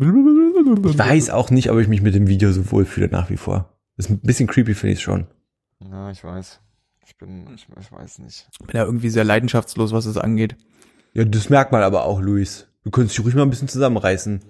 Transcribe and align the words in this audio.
Ich 0.00 0.06
weiß 0.06 1.30
auch 1.30 1.50
nicht, 1.50 1.72
ob 1.72 1.78
ich 1.80 1.88
mich 1.88 2.02
mit 2.02 2.14
dem 2.14 2.28
Video 2.28 2.52
so 2.52 2.70
wohlfühle 2.70 3.08
nach 3.08 3.30
wie 3.30 3.36
vor. 3.36 3.76
Ist 3.96 4.08
ein 4.08 4.20
bisschen 4.20 4.46
creepy, 4.46 4.74
finde 4.74 4.92
ich 4.92 5.02
schon. 5.02 5.26
Ja, 5.80 6.12
ich 6.12 6.22
weiß. 6.22 6.60
Ich 7.04 7.16
bin, 7.18 7.48
ich, 7.52 7.66
ich 7.80 7.90
weiß 7.90 8.20
nicht. 8.20 8.48
Bin 8.64 8.76
ja 8.76 8.84
irgendwie 8.84 9.08
sehr 9.08 9.24
leidenschaftslos, 9.24 9.90
was 9.90 10.06
es 10.06 10.16
angeht. 10.16 10.56
Ja, 11.14 11.24
das 11.24 11.50
merkt 11.50 11.72
man 11.72 11.82
aber 11.82 12.04
auch, 12.04 12.20
Luis. 12.20 12.68
Du 12.84 12.92
könntest 12.92 13.18
dich 13.18 13.24
ruhig 13.24 13.34
mal 13.34 13.42
ein 13.42 13.50
bisschen 13.50 13.66
zusammenreißen. 13.66 14.40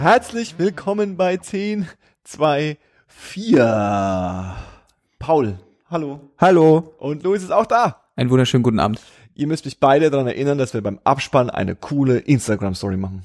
Herzlich 0.00 0.58
willkommen 0.58 1.16
bei 1.16 1.38
10, 1.38 1.88
2, 2.24 2.76
4. 3.06 4.56
Paul, 5.18 5.58
hallo. 5.88 6.20
Hallo. 6.36 6.94
Und 6.98 7.22
Luis 7.22 7.42
ist 7.42 7.52
auch 7.52 7.64
da. 7.64 8.07
Einen 8.18 8.30
wunderschönen 8.30 8.64
guten 8.64 8.80
Abend. 8.80 9.00
Ihr 9.36 9.46
müsst 9.46 9.64
mich 9.64 9.78
beide 9.78 10.10
daran 10.10 10.26
erinnern, 10.26 10.58
dass 10.58 10.74
wir 10.74 10.80
beim 10.80 10.98
Abspann 11.04 11.50
eine 11.50 11.76
coole 11.76 12.18
Instagram-Story 12.18 12.96
machen. 12.96 13.24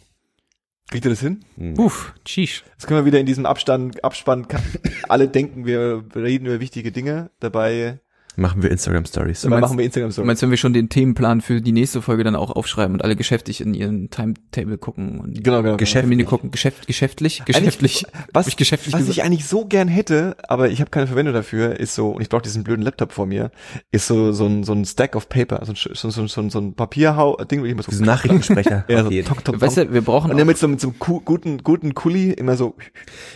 Kriegt 0.92 1.04
ihr 1.04 1.10
das 1.10 1.20
hin? 1.20 1.40
Uff, 1.80 2.14
sheesh. 2.28 2.64
Jetzt 2.74 2.86
können 2.86 3.00
wir 3.00 3.06
wieder 3.06 3.20
in 3.20 3.26
diesem 3.26 3.48
Abstand, 3.48 4.04
Abspann, 4.04 4.46
alle 5.10 5.28
denken, 5.30 5.66
wir 5.66 6.04
reden 6.16 6.46
über 6.46 6.60
wichtige 6.60 6.92
Dinge. 6.92 7.32
Dabei, 7.40 8.02
Machen 8.36 8.64
wir 8.64 8.72
Instagram 8.72 9.05
Stories. 9.05 9.44
meinst- 9.46 9.62
machen 9.62 9.78
wir 9.78 9.84
Du 9.84 9.86
Instagram-Story. 9.86 10.26
meinst, 10.26 10.42
wenn 10.42 10.50
wir 10.50 10.58
schon 10.58 10.73
den 10.73 10.90
Themenplan 10.90 11.42
für 11.42 11.62
die 11.62 11.72
nächste 11.72 12.02
Folge 12.02 12.23
dann 12.23 12.36
auch 12.36 12.50
aufschreiben 12.52 12.96
und 12.96 13.04
alle 13.04 13.16
geschäftlich 13.16 13.62
in 13.62 13.73
ihren 13.76 14.09
Timetable 14.09 14.78
gucken 14.80 15.20
und 15.20 15.44
Genau, 15.44 15.62
genau. 15.62 15.78
Geschäft- 15.78 16.02
Termine 16.04 16.23
gucken, 16.26 16.50
Geschäft, 16.52 16.88
geschäftlich, 16.88 17.44
geschäftlich. 17.46 18.06
Was, 18.34 18.46
Hab 18.46 18.50
ich 18.50 18.58
geschäftlich 18.58 18.94
was 18.94 19.02
gesagt? 19.02 19.18
ich 19.18 19.23
eigentlich 19.23 19.46
so 19.46 19.66
gern 19.66 19.88
hätte, 19.88 20.36
aber 20.48 20.70
ich 20.70 20.80
habe 20.82 20.90
keine 20.90 21.06
Verwendung 21.08 21.34
dafür, 21.36 21.80
ist 21.80 21.94
so, 21.96 22.09
und 22.12 22.22
ich 22.22 22.30
brauche 22.30 22.42
diesen 22.42 22.64
blöden 22.64 22.82
Laptop 22.84 23.12
vor 23.12 23.26
mir, 23.28 23.52
ist 23.92 24.08
so 24.08 24.32
so 24.32 24.45
ein, 24.48 24.64
so 24.64 24.73
ein 24.73 24.84
Stack 24.86 25.16
of 25.16 25.30
Paper, 25.30 25.62
so 25.66 25.73
ein, 25.73 25.76
so, 25.76 26.09
so, 26.09 26.28
so, 26.28 26.50
so 26.50 26.59
ein 26.59 26.73
Papierhau-Ding, 26.73 27.62
wo 27.62 27.66
ich 27.66 27.72
immer 27.72 27.84
so, 27.84 27.92
Diese 27.92 28.04
Nachrichtensprecher. 28.04 28.86
ja, 28.90 29.04
so 29.04 29.09
tok, 29.22 29.44
tok, 29.45 29.62
Weißt 29.62 29.78
du, 29.78 29.94
wir 29.94 30.02
brauchen 30.02 30.31
und 30.31 30.38
dann 30.38 30.48
mit 30.48 30.58
so, 30.58 30.67
mit 30.67 30.81
so 30.81 30.88
einem 30.89 30.98
ku- 31.00 31.22
guten, 31.23 31.59
guten 31.59 31.94
Kuli 31.94 32.31
immer 32.31 32.56
so, 32.56 32.76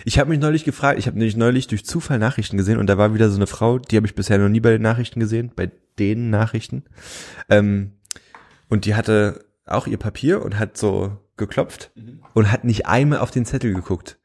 Ich 0.05 0.17
habe 0.17 0.29
mich 0.31 0.39
neulich 0.39 0.63
gefragt, 0.63 0.97
ich 0.97 1.05
habe 1.07 1.17
nämlich 1.19 1.35
neulich 1.37 1.67
durch 1.67 1.85
Zufall 1.85 2.17
Nachrichten 2.17 2.57
gesehen 2.57 2.79
und 2.79 2.87
da 2.87 2.97
war 2.97 3.13
wieder 3.13 3.29
so 3.29 3.35
eine 3.35 3.45
Frau, 3.47 3.77
die 3.77 3.95
habe 3.97 4.07
ich 4.07 4.15
bisher 4.15 4.37
noch 4.39 4.49
nie 4.49 4.59
bei 4.59 4.71
den 4.71 4.81
Nachrichten 4.87 5.19
gesehen, 5.19 5.51
bei 5.55 5.71
den 5.99 6.29
Nachrichten. 6.29 6.83
Ähm, 7.49 7.93
und 8.69 8.85
die 8.85 8.95
hatte 8.95 9.45
auch 9.65 9.87
ihr 9.87 9.97
Papier 9.97 10.43
und 10.43 10.59
hat 10.59 10.77
so 10.77 11.17
geklopft 11.37 11.91
und 12.33 12.51
hat 12.51 12.63
nicht 12.63 12.85
einmal 12.87 13.19
auf 13.19 13.31
den 13.31 13.45
Zettel 13.45 13.73
geguckt. 13.73 14.17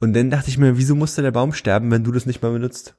Und 0.00 0.14
dann 0.14 0.30
dachte 0.30 0.50
ich 0.50 0.58
mir, 0.58 0.76
wieso 0.76 0.94
musste 0.94 1.22
der 1.22 1.30
Baum 1.30 1.52
sterben, 1.52 1.90
wenn 1.90 2.04
du 2.04 2.12
das 2.12 2.26
nicht 2.26 2.42
mal 2.42 2.52
benutzt? 2.52 2.96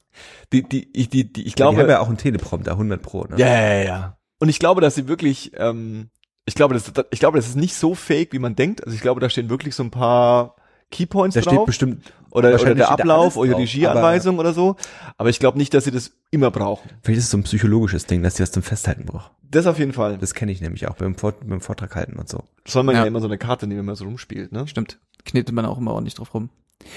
die, 0.52 0.62
die, 0.62 0.88
ich, 0.92 1.08
die, 1.08 1.32
die, 1.32 1.46
ich 1.46 1.54
glaube, 1.54 1.76
die 1.76 1.82
haben 1.82 1.90
ja 1.90 2.00
auch 2.00 2.08
einen 2.08 2.16
Teleprompter, 2.16 2.72
100 2.72 3.00
pro. 3.02 3.24
Ne? 3.24 3.36
Ja, 3.38 3.46
ja, 3.46 3.74
ja, 3.74 3.84
ja. 3.84 4.18
Und 4.38 4.48
ich 4.48 4.58
glaube, 4.58 4.80
dass 4.80 4.94
sie 4.94 5.08
wirklich, 5.08 5.52
ähm, 5.56 6.10
ich 6.44 6.54
glaube, 6.54 6.74
das, 6.74 6.90
ich 7.10 7.20
glaube, 7.20 7.38
das 7.38 7.48
ist 7.48 7.56
nicht 7.56 7.74
so 7.74 7.94
fake, 7.94 8.32
wie 8.32 8.38
man 8.38 8.56
denkt. 8.56 8.84
Also 8.84 8.94
ich 8.94 9.02
glaube, 9.02 9.20
da 9.20 9.28
stehen 9.28 9.50
wirklich 9.50 9.74
so 9.74 9.82
ein 9.82 9.90
paar 9.90 10.56
Keypoints 10.90 11.34
Da 11.34 11.40
drauf. 11.40 11.52
steht 11.54 11.66
bestimmt, 11.66 12.12
oder, 12.30 12.54
oder 12.60 12.74
der 12.74 12.90
Ablauf 12.90 13.36
oder 13.36 13.52
drauf, 13.52 13.60
Regieanweisung 13.60 14.38
oder 14.38 14.52
so. 14.52 14.76
Aber 15.16 15.30
ich 15.30 15.38
glaube 15.38 15.58
nicht, 15.58 15.74
dass 15.74 15.84
sie 15.84 15.90
das 15.90 16.12
immer 16.30 16.50
brauchen. 16.50 16.90
vielleicht 17.02 17.18
ist 17.18 17.24
es 17.24 17.30
so 17.30 17.38
ein 17.38 17.42
psychologisches 17.42 18.06
Ding, 18.06 18.22
dass 18.22 18.36
sie 18.36 18.42
was 18.42 18.52
zum 18.52 18.62
Festhalten 18.62 19.04
braucht. 19.06 19.30
Das 19.50 19.66
auf 19.66 19.78
jeden 19.78 19.92
Fall. 19.92 20.18
Das 20.18 20.34
kenne 20.34 20.52
ich 20.52 20.60
nämlich 20.60 20.86
auch 20.88 20.96
beim, 20.96 21.16
Vort 21.16 21.36
beim 21.46 21.60
Vortrag 21.60 21.96
halten 21.96 22.18
und 22.18 22.28
so. 22.28 22.44
soll 22.66 22.82
man 22.82 22.94
ja. 22.94 23.02
Ja. 23.02 23.06
immer 23.06 23.20
so 23.20 23.26
eine 23.26 23.38
Karte 23.38 23.66
nehmen, 23.66 23.80
wenn 23.80 23.86
man 23.86 23.96
so 23.96 24.04
rumspielt, 24.04 24.52
ne? 24.52 24.66
stimmt, 24.66 24.98
knetet 25.24 25.54
man 25.54 25.64
auch 25.64 25.78
immer 25.78 25.92
ordentlich 25.92 26.14
drauf 26.14 26.34
rum. 26.34 26.50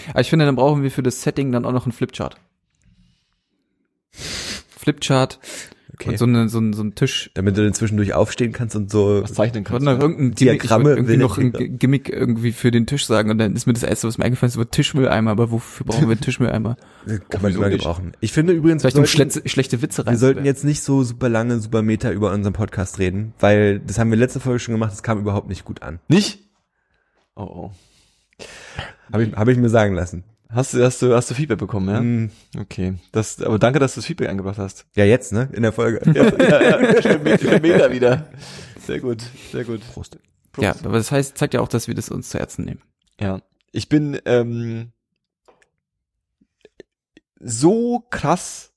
Aber 0.10 0.22
ich 0.22 0.30
finde, 0.30 0.46
dann 0.46 0.56
brauchen 0.56 0.84
wir 0.84 0.92
für 0.92 1.04
das 1.04 1.22
Setting 1.22 1.52
dann 1.52 1.66
auch 1.66 1.72
noch 1.72 1.86
einen 1.86 1.92
Flipchart. 1.92 2.36
Flipchart 4.12 5.40
Okay. 5.94 6.10
und 6.12 6.18
so, 6.18 6.26
eine, 6.26 6.48
so, 6.50 6.60
ein, 6.60 6.74
so 6.74 6.84
ein 6.84 6.96
Tisch. 6.96 7.32
Damit 7.34 7.58
du 7.58 7.64
dann 7.64 7.74
zwischendurch 7.74 8.14
aufstehen 8.14 8.52
kannst 8.54 8.76
und 8.76 8.90
so. 8.90 9.22
Was 9.24 9.34
zeichnen 9.34 9.64
Ich 9.64 9.68
kannst. 9.70 9.84
noch 9.86 10.00
irgendein 10.00 10.32
Gimmick, 10.32 10.62
Diagramme, 10.62 10.84
wollte 10.86 11.00
irgendwie 11.00 11.18
noch 11.18 11.38
ein. 11.38 11.52
G- 11.52 11.68
Gimmick 11.68 12.10
irgendwie 12.10 12.52
für 12.54 12.72
den 12.72 12.88
Tisch 12.88 13.06
sagen 13.06 13.30
und 13.30 13.38
dann 13.38 13.56
ist 13.56 13.66
mir 13.68 13.74
das 13.74 13.84
erste, 13.84 14.08
was 14.08 14.18
mir 14.18 14.26
eingefallen 14.26 14.50
ist, 14.50 14.56
über 14.56 14.70
Tischmülleimer, 14.70 15.32
aber 15.32 15.52
wofür 15.52 15.86
brauchen 15.86 16.04
wir 16.08 16.12
einen 16.12 16.22
Tischmülleimer? 16.22 16.78
Kann 17.30 17.42
man 17.42 17.54
immer 17.54 17.68
nicht? 17.70 17.80
gebrauchen. 17.80 18.14
Ich 18.22 18.32
finde 18.32 18.54
übrigens, 18.54 18.82
Vielleicht 18.84 18.96
wir 18.98 19.02
um 19.02 19.06
sollten, 19.06 19.32
schlechte, 19.32 19.50
schlechte 19.50 19.82
Witze 19.82 20.06
rein. 20.06 20.14
wir 20.14 20.20
sollten 20.20 20.46
jetzt 20.46 20.64
nicht 20.64 20.82
so 20.84 21.04
super 21.04 21.30
lange, 21.30 21.60
super 21.60 21.82
Meter 21.82 22.12
über 22.12 22.32
unseren 22.32 22.54
Podcast 22.54 22.98
reden, 23.00 23.34
weil 23.40 23.80
das 23.80 24.00
haben 24.00 24.10
wir 24.12 24.18
letzte 24.18 24.40
Folge 24.40 24.60
schon 24.60 24.74
gemacht, 24.74 24.92
das 24.94 25.04
kam 25.04 25.20
überhaupt 25.20 25.50
nicht 25.50 25.66
gut 25.66 25.82
an. 25.82 26.00
Nicht? 26.08 26.40
Oh, 27.36 27.44
oh. 27.44 27.72
Habe 29.12 29.24
ich, 29.26 29.34
hab 29.34 29.48
ich 29.48 29.58
mir 29.58 29.70
sagen 29.70 29.94
lassen. 29.94 30.24
Hast 30.54 30.74
du, 30.74 30.84
hast 30.84 31.02
du, 31.02 31.16
hast 31.16 31.30
du 31.30 31.34
Feedback 31.34 31.60
bekommen, 31.60 31.90
ja? 31.90 32.00
Hm, 32.00 32.32
Okay. 32.60 32.96
Das, 33.12 33.42
aber 33.42 33.58
danke, 33.58 33.80
dass 33.80 33.94
du 33.94 34.00
das 34.00 34.06
Feedback 34.06 34.30
eingebracht 34.30 34.58
hast. 34.58 34.86
Ja, 34.96 35.06
jetzt, 35.06 35.32
ne? 35.32 35.50
In 35.54 35.64
der 35.64 35.72
Folge. 35.72 36.02
ja, 36.14 36.24
ja, 36.38 37.00
ja. 37.00 37.60
Meter 37.60 37.92
wieder. 37.92 38.30
Sehr 38.86 39.00
gut, 39.00 39.24
sehr 39.52 39.64
gut. 39.64 39.82
Prost. 39.94 40.18
Prost. 40.52 40.64
Ja, 40.64 40.76
aber 40.84 40.98
das 40.98 41.12
heißt, 41.12 41.38
zeigt 41.38 41.54
ja 41.54 41.62
auch, 41.62 41.70
dass 41.70 41.88
wir 41.88 41.96
das 41.96 42.10
uns 42.10 42.30
zu 42.30 42.40
Herzen 42.40 42.66
nehmen. 42.66 42.82
Ja, 43.20 43.42
ich 43.72 43.88
bin 43.88 44.20
ähm, 44.26 44.92
so 47.40 48.00
krass 48.10 48.71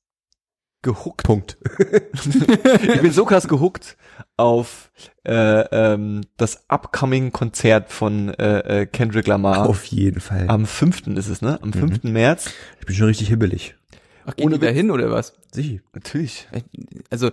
gehuckt. 0.84 1.25
Punkt. 1.25 1.59
ich 2.22 3.00
bin 3.00 3.11
so 3.11 3.25
krass 3.25 3.49
gehuckt 3.49 3.97
auf 4.37 4.93
äh, 5.25 5.33
ähm, 5.33 6.21
das 6.37 6.69
upcoming 6.69 7.33
Konzert 7.33 7.91
von 7.91 8.28
äh, 8.34 8.83
äh, 8.83 8.87
Kendrick 8.87 9.27
Lamar. 9.27 9.69
Auf 9.69 9.84
jeden 9.87 10.21
Fall. 10.21 10.47
Am 10.49 10.67
5. 10.67 11.09
ist 11.09 11.28
es, 11.28 11.43
ne? 11.43 11.59
Am 11.61 11.72
5. 11.72 12.05
März. 12.05 12.53
Ich 12.78 12.87
bin 12.87 12.95
schon 12.95 13.06
richtig 13.09 13.28
hibbelig. 13.28 13.75
Ach, 14.27 14.37
geht 14.37 14.47
Ohne 14.47 14.59
da 14.59 14.69
hin 14.69 14.91
oder 14.93 15.11
was? 15.11 15.34
Sicher. 15.50 15.81
Natürlich. 15.93 16.47
Also, 17.11 17.31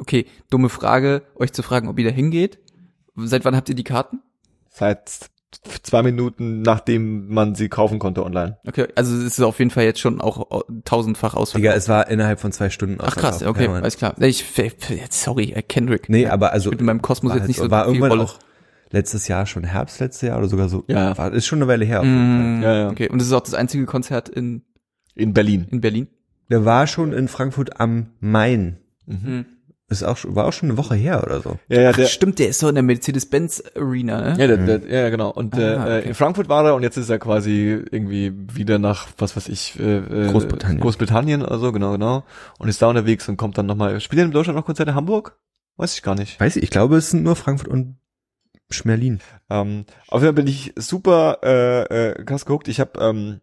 okay, 0.00 0.26
dumme 0.50 0.68
Frage, 0.68 1.22
euch 1.36 1.52
zu 1.52 1.62
fragen, 1.62 1.88
ob 1.88 1.98
ihr 1.98 2.06
da 2.06 2.10
hingeht. 2.10 2.58
Seit 3.14 3.44
wann 3.44 3.54
habt 3.54 3.68
ihr 3.68 3.74
die 3.74 3.84
Karten? 3.84 4.20
Seit 4.68 5.30
zwei 5.82 6.02
Minuten, 6.02 6.62
nachdem 6.62 7.28
man 7.32 7.54
sie 7.54 7.68
kaufen 7.68 7.98
konnte 7.98 8.24
online. 8.24 8.58
Okay, 8.66 8.86
also 8.94 9.14
es 9.16 9.24
ist 9.24 9.40
auf 9.40 9.58
jeden 9.58 9.70
Fall 9.70 9.84
jetzt 9.84 10.00
schon 10.00 10.20
auch 10.20 10.62
tausendfach 10.84 11.32
Digga, 11.32 11.40
ausverkauft. 11.42 11.76
es 11.76 11.88
war 11.88 12.08
innerhalb 12.08 12.40
von 12.40 12.52
zwei 12.52 12.70
Stunden 12.70 12.98
Ach 13.00 13.16
krass, 13.16 13.42
okay, 13.42 13.64
Ja, 13.64 13.72
alles 13.72 13.96
klar. 13.96 14.14
Ich, 14.22 14.44
sorry, 15.10 15.52
äh, 15.52 15.62
Kendrick. 15.62 16.08
Nee, 16.08 16.26
aber 16.26 16.52
also. 16.52 16.70
In 16.70 16.84
meinem 16.84 17.02
Kosmos 17.02 17.30
war 17.32 17.38
jetzt 17.38 17.48
nicht 17.48 17.58
halt- 17.60 17.70
so 17.70 17.70
War 17.70 17.86
irgendwann 17.86 18.10
Rolle. 18.10 18.22
auch 18.24 18.38
letztes 18.90 19.26
Jahr 19.28 19.46
schon 19.46 19.64
Herbst 19.64 19.98
letztes 20.00 20.22
Jahr 20.28 20.38
oder 20.38 20.48
sogar 20.48 20.68
so. 20.68 20.84
Ja. 20.86 21.16
War, 21.18 21.32
ist 21.32 21.46
schon 21.46 21.58
eine 21.58 21.68
Weile 21.68 21.84
her. 21.84 22.00
Auf 22.00 22.06
jeden 22.06 22.18
Fall. 22.18 22.42
Mm, 22.58 22.62
Ja, 22.62 22.74
ja. 22.76 22.88
Okay, 22.90 23.08
und 23.08 23.18
das 23.20 23.26
ist 23.28 23.34
auch 23.34 23.40
das 23.40 23.54
einzige 23.54 23.84
Konzert 23.86 24.28
in, 24.28 24.62
In 25.14 25.32
Berlin. 25.34 25.66
in 25.70 25.80
Berlin. 25.80 26.06
Der 26.50 26.64
war 26.64 26.86
schon 26.86 27.12
in 27.12 27.26
Frankfurt 27.28 27.80
am 27.80 28.10
Main. 28.20 28.76
Mhm. 29.06 29.46
Ist 29.88 30.02
auch 30.02 30.18
war 30.26 30.46
auch 30.46 30.52
schon 30.52 30.68
eine 30.68 30.78
Woche 30.78 30.96
her 30.96 31.22
oder 31.22 31.40
so. 31.40 31.58
Ja, 31.68 31.80
ja, 31.80 31.90
Ach, 31.90 31.96
der, 31.96 32.06
stimmt, 32.06 32.40
der 32.40 32.48
ist 32.48 32.58
so 32.58 32.68
in 32.68 32.74
der 32.74 32.82
Mercedes-Benz 32.82 33.62
Arena, 33.76 34.20
ne? 34.20 34.28
Ja, 34.36 34.46
der, 34.48 34.56
der, 34.56 34.80
ja, 34.90 35.02
ja, 35.02 35.10
genau. 35.10 35.30
Und 35.30 35.54
Ah, 35.54 35.58
äh, 35.58 35.98
okay. 36.00 36.08
in 36.08 36.14
Frankfurt 36.14 36.48
war 36.48 36.64
er 36.66 36.74
und 36.74 36.82
jetzt 36.82 36.96
ist 36.96 37.08
er 37.08 37.20
quasi 37.20 37.84
irgendwie 37.90 38.32
wieder 38.52 38.80
nach, 38.80 39.06
was 39.18 39.36
weiß 39.36 39.48
ich, 39.48 39.78
äh, 39.78 39.98
äh, 39.98 40.30
Großbritannien. 40.32 40.80
Großbritannien 40.80 41.42
oder 41.42 41.58
so, 41.60 41.70
genau, 41.70 41.92
genau. 41.92 42.24
Und 42.58 42.68
ist 42.68 42.82
da 42.82 42.88
unterwegs 42.88 43.28
und 43.28 43.36
kommt 43.36 43.58
dann 43.58 43.66
nochmal. 43.66 44.00
Spielt 44.00 44.18
er 44.20 44.24
in 44.24 44.32
Deutschland 44.32 44.56
noch 44.58 44.66
Konzerte 44.66 44.90
in 44.90 44.96
Hamburg? 44.96 45.38
Weiß 45.76 45.94
ich 45.94 46.02
gar 46.02 46.16
nicht. 46.16 46.40
Weiß 46.40 46.56
ich, 46.56 46.64
ich 46.64 46.70
glaube, 46.70 46.96
es 46.96 47.10
sind 47.10 47.22
nur 47.22 47.36
Frankfurt 47.36 47.68
und 47.68 47.96
Schmerlin. 48.70 49.20
Ähm, 49.48 49.84
auf 50.08 50.20
jeden 50.22 50.34
Fall 50.34 50.42
bin 50.42 50.48
ich 50.48 50.72
super 50.76 51.38
äh, 51.44 51.82
äh, 52.10 52.24
krass 52.24 52.44
geguckt. 52.44 52.66
Ich 52.66 52.80
habe 52.80 52.98
ähm, 53.00 53.40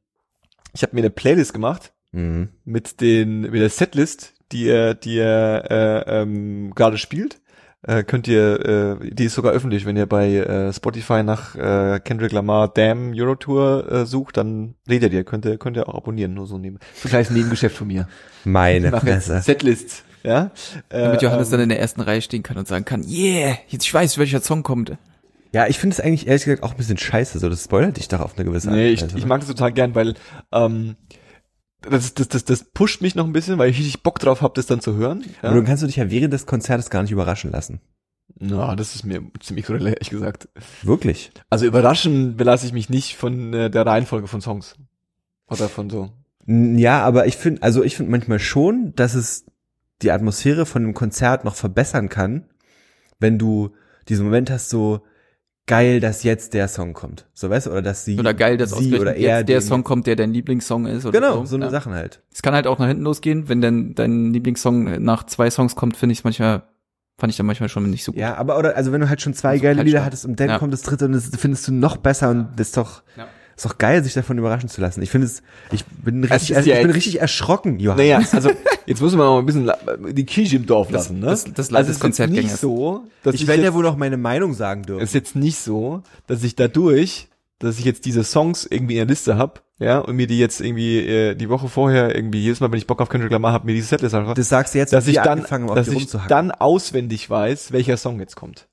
ich 0.74 0.84
habe 0.84 0.94
mir 0.94 1.02
eine 1.02 1.10
Playlist 1.10 1.54
gemacht 1.54 1.94
Mhm. 2.16 2.50
mit 2.64 3.02
den 3.02 3.42
mit 3.42 3.56
der 3.56 3.70
Setlist, 3.70 4.33
die 4.54 4.68
er 4.68 4.94
die 4.94 5.18
er 5.18 5.70
äh, 5.70 6.22
ähm, 6.22 6.74
gerade 6.76 6.98
spielt. 6.98 7.42
Äh, 7.86 8.04
könnt 8.04 8.30
ihr, 8.30 9.00
äh, 9.02 9.10
die 9.12 9.26
ist 9.26 9.34
sogar 9.34 9.52
öffentlich, 9.52 9.86
wenn 9.86 9.98
ihr 9.98 10.06
bei 10.06 10.36
äh, 10.36 10.72
Spotify 10.72 11.22
nach 11.22 11.56
äh, 11.56 12.00
Kendrick 12.00 12.32
Lamar 12.32 12.70
Damn 12.70 13.12
Eurotour 13.14 13.92
äh, 13.92 14.06
sucht, 14.06 14.38
dann 14.38 14.76
redet 14.88 15.12
ihr, 15.12 15.26
könnt 15.26 15.44
ihr, 15.44 15.58
könnt 15.58 15.76
ihr 15.76 15.90
auch 15.90 15.96
abonnieren, 15.96 16.34
nur 16.34 16.48
so 16.48 16.58
neben. 16.58 16.80
So 16.96 17.08
ein 17.08 17.10
kleines 17.10 17.32
Nebengeschäft 17.32 17.76
von 17.76 17.88
mir. 17.88 18.08
Meine 18.46 18.86
Ich 18.86 18.92
mache 18.94 19.08
jetzt 19.08 19.28
Fresse. 19.28 19.42
Setlist, 19.42 20.06
ja. 20.24 20.52
Damit 20.88 21.22
Äh, 21.22 21.26
Johannes 21.26 21.50
ähm, 21.50 21.52
dann 21.52 21.60
in 21.62 21.70
der 21.70 21.80
ersten 21.82 22.00
Reihe 22.00 22.22
stehen 22.22 22.42
kann 22.42 22.58
und 22.58 22.70
sagen 22.70 22.86
kann, 22.86 23.04
yeah, 23.04 23.58
jetzt 23.68 23.84
ich 23.84 23.94
weiß, 23.94 24.18
welcher 24.18 24.42
Song 24.42 24.64
kommt. 24.64 24.94
Ja, 25.52 25.68
ich 25.68 25.78
finde 25.78 25.94
es 25.94 26.00
eigentlich 26.00 26.26
ehrlich 26.26 26.46
gesagt 26.46 26.64
auch 26.64 26.72
ein 26.72 26.78
bisschen 26.78 26.98
scheiße, 26.98 27.38
so 27.38 27.50
das 27.50 27.66
spoilert 27.66 27.98
dich 27.98 28.08
doch 28.08 28.22
auf 28.22 28.38
eine 28.38 28.46
gewisse 28.46 28.70
Art. 28.70 28.78
Nee, 28.78 28.92
ich, 28.92 29.04
ich 29.04 29.14
ne? 29.14 29.26
mag 29.26 29.42
das 29.42 29.50
total 29.50 29.74
gern, 29.74 29.94
weil 29.94 30.14
ähm, 30.54 30.96
das, 31.90 32.14
das, 32.14 32.28
das, 32.28 32.46
das 32.46 32.64
pusht 32.64 33.02
mich 33.02 33.16
noch 33.16 33.26
ein 33.26 33.34
bisschen, 33.34 33.58
weil 33.58 33.70
ich 33.70 33.78
richtig 33.78 34.04
Bock 34.04 34.20
drauf 34.20 34.42
habe, 34.42 34.54
das 34.56 34.66
dann 34.66 34.82
zu 34.82 34.96
hören. 34.96 35.24
Ja? 35.42 35.50
Aber 35.50 35.60
du 35.60 35.66
kannst 35.66 35.84
du 35.84 35.88
dich 35.88 35.98
ja 35.98 36.10
während 36.10 36.34
des 36.34 36.46
Konzertes 36.46 36.90
gar 36.90 37.02
nicht 37.02 37.12
überraschen 37.12 37.52
lassen. 37.52 37.82
Na, 38.40 38.76
das 38.76 38.96
ist 38.96 39.04
mir 39.04 39.22
ziemlich 39.40 39.66
so 39.66 39.74
ehrlich 39.74 40.10
gesagt. 40.10 40.50
Wirklich. 40.82 41.32
Also 41.50 41.66
überraschen 41.66 42.36
belasse 42.36 42.66
ich 42.66 42.74
mich 42.74 42.90
nicht 42.90 43.16
von 43.16 43.54
äh, 43.54 43.70
der 43.70 43.86
Reihenfolge 43.86 44.28
von 44.28 44.42
Songs. 44.42 44.76
Oder 45.48 45.70
von 45.70 45.90
so. 45.90 46.12
Ja, 46.46 47.04
aber 47.04 47.28
ich 47.28 47.38
finde, 47.38 47.62
also 47.62 47.84
ich 47.84 47.96
finde 47.96 48.12
manchmal 48.12 48.40
schon, 48.40 48.94
dass 48.96 49.14
es 49.14 49.46
die 50.02 50.12
Atmosphäre 50.12 50.66
von 50.66 50.84
einem 50.84 50.94
Konzert 50.94 51.46
noch 51.46 51.56
verbessern 51.56 52.10
kann, 52.10 52.46
wenn 53.20 53.38
du 53.38 53.72
diesen 54.10 54.26
Moment 54.26 54.50
hast, 54.50 54.70
so 54.70 55.04
geil, 55.68 56.00
dass 56.00 56.24
jetzt 56.24 56.54
der 56.54 56.68
Song 56.68 56.94
kommt. 56.94 57.26
So 57.34 57.50
weißt 57.50 57.68
du, 57.68 57.72
oder 57.72 57.82
dass 57.82 58.06
sie 58.06 58.20
Oder 58.20 58.34
geil, 58.34 58.58
dass 58.58 58.72
sie 58.78 58.98
oder 59.00 59.16
er 59.16 59.40
jetzt 59.40 59.50
der 59.50 59.62
Song 59.62 59.84
kommt, 59.84 60.08
der 60.08 60.16
dein 60.16 60.34
Lieblingssong 60.34 60.86
ist. 60.86 61.06
Oder 61.06 61.20
Genau, 61.20 61.46
so 61.46 61.56
eine 61.56 61.66
ja. 61.66 61.72
Sachen 61.72 61.94
halt. 61.94 62.22
Es 62.34 62.42
kann 62.42 62.54
halt 62.54 62.68
auch 62.68 62.80
nach 62.80 62.88
hinten 62.88 63.04
losgehen, 63.04 63.48
wenn 63.50 63.62
dann 63.62 63.96
dein 63.96 64.34
Lieblingssong 64.34 65.02
nach 65.04 65.24
zwei 65.26 65.50
Songs 65.50 65.76
kommt, 65.76 65.96
finde 65.98 66.14
ich 66.14 66.20
es 66.20 66.24
manchmal 66.24 66.64
fand 67.20 67.32
ich 67.32 67.38
dann 67.38 67.46
manchmal 67.46 67.70
schon 67.70 67.90
nicht 67.90 68.04
so 68.04 68.12
gut. 68.12 68.20
Ja, 68.20 68.36
aber 68.36 68.58
oder 68.58 68.76
also 68.76 68.92
wenn 68.92 69.00
du 69.00 69.08
halt 69.08 69.22
schon 69.22 69.34
zwei 69.36 69.52
Also 69.52 69.64
geile 69.64 69.84
Lieder 69.84 70.04
hattest 70.04 70.26
und 70.26 70.40
dann 70.40 70.50
Ja. 70.50 70.58
kommt 70.60 70.74
das 70.74 70.82
dritte 70.82 71.06
und 71.06 71.12
das 71.14 71.30
findest 71.38 71.68
du 71.68 71.72
noch 71.72 71.98
besser 71.98 72.30
und 72.32 72.50
das 72.58 72.68
ist 72.70 72.78
doch 72.78 73.04
Ja. 73.16 73.28
Ist 73.56 73.66
doch 73.66 73.78
geil, 73.78 74.04
sich 74.04 74.14
davon 74.14 74.38
überraschen 74.38 74.70
zu 74.70 74.82
lassen. 74.82 75.02
Ich 75.02 75.10
finde 75.10 75.28
es, 75.28 75.44
ich 75.72 75.86
bin 75.86 76.24
richtig, 76.24 76.56
also 76.56 76.70
ja 76.70 76.76
ich 76.78 76.82
bin 76.82 76.92
richtig 76.92 77.22
erschrocken, 77.22 77.80
Johann. 77.80 77.98
Naja, 77.98 78.22
also 78.32 78.50
jetzt 78.86 79.02
muss 79.02 79.12
man 79.16 79.28
mal 79.28 79.40
ein 79.40 79.46
bisschen 79.46 79.66
la- 79.66 79.78
die 80.12 80.26
Kirche 80.26 80.56
im 80.56 80.66
Dorf 80.66 80.90
lassen, 80.92 81.20
ne? 81.20 81.28
das- 81.28 81.46
das 81.54 81.70
Leid 81.72 81.80
also 81.80 81.88
des 81.90 81.92
es 81.92 81.98
ist 81.98 82.02
Konzertgängers. 82.02 82.44
nicht 82.52 82.58
so, 82.60 83.04
dass 83.24 83.36
ich 83.36 83.48
werde 83.48 83.64
ja 83.64 83.74
wohl 83.74 83.84
noch 83.84 83.96
meine 83.98 84.18
Meinung 84.18 84.54
sagen 84.54 84.84
dürfen. 84.84 85.02
es 85.04 85.10
ist 85.10 85.16
jetzt 85.16 85.36
nicht 85.36 85.58
so, 85.60 86.02
dass 86.28 86.44
ich 86.44 86.56
dadurch, 86.56 87.28
dass 87.60 87.80
ich 87.80 87.86
jetzt 87.86 88.06
diese 88.06 88.24
Songs 88.24 88.66
irgendwie 88.70 88.94
in 88.96 89.00
der 89.00 89.06
Liste 89.08 89.38
hab, 89.38 89.64
ja, 89.80 90.00
und 90.00 90.16
mir 90.16 90.28
die 90.28 90.38
jetzt 90.40 90.60
irgendwie 90.62 91.00
äh, 91.00 91.36
die 91.36 91.50
Woche 91.50 91.68
vorher 91.70 92.16
irgendwie 92.16 92.40
jedes 92.42 92.60
Mal, 92.60 92.72
wenn 92.72 92.78
ich 92.78 92.88
Bock 92.88 93.02
auf 93.02 93.10
Kendrick 93.10 93.32
Lamar 93.32 93.54
habe, 93.54 93.66
mir 93.66 93.74
diese 93.74 93.88
Setlist 93.88 94.16
einfach, 94.16 94.34
Das 94.34 94.50
sagst 94.50 94.74
du 94.74 94.80
jetzt, 94.80 94.94
dass 94.94 95.08
ich 95.08 95.16
wir 95.16 95.22
dann, 95.24 95.46
dass 95.68 95.88
ich 95.88 96.08
dann 96.28 96.52
auswendig 96.52 97.30
weiß, 97.30 97.72
welcher 97.72 97.98
Song 97.98 98.20
jetzt 98.20 98.36
kommt. 98.36 98.68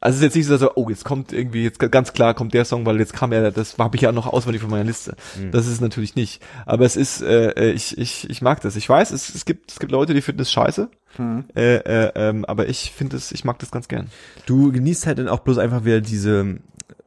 Also 0.00 0.14
es 0.14 0.20
ist 0.20 0.24
jetzt 0.24 0.36
nicht 0.36 0.46
so, 0.46 0.56
dass, 0.56 0.76
oh, 0.76 0.88
jetzt 0.88 1.04
kommt 1.04 1.32
irgendwie, 1.32 1.64
jetzt 1.64 1.78
ganz 1.78 2.12
klar 2.12 2.34
kommt 2.34 2.54
der 2.54 2.64
Song, 2.64 2.86
weil 2.86 2.98
jetzt 2.98 3.12
kam 3.12 3.32
ja, 3.32 3.50
das 3.50 3.78
habe 3.78 3.96
ich 3.96 4.02
ja 4.02 4.12
noch 4.12 4.26
auswendig 4.26 4.62
von 4.62 4.70
meiner 4.70 4.84
Liste. 4.84 5.16
Mhm. 5.38 5.50
Das 5.50 5.66
ist 5.66 5.72
es 5.72 5.80
natürlich 5.80 6.14
nicht. 6.14 6.40
Aber 6.66 6.84
es 6.84 6.96
ist, 6.96 7.20
äh, 7.20 7.50
äh, 7.50 7.70
ich, 7.72 7.98
ich, 7.98 8.30
ich 8.30 8.40
mag 8.40 8.60
das. 8.60 8.76
Ich 8.76 8.88
weiß, 8.88 9.10
es, 9.10 9.34
es 9.34 9.44
gibt, 9.44 9.72
es 9.72 9.80
gibt 9.80 9.90
Leute, 9.90 10.14
die 10.14 10.22
finden 10.22 10.42
es 10.42 10.52
scheiße. 10.52 10.88
Mhm. 11.18 11.44
Äh, 11.56 11.76
äh, 11.76 12.12
ähm, 12.14 12.44
aber 12.44 12.68
ich 12.68 12.92
finde 12.92 13.16
es, 13.16 13.32
ich 13.32 13.44
mag 13.44 13.58
das 13.58 13.70
ganz 13.70 13.88
gern. 13.88 14.08
Du 14.46 14.70
genießt 14.70 15.06
halt 15.06 15.18
dann 15.18 15.28
auch 15.28 15.40
bloß 15.40 15.58
einfach 15.58 15.84
wieder 15.84 16.00
diese 16.00 16.58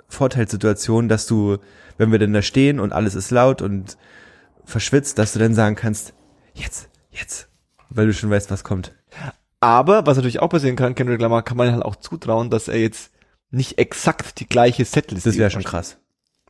Vorteilssituation, 0.09 1.07
dass 1.07 1.27
du, 1.27 1.57
wenn 1.97 2.11
wir 2.11 2.19
denn 2.19 2.33
da 2.33 2.41
stehen 2.41 2.79
und 2.79 2.91
alles 2.91 3.15
ist 3.15 3.31
laut 3.31 3.61
und 3.61 3.97
verschwitzt, 4.65 5.17
dass 5.17 5.33
du 5.33 5.39
dann 5.39 5.53
sagen 5.53 5.75
kannst, 5.75 6.13
jetzt, 6.53 6.89
jetzt, 7.11 7.47
weil 7.89 8.07
du 8.07 8.13
schon 8.13 8.29
weißt, 8.29 8.51
was 8.51 8.63
kommt. 8.63 8.93
Aber 9.61 10.05
was 10.07 10.17
natürlich 10.17 10.39
auch 10.39 10.49
passieren 10.49 10.75
kann, 10.75 10.95
Kendrick 10.95 11.21
Lamar 11.21 11.43
kann 11.43 11.55
man 11.55 11.71
halt 11.71 11.83
auch 11.83 11.95
zutrauen, 11.95 12.49
dass 12.49 12.67
er 12.67 12.79
jetzt 12.79 13.11
nicht 13.51 13.77
exakt 13.77 14.39
die 14.39 14.47
gleiche 14.47 14.83
Setlist 14.85 15.25
Das 15.25 15.37
wäre 15.37 15.51
schon 15.51 15.63
krass. 15.63 15.97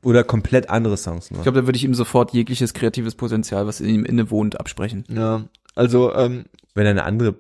Oder 0.02 0.24
komplett 0.24 0.69
andere 0.69 0.98
Songs 0.98 1.30
nur. 1.30 1.42
Ich 1.42 1.44
glaube, 1.44 1.62
da 1.62 1.68
würde 1.68 1.75
ich 1.78 1.84
ihm 1.84 1.94
sofort 1.94 2.34
jegliches 2.34 2.74
kreatives 2.74 3.16
Potenzial, 3.16 3.68
was 3.68 3.81
in 3.81 3.90
ihm 3.90 4.06
inne 4.06 4.31
wohnt, 4.31 4.60
absprechen. 4.60 5.04
Ja, 5.10 5.44
also 5.75 6.13
ähm, 6.16 6.46
Wenn 6.74 6.86
er 6.86 6.92
eine 6.92 7.04
andere, 7.04 7.36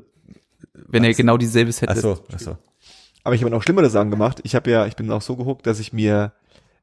Wenn 0.73 1.03
er 1.03 1.13
genau 1.13 1.37
dieselbe 1.37 1.71
Setlist 1.71 2.05
ach 2.05 2.15
so, 2.17 2.23
ach 2.35 2.39
so. 2.39 2.57
Aber 3.23 3.35
ich 3.35 3.41
habe 3.41 3.51
noch 3.51 3.63
schlimmere 3.63 3.89
Sachen 3.89 4.11
gemacht. 4.11 4.41
Ich 4.43 4.55
habe 4.55 4.69
ja, 4.69 4.85
ich 4.87 4.95
bin 4.95 5.09
auch 5.11 5.21
so 5.21 5.35
gehuckt, 5.35 5.65
dass 5.65 5.79
ich 5.79 5.93
mir 5.93 6.33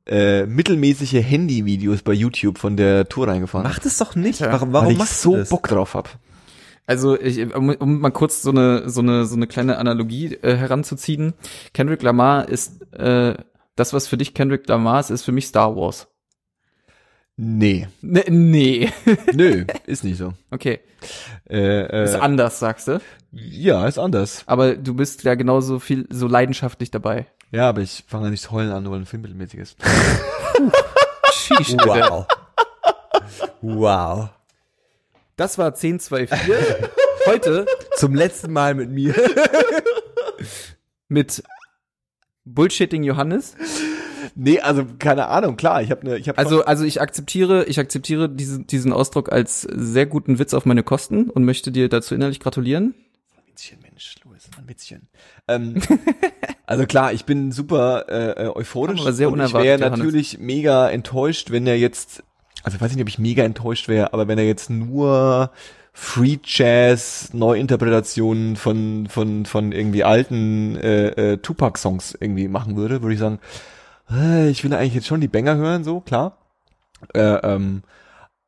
äh, 0.06 0.46
mittelmäßige 0.46 1.14
Handy-Videos 1.14 2.02
bei 2.02 2.12
YouTube 2.12 2.58
von 2.58 2.76
der 2.76 3.08
Tour 3.08 3.28
reingefahren 3.28 3.66
Mach 3.66 3.78
das 3.78 3.98
doch 3.98 4.14
nicht. 4.14 4.40
Ja. 4.40 4.52
Warum, 4.52 4.72
weil 4.72 4.80
warum 4.82 4.92
ich 4.92 4.98
machst 4.98 5.20
so 5.20 5.32
du 5.32 5.38
das? 5.38 5.48
Bock 5.50 5.68
drauf 5.68 5.94
hab. 5.94 6.18
Also 6.88 7.20
ich, 7.20 7.54
um, 7.54 7.68
um 7.68 8.00
mal 8.00 8.10
kurz 8.10 8.40
so 8.40 8.50
eine 8.50 8.88
so 8.88 9.02
eine 9.02 9.26
so 9.26 9.36
eine 9.36 9.46
kleine 9.46 9.76
Analogie 9.76 10.34
äh, 10.42 10.56
heranzuziehen. 10.56 11.34
Kendrick 11.74 12.02
Lamar 12.02 12.48
ist 12.48 12.80
äh, 12.94 13.34
das, 13.76 13.92
was 13.92 14.08
für 14.08 14.16
dich 14.16 14.32
Kendrick 14.32 14.66
Lamar 14.68 14.98
ist, 14.98 15.10
ist 15.10 15.22
für 15.22 15.32
mich 15.32 15.46
Star 15.46 15.76
Wars. 15.76 16.08
Nee. 17.36 17.88
Ne, 18.00 18.24
nee. 18.28 18.90
Nö, 19.34 19.66
ist 19.86 20.02
nicht 20.02 20.16
so. 20.16 20.32
Okay. 20.50 20.80
Äh, 21.48 22.04
Ist 22.04 22.14
äh, 22.14 22.18
anders, 22.18 22.58
sagst 22.58 22.88
du. 22.88 23.00
ja, 23.30 23.86
ist 23.86 23.98
anders. 23.98 24.42
Aber 24.46 24.74
du 24.74 24.94
bist 24.94 25.22
ja 25.24 25.34
genauso 25.34 25.78
viel 25.78 26.06
so 26.10 26.26
leidenschaftlich 26.26 26.90
dabei. 26.90 27.26
Ja, 27.52 27.68
aber 27.68 27.82
ich 27.82 28.04
fange 28.08 28.24
ja 28.24 28.30
nicht 28.30 28.42
zu 28.42 28.50
heulen 28.50 28.72
an, 28.72 28.82
nur 28.82 28.92
weil 28.92 29.00
ein 29.00 29.06
Film 29.06 29.22
mittelmäßig 29.22 29.60
ist. 29.60 29.76
Wow. 31.84 32.26
wow. 33.62 34.28
Das 35.38 35.56
war 35.56 35.68
1024. 35.68 36.52
Heute 37.26 37.64
Zum 37.94 38.12
letzten 38.12 38.52
Mal 38.52 38.74
mit 38.74 38.90
mir. 38.90 39.14
mit 41.08 41.44
Bullshitting 42.44 43.04
Johannes. 43.04 43.54
Nee, 44.34 44.58
also 44.58 44.84
keine 44.98 45.28
Ahnung, 45.28 45.56
klar, 45.56 45.80
ich 45.80 45.92
habe 45.92 46.04
ne, 46.04 46.18
ich 46.18 46.28
habe 46.28 46.38
Also, 46.38 46.64
also 46.64 46.84
ich 46.84 47.00
akzeptiere, 47.00 47.66
ich 47.66 47.78
akzeptiere 47.78 48.28
diesen, 48.28 48.66
diesen 48.66 48.92
Ausdruck 48.92 49.30
als 49.30 49.62
sehr 49.62 50.06
guten 50.06 50.40
Witz 50.40 50.54
auf 50.54 50.66
meine 50.66 50.82
Kosten 50.82 51.30
und 51.30 51.44
möchte 51.44 51.70
dir 51.70 51.88
dazu 51.88 52.16
innerlich 52.16 52.40
gratulieren. 52.40 52.96
Witzchen, 53.46 53.78
Mensch, 53.80 54.16
Louis, 54.24 54.48
ein 54.58 54.68
Witzchen. 54.68 55.08
Ähm, 55.46 55.80
also 56.66 56.84
klar, 56.86 57.12
ich 57.12 57.24
bin 57.24 57.52
super 57.52 58.06
äh, 58.08 58.44
äh, 58.44 58.48
euphorisch. 58.48 59.00
Aber 59.00 59.12
sehr 59.12 59.28
und 59.28 59.34
ich 59.34 59.44
unerwartet, 59.44 59.80
wäre 59.80 59.90
natürlich 59.90 60.38
mega 60.38 60.90
enttäuscht, 60.90 61.52
wenn 61.52 61.66
er 61.68 61.78
jetzt, 61.78 62.24
also 62.68 62.76
ich 62.76 62.82
weiß 62.82 62.92
nicht, 62.92 63.00
ob 63.00 63.08
ich 63.08 63.18
mega 63.18 63.44
enttäuscht 63.44 63.88
wäre, 63.88 64.12
aber 64.12 64.28
wenn 64.28 64.36
er 64.36 64.44
jetzt 64.44 64.68
nur 64.68 65.50
Free 65.94 66.36
Jazz 66.44 67.32
Neuinterpretationen 67.32 68.56
von 68.56 69.06
von 69.08 69.46
von 69.46 69.72
irgendwie 69.72 70.04
alten 70.04 70.76
äh, 70.76 71.08
äh, 71.08 71.36
Tupac 71.38 71.78
Songs 71.78 72.14
irgendwie 72.20 72.46
machen 72.46 72.76
würde, 72.76 73.00
würde 73.00 73.14
ich 73.14 73.20
sagen, 73.20 73.38
äh, 74.10 74.50
ich 74.50 74.62
will 74.64 74.74
eigentlich 74.74 74.94
jetzt 74.94 75.06
schon 75.06 75.22
die 75.22 75.28
Banger 75.28 75.56
hören, 75.56 75.82
so 75.82 76.00
klar. 76.00 76.36
Äh, 77.14 77.20
ähm, 77.20 77.82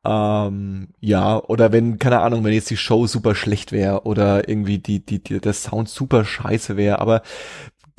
ähm, 0.05 0.89
ja, 0.99 1.37
oder 1.43 1.71
wenn, 1.71 1.97
keine 1.97 2.19
Ahnung, 2.19 2.43
wenn 2.43 2.53
jetzt 2.53 2.69
die 2.69 2.77
Show 2.77 3.07
super 3.07 3.33
schlecht 3.33 3.71
wäre 3.71 4.03
oder 4.05 4.47
irgendwie 4.47 4.77
die, 4.77 5.03
die, 5.03 5.23
die, 5.23 5.39
der 5.39 5.53
Sound 5.53 5.89
super 5.89 6.25
scheiße 6.25 6.77
wäre, 6.77 6.99
aber 6.99 7.23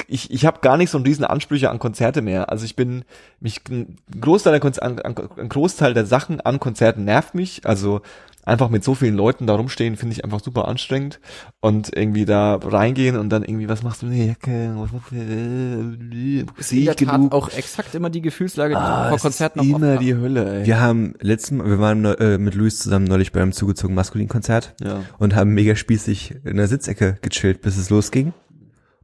ich, 0.09 0.31
ich 0.31 0.45
habe 0.47 0.61
gar 0.61 0.77
nicht 0.77 0.91
so 0.91 0.99
einen 0.99 1.07
riesen 1.07 1.25
Ansprüche 1.25 1.71
an 1.71 1.79
Konzerte 1.79 2.23
mehr. 2.23 2.51
Also 2.51 2.65
ich 2.65 2.77
bin, 2.77 3.05
mich, 3.41 3.61
ein 3.71 3.97
Großteil 4.21 4.53
der, 4.53 4.61
Konz 4.61 4.79
an, 4.79 4.99
an, 5.01 5.15
ein 5.39 5.49
Großteil 5.49 5.95
der 5.95 6.07
Sachen 6.07 6.41
an 6.41 6.61
Konzerten 6.61 7.05
nervt 7.05 7.35
mich. 7.35 7.63
Also 7.65 8.01
einfach 8.45 8.71
mit 8.71 8.83
so 8.83 8.97
vielen 8.97 9.15
Leuten 9.15 9.47
da 9.47 9.55
rumstehen, 9.55 9.97
finde 9.97 10.15
ich 10.15 10.25
einfach 10.25 10.41
super 10.41 10.67
anstrengend. 10.67 11.21
Und 11.61 11.97
irgendwie 11.97 12.25
da 12.25 12.57
reingehen 12.57 13.17
und 13.17 13.29
dann 13.31 13.45
irgendwie, 13.45 13.69
was 13.69 13.85
machst 13.85 14.03
du 14.03 14.07
mit 14.07 14.19
der 14.19 14.27
Jacke? 14.27 14.75
Was 14.77 14.91
machst 14.93 15.13
du? 15.13 15.17
Äh, 15.17 16.45
Ist 16.59 16.69
Sehe 16.69 16.79
in 16.85 16.89
ich 16.91 16.97
der 16.97 17.07
Tat 17.07 17.17
genug? 17.17 17.33
auch 17.35 17.49
exakt 17.51 17.95
immer 17.95 18.11
die 18.11 18.21
Gefühlslage, 18.21 18.75
die 18.75 18.81
Ah, 18.81 19.11
vor 19.11 19.19
Konzerten 19.19 19.61
ist 19.61 19.67
immer 19.69 19.97
die 19.97 20.15
Hölle, 20.15 20.61
ey. 20.61 20.67
Wir 20.67 20.81
haben 20.81 21.15
letzten 21.21 21.59
Mal, 21.59 21.67
wir 21.69 21.79
waren 21.79 22.05
äh, 22.05 22.39
mit 22.39 22.55
Luis 22.55 22.79
zusammen 22.81 23.05
neulich 23.07 23.31
beim 23.33 23.53
zugezogenen 23.53 23.95
Maskulin-Konzert 23.97 24.75
Ja. 24.83 25.01
und 25.19 25.35
haben 25.37 25.51
mega 25.55 25.77
spießig 25.77 26.35
in 26.45 26.57
der 26.57 26.67
Sitzecke 26.69 27.19
gechillt, 27.23 27.61
bis 27.63 27.77
es 27.77 27.91
losging. 27.91 28.33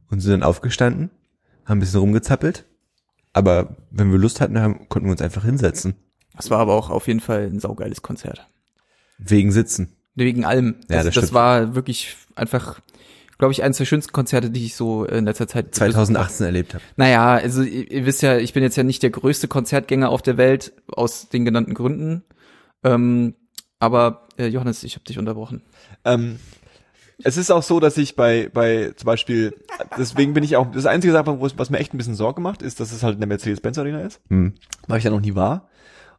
Und 0.09 0.19
sind 0.21 0.31
dann 0.31 0.43
aufgestanden, 0.43 1.11
haben 1.65 1.77
ein 1.77 1.79
bisschen 1.81 1.99
rumgezappelt. 1.99 2.65
Aber 3.33 3.77
wenn 3.91 4.11
wir 4.11 4.17
Lust 4.17 4.41
hatten, 4.41 4.59
haben, 4.59 4.89
konnten 4.89 5.07
wir 5.07 5.11
uns 5.11 5.21
einfach 5.21 5.45
hinsetzen. 5.45 5.95
Das 6.35 6.49
war 6.49 6.59
aber 6.59 6.73
auch 6.73 6.89
auf 6.89 7.07
jeden 7.07 7.19
Fall 7.19 7.45
ein 7.45 7.59
saugeiles 7.59 8.01
Konzert. 8.01 8.47
Wegen 9.17 9.51
Sitzen. 9.51 9.93
Wegen 10.15 10.45
allem. 10.45 10.75
Ja, 10.89 10.97
Das, 10.97 11.05
das 11.05 11.05
das 11.05 11.13
stimmt. 11.25 11.33
war 11.33 11.75
wirklich 11.75 12.15
einfach, 12.35 12.79
glaube 13.37 13.51
ich, 13.51 13.61
eines 13.61 13.77
der 13.77 13.85
schönsten 13.85 14.13
Konzerte, 14.13 14.49
die 14.49 14.65
ich 14.65 14.75
so 14.75 15.05
in 15.05 15.25
letzter 15.25 15.47
Zeit 15.47 15.75
2018 15.75 16.45
erlebt 16.45 16.73
habe. 16.73 16.83
Naja, 16.95 17.33
also 17.35 17.61
ihr, 17.61 17.91
ihr 17.91 18.05
wisst 18.05 18.21
ja, 18.23 18.37
ich 18.37 18.53
bin 18.53 18.63
jetzt 18.63 18.75
ja 18.77 18.83
nicht 18.83 19.03
der 19.03 19.11
größte 19.11 19.47
Konzertgänger 19.47 20.09
auf 20.09 20.21
der 20.21 20.37
Welt, 20.37 20.73
aus 20.87 21.29
den 21.29 21.45
genannten 21.45 21.73
Gründen. 21.75 22.23
Ähm, 22.83 23.35
aber 23.77 24.27
äh, 24.37 24.47
Johannes, 24.47 24.83
ich 24.83 24.95
habe 24.95 25.05
dich 25.05 25.19
unterbrochen. 25.19 25.61
Ähm, 26.03 26.39
es 27.23 27.37
ist 27.37 27.51
auch 27.51 27.63
so, 27.63 27.79
dass 27.79 27.97
ich 27.97 28.15
bei, 28.15 28.49
bei 28.53 28.93
zum 28.95 29.05
Beispiel, 29.05 29.53
deswegen 29.97 30.33
bin 30.33 30.43
ich 30.43 30.55
auch, 30.57 30.71
das 30.71 30.85
einzige 30.85 31.13
Sache, 31.13 31.39
wo 31.39 31.45
es- 31.45 31.57
was 31.57 31.69
mir 31.69 31.79
echt 31.79 31.93
ein 31.93 31.97
bisschen 31.97 32.15
Sorge 32.15 32.41
macht, 32.41 32.61
ist, 32.61 32.79
dass 32.79 32.91
es 32.91 33.03
halt 33.03 33.15
in 33.15 33.19
der 33.21 33.27
Mercedes-Benz 33.27 33.77
Arena 33.77 34.01
ist, 34.01 34.21
Hm. 34.29 34.53
weil 34.87 34.97
ich 34.99 35.03
da 35.03 35.09
noch 35.09 35.21
nie 35.21 35.35
war. 35.35 35.67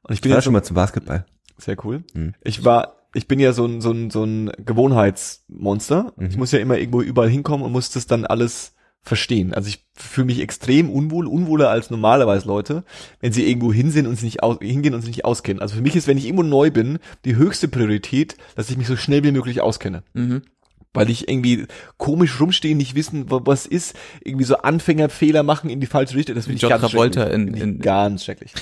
Und 0.02 0.14
ich 0.14 0.20
bin 0.20 0.30
Ich 0.30 0.32
war 0.32 0.38
jetzt 0.38 0.44
schon 0.44 0.52
mal 0.52 0.62
zum 0.62 0.74
Basketball. 0.76 1.24
sehr 1.58 1.76
cool. 1.84 2.02
Hm. 2.14 2.34
Ich 2.42 2.64
war, 2.64 2.96
ich 3.14 3.28
bin 3.28 3.38
ja 3.40 3.52
so 3.52 3.66
ein, 3.66 3.80
so 3.80 3.90
ein, 3.92 4.10
so 4.10 4.24
ein 4.24 4.50
Gewohnheitsmonster. 4.64 6.12
Mhm. 6.16 6.26
Ich 6.26 6.36
muss 6.36 6.52
ja 6.52 6.58
immer 6.58 6.78
irgendwo 6.78 7.02
überall 7.02 7.28
hinkommen 7.28 7.64
und 7.64 7.72
muss 7.72 7.90
das 7.90 8.06
dann 8.06 8.24
alles 8.26 8.74
verstehen. 9.02 9.54
Also 9.54 9.68
ich 9.68 9.86
fühle 9.94 10.26
mich 10.26 10.40
extrem 10.40 10.90
unwohl, 10.90 11.26
unwohler 11.26 11.70
als 11.70 11.88
normalerweise 11.90 12.46
Leute, 12.46 12.84
wenn 13.20 13.32
sie 13.32 13.48
irgendwo 13.48 13.72
hin 13.72 13.90
sind 13.90 14.06
und 14.06 14.16
sie 14.16 14.26
nicht 14.26 14.42
aus, 14.42 14.58
hingehen 14.60 14.92
und 14.94 15.00
sich 15.00 15.08
nicht 15.16 15.24
auskennen. 15.24 15.62
Also 15.62 15.74
für 15.76 15.80
mich 15.80 15.96
ist, 15.96 16.06
wenn 16.06 16.18
ich 16.18 16.26
irgendwo 16.26 16.42
neu 16.42 16.70
bin, 16.70 16.98
die 17.24 17.36
höchste 17.36 17.68
Priorität, 17.68 18.36
dass 18.56 18.68
ich 18.70 18.76
mich 18.76 18.86
so 18.86 18.96
schnell 18.96 19.24
wie 19.24 19.32
möglich 19.32 19.60
auskenne 19.62 20.02
Mhm. 20.12 20.42
Weil 20.92 21.08
ich 21.10 21.28
irgendwie 21.28 21.66
komisch 21.98 22.40
rumstehen, 22.40 22.78
nicht 22.78 22.94
wissen, 22.94 23.30
wa- 23.30 23.42
was 23.44 23.66
ist, 23.66 23.94
irgendwie 24.24 24.44
so 24.44 24.56
Anfängerfehler 24.56 25.42
machen 25.42 25.70
in 25.70 25.80
die 25.80 25.86
falsche 25.86 26.16
Richtung. 26.16 26.34
Das 26.34 26.44
finde 26.46 26.56
ich 26.56 26.62
John 26.62 26.70
ganz 26.70 26.82
Travolta 26.82 27.26
schrecklich. 27.28 27.62
in- 27.62 27.70
in- 27.74 27.78
ganz 27.80 28.24
schrecklich. 28.24 28.52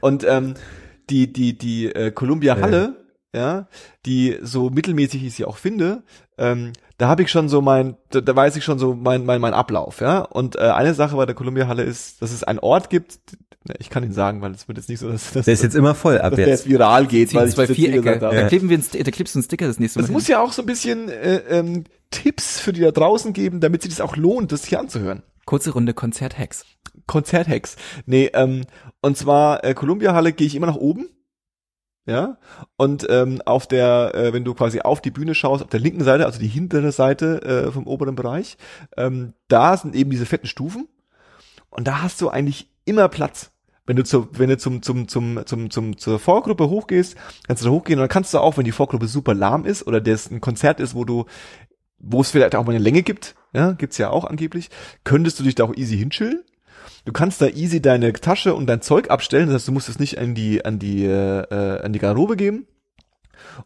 Und 0.00 0.24
ähm, 0.24 0.54
die 1.10 1.32
die 1.32 1.58
die 1.58 1.86
äh, 1.86 2.10
Columbia 2.12 2.56
Halle, 2.60 3.04
ja, 3.34 3.66
die 4.06 4.38
so 4.42 4.70
mittelmäßig 4.70 5.24
ich 5.24 5.34
sie 5.34 5.44
auch 5.44 5.56
finde, 5.56 6.02
ähm, 6.38 6.72
da 6.98 7.08
habe 7.08 7.22
ich 7.22 7.30
schon 7.30 7.48
so 7.48 7.60
mein, 7.60 7.96
da, 8.10 8.20
da 8.20 8.34
weiß 8.36 8.56
ich 8.56 8.64
schon 8.64 8.78
so 8.78 8.94
mein 8.94 9.24
mein 9.24 9.40
mein 9.40 9.54
Ablauf, 9.54 10.00
ja. 10.00 10.20
Und 10.20 10.56
äh, 10.56 10.60
eine 10.60 10.94
Sache 10.94 11.16
bei 11.16 11.26
der 11.26 11.34
Columbia 11.34 11.66
Halle 11.68 11.82
ist, 11.82 12.22
dass 12.22 12.32
es 12.32 12.44
einen 12.44 12.58
Ort 12.58 12.90
gibt. 12.90 13.18
ne, 13.66 13.74
Ich 13.78 13.90
kann 13.90 14.04
ihn 14.04 14.12
sagen, 14.12 14.40
weil 14.42 14.52
es 14.52 14.68
wird 14.68 14.78
jetzt 14.78 14.88
nicht 14.88 15.00
so, 15.00 15.10
dass, 15.10 15.32
dass, 15.32 15.44
Der 15.46 15.54
ist 15.54 15.62
jetzt 15.62 15.74
immer 15.74 15.94
voll 15.94 16.18
ab 16.18 16.30
dass 16.30 16.36
der 16.36 16.48
jetzt. 16.48 16.64
jetzt 16.64 16.70
viral 16.72 17.06
geht, 17.06 17.34
weil 17.34 17.48
ich 17.48 17.54
zwei 17.54 17.64
jetzt 17.64 17.76
gesagt 17.76 18.22
habe. 18.22 18.34
Da 18.36 18.48
kleben 18.48 18.68
wir 18.68 18.76
einen, 18.78 19.04
da 19.04 19.10
klebst 19.10 19.34
du 19.34 19.38
einen 19.38 19.44
Sticker 19.44 19.66
das 19.66 19.78
nächste 19.80 19.98
Mal. 19.98 20.04
Es 20.04 20.10
muss 20.10 20.28
ja 20.28 20.40
auch 20.40 20.52
so 20.52 20.62
ein 20.62 20.66
bisschen 20.66 21.08
äh, 21.08 21.36
ähm, 21.48 21.84
Tipps 22.10 22.60
für 22.60 22.72
die 22.72 22.80
da 22.82 22.90
draußen 22.90 23.32
geben, 23.32 23.60
damit 23.60 23.82
sich 23.82 23.90
das 23.90 24.00
auch 24.00 24.16
lohnt, 24.16 24.52
das 24.52 24.64
hier 24.66 24.78
anzuhören. 24.80 25.22
Kurze 25.46 25.70
Runde 25.72 25.94
Konzerthacks. 25.94 26.64
Konzerthacks. 27.06 27.76
Nee, 28.06 28.30
ähm, 28.34 28.62
und 29.00 29.16
zwar 29.16 29.64
äh, 29.64 29.74
Columbia 29.74 30.14
Halle 30.14 30.32
gehe 30.32 30.46
ich 30.46 30.54
immer 30.54 30.66
nach 30.68 30.76
oben. 30.76 31.08
Ja. 32.06 32.36
Und 32.76 33.06
ähm, 33.08 33.40
auf 33.44 33.66
der, 33.66 34.14
äh, 34.14 34.32
wenn 34.32 34.44
du 34.44 34.54
quasi 34.54 34.80
auf 34.80 35.00
die 35.00 35.10
Bühne 35.10 35.34
schaust, 35.34 35.62
auf 35.62 35.70
der 35.70 35.80
linken 35.80 36.04
Seite, 36.04 36.26
also 36.26 36.38
die 36.38 36.48
hintere 36.48 36.92
Seite 36.92 37.42
äh, 37.42 37.72
vom 37.72 37.86
oberen 37.86 38.14
Bereich, 38.14 38.56
ähm, 38.96 39.34
da 39.48 39.76
sind 39.76 39.94
eben 39.94 40.10
diese 40.10 40.26
fetten 40.26 40.46
Stufen. 40.46 40.88
Und 41.70 41.86
da 41.86 42.02
hast 42.02 42.20
du 42.20 42.28
eigentlich 42.28 42.68
immer 42.84 43.08
Platz. 43.08 43.50
Wenn 43.84 43.96
du, 43.96 44.04
zu, 44.04 44.28
wenn 44.32 44.48
du 44.48 44.56
zum, 44.58 44.82
zum, 44.82 45.08
zum, 45.08 45.44
zum, 45.44 45.70
zum, 45.70 45.98
zur 45.98 46.18
Vorgruppe 46.20 46.68
hochgehst, 46.68 47.16
kannst 47.46 47.62
du 47.62 47.66
da 47.66 47.72
hochgehen 47.72 47.98
und 47.98 48.02
dann 48.02 48.08
kannst 48.08 48.32
du 48.32 48.38
auch, 48.38 48.56
wenn 48.56 48.64
die 48.64 48.72
Vorgruppe 48.72 49.08
super 49.08 49.34
lahm 49.34 49.64
ist 49.64 49.86
oder 49.86 50.00
das 50.00 50.30
ein 50.30 50.40
Konzert 50.40 50.78
ist, 50.78 50.94
wo 50.94 51.04
du, 51.04 51.26
wo 51.98 52.20
es 52.20 52.30
vielleicht 52.30 52.54
auch 52.54 52.64
mal 52.64 52.74
eine 52.74 52.82
Länge 52.82 53.02
gibt, 53.02 53.34
ja, 53.52 53.72
gibt's 53.72 53.98
ja 53.98 54.10
auch 54.10 54.24
angeblich, 54.24 54.70
könntest 55.02 55.40
du 55.40 55.44
dich 55.44 55.56
da 55.56 55.64
auch 55.64 55.74
easy 55.74 55.98
hinchillen. 55.98 56.44
Du 57.04 57.12
kannst 57.12 57.40
da 57.40 57.48
easy 57.48 57.82
deine 57.82 58.12
Tasche 58.12 58.54
und 58.54 58.66
dein 58.66 58.80
Zeug 58.80 59.10
abstellen, 59.10 59.46
das 59.46 59.56
heißt, 59.56 59.68
du 59.68 59.72
musst 59.72 59.88
es 59.88 59.98
nicht 59.98 60.18
an 60.18 60.34
die, 60.34 60.64
an 60.64 60.78
die, 60.78 61.04
äh, 61.04 61.80
an 61.82 61.92
die 61.92 61.98
Garderobe 61.98 62.36
geben. 62.36 62.66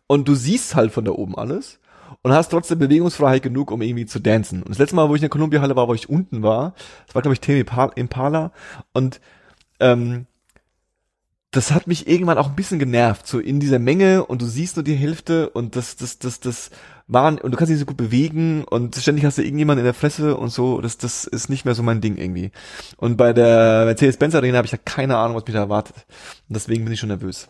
Und 0.06 0.26
du 0.26 0.34
siehst 0.34 0.74
halt 0.74 0.92
von 0.92 1.04
da 1.04 1.12
oben 1.12 1.36
alles 1.36 1.78
und 2.22 2.32
hast 2.32 2.48
trotzdem 2.48 2.78
Bewegungsfreiheit 2.78 3.42
genug, 3.42 3.70
um 3.70 3.82
irgendwie 3.82 4.06
zu 4.06 4.20
dancen. 4.20 4.62
Und 4.62 4.70
das 4.70 4.78
letzte 4.78 4.96
Mal, 4.96 5.08
wo 5.08 5.14
ich 5.14 5.20
in 5.20 5.24
der 5.24 5.30
Columbia 5.30 5.60
Halle 5.60 5.76
war, 5.76 5.88
wo 5.88 5.94
ich 5.94 6.08
unten 6.08 6.42
war, 6.42 6.74
das 7.06 7.14
war, 7.14 7.22
glaube 7.22 7.34
ich, 7.34 7.40
Tame 7.40 7.92
Impala 7.94 8.52
und 8.92 9.20
ähm, 9.80 10.26
das 11.50 11.72
hat 11.72 11.86
mich 11.86 12.06
irgendwann 12.06 12.38
auch 12.38 12.48
ein 12.48 12.56
bisschen 12.56 12.78
genervt, 12.78 13.26
so 13.26 13.38
in 13.38 13.60
dieser 13.60 13.78
Menge 13.78 14.26
und 14.26 14.42
du 14.42 14.46
siehst 14.46 14.76
nur 14.76 14.84
die 14.84 14.94
Hälfte 14.94 15.48
und 15.50 15.76
das, 15.76 15.96
das, 15.96 16.18
das, 16.18 16.40
das 16.40 16.70
waren, 17.08 17.38
und 17.38 17.52
du 17.52 17.56
kannst 17.56 17.70
dich 17.70 17.78
so 17.78 17.86
gut 17.86 17.96
bewegen 17.96 18.64
und 18.64 18.96
ständig 18.96 19.24
hast 19.24 19.38
du 19.38 19.42
irgendjemanden 19.42 19.80
in 19.80 19.84
der 19.84 19.94
Fresse 19.94 20.36
und 20.36 20.48
so, 20.50 20.80
das, 20.80 20.98
das 20.98 21.24
ist 21.24 21.48
nicht 21.48 21.64
mehr 21.64 21.74
so 21.74 21.82
mein 21.82 22.00
Ding 22.00 22.16
irgendwie. 22.16 22.50
Und 22.96 23.16
bei 23.16 23.32
der 23.32 23.84
Mercedes-Benz 23.84 24.34
Arena 24.34 24.58
habe 24.58 24.66
ich 24.66 24.72
ja 24.72 24.78
keine 24.84 25.16
Ahnung, 25.16 25.36
was 25.36 25.44
mich 25.44 25.54
da 25.54 25.60
erwartet. 25.60 25.94
Und 26.48 26.54
deswegen 26.56 26.84
bin 26.84 26.92
ich 26.92 26.98
schon 27.00 27.08
nervös. 27.10 27.48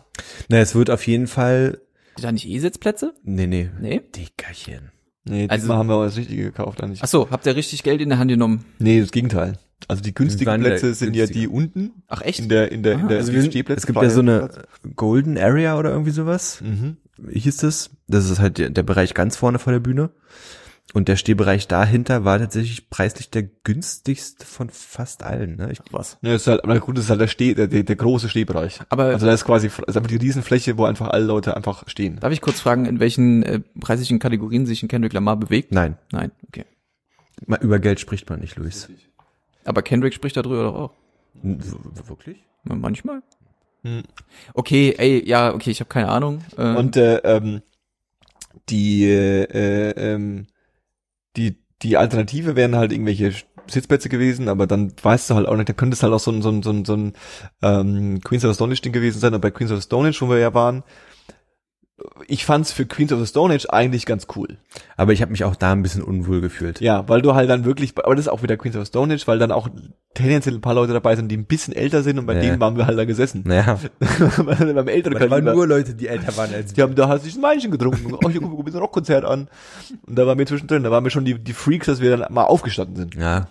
Na, 0.49 0.57
es 0.59 0.75
wird 0.75 0.89
auf 0.91 1.07
jeden 1.07 1.27
Fall, 1.27 1.81
Da 2.21 2.31
nicht 2.31 2.47
E-Sitzplätze? 2.47 3.13
nee, 3.23 3.47
nee, 3.47 3.69
Nee? 3.81 4.01
Dickerchen. 4.15 4.91
Nee, 5.23 5.47
Also- 5.49 5.63
diesmal 5.63 5.77
haben 5.77 5.89
wir 5.89 5.95
auch 5.95 6.05
das 6.05 6.17
Richtige 6.17 6.43
gekauft 6.43 6.81
eigentlich. 6.83 7.01
Ach 7.03 7.07
so, 7.07 7.29
habt 7.31 7.45
ihr 7.45 7.55
richtig 7.55 7.83
Geld 7.83 7.99
in 8.01 8.09
der 8.09 8.17
Hand 8.19 8.29
genommen? 8.31 8.63
Nee, 8.79 9.01
das 9.01 9.11
Gegenteil. 9.11 9.57
Also 9.87 10.01
die 10.01 10.13
günstigen 10.13 10.49
waren 10.49 10.61
Plätze 10.61 10.93
sind 10.93 11.15
ja 11.15 11.25
günstige. 11.25 11.39
die 11.41 11.47
unten 11.53 11.91
Ach 12.07 12.21
echt? 12.21 12.39
in 12.39 12.49
der 12.49 12.71
in 12.71 12.81
der 12.81 12.93
in 12.93 13.01
Ah, 13.05 13.07
der 13.09 13.17
Also 13.19 13.31
Stehplätze. 13.41 13.79
es 13.79 13.85
gibt 13.85 14.01
ja 14.01 14.09
so 14.09 14.21
eine 14.21 14.49
Golden 14.95 15.37
Area 15.37 15.77
oder 15.77 15.91
irgendwie 15.91 16.11
sowas. 16.11 16.61
Mhm. 16.61 16.97
Hieß 17.31 17.63
es. 17.63 17.89
Das 18.07 18.29
ist 18.29 18.39
halt 18.39 18.57
der, 18.57 18.69
der 18.69 18.83
Bereich 18.83 19.13
ganz 19.13 19.35
vorne 19.35 19.59
vor 19.59 19.73
der 19.73 19.79
Bühne. 19.79 20.09
Und 20.93 21.09
der 21.09 21.17
Stehbereich 21.17 21.67
dahinter 21.67 22.23
war 22.23 22.39
tatsächlich 22.39 22.89
preislich 22.89 23.29
der 23.29 23.43
günstigste 23.43 24.45
von 24.45 24.69
fast 24.69 25.21
allen. 25.21 25.57
Ne? 25.57 25.69
Ich, 25.73 25.79
Was? 25.91 26.17
Ja, 26.21 26.33
ist 26.33 26.47
halt, 26.47 26.63
aber 26.63 26.79
gut, 26.79 26.97
das 26.97 27.03
ist 27.05 27.09
halt 27.09 27.19
der, 27.19 27.27
Steh, 27.27 27.53
der, 27.55 27.67
der, 27.67 27.83
der 27.83 27.95
große 27.97 28.29
Stehbereich. 28.29 28.79
Aber 28.87 29.03
Also 29.05 29.25
da 29.25 29.33
ist 29.33 29.43
quasi 29.43 29.67
ist 29.67 29.79
einfach 29.97 30.07
die 30.07 30.15
Riesenfläche, 30.15 30.77
wo 30.77 30.85
einfach 30.85 31.09
alle 31.09 31.25
Leute 31.25 31.57
einfach 31.57 31.83
stehen. 31.89 32.21
darf 32.21 32.31
ich 32.31 32.39
kurz 32.39 32.61
fragen, 32.61 32.85
in 32.85 33.01
welchen 33.01 33.43
äh, 33.43 33.59
preislichen 33.81 34.19
Kategorien 34.19 34.65
sich 34.65 34.81
ein 34.81 34.87
Kendrick 34.87 35.11
Lamar 35.11 35.35
bewegt? 35.35 35.73
nein, 35.73 35.97
Nein, 36.13 36.31
okay. 36.47 36.63
mal 37.45 37.59
über 37.61 37.79
Geld 37.79 37.99
spricht 37.99 38.29
man 38.29 38.39
nicht, 38.39 38.55
Luis. 38.55 38.87
Aber 39.65 39.81
Kendrick 39.81 40.13
spricht 40.13 40.37
darüber 40.37 40.63
doch 40.63 40.75
auch. 40.75 40.91
W- 41.43 41.57
Wirklich? 42.07 42.45
Na, 42.63 42.75
Manchmal. 42.75 43.23
Hm. 43.83 44.03
Okay, 44.53 44.95
ey, 44.97 45.27
ja, 45.27 45.53
okay, 45.53 45.71
ich 45.71 45.79
habe 45.79 45.89
keine 45.89 46.09
Ahnung. 46.09 46.43
Äh, 46.57 46.75
Und 46.75 46.97
äh, 46.97 47.17
ähm, 47.17 47.61
die 48.69 49.05
äh, 49.05 49.91
ähm, 49.91 50.47
die 51.35 51.57
die 51.81 51.97
Alternative 51.97 52.55
wären 52.55 52.75
halt 52.75 52.91
irgendwelche 52.91 53.33
Sitzplätze 53.67 54.09
gewesen, 54.09 54.49
aber 54.49 54.65
dann 54.65 54.93
weißt 55.01 55.29
du 55.29 55.35
halt 55.35 55.47
auch 55.47 55.55
nicht, 55.55 55.69
dann 55.69 55.75
könnte 55.75 55.95
es 55.95 56.03
halt 56.03 56.13
auch 56.13 56.19
so 56.19 56.31
ein 56.31 56.41
so 56.41 56.49
ein 56.49 56.63
so 56.63 56.71
ein, 56.71 56.85
so 56.85 56.95
ein 56.95 57.13
ähm, 57.61 58.21
Queens 58.23 58.45
of 58.45 58.51
the 58.51 58.55
Stone 58.55 58.73
Age 58.73 58.81
Ding 58.81 58.93
gewesen 58.93 59.19
sein. 59.19 59.33
Und 59.33 59.41
bei 59.41 59.51
Queens 59.51 59.71
of 59.71 59.77
the 59.77 59.85
Stone 59.85 60.09
Age, 60.09 60.21
wo 60.21 60.29
wir 60.29 60.39
ja 60.39 60.53
waren, 60.53 60.83
ich 62.27 62.45
fand's 62.45 62.71
für 62.71 62.85
Queens 62.85 63.11
of 63.11 63.19
the 63.19 63.25
Stone 63.25 63.53
Age 63.53 63.65
eigentlich 63.69 64.05
ganz 64.05 64.27
cool. 64.35 64.57
Aber 64.97 65.13
ich 65.13 65.21
habe 65.21 65.31
mich 65.31 65.43
auch 65.43 65.55
da 65.55 65.71
ein 65.71 65.81
bisschen 65.81 66.03
unwohl 66.03 66.41
gefühlt. 66.41 66.79
Ja, 66.79 67.07
weil 67.09 67.21
du 67.21 67.33
halt 67.33 67.49
dann 67.49 67.65
wirklich, 67.65 67.93
aber 67.97 68.15
das 68.15 68.25
ist 68.25 68.31
auch 68.31 68.43
wieder 68.43 68.55
Queens 68.57 68.75
of 68.75 68.83
the 68.85 68.87
Stone 68.89 69.13
Age, 69.13 69.27
weil 69.27 69.39
dann 69.39 69.51
auch 69.51 69.67
tendenziell 70.13 70.55
ein 70.55 70.61
paar 70.61 70.75
Leute 70.75 70.93
dabei 70.93 71.15
sind, 71.15 71.29
die 71.29 71.37
ein 71.37 71.45
bisschen 71.45 71.73
älter 71.75 72.03
sind 72.03 72.19
und 72.19 72.25
bei 72.27 72.35
Ja. 72.35 72.41
denen 72.41 72.59
waren 72.59 72.77
wir 72.77 72.85
halt 72.85 72.97
da 72.99 73.05
gesessen. 73.05 73.43
Naja, 73.45 73.79
Beim 74.37 74.87
älteren 74.87 75.17
das 75.19 75.29
waren 75.29 75.43
nur 75.43 75.67
Leute, 75.67 75.95
die 75.95 76.07
älter 76.07 76.35
waren 76.37 76.53
als 76.53 76.73
Die 76.73 76.81
haben 76.81 76.95
da 76.95 77.07
halt 77.07 77.23
sich 77.23 77.35
ein 77.35 77.41
Weinchen 77.41 77.71
getrunken. 77.71 78.13
Oh, 78.13 78.29
hier 78.29 78.41
guck 78.41 78.63
mal, 78.65 78.71
ein 78.71 78.77
Rockkonzert 78.79 79.25
an. 79.25 79.47
Und 80.05 80.17
da 80.17 80.27
waren 80.27 80.37
wir 80.37 80.45
zwischendrin, 80.45 80.83
da 80.83 80.91
waren 80.91 81.03
wir 81.03 81.11
schon 81.11 81.25
die, 81.25 81.35
die 81.39 81.53
Freaks, 81.53 81.87
dass 81.87 81.99
wir 82.01 82.15
dann 82.17 82.33
mal 82.33 82.43
aufgestanden 82.43 82.95
sind. 82.95 83.15
Ja, 83.15 83.47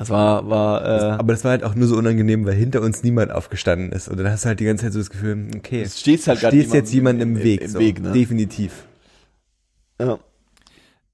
Das 0.00 0.08
war, 0.08 0.48
war, 0.48 0.82
äh, 0.82 1.10
aber 1.10 1.34
das 1.34 1.44
war 1.44 1.50
halt 1.50 1.62
auch 1.62 1.74
nur 1.74 1.86
so 1.86 1.94
unangenehm, 1.94 2.46
weil 2.46 2.54
hinter 2.54 2.80
uns 2.80 3.02
niemand 3.02 3.32
aufgestanden 3.32 3.92
ist. 3.92 4.08
Und 4.08 4.16
dann 4.16 4.30
hast 4.30 4.44
du 4.44 4.48
halt 4.48 4.58
die 4.58 4.64
ganze 4.64 4.86
Zeit 4.86 4.94
so 4.94 4.98
das 4.98 5.10
Gefühl, 5.10 5.48
okay, 5.54 5.82
es 5.82 6.00
steht 6.00 6.26
halt 6.26 6.40
grad 6.40 6.52
stehst 6.54 6.72
jetzt 6.72 6.90
jemand 6.94 7.20
im, 7.20 7.42
Weg. 7.42 7.60
Im, 7.60 7.68
so. 7.68 7.78
Weg, 7.78 8.00
ne? 8.00 8.12
Definitiv. 8.12 8.86
Ja. 10.00 10.18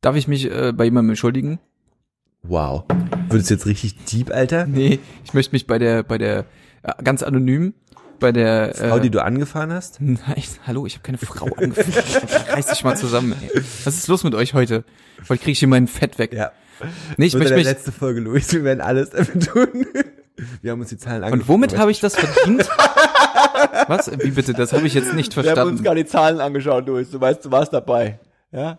darf 0.02 0.14
ich 0.14 0.28
mich 0.28 0.49
äh, 0.49 0.73
bei 0.73 0.85
jemandem 0.85 1.11
entschuldigen? 1.11 1.59
Wow. 2.45 2.85
Würdest 3.28 3.50
du 3.50 3.55
jetzt 3.55 3.66
richtig 3.66 4.05
deep, 4.05 4.31
Alter? 4.31 4.69
Nee, 4.69 5.00
ich 5.25 5.35
möchte 5.35 5.52
mich 5.52 5.66
bei 5.66 5.81
der, 5.81 6.05
bei 6.05 6.16
der, 6.16 6.45
äh, 6.85 6.93
ganz 7.02 7.25
anonym, 7.25 7.75
bei 8.21 8.31
der, 8.31 8.73
Frau, 8.73 8.99
äh, 8.99 9.00
die 9.00 9.11
du 9.11 9.21
angefahren 9.21 9.73
hast? 9.73 10.00
Nein, 10.00 10.45
hallo, 10.64 10.87
ich 10.87 10.95
habe 10.95 11.02
keine 11.02 11.19
Frau 11.19 11.47
angefangen. 11.47 11.93
Reiß 12.50 12.66
dich 12.66 12.85
mal 12.85 12.97
zusammen, 12.97 13.35
ey. 13.43 13.62
Was 13.83 13.97
ist 13.97 14.07
los 14.07 14.23
mit 14.23 14.37
euch 14.37 14.55
heute? 14.55 14.85
Heute 15.28 15.43
kriege 15.43 15.50
ich 15.50 15.59
hier 15.59 15.66
mein 15.66 15.88
Fett 15.88 16.21
weg. 16.21 16.33
Ja. 16.33 16.52
Nee, 17.16 17.26
ich 17.26 17.35
möchte 17.35 17.49
der 17.50 17.56
mich. 17.59 17.66
letzte 17.66 17.92
Folge, 17.92 18.21
Luis. 18.21 18.52
Wir 18.52 18.64
werden 18.64 18.80
alles 18.80 19.11
dafür 19.11 19.40
tun. 19.40 19.87
Wir 20.61 20.73
haben 20.73 20.80
uns 20.80 20.90
die 20.90 20.99
Zahlen 20.99 21.23
angeguckt. 21.25 21.42
Und 21.42 21.49
womit 21.49 21.78
habe 21.78 21.90
ich 21.90 22.00
das 22.00 22.16
verdient? 22.16 22.68
Was? 23.88 24.11
Wie 24.23 24.30
bitte? 24.30 24.52
Das 24.52 24.73
habe 24.73 24.87
ich 24.87 24.95
jetzt 24.95 25.14
nicht 25.14 25.35
Wir 25.35 25.42
haben 25.42 25.49
uns 25.49 25.54
verstanden. 25.56 25.83
gar 25.85 25.95
die 25.95 26.04
Zahlen 26.04 26.40
angeschaut, 26.40 26.87
Luis. 26.87 27.11
Du 27.11 27.21
weißt, 27.21 27.45
du 27.45 27.50
warst 27.50 27.73
dabei. 27.73 28.18
Ja? 28.52 28.78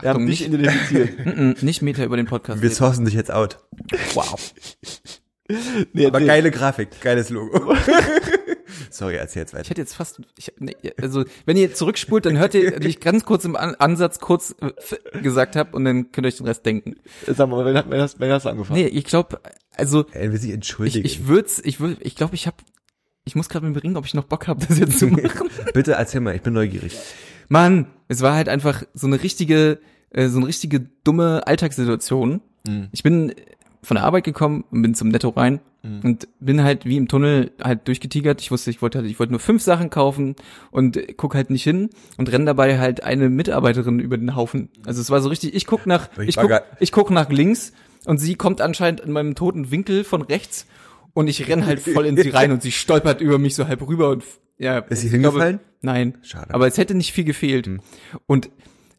Wir 0.00 0.08
haben 0.10 0.16
Achtung, 0.16 0.26
dich 0.26 0.48
nicht- 0.48 0.60
identifiziert. 0.60 1.62
Nicht 1.62 1.82
Meter 1.82 2.04
über 2.04 2.16
den 2.16 2.26
Podcast. 2.26 2.60
Wir 2.62 2.68
reden. 2.70 2.76
sourcen 2.76 3.04
dich 3.04 3.14
jetzt 3.14 3.32
out. 3.32 3.58
wow. 4.14 4.34
Nee, 5.92 6.06
Aber 6.06 6.20
nee. 6.20 6.26
geile 6.26 6.50
Grafik, 6.50 6.88
geiles 7.02 7.28
Logo. 7.28 7.74
Sorry, 8.90 9.16
erzähl 9.16 9.40
jetzt 9.42 9.50
Ich 9.52 9.58
weiter. 9.58 9.70
hätte 9.70 9.80
jetzt 9.80 9.94
fast, 9.94 10.20
ich, 10.38 10.52
nee, 10.58 10.74
also 11.00 11.24
wenn 11.46 11.56
ihr 11.56 11.74
zurückspult, 11.74 12.26
dann 12.26 12.38
hört 12.38 12.54
ihr, 12.54 12.80
wie 12.82 12.88
ich 12.88 13.00
ganz 13.00 13.24
kurz 13.24 13.44
im 13.44 13.56
An 13.56 13.74
Ansatz 13.76 14.18
kurz 14.20 14.54
äh, 14.60 15.20
gesagt 15.20 15.56
habe 15.56 15.76
und 15.76 15.84
dann 15.84 16.12
könnt 16.12 16.26
ihr 16.26 16.28
euch 16.28 16.36
den 16.36 16.46
Rest 16.46 16.64
denken. 16.66 16.96
Sag 17.26 17.48
mal, 17.48 17.64
wer 17.64 17.74
hat, 17.74 17.86
wer 17.88 18.02
hat, 18.02 18.14
wer 18.18 18.34
hat 18.34 18.46
angefangen? 18.46 18.80
Nee, 18.80 18.86
ich 18.88 19.04
glaube, 19.04 19.40
also 19.76 20.06
Er 20.12 20.32
will 20.32 20.38
sich 20.38 20.50
ich, 20.50 20.54
entschuldigen. 20.54 21.04
ich 21.06 21.26
würd's, 21.26 21.60
ich 21.64 21.80
würd, 21.80 21.98
ich 22.00 22.14
glaube, 22.16 22.34
ich 22.34 22.46
habe, 22.46 22.56
ich 23.24 23.34
muss 23.34 23.48
gerade 23.48 23.64
mit 23.66 23.74
mir 23.74 23.82
ringen, 23.82 23.96
ob 23.96 24.04
ich 24.06 24.14
noch 24.14 24.24
Bock 24.24 24.48
habe, 24.48 24.64
das 24.66 24.78
jetzt 24.78 24.98
zu 24.98 25.06
machen. 25.08 25.48
Bitte 25.74 25.92
erzähl 25.92 26.20
mal, 26.20 26.34
ich 26.34 26.42
bin 26.42 26.52
neugierig. 26.54 26.96
Mann, 27.48 27.86
es 28.08 28.20
war 28.22 28.34
halt 28.34 28.48
einfach 28.48 28.82
so 28.94 29.06
eine 29.06 29.22
richtige, 29.22 29.78
äh, 30.10 30.28
so 30.28 30.38
eine 30.38 30.46
richtige 30.46 30.80
dumme 31.04 31.46
Alltagssituation. 31.46 32.40
Mhm. 32.66 32.88
Ich 32.92 33.02
bin 33.02 33.34
von 33.82 33.96
der 33.96 34.04
Arbeit 34.04 34.24
gekommen 34.24 34.64
und 34.70 34.82
bin 34.82 34.94
zum 34.94 35.08
Netto 35.08 35.28
rein 35.30 35.60
und 35.82 36.28
bin 36.38 36.62
halt 36.62 36.84
wie 36.84 36.96
im 36.96 37.08
Tunnel 37.08 37.50
halt 37.60 37.88
durchgetigert. 37.88 38.40
Ich 38.40 38.50
wusste, 38.52 38.70
ich 38.70 38.80
wollte 38.82 38.98
halt, 38.98 39.10
ich 39.10 39.18
wollte 39.18 39.32
nur 39.32 39.40
fünf 39.40 39.62
Sachen 39.62 39.90
kaufen 39.90 40.36
und 40.70 40.98
guck 41.16 41.34
halt 41.34 41.50
nicht 41.50 41.64
hin 41.64 41.90
und 42.18 42.30
renn 42.30 42.46
dabei 42.46 42.78
halt 42.78 43.02
eine 43.02 43.28
Mitarbeiterin 43.28 43.98
über 43.98 44.16
den 44.16 44.36
Haufen. 44.36 44.68
Also 44.86 45.00
es 45.00 45.10
war 45.10 45.20
so 45.20 45.28
richtig, 45.28 45.54
ich 45.54 45.66
guck 45.66 45.86
nach, 45.86 46.08
Ich 46.20 46.28
ich, 46.28 46.36
guck, 46.36 46.50
ich 46.78 46.92
guck 46.92 47.10
nach 47.10 47.30
links 47.30 47.72
und 48.06 48.18
sie 48.18 48.36
kommt 48.36 48.60
anscheinend 48.60 49.00
in 49.00 49.10
meinem 49.10 49.34
toten 49.34 49.70
Winkel 49.72 50.04
von 50.04 50.22
rechts 50.22 50.66
und 51.14 51.26
ich 51.28 51.48
renn 51.48 51.66
halt 51.66 51.80
voll 51.80 52.06
in 52.06 52.16
sie 52.16 52.30
rein 52.30 52.52
und 52.52 52.62
sie 52.62 52.70
stolpert 52.72 53.20
über 53.20 53.38
mich 53.38 53.54
so 53.56 53.66
halb 53.66 53.86
rüber 53.86 54.10
und 54.10 54.22
ja. 54.58 54.78
Ist 54.78 55.00
sie 55.00 55.06
ich 55.08 55.12
glaube- 55.14 55.28
hingefallen? 55.40 55.60
Nein. 55.80 56.18
Schade. 56.22 56.54
Aber 56.54 56.68
es 56.68 56.78
hätte 56.78 56.94
nicht 56.94 57.12
viel 57.12 57.24
gefehlt. 57.24 57.68
Und 58.26 58.50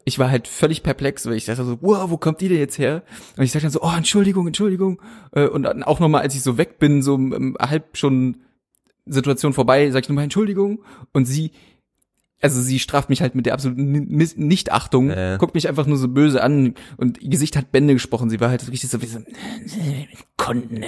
ich 0.05 0.19
war 0.19 0.29
halt 0.29 0.47
völlig 0.47 0.83
perplex, 0.83 1.25
weil 1.25 1.33
ich 1.35 1.45
dachte 1.45 1.63
so, 1.63 1.77
wow, 1.81 2.09
wo 2.09 2.17
kommt 2.17 2.41
die 2.41 2.49
denn 2.49 2.57
jetzt 2.59 2.77
her? 2.77 3.03
Und 3.37 3.43
ich 3.43 3.51
sagte 3.51 3.65
dann 3.65 3.71
so, 3.71 3.81
oh, 3.81 3.91
Entschuldigung, 3.95 4.47
Entschuldigung. 4.47 5.01
Äh, 5.31 5.47
Und 5.47 5.63
dann 5.63 5.83
auch 5.83 5.99
nochmal, 5.99 6.21
als 6.21 6.35
ich 6.35 6.41
so 6.43 6.57
weg 6.57 6.79
bin, 6.79 7.01
so 7.01 7.17
halb 7.59 7.97
schon 7.97 8.37
Situation 9.05 9.53
vorbei, 9.53 9.89
sag 9.91 10.03
ich 10.03 10.09
nochmal 10.09 10.25
Entschuldigung. 10.25 10.83
Und 11.13 11.25
sie, 11.25 11.51
also 12.41 12.61
sie 12.61 12.79
straft 12.79 13.09
mich 13.09 13.21
halt 13.21 13.35
mit 13.35 13.45
der 13.45 13.53
absoluten 13.53 14.07
Nichtachtung, 14.35 15.09
Äh. 15.09 15.37
guckt 15.39 15.55
mich 15.55 15.67
einfach 15.69 15.85
nur 15.85 15.97
so 15.97 16.07
böse 16.09 16.43
an 16.43 16.73
und 16.97 17.21
ihr 17.21 17.29
Gesicht 17.29 17.55
hat 17.55 17.71
Bände 17.71 17.93
gesprochen. 17.93 18.29
Sie 18.29 18.39
war 18.41 18.49
halt 18.49 18.67
richtig 18.69 18.89
so 18.89 19.01
wie 19.01 19.05
so, 19.05 19.19
Kunden. 20.37 20.83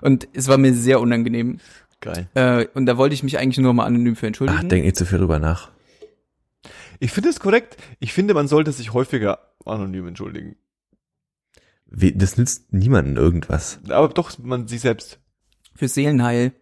Und 0.00 0.28
es 0.34 0.48
war 0.48 0.58
mir 0.58 0.74
sehr 0.74 1.00
unangenehm. 1.00 1.58
Geil. 2.00 2.28
Äh, 2.34 2.66
und 2.74 2.86
da 2.86 2.96
wollte 2.96 3.14
ich 3.14 3.22
mich 3.22 3.38
eigentlich 3.38 3.58
nur 3.58 3.72
mal 3.74 3.84
anonym 3.86 4.14
für 4.16 4.26
entschuldigen. 4.26 4.60
Ach, 4.62 4.68
denk 4.68 4.84
nicht 4.84 4.96
zu 4.96 5.04
viel 5.06 5.18
drüber 5.18 5.38
nach. 5.38 5.70
Ich 7.00 7.12
finde 7.12 7.28
es 7.30 7.40
korrekt. 7.40 7.76
Ich 8.00 8.12
finde, 8.12 8.34
man 8.34 8.48
sollte 8.48 8.72
sich 8.72 8.92
häufiger 8.92 9.54
anonym 9.64 10.08
entschuldigen. 10.08 10.56
Wie, 11.86 12.12
das 12.12 12.36
nützt 12.36 12.72
niemandem 12.72 13.16
irgendwas. 13.16 13.80
Aber 13.88 14.08
doch, 14.08 14.36
man 14.38 14.68
sich 14.68 14.80
selbst. 14.80 15.20
Fürs 15.74 15.94
Seelenheil. 15.94 16.52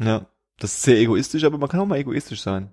Ja. 0.00 0.26
Das 0.58 0.74
ist 0.74 0.82
sehr 0.82 0.98
egoistisch, 0.98 1.44
aber 1.44 1.58
man 1.58 1.68
kann 1.68 1.80
auch 1.80 1.86
mal 1.86 1.98
egoistisch 1.98 2.40
sein. 2.42 2.72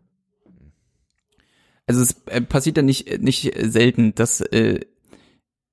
Also 1.87 2.01
es 2.01 2.23
äh, 2.25 2.41
passiert 2.41 2.77
ja 2.77 2.83
nicht, 2.83 3.21
nicht 3.21 3.53
selten, 3.59 4.15
dass 4.15 4.41
äh, 4.41 4.79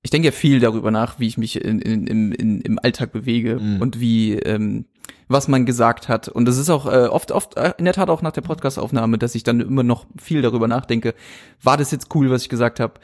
ich 0.03 0.11
denke 0.11 0.27
ja 0.27 0.33
viel 0.33 0.61
darüber 0.61 0.91
nach, 0.91 1.19
wie 1.21 1.27
ich 1.27 1.39
mich 1.39 1.65
in, 1.65 1.81
in, 1.81 2.07
im, 2.07 2.33
in, 2.33 2.61
im 2.61 2.79
Alltag 2.79 3.13
bewege 3.13 3.59
Mhm. 3.59 3.81
und 3.81 4.01
wie, 4.01 4.35
ähm, 4.35 4.85
was 5.33 5.49
man 5.49 5.67
gesagt 5.67 6.09
hat. 6.09 6.29
Und 6.29 6.47
das 6.47 6.59
ist 6.59 6.71
auch 6.71 6.87
äh, 6.87 7.07
oft, 7.07 7.33
oft 7.33 7.57
äh, 7.57 7.73
in 7.79 7.85
der 7.85 7.95
Tat 7.95 8.11
auch 8.11 8.23
nach 8.23 8.33
der 8.33 8.43
Podcastaufnahme, 8.43 9.19
dass 9.19 9.35
ich 9.35 9.43
dann 9.43 9.61
immer 9.61 9.83
noch 9.83 10.07
viel 10.21 10.43
darüber 10.43 10.69
nachdenke. 10.69 11.15
War 11.63 11.77
das 11.77 11.91
jetzt 11.91 12.15
cool, 12.15 12.31
was 12.31 12.43
ich 12.43 12.49
gesagt 12.49 12.81
habe? 12.81 12.95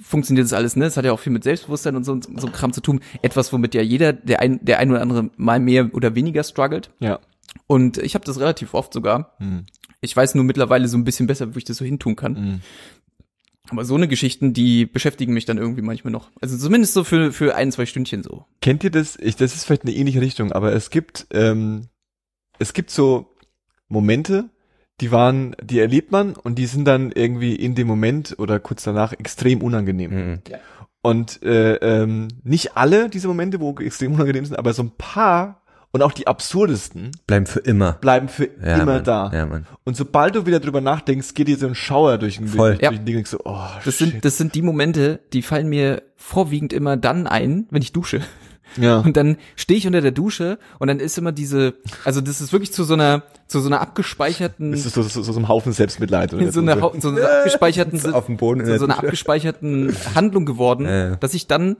Funktioniert 0.00 0.44
das 0.44 0.52
alles, 0.52 0.76
ne? 0.76 0.84
Das 0.84 0.96
hat 0.96 1.04
ja 1.04 1.12
auch 1.12 1.18
viel 1.18 1.32
mit 1.32 1.42
Selbstbewusstsein 1.42 1.96
und 1.96 2.04
so, 2.04 2.20
so 2.36 2.48
Kram 2.48 2.72
zu 2.72 2.80
tun. 2.80 3.00
Etwas, 3.22 3.52
womit 3.52 3.74
ja 3.74 3.82
jeder, 3.82 4.12
der 4.12 4.40
ein, 4.40 4.64
der 4.64 4.78
ein 4.78 4.90
oder 4.90 5.02
andere 5.02 5.30
mal 5.36 5.58
mehr 5.58 5.92
oder 5.92 6.14
weniger 6.14 6.44
struggelt. 6.44 6.90
Ja. 7.00 7.18
Und 7.66 7.98
ich 7.98 8.14
habe 8.14 8.24
das 8.24 8.38
relativ 8.38 8.74
oft 8.74 8.92
sogar. 8.92 9.34
Hm. 9.38 9.66
Ich 10.00 10.16
weiß 10.16 10.36
nur 10.36 10.44
mittlerweile 10.44 10.86
so 10.86 10.96
ein 10.96 11.04
bisschen 11.04 11.26
besser, 11.26 11.54
wo 11.54 11.58
ich 11.58 11.64
das 11.64 11.78
so 11.78 11.84
hintun 11.84 12.14
kann. 12.14 12.36
Hm. 12.36 12.60
Aber 13.70 13.84
so 13.84 13.94
eine 13.94 14.08
Geschichten, 14.08 14.52
die 14.52 14.86
beschäftigen 14.86 15.34
mich 15.34 15.44
dann 15.44 15.58
irgendwie 15.58 15.82
manchmal 15.82 16.12
noch. 16.12 16.30
Also 16.40 16.56
zumindest 16.56 16.94
so 16.94 17.04
für, 17.04 17.32
für 17.32 17.54
ein, 17.54 17.70
zwei 17.70 17.86
Stündchen 17.86 18.22
so. 18.22 18.44
Kennt 18.60 18.84
ihr 18.84 18.90
das? 18.90 19.16
Ich, 19.16 19.36
das 19.36 19.54
ist 19.54 19.64
vielleicht 19.64 19.82
eine 19.82 19.92
ähnliche 19.92 20.20
Richtung, 20.20 20.52
aber 20.52 20.72
es 20.72 20.90
gibt, 20.90 21.26
ähm, 21.32 21.88
es 22.58 22.72
gibt 22.72 22.90
so 22.90 23.34
Momente, 23.88 24.48
die 25.00 25.12
waren, 25.12 25.54
die 25.62 25.78
erlebt 25.78 26.10
man 26.10 26.34
und 26.34 26.56
die 26.56 26.66
sind 26.66 26.84
dann 26.84 27.12
irgendwie 27.12 27.54
in 27.54 27.74
dem 27.74 27.86
Moment 27.86 28.34
oder 28.38 28.58
kurz 28.58 28.82
danach 28.82 29.12
extrem 29.12 29.62
unangenehm. 29.62 30.10
Mhm. 30.10 30.42
Und 31.02 31.42
äh, 31.42 31.74
ähm, 31.76 32.28
nicht 32.42 32.76
alle 32.76 33.08
diese 33.08 33.28
Momente, 33.28 33.60
wo 33.60 33.76
extrem 33.78 34.14
unangenehm 34.14 34.44
sind, 34.44 34.58
aber 34.58 34.72
so 34.72 34.82
ein 34.82 34.92
paar 34.98 35.62
und 35.90 36.02
auch 36.02 36.12
die 36.12 36.26
absurdesten 36.26 37.10
Bleiben 37.26 37.46
für 37.46 37.60
immer. 37.60 37.92
bleiben 37.94 38.28
für 38.28 38.48
Ja, 38.62 38.74
immer 38.76 38.84
Mann. 38.94 39.04
da. 39.04 39.30
Ja, 39.32 39.46
Mann. 39.46 39.66
Und 39.84 39.96
sobald 39.96 40.34
du 40.34 40.44
wieder 40.46 40.60
drüber 40.60 40.80
nachdenkst, 40.80 41.34
geht 41.34 41.48
dir 41.48 41.56
so 41.56 41.66
ein 41.66 41.74
Schauer 41.74 42.18
durch 42.18 42.36
den, 42.38 42.48
Voll. 42.48 42.72
durch, 42.72 42.82
Ja. 42.82 42.88
durch 42.90 43.00
den 43.00 43.06
Ding, 43.06 43.24
du, 43.30 43.38
oh, 43.44 43.58
Das 43.84 43.94
shit. 43.96 44.10
sind, 44.12 44.24
das 44.24 44.36
sind 44.36 44.54
die 44.54 44.62
Momente, 44.62 45.20
die 45.32 45.42
fallen 45.42 45.68
mir 45.68 46.02
vorwiegend 46.16 46.72
immer 46.72 46.96
dann 46.96 47.26
ein, 47.26 47.66
wenn 47.70 47.80
ich 47.82 47.92
dusche. 47.92 48.20
ja. 48.76 48.98
Und 48.98 49.16
dann 49.16 49.38
stehe 49.56 49.78
ich 49.78 49.86
unter 49.86 50.02
der 50.02 50.10
Dusche 50.10 50.58
und 50.78 50.88
dann 50.88 51.00
ist 51.00 51.16
immer 51.16 51.32
diese, 51.32 51.74
also 52.04 52.20
das 52.20 52.42
ist 52.42 52.52
wirklich 52.52 52.70
zu 52.72 52.84
so 52.84 52.92
einer, 52.92 53.22
zu 53.46 53.60
so 53.60 53.68
einer 53.68 53.80
abgespeicherten, 53.80 54.72
Das 54.72 54.84
ist 54.84 54.92
so, 54.94 55.00
so, 55.02 55.22
so, 55.22 55.32
so 55.32 55.40
ein 55.40 55.48
Haufen 55.48 55.72
Selbstmitleid. 55.72 56.34
Oder 56.34 56.52
so 56.52 56.60
einer, 56.60 56.78
Hau- 56.82 56.94
so 57.00 57.08
einer 57.08 57.22
abgespeicherten, 57.38 58.12
Auf 58.12 58.26
dem 58.26 58.36
Boden 58.36 58.60
in 58.60 58.66
so, 58.66 58.76
so 58.76 58.84
einer 58.84 58.98
abgespeicherten 58.98 59.96
Handlung 60.14 60.44
geworden, 60.44 60.84
Ja, 60.84 61.08
ja. 61.10 61.16
dass 61.16 61.32
ich 61.32 61.46
dann 61.46 61.76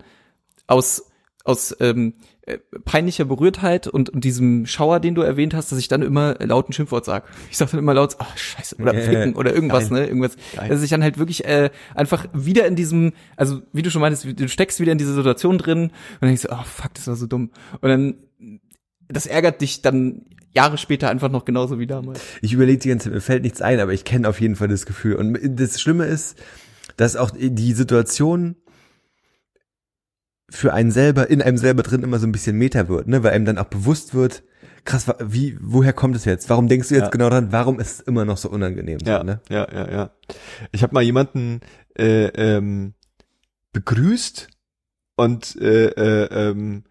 aus 0.67 1.05
aus 1.45 1.75
ähm, 1.81 2.15
äh, 2.38 2.38
peinlicher 2.85 3.25
Berührtheit 3.25 3.87
und, 3.87 4.11
und 4.11 4.25
diesem 4.25 4.67
Schauer, 4.67 5.01
den 5.01 5.15
du 5.15 5.23
erwähnt 5.23 5.55
hast, 5.55 5.73
dass 5.73 5.79
ich 5.79 5.89
dann 5.89 6.03
immer 6.03 6.37
laut 6.41 6.69
ein 6.69 6.73
Schimpfwort 6.73 7.05
sag. 7.05 7.25
Ich 7.51 7.57
sag 7.57 7.71
dann 7.71 7.81
immer 7.81 7.95
laut, 7.95 8.17
ach 8.19 8.37
scheiße, 8.37 8.77
oder 8.77 8.95
ficken 8.95 9.35
oder 9.35 9.55
irgendwas, 9.55 9.91
geil. 9.91 10.01
ne, 10.01 10.07
irgendwas. 10.07 10.37
Geil. 10.57 10.69
Dass 10.69 10.83
ich 10.83 10.91
dann 10.91 11.03
halt 11.03 11.19
wirklich 11.19 11.45
äh, 11.45 11.71
einfach 11.95 12.27
wieder 12.33 12.67
in 12.67 12.77
diesem, 12.77 13.13
also 13.37 13.61
wie 13.73 13.83
du 13.83 13.91
schon 13.91 14.01
meintest, 14.01 14.27
du 14.39 14.49
steckst 14.49 14.81
wieder 14.81 14.93
in 14.93 14.99
diese 14.99 15.15
Situation 15.15 15.59
drin 15.59 15.83
und 15.83 15.93
dann 16.21 16.29
denkst 16.29 16.43
du, 16.43 16.49
oh 16.53 16.65
fuck, 16.65 16.95
das 16.95 17.07
war 17.07 17.17
so 17.17 17.27
dumm. 17.27 17.51
Und 17.81 17.89
dann, 17.89 18.15
das 19.09 19.27
ärgert 19.27 19.61
dich 19.61 19.83
dann 19.83 20.23
Jahre 20.55 20.79
später 20.79 21.11
einfach 21.11 21.31
noch 21.31 21.45
genauso 21.45 21.79
wie 21.79 21.87
damals. 21.87 22.21
Ich 22.41 22.53
überlege 22.53 22.79
die 22.79 22.89
ganze 22.89 23.05
Zeit, 23.05 23.15
mir 23.15 23.21
fällt 23.21 23.43
nichts 23.43 23.61
ein, 23.63 23.81
aber 23.81 23.93
ich 23.93 24.05
kenne 24.05 24.29
auf 24.29 24.41
jeden 24.41 24.57
Fall 24.57 24.69
das 24.69 24.87
Gefühl. 24.87 25.15
Und 25.15 25.39
das 25.43 25.81
Schlimme 25.81 26.07
ist, 26.07 26.39
dass 26.97 27.17
auch 27.17 27.31
die 27.31 27.73
Situation 27.73 28.57
für 30.51 30.73
einen 30.73 30.91
selber, 30.91 31.29
in 31.31 31.43
einem 31.43 31.59
selber 31.59 31.83
drin 31.83 32.03
immer 32.03 32.19
so 32.19 32.27
ein 32.27 32.33
bisschen 32.33 32.57
Meta 32.57 32.89
wird, 32.89 33.07
ne, 33.07 33.23
weil 33.23 33.33
einem 33.33 33.45
dann 33.45 33.59
auch 33.59 33.65
bewusst 33.67 34.15
wird, 34.15 34.43
krass, 34.85 35.07
wie, 35.21 35.59
woher 35.61 35.93
kommt 35.93 36.17
es 36.17 36.25
jetzt? 36.25 36.49
Warum 36.49 36.69
denkst 36.69 36.89
du 36.89 36.95
jetzt 36.95 37.05
Ja. 37.05 37.11
genau 37.11 37.29
dran? 37.29 37.53
Warum 37.53 37.79
ist 37.81 37.91
es 37.93 38.01
immer 38.01 38.25
noch 38.25 38.39
so 38.39 38.49
unangenehm? 38.49 38.99
Ja, 39.05 39.19
So, 39.19 39.25
ne? 39.25 39.41
ja, 39.51 39.67
ja, 39.73 39.91
ja. 39.91 40.11
Ich 40.73 40.83
habe 40.83 40.95
mal 40.95 41.03
jemanden 41.03 41.61
äh, 41.99 42.27
ähm, 42.29 42.95
begrüßt 43.73 44.49
und 45.17 45.57
äh, 45.61 45.87
äh, 45.89 46.49
ähm, 46.51 46.85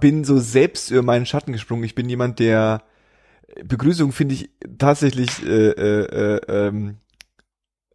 bin 0.00 0.24
so 0.24 0.38
selbst 0.38 0.90
über 0.90 1.02
meinen 1.02 1.26
Schatten 1.26 1.52
gesprungen. 1.52 1.84
Ich 1.84 1.94
bin 1.94 2.08
jemand, 2.08 2.38
der 2.38 2.82
Begrüßung 3.64 4.12
finde 4.12 4.34
ich 4.34 4.50
tatsächlich 4.78 5.44
äh, 5.46 5.70
äh, 5.70 6.36
äh, 6.36 6.40
ähm, 6.48 6.98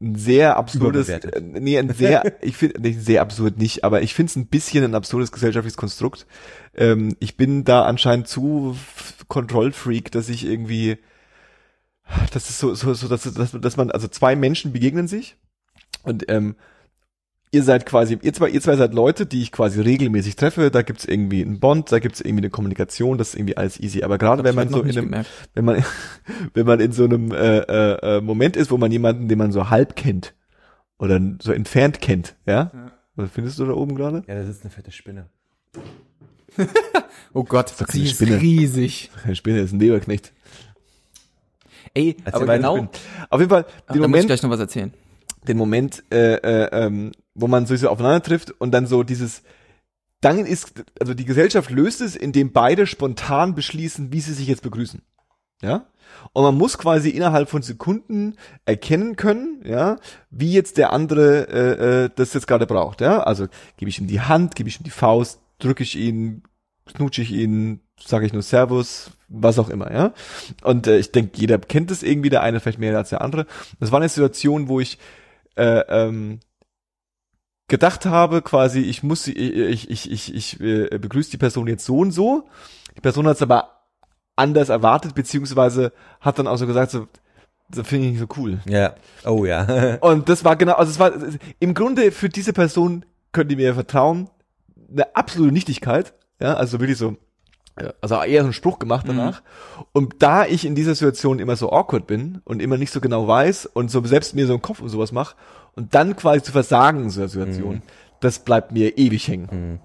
ein 0.01 0.15
sehr 0.15 0.57
absurdes, 0.57 1.09
äh, 1.09 1.41
nee, 1.41 1.77
ein 1.77 1.93
sehr, 1.93 2.33
ich 2.41 2.57
finde, 2.57 2.81
nee, 2.81 2.93
sehr 2.93 3.21
absurd 3.21 3.57
nicht, 3.57 3.83
aber 3.83 4.01
ich 4.01 4.13
finde 4.13 4.29
es 4.31 4.35
ein 4.35 4.47
bisschen 4.47 4.83
ein 4.83 4.95
absurdes 4.95 5.31
gesellschaftliches 5.31 5.77
Konstrukt. 5.77 6.25
Ähm, 6.75 7.15
ich 7.19 7.37
bin 7.37 7.63
da 7.63 7.83
anscheinend 7.83 8.27
zu 8.27 8.75
Kontrollfreak, 9.27 10.11
dass 10.11 10.29
ich 10.29 10.45
irgendwie 10.45 10.97
das 12.33 12.49
ist 12.49 12.59
so, 12.59 12.73
so, 12.73 12.93
so 12.93 13.07
dass, 13.07 13.23
dass, 13.23 13.51
dass 13.51 13.77
man, 13.77 13.91
also 13.91 14.07
zwei 14.07 14.35
Menschen 14.35 14.73
begegnen 14.73 15.07
sich 15.07 15.37
und 16.03 16.25
ähm, 16.29 16.55
ihr 17.51 17.63
seid 17.63 17.85
quasi, 17.85 18.17
ihr 18.21 18.33
zwei, 18.33 18.49
ihr 18.49 18.61
zwei 18.61 18.75
seid 18.75 18.93
Leute, 18.93 19.25
die 19.25 19.41
ich 19.41 19.51
quasi 19.51 19.81
regelmäßig 19.81 20.35
treffe, 20.35 20.71
da 20.71 20.81
gibt's 20.81 21.05
irgendwie 21.05 21.41
einen 21.41 21.59
Bond, 21.59 21.91
da 21.91 21.99
gibt's 21.99 22.21
irgendwie 22.21 22.43
eine 22.43 22.49
Kommunikation, 22.49 23.17
das 23.17 23.29
ist 23.29 23.35
irgendwie 23.35 23.57
alles 23.57 23.79
easy. 23.79 24.03
Aber 24.03 24.17
gerade 24.17 24.43
wenn 24.43 24.55
man 24.55 24.69
so 24.69 24.81
in 24.81 24.89
einem, 24.91 25.05
gemerkt. 25.05 25.29
wenn 25.53 25.65
man, 25.65 25.83
wenn 26.53 26.65
man 26.65 26.79
in 26.79 26.91
so 26.91 27.03
einem 27.03 27.31
äh, 27.31 27.57
äh, 27.59 28.17
äh, 28.17 28.21
Moment 28.21 28.55
ist, 28.55 28.71
wo 28.71 28.77
man 28.77 28.91
jemanden, 28.91 29.27
den 29.27 29.37
man 29.37 29.51
so 29.51 29.69
halb 29.69 29.95
kennt 29.95 30.33
oder 30.97 31.19
so 31.41 31.51
entfernt 31.51 31.99
kennt, 32.01 32.35
ja? 32.45 32.71
Was 33.15 33.31
findest 33.31 33.59
du 33.59 33.65
da 33.65 33.73
oben 33.73 33.95
gerade? 33.95 34.23
Ja, 34.27 34.35
das 34.35 34.47
ist 34.47 34.61
eine 34.63 34.71
fette 34.71 34.91
Spinne. 34.91 35.27
Oh 37.33 37.45
Gott, 37.45 37.71
doch 37.79 37.87
keine 37.87 37.91
sie 37.91 38.03
ist 38.11 38.15
Spinne. 38.15 38.41
riesig. 38.41 39.09
Eine 39.23 39.35
Spinne 39.37 39.59
ist 39.61 39.71
ein 39.71 39.79
Leberknecht. 39.79 40.33
Ey, 41.93 42.17
Erzähl 42.25 42.41
aber 42.41 42.57
genau. 42.57 42.89
Auf 43.29 43.39
jeden 43.39 43.49
Fall, 43.49 43.65
Ach, 43.65 43.71
den 43.71 43.77
da 43.87 43.93
muss 43.93 43.95
ich 43.95 44.01
Moment, 44.01 44.25
gleich 44.27 44.43
noch 44.43 44.49
was 44.49 44.59
erzählen. 44.59 44.93
den 45.47 45.57
Moment, 45.57 46.03
äh, 46.11 46.33
äh, 46.35 46.69
ähm, 46.85 47.13
wo 47.33 47.47
man 47.47 47.65
so 47.65 47.89
aufeinander 47.89 48.23
trifft 48.23 48.51
und 48.51 48.71
dann 48.71 48.87
so 48.87 49.03
dieses, 49.03 49.43
dann 50.21 50.45
ist, 50.45 50.83
also 50.99 51.13
die 51.13 51.25
Gesellschaft 51.25 51.69
löst 51.69 52.01
es, 52.01 52.15
indem 52.15 52.51
beide 52.51 52.87
spontan 52.87 53.55
beschließen, 53.55 54.11
wie 54.13 54.21
sie 54.21 54.33
sich 54.33 54.47
jetzt 54.47 54.63
begrüßen. 54.63 55.01
Ja? 55.61 55.87
Und 56.33 56.43
man 56.43 56.55
muss 56.55 56.77
quasi 56.77 57.09
innerhalb 57.09 57.49
von 57.49 57.61
Sekunden 57.61 58.35
erkennen 58.65 59.15
können, 59.15 59.61
ja, 59.63 59.97
wie 60.29 60.51
jetzt 60.51 60.77
der 60.77 60.91
andere 60.91 61.47
äh, 61.47 62.05
äh, 62.05 62.09
das 62.15 62.33
jetzt 62.33 62.47
gerade 62.47 62.67
braucht. 62.67 63.01
Ja? 63.01 63.23
Also 63.23 63.47
gebe 63.77 63.89
ich 63.89 63.99
ihm 63.99 64.07
die 64.07 64.21
Hand, 64.21 64.55
gebe 64.55 64.69
ich 64.69 64.79
ihm 64.79 64.83
die 64.83 64.89
Faust, 64.89 65.41
drücke 65.59 65.83
ich 65.83 65.97
ihn, 65.97 66.43
knutsche 66.85 67.21
ich 67.21 67.31
ihn, 67.31 67.81
sage 67.99 68.25
ich 68.25 68.33
nur 68.33 68.41
Servus, 68.41 69.11
was 69.27 69.59
auch 69.59 69.69
immer, 69.69 69.91
ja. 69.91 70.13
Und 70.63 70.87
äh, 70.87 70.97
ich 70.97 71.11
denke, 71.11 71.37
jeder 71.37 71.57
kennt 71.59 71.91
es 71.91 72.03
irgendwie, 72.03 72.29
der 72.29 72.41
eine 72.41 72.59
vielleicht 72.59 72.79
mehr 72.79 72.97
als 72.97 73.09
der 73.09 73.21
andere. 73.21 73.45
Das 73.79 73.91
war 73.91 73.99
eine 73.99 74.09
Situation, 74.09 74.67
wo 74.67 74.79
ich 74.79 74.97
äh, 75.55 75.83
ähm, 75.87 76.39
gedacht 77.71 78.05
habe, 78.05 78.41
quasi, 78.43 78.81
ich 78.81 79.01
muss, 79.01 79.23
sie- 79.23 79.31
ich, 79.33 79.89
ich, 79.89 80.11
ich, 80.11 80.35
ich 80.35 80.59
äh, 80.61 80.97
begrüße 80.99 81.31
die 81.31 81.37
Person 81.37 81.65
jetzt 81.67 81.85
so 81.85 81.97
und 81.99 82.11
so. 82.11 82.43
Die 82.95 83.01
Person 83.01 83.25
hat 83.25 83.37
es 83.37 83.41
aber 83.41 83.69
anders 84.35 84.69
erwartet, 84.69 85.15
beziehungsweise 85.15 85.91
hat 86.19 86.37
dann 86.37 86.47
auch 86.47 86.57
so 86.57 86.67
gesagt, 86.67 86.91
so, 86.91 87.07
das 87.69 87.87
finde 87.87 88.07
ich 88.07 88.11
nicht 88.13 88.19
so 88.21 88.27
cool. 88.41 88.59
Ja. 88.67 88.93
Oh 89.25 89.45
ja. 89.45 89.95
Und 90.01 90.27
das 90.27 90.43
war 90.43 90.55
genau, 90.57 90.73
also 90.73 90.91
es 90.91 90.99
war 90.99 91.11
im 91.59 91.73
Grunde 91.73 92.11
für 92.11 92.27
diese 92.29 92.51
Person 92.53 93.05
könnt 93.31 93.49
ihr 93.51 93.57
mir 93.57 93.73
vertrauen, 93.73 94.29
eine 94.91 95.15
absolute 95.15 95.53
Nichtigkeit, 95.53 96.13
ja, 96.41 96.55
also 96.55 96.81
wirklich 96.81 96.97
so, 96.97 97.15
also 98.01 98.15
eher 98.15 98.41
so 98.41 98.45
einen 98.45 98.53
Spruch 98.53 98.79
gemacht 98.79 99.05
danach. 99.07 99.41
Und 99.93 100.15
da 100.19 100.45
ich 100.45 100.65
in 100.65 100.75
dieser 100.75 100.95
Situation 100.95 101.39
immer 101.39 101.55
so 101.55 101.71
awkward 101.71 102.07
bin 102.07 102.41
und 102.45 102.61
immer 102.61 102.77
nicht 102.77 102.91
so 102.91 103.01
genau 103.01 103.27
weiß 103.27 103.65
und 103.67 103.89
so 103.91 104.03
selbst 104.05 104.35
mir 104.35 104.47
so 104.47 104.53
einen 104.53 104.61
Kopf 104.61 104.81
um 104.81 104.89
sowas 104.89 105.11
mache 105.11 105.35
und 105.75 105.95
dann 105.95 106.15
quasi 106.15 106.43
zu 106.43 106.51
versagen 106.51 107.03
in 107.03 107.09
so 107.09 107.21
einer 107.21 107.29
Situation, 107.29 107.81
das 108.19 108.39
bleibt 108.39 108.71
mir 108.71 108.97
ewig 108.97 109.27
hängen. 109.27 109.79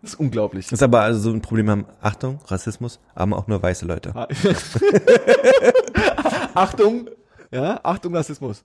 Das 0.00 0.12
ist 0.14 0.20
unglaublich. 0.20 0.66
Das 0.66 0.74
ist 0.78 0.82
aber 0.82 1.00
also 1.00 1.20
so 1.20 1.30
ein 1.30 1.42
Problem 1.42 1.68
haben, 1.68 1.86
Achtung, 2.00 2.38
Rassismus, 2.46 3.00
aber 3.14 3.36
auch 3.36 3.48
nur 3.48 3.62
weiße 3.62 3.84
Leute. 3.84 4.14
Achtung, 6.54 7.08
ja, 7.50 7.80
Achtung 7.82 8.14
Rassismus. 8.14 8.64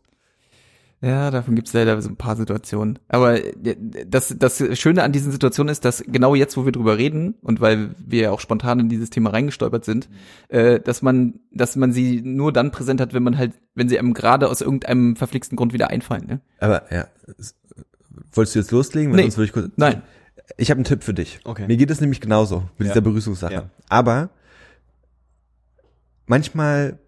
Ja, 0.99 1.29
davon 1.29 1.53
gibt's 1.53 1.73
leider 1.73 2.01
so 2.01 2.09
ein 2.09 2.15
paar 2.15 2.35
Situationen. 2.35 2.97
Aber 3.07 3.39
äh, 3.43 3.75
das, 4.07 4.33
das 4.39 4.63
Schöne 4.79 5.03
an 5.03 5.11
diesen 5.11 5.31
Situationen 5.31 5.71
ist, 5.71 5.85
dass 5.85 6.03
genau 6.07 6.33
jetzt, 6.33 6.57
wo 6.57 6.65
wir 6.65 6.71
drüber 6.71 6.97
reden 6.97 7.35
und 7.43 7.61
weil 7.61 7.91
wir 7.99 8.21
ja 8.23 8.31
auch 8.31 8.39
spontan 8.39 8.79
in 8.79 8.89
dieses 8.89 9.11
Thema 9.11 9.29
reingestolpert 9.29 9.85
sind, 9.85 10.09
äh, 10.49 10.79
dass 10.79 11.03
man, 11.03 11.35
dass 11.51 11.75
man 11.75 11.91
sie 11.93 12.21
nur 12.23 12.51
dann 12.51 12.71
präsent 12.71 12.99
hat, 12.99 13.13
wenn 13.13 13.21
man 13.21 13.37
halt, 13.37 13.53
wenn 13.75 13.89
sie 13.89 13.99
einem 13.99 14.15
gerade 14.15 14.49
aus 14.49 14.61
irgendeinem 14.61 15.15
verflixten 15.15 15.55
Grund 15.55 15.71
wieder 15.71 15.91
einfallen. 15.91 16.25
Ne? 16.25 16.41
Aber 16.59 16.91
ja, 16.91 17.05
es- 17.37 17.53
wolltest 18.31 18.55
du 18.55 18.59
jetzt 18.59 18.71
loslegen? 18.71 19.11
Nee. 19.13 19.21
sonst 19.21 19.37
würde 19.37 19.45
ich 19.45 19.53
kurz, 19.53 19.69
Nein. 19.75 20.01
Ich 20.55 20.71
habe 20.71 20.77
einen 20.77 20.85
Tipp 20.85 21.03
für 21.03 21.13
dich. 21.13 21.41
Okay. 21.43 21.65
Mir 21.67 21.77
geht 21.77 21.91
es 21.91 21.99
nämlich 22.01 22.21
genauso 22.21 22.63
mit 22.77 22.87
Ja. 22.87 22.93
dieser 22.93 23.01
Begrüßungssache. 23.01 23.53
Ja. 23.53 23.69
Aber 23.89 24.29
manchmal 26.25 26.99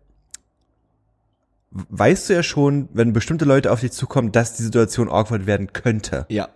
weißt 1.72 2.30
du 2.30 2.34
ja 2.34 2.44
schon, 2.44 2.90
wenn 2.94 3.14
bestimmte 3.14 3.46
Leute 3.46 3.72
auf 3.72 3.82
dich 3.82 3.92
zukommen, 3.92 4.32
dass 4.32 4.56
die 4.56 4.64
Situation 4.64 5.10
awkward 5.10 5.46
werden 5.46 5.72
könnte. 5.74 6.26
Ja. 6.30 6.50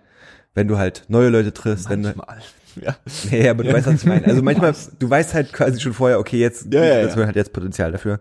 Wenn 0.54 0.67
du 0.67 0.78
halt 0.78 1.06
neue 1.08 1.30
Leute 1.30 1.54
triffst, 1.54 1.89
wenn 1.89 2.04
du, 2.04 2.13
Manchmal. 2.15 2.41
Ja. 2.76 2.95
ja, 3.30 3.38
ja, 3.38 3.52
aber 3.52 3.63
du 3.63 3.71
weißt, 3.73 3.88
was 3.88 3.95
ich 4.02 4.06
meine. 4.06 4.26
Also 4.26 4.41
manchmal, 4.43 4.73
du 4.99 5.10
weißt 5.10 5.34
halt 5.34 5.54
quasi 5.54 5.80
schon 5.80 5.93
vorher, 5.93 6.19
okay, 6.19 6.39
jetzt, 6.39 6.73
Ja, 6.73 6.84
ja, 6.84 7.04
das 7.04 7.15
ja. 7.15 7.28
hat 7.28 7.36
jetzt 7.36 7.54
Potenzial 7.54 7.91
dafür. 7.91 8.19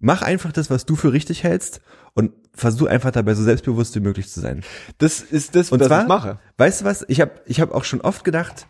Mach 0.00 0.22
einfach 0.22 0.52
das, 0.52 0.70
was 0.70 0.86
du 0.86 0.94
für 0.94 1.12
richtig 1.12 1.42
hältst 1.42 1.80
und 2.14 2.32
versuch 2.54 2.86
einfach 2.86 3.10
dabei 3.10 3.34
so 3.34 3.42
selbstbewusst 3.42 3.94
wie 3.96 4.00
möglich 4.00 4.28
zu 4.28 4.40
sein. 4.40 4.62
Das 4.98 5.20
ist 5.20 5.54
das, 5.56 5.72
Und 5.72 5.80
was 5.80 5.88
zwar, 5.88 6.02
ich 6.02 6.08
mache. 6.08 6.38
weißt 6.56 6.80
du 6.80 6.84
was? 6.84 7.04
Ich 7.08 7.20
habe 7.20 7.32
ich 7.46 7.60
hab 7.60 7.72
auch 7.74 7.84
schon 7.84 8.00
oft 8.00 8.24
gedacht, 8.24 8.66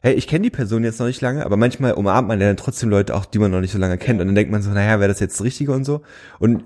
hey, 0.00 0.14
ich 0.14 0.26
kenne 0.26 0.42
die 0.42 0.50
Person 0.50 0.84
jetzt 0.84 1.00
noch 1.00 1.06
nicht 1.06 1.20
lange, 1.20 1.44
aber 1.44 1.56
manchmal 1.56 1.92
umarmt 1.92 2.28
man 2.28 2.40
ja 2.40 2.46
dann 2.46 2.56
trotzdem 2.56 2.88
Leute 2.88 3.14
auch, 3.14 3.24
die 3.24 3.38
man 3.38 3.50
noch 3.50 3.60
nicht 3.60 3.72
so 3.72 3.78
lange 3.78 3.98
kennt. 3.98 4.20
Und 4.20 4.26
dann 4.28 4.34
denkt 4.34 4.52
man 4.52 4.62
so, 4.62 4.70
naja, 4.70 5.00
wäre 5.00 5.08
das 5.08 5.20
jetzt 5.20 5.38
das 5.40 5.44
Richtige 5.44 5.72
und 5.72 5.84
so. 5.84 6.02
Und 6.38 6.64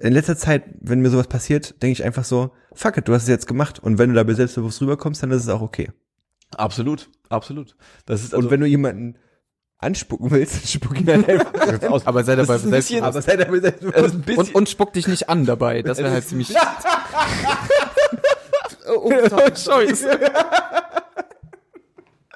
in 0.00 0.12
letzter 0.12 0.36
Zeit, 0.36 0.64
wenn 0.80 1.00
mir 1.00 1.10
sowas 1.10 1.26
passiert, 1.26 1.82
denke 1.82 1.92
ich 1.92 2.04
einfach 2.04 2.24
so, 2.24 2.52
fuck 2.72 2.96
it, 2.96 3.08
du 3.08 3.14
hast 3.14 3.22
es 3.22 3.28
jetzt 3.28 3.46
gemacht. 3.46 3.78
Und 3.80 3.98
wenn 3.98 4.10
du 4.10 4.14
dabei 4.14 4.34
selbstbewusst 4.34 4.80
rüberkommst, 4.80 5.22
dann 5.22 5.30
ist 5.30 5.42
es 5.42 5.48
auch 5.48 5.60
okay. 5.60 5.90
Absolut, 6.56 7.10
absolut. 7.28 7.76
Das 8.06 8.22
ist 8.22 8.32
also, 8.34 8.46
und 8.46 8.50
wenn 8.50 8.60
du 8.60 8.66
jemanden 8.66 9.16
anspucken 9.78 10.30
willst, 10.30 10.54
dann 10.56 10.66
spuck 10.66 11.00
ihn 11.00 11.06
halt 11.08 11.28
einfach 11.28 11.82
aus. 11.90 12.06
Aber 12.06 12.24
sei 12.24 12.36
dabei 12.36 12.58
selbst. 12.58 12.94
Aber 13.00 13.22
sei 13.22 13.36
dabei 13.36 13.60
selbstbewusst. 13.60 14.14
ein 14.14 14.20
bisschen, 14.22 14.38
Und, 14.38 14.54
und 14.54 14.68
spuck 14.68 14.92
dich 14.92 15.06
nicht 15.08 15.28
an 15.28 15.46
dabei. 15.46 15.82
Das 15.82 15.98
wäre 15.98 16.10
halt 16.10 16.26
ziemlich. 16.26 16.54
Oh, 18.90 19.12
Oh, 19.12 19.54
Scheiße. 19.54 20.08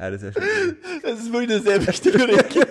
ja, 0.00 0.10
das 0.10 0.22
ist 0.22 0.36
ja 0.36 0.42
schon. 0.42 0.76
das 1.02 1.20
ist 1.20 1.32
wirklich 1.32 1.50
eine 1.50 1.60
sehr 1.60 1.86
wichtige 1.86 2.26
Regel. 2.26 2.66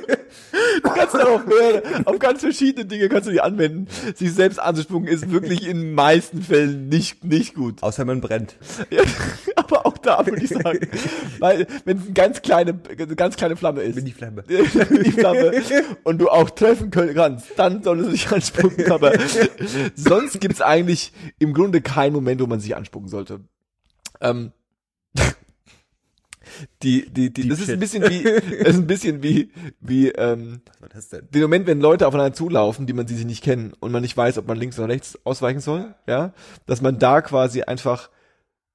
Du 0.83 0.89
kannst 0.89 1.13
darauf 1.13 1.45
hören, 1.45 2.05
auf 2.05 2.17
ganz 2.19 2.41
verschiedene 2.41 2.85
Dinge 2.85 3.09
kannst 3.09 3.27
du 3.27 3.31
die 3.31 3.41
anwenden. 3.41 3.87
Sich 4.15 4.33
selbst 4.33 4.59
anzuspucken 4.59 5.07
ist 5.07 5.29
wirklich 5.31 5.67
in 5.67 5.77
den 5.77 5.93
meisten 5.93 6.41
Fällen 6.41 6.89
nicht, 6.89 7.23
nicht 7.23 7.53
gut. 7.53 7.83
Außer 7.83 8.05
man 8.05 8.21
brennt. 8.21 8.55
Ja, 8.89 9.03
aber 9.55 9.85
auch 9.85 9.97
da 9.97 10.25
würde 10.25 10.43
ich 10.43 10.49
sagen, 10.49 10.87
weil 11.39 11.67
wenn 11.85 11.97
es 11.97 12.05
eine 12.05 12.13
ganz 12.13 12.41
kleine, 12.41 12.79
eine 12.89 13.15
ganz 13.15 13.35
kleine 13.35 13.55
Flamme 13.55 13.81
ist, 13.81 13.95
Bin 13.95 14.05
die 14.05 14.11
Flamme. 14.11 14.43
die 14.47 15.11
Flamme 15.11 15.51
und 16.03 16.19
du 16.19 16.29
auch 16.29 16.49
treffen 16.49 16.89
können 16.89 17.13
kannst, 17.13 17.47
dann 17.57 17.83
solltest 17.83 18.07
du 18.07 18.11
dich 18.13 18.31
anspucken. 18.31 18.91
Aber 18.91 19.13
sonst 19.95 20.39
gibt's 20.39 20.61
eigentlich 20.61 21.11
im 21.37 21.53
Grunde 21.53 21.81
keinen 21.81 22.13
Moment, 22.13 22.41
wo 22.41 22.47
man 22.47 22.59
sich 22.59 22.75
anspucken 22.75 23.09
sollte. 23.09 23.41
Ähm, 24.21 24.51
die, 26.83 27.09
die, 27.09 27.33
die, 27.33 27.41
Deep 27.41 27.49
das 27.49 27.59
ist 27.59 27.69
ein 27.69 27.79
bisschen 27.79 28.09
wie, 28.09 28.23
das 28.33 28.41
ist 28.41 28.77
ein 28.77 28.87
bisschen 28.87 29.23
wie, 29.23 29.51
wie, 29.79 30.09
ähm, 30.09 30.61
den 31.33 31.41
Moment, 31.41 31.67
wenn 31.67 31.81
Leute 31.81 32.07
aufeinander 32.07 32.33
zulaufen, 32.33 32.85
die 32.85 32.93
man 32.93 33.05
die 33.05 33.15
sich 33.15 33.25
nicht 33.25 33.43
kennen 33.43 33.73
und 33.79 33.91
man 33.91 34.01
nicht 34.01 34.15
weiß, 34.15 34.37
ob 34.37 34.47
man 34.47 34.57
links 34.57 34.79
oder 34.79 34.89
rechts 34.89 35.17
ausweichen 35.23 35.59
soll, 35.59 35.95
ja, 36.07 36.33
dass 36.65 36.81
man 36.81 36.99
da 36.99 37.21
quasi 37.21 37.63
einfach 37.63 38.09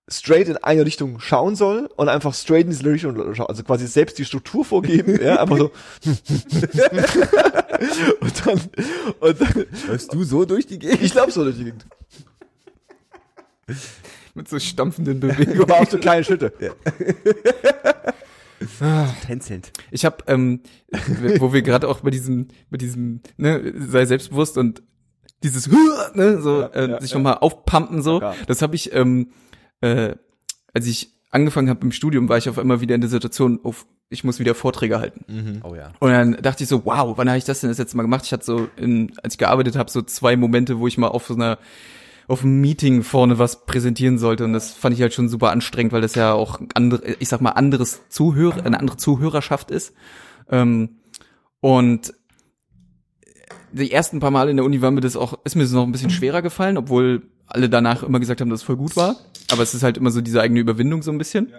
straight 0.09 0.49
in 0.49 0.57
eine 0.59 0.85
Richtung 0.85 1.18
schauen 1.18 1.57
soll 1.57 1.88
und 1.97 2.09
einfach 2.09 2.35
straight 2.35 2.64
in 2.64 2.70
diese 2.70 2.85
Richtung 2.85 3.35
schauen, 3.35 3.49
also 3.49 3.62
quasi 3.62 3.87
selbst 3.87 4.18
die 4.18 4.25
Struktur 4.25 4.64
vorgeben, 4.64 5.18
ja, 5.23 5.40
einfach 5.40 5.59
so. 5.59 5.70
Und 8.20 8.47
dann 8.47 8.61
und 9.20 9.40
dann, 9.40 9.66
Läufst 9.88 10.14
du 10.14 10.23
so 10.23 10.44
durch 10.44 10.66
die 10.66 10.79
Gegend? 10.79 11.03
ich 11.03 11.12
glaube 11.12 11.33
so 11.33 11.42
durch 11.42 11.57
die 11.57 11.64
Gegend. 11.64 11.87
Mit 14.35 14.49
so 14.49 14.59
stampfenden 14.59 15.20
Bewegungen. 15.20 15.62
Aber 15.62 15.81
auch 15.81 15.88
so 15.88 15.99
kleine 15.99 16.25
Schritte. 16.25 16.53
Tänzelnd. 19.27 19.73
Ich 19.90 20.05
habe, 20.05 20.18
ähm, 20.27 20.61
wo 21.38 21.53
wir 21.53 21.62
gerade 21.62 21.88
auch 21.88 22.01
bei 22.01 22.11
diesem, 22.11 22.49
bei 22.70 22.77
diesem, 22.77 23.20
ne, 23.37 23.73
sei 23.77 24.07
selbstbewusst 24.07 24.59
und 24.59 24.83
dieses, 25.42 25.68
ne, 26.14 26.40
so 26.40 26.62
Ja, 26.62 26.66
äh, 26.68 26.90
ja, 26.90 27.01
sich 27.01 27.11
ja. 27.11 27.18
nochmal 27.18 27.38
aufpumpen 27.38 28.03
so. 28.03 28.20
Ja. 28.20 28.35
Das 28.47 28.62
habe 28.62 28.75
ich, 28.75 28.92
ähm, 28.92 29.31
äh, 29.81 30.14
als 30.73 30.87
ich 30.87 31.11
angefangen 31.31 31.68
habe 31.68 31.83
im 31.83 31.92
Studium, 31.92 32.29
war 32.29 32.38
ich 32.38 32.49
auf 32.49 32.59
einmal 32.59 32.81
wieder 32.81 32.94
in 32.94 33.01
der 33.01 33.11
Situation, 33.11 33.61
oh, 33.62 33.75
ich 34.09 34.25
muss 34.25 34.38
wieder 34.38 34.55
Vorträge 34.55 35.01
halten. 35.01 35.61
Oh 35.64 35.75
ja. 35.75 35.92
Und 35.99 36.11
dann 36.11 36.33
dachte 36.40 36.62
ich 36.62 36.68
so, 36.68 36.85
wow, 36.85 37.16
wann 37.16 37.29
habe 37.29 37.38
ich 37.38 37.44
das 37.44 37.61
denn 37.61 37.70
das 37.70 37.79
letzte 37.79 37.97
Mal 37.97 38.05
gemacht? 38.05 38.25
Ich 38.25 38.33
hatte 38.33 38.44
so, 38.44 38.68
in, 38.77 39.12
als 39.23 39.35
ich 39.35 39.38
gearbeitet 39.38 39.77
habe, 39.77 39.90
so 39.90 40.03
zwei 40.03 40.37
Momente, 40.37 40.79
wo 40.79 40.87
ich 40.87 40.99
mal 40.99 41.09
auf 41.09 41.27
so 41.27 41.35
einer 41.35 41.59
auf 42.28 42.42
einem 42.42 42.60
Meeting 42.60 43.02
vorne 43.02 43.38
was 43.38 43.66
präsentieren 43.66 44.18
sollte 44.18 44.44
und 44.44 44.52
das 44.52 44.72
fand 44.72 44.94
ich 44.94 45.02
halt 45.02 45.12
schon 45.12 45.28
super 45.28 45.50
anstrengend, 45.50 45.92
weil 45.92 46.00
das 46.00 46.14
ja 46.14 46.32
auch 46.32 46.60
andere, 46.74 47.16
ich 47.18 47.28
sag 47.28 47.40
mal 47.40 47.50
anderes 47.50 48.02
Zuhörer, 48.08 48.64
eine 48.64 48.80
andere 48.80 48.96
Zuhörerschaft 48.96 49.70
ist. 49.70 49.94
Ähm, 50.50 50.96
und 51.60 52.14
die 53.72 53.90
ersten 53.90 54.20
paar 54.20 54.30
Mal 54.30 54.48
in 54.48 54.56
der 54.56 54.64
Uni 54.64 54.80
war 54.82 54.90
mir 54.90 55.00
das 55.00 55.16
auch, 55.16 55.38
ist 55.44 55.56
mir 55.56 55.62
das 55.62 55.72
noch 55.72 55.82
ein 55.82 55.92
bisschen 55.92 56.10
schwerer 56.10 56.42
gefallen, 56.42 56.76
obwohl 56.76 57.22
alle 57.46 57.68
danach 57.68 58.02
immer 58.02 58.20
gesagt 58.20 58.40
haben, 58.40 58.50
dass 58.50 58.60
es 58.60 58.66
voll 58.66 58.76
gut 58.76 58.96
war. 58.96 59.16
Aber 59.50 59.62
es 59.62 59.74
ist 59.74 59.82
halt 59.82 59.96
immer 59.96 60.10
so 60.10 60.20
diese 60.20 60.40
eigene 60.40 60.60
Überwindung 60.60 61.02
so 61.02 61.10
ein 61.10 61.18
bisschen. 61.18 61.52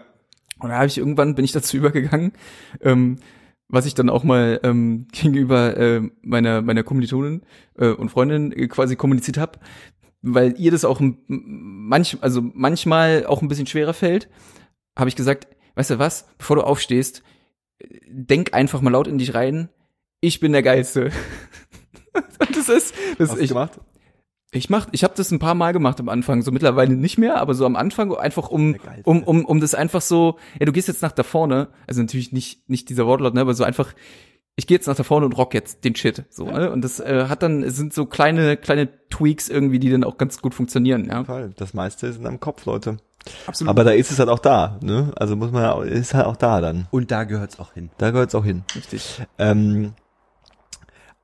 Und 0.59 0.69
da 0.69 0.75
habe 0.75 0.87
ich 0.87 0.97
irgendwann 0.97 1.35
bin 1.35 1.45
ich 1.45 1.51
dazu 1.51 1.77
übergegangen, 1.77 2.31
ähm, 2.81 3.17
was 3.67 3.85
ich 3.85 3.93
dann 3.93 4.09
auch 4.09 4.23
mal 4.23 4.59
ähm, 4.63 5.07
gegenüber 5.11 5.77
äh, 5.77 6.01
meiner 6.21 6.61
meiner 6.61 6.83
Kommilitonin 6.83 7.41
äh, 7.77 7.89
und 7.89 8.09
Freundin 8.09 8.51
quasi 8.69 8.95
kommuniziert 8.95 9.37
habe, 9.37 9.59
weil 10.25 10.59
ihr 10.59 10.71
das 10.71 10.85
auch 10.85 11.01
manch 11.27 12.17
also 12.21 12.41
manchmal 12.41 13.25
auch 13.25 13.41
ein 13.41 13.47
bisschen 13.47 13.67
schwerer 13.67 13.93
fällt, 13.93 14.29
habe 14.97 15.09
ich 15.09 15.15
gesagt, 15.15 15.47
weißt 15.75 15.91
du 15.91 15.99
was, 15.99 16.27
bevor 16.37 16.55
du 16.55 16.63
aufstehst, 16.63 17.23
denk 18.07 18.53
einfach 18.53 18.81
mal 18.81 18.89
laut 18.89 19.07
in 19.07 19.17
dich 19.17 19.35
rein, 19.35 19.69
ich 20.21 20.39
bin 20.39 20.51
der 20.51 20.63
geilste. 20.63 21.11
Und 22.39 22.55
das 22.55 22.69
ist 22.69 22.95
das 23.17 23.31
Hast 23.31 23.39
ich 23.39 23.49
gemacht? 23.49 23.79
ich 24.51 24.69
mach, 24.69 24.87
ich 24.91 25.03
habe 25.03 25.13
das 25.15 25.31
ein 25.31 25.39
paar 25.39 25.55
Mal 25.55 25.73
gemacht 25.73 25.99
am 25.99 26.09
Anfang, 26.09 26.41
so 26.41 26.51
mittlerweile 26.51 26.95
nicht 26.95 27.17
mehr, 27.17 27.37
aber 27.37 27.53
so 27.53 27.65
am 27.65 27.75
Anfang 27.75 28.15
einfach 28.15 28.49
um 28.49 28.77
um 29.03 29.23
um 29.23 29.45
um 29.45 29.59
das 29.59 29.75
einfach 29.75 30.01
so, 30.01 30.37
ja, 30.59 30.65
du 30.65 30.71
gehst 30.71 30.87
jetzt 30.87 31.01
nach 31.01 31.11
da 31.11 31.23
vorne, 31.23 31.69
also 31.87 32.01
natürlich 32.01 32.31
nicht 32.31 32.67
nicht 32.69 32.89
dieser 32.89 33.05
Wortlaut, 33.05 33.33
ne, 33.33 33.41
aber 33.41 33.53
so 33.53 33.63
einfach 33.63 33.93
ich 34.57 34.67
gehe 34.67 34.77
jetzt 34.77 34.87
nach 34.87 34.95
da 34.95 35.03
vorne 35.03 35.25
und 35.25 35.33
rock 35.33 35.53
jetzt 35.53 35.83
den 35.83 35.95
Shit, 35.95 36.23
so, 36.29 36.45
ne? 36.45 36.71
Und 36.71 36.81
das 36.81 36.99
äh, 36.99 37.25
hat 37.27 37.43
dann 37.43 37.61
es 37.63 37.75
sind 37.75 37.93
so 37.93 38.05
kleine 38.05 38.55
kleine 38.57 38.89
Tweaks 39.09 39.49
irgendwie, 39.49 39.79
die 39.79 39.89
dann 39.89 40.03
auch 40.03 40.17
ganz 40.17 40.41
gut 40.41 40.53
funktionieren, 40.53 41.05
ja. 41.05 41.23
Fall. 41.25 41.53
Das 41.57 41.73
meiste 41.73 42.07
ist 42.07 42.17
in 42.17 42.23
deinem 42.23 42.39
Kopf, 42.39 42.65
Leute. 42.65 42.97
Absolut. 43.47 43.69
Aber 43.69 43.83
da 43.83 43.91
ist 43.91 44.11
es 44.11 44.19
halt 44.19 44.29
auch 44.29 44.39
da, 44.39 44.79
ne? 44.81 45.11
Also 45.15 45.35
muss 45.35 45.51
man 45.51 45.63
ja, 45.63 45.81
ist 45.83 46.13
halt 46.13 46.25
auch 46.27 46.37
da 46.37 46.61
dann. 46.61 46.87
Und 46.91 47.11
da 47.11 47.23
gehört's 47.23 47.59
auch 47.59 47.73
hin. 47.73 47.89
Da 47.97 48.11
gehört 48.11 48.29
es 48.29 48.35
auch 48.35 48.45
hin. 48.45 48.63
richtig. 48.75 49.21
Ähm, 49.39 49.93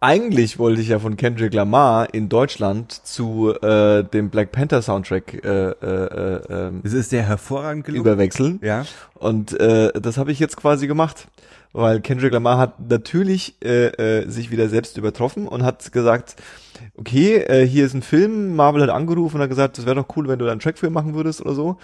eigentlich 0.04 0.58
wollte 0.58 0.82
ich 0.82 0.88
ja 0.88 0.98
von 0.98 1.16
Kendrick 1.16 1.54
Lamar 1.54 2.12
in 2.12 2.28
Deutschland 2.28 2.92
zu 2.92 3.54
äh, 3.62 4.04
dem 4.04 4.32
Black 4.32 4.52
Panther 4.52 4.82
Soundtrack 4.82 5.46
äh, 5.46 5.70
äh, 5.70 5.74
äh, 5.84 6.42
ähm, 6.50 6.82
Es 6.84 6.94
ist 6.94 7.12
sehr 7.12 7.22
hervorragend 7.22 7.86
gelungen. 7.86 8.02
überwechseln. 8.04 8.60
ja. 8.64 8.84
Und 9.14 9.58
äh, 9.60 9.92
das 10.02 10.18
habe 10.18 10.32
ich 10.32 10.40
jetzt 10.40 10.58
quasi 10.58 10.88
gemacht, 10.88 11.28
weil 11.74 12.02
Kendrick 12.02 12.34
Lamar 12.34 12.58
hat 12.58 12.90
natürlich 12.90 13.56
äh, 13.64 13.88
äh, 13.88 14.30
sich 14.30 14.52
wieder 14.52 14.70
selbst 14.70 14.98
übertroffen 14.98 15.48
und 15.48 15.64
hat 15.64 15.92
gesagt, 15.92 16.36
okay, 16.96 17.38
äh, 17.38 17.66
hier 17.66 17.86
ist 17.86 17.94
ein 17.94 18.02
Film, 18.02 18.56
Marvel 18.56 18.82
hat 18.82 18.90
angerufen 18.90 19.38
und 19.38 19.44
hat 19.44 19.50
gesagt, 19.50 19.78
das 19.78 19.86
wäre 19.86 19.96
doch 19.96 20.16
cool, 20.16 20.28
wenn 20.28 20.40
du 20.40 20.46
da 20.46 20.52
einen 20.52 20.60
Track 20.60 20.78
für 20.78 20.90
machen 20.90 21.14
würdest 21.14 21.42
oder 21.42 21.54
so. 21.54 21.78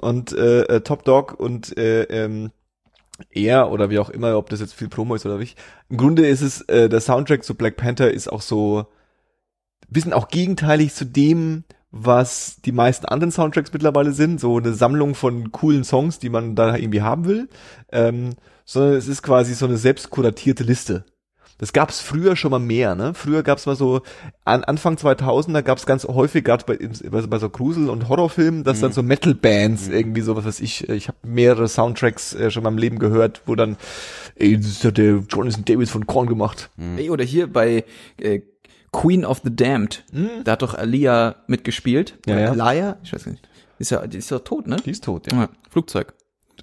Und 0.00 0.32
äh, 0.32 0.62
äh, 0.62 0.80
Top 0.80 1.04
Dog 1.04 1.38
und 1.38 1.76
äh, 1.78 2.02
ähm, 2.04 2.50
er 3.30 3.70
oder 3.70 3.90
wie 3.90 3.98
auch 3.98 4.10
immer, 4.10 4.36
ob 4.36 4.48
das 4.50 4.60
jetzt 4.60 4.74
viel 4.74 4.88
Promo 4.88 5.14
ist 5.14 5.26
oder 5.26 5.38
nicht. 5.38 5.58
Im 5.88 5.96
Grunde 5.96 6.26
ist 6.26 6.40
es, 6.40 6.62
äh, 6.62 6.88
der 6.88 7.00
Soundtrack 7.00 7.44
zu 7.44 7.54
Black 7.54 7.76
Panther 7.76 8.10
ist 8.10 8.30
auch 8.30 8.42
so 8.42 8.86
bisschen 9.90 10.12
auch 10.12 10.28
gegenteilig 10.28 10.94
zu 10.94 11.04
dem, 11.04 11.64
was 11.90 12.60
die 12.64 12.72
meisten 12.72 13.06
anderen 13.06 13.32
Soundtracks 13.32 13.72
mittlerweile 13.72 14.12
sind, 14.12 14.40
so 14.40 14.58
eine 14.58 14.72
Sammlung 14.72 15.14
von 15.14 15.50
coolen 15.50 15.84
Songs, 15.84 16.20
die 16.20 16.28
man 16.28 16.54
da 16.54 16.76
irgendwie 16.76 17.02
haben 17.02 17.24
will, 17.24 17.48
ähm, 17.90 18.30
sondern 18.70 18.94
es 18.94 19.08
ist 19.08 19.22
quasi 19.22 19.54
so 19.54 19.66
eine 19.66 19.76
selbst 19.76 20.10
kuratierte 20.10 20.62
Liste. 20.62 21.04
Das 21.58 21.72
gab's 21.72 22.00
früher 22.00 22.36
schon 22.36 22.52
mal 22.52 22.60
mehr, 22.60 22.94
ne? 22.94 23.14
Früher 23.14 23.42
gab's 23.42 23.66
mal 23.66 23.74
so, 23.74 24.02
an 24.44 24.62
Anfang 24.62 24.94
2000er 24.94 25.62
gab's 25.62 25.86
ganz 25.86 26.04
häufig, 26.04 26.44
gerade 26.44 26.64
bei, 26.64 26.78
bei, 27.10 27.20
bei 27.20 27.38
so 27.38 27.50
Grusel- 27.50 27.90
und 27.90 28.08
Horrorfilmen, 28.08 28.62
dass 28.62 28.78
dann 28.80 28.92
so 28.92 29.02
Metal-Bands 29.02 29.88
irgendwie 29.88 30.20
so, 30.20 30.36
was 30.36 30.44
weiß 30.44 30.60
ich, 30.60 30.88
äh, 30.88 30.94
ich 30.94 31.08
habe 31.08 31.18
mehrere 31.24 31.66
Soundtracks 31.68 32.32
äh, 32.34 32.50
schon 32.52 32.60
in 32.60 32.64
meinem 32.64 32.78
Leben 32.78 32.98
gehört, 33.00 33.42
wo 33.46 33.56
dann, 33.56 33.76
ey, 34.36 34.56
das 34.56 34.84
hat 34.84 34.98
der 34.98 35.24
Jonathan 35.28 35.64
Davis 35.64 35.90
von 35.90 36.06
Korn 36.06 36.28
gemacht. 36.28 36.70
Ey, 36.96 37.10
oder 37.10 37.24
hier 37.24 37.52
bei 37.52 37.84
äh, 38.18 38.40
Queen 38.92 39.24
of 39.24 39.40
the 39.44 39.54
Damned, 39.54 40.04
da 40.44 40.52
hat 40.52 40.62
doch 40.62 40.74
Alia 40.74 41.36
mitgespielt. 41.48 42.18
Ja, 42.24 42.38
ja. 42.38 42.50
Alaya? 42.52 42.98
Ich 43.02 43.12
weiß 43.12 43.26
nicht. 43.26 43.42
Ist 43.78 43.90
ja, 43.90 44.06
die 44.06 44.18
ist 44.18 44.30
doch 44.30 44.40
tot, 44.40 44.68
ne? 44.68 44.76
Die 44.84 44.90
ist 44.92 45.04
tot, 45.04 45.30
ja. 45.30 45.40
Ja, 45.40 45.48
Flugzeug. 45.68 46.14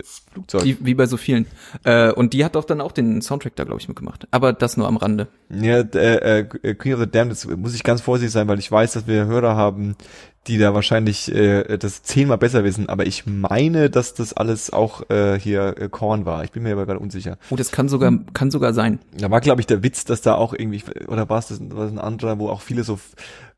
Flugzeug. 0.03 0.63
Wie, 0.63 0.77
wie 0.79 0.93
bei 0.93 1.05
so 1.05 1.17
vielen. 1.17 1.45
Äh, 1.83 2.11
und 2.11 2.33
die 2.33 2.45
hat 2.45 2.55
doch 2.55 2.65
dann 2.65 2.81
auch 2.81 2.91
den 2.91 3.21
Soundtrack 3.21 3.55
da, 3.55 3.63
glaube 3.63 3.79
ich, 3.81 3.87
mitgemacht. 3.87 4.27
Aber 4.31 4.53
das 4.53 4.77
nur 4.77 4.87
am 4.87 4.97
Rande. 4.97 5.27
Ja, 5.49 5.79
äh, 5.79 6.39
äh, 6.39 6.43
Queen 6.75 6.93
of 6.93 6.99
the 6.99 7.09
Damned, 7.09 7.31
das 7.31 7.45
muss 7.45 7.75
ich 7.75 7.83
ganz 7.83 8.01
vorsichtig 8.01 8.31
sein, 8.31 8.47
weil 8.47 8.59
ich 8.59 8.71
weiß, 8.71 8.93
dass 8.93 9.07
wir 9.07 9.25
Hörer 9.25 9.55
haben, 9.55 9.95
die 10.47 10.57
da 10.57 10.73
wahrscheinlich 10.73 11.33
äh, 11.33 11.77
das 11.77 12.03
zehnmal 12.03 12.37
besser 12.37 12.63
wissen, 12.63 12.87
aber 12.87 13.05
ich 13.05 13.25
meine, 13.25 13.89
dass 13.89 14.13
das 14.13 14.33
alles 14.33 14.71
auch 14.71 15.09
äh, 15.09 15.39
hier 15.39 15.75
äh, 15.77 15.89
Korn 15.89 16.25
war. 16.25 16.43
Ich 16.43 16.51
bin 16.51 16.63
mir 16.63 16.71
aber 16.71 16.85
gerade 16.85 16.99
unsicher. 16.99 17.37
Oh, 17.49 17.55
das 17.55 17.71
kann 17.71 17.89
sogar, 17.89 18.13
kann 18.33 18.49
sogar 18.49 18.73
sein. 18.73 18.99
Da 19.17 19.29
war, 19.29 19.41
glaube 19.41 19.61
ich, 19.61 19.67
der 19.67 19.83
Witz, 19.83 20.05
dass 20.05 20.21
da 20.21 20.35
auch 20.35 20.53
irgendwie, 20.53 20.83
oder 21.07 21.29
war 21.29 21.39
es 21.39 21.47
das, 21.47 21.59
war 21.59 21.83
das 21.83 21.91
ein 21.91 21.99
anderer, 21.99 22.39
wo 22.39 22.49
auch 22.49 22.61
viele 22.61 22.83
so 22.83 22.97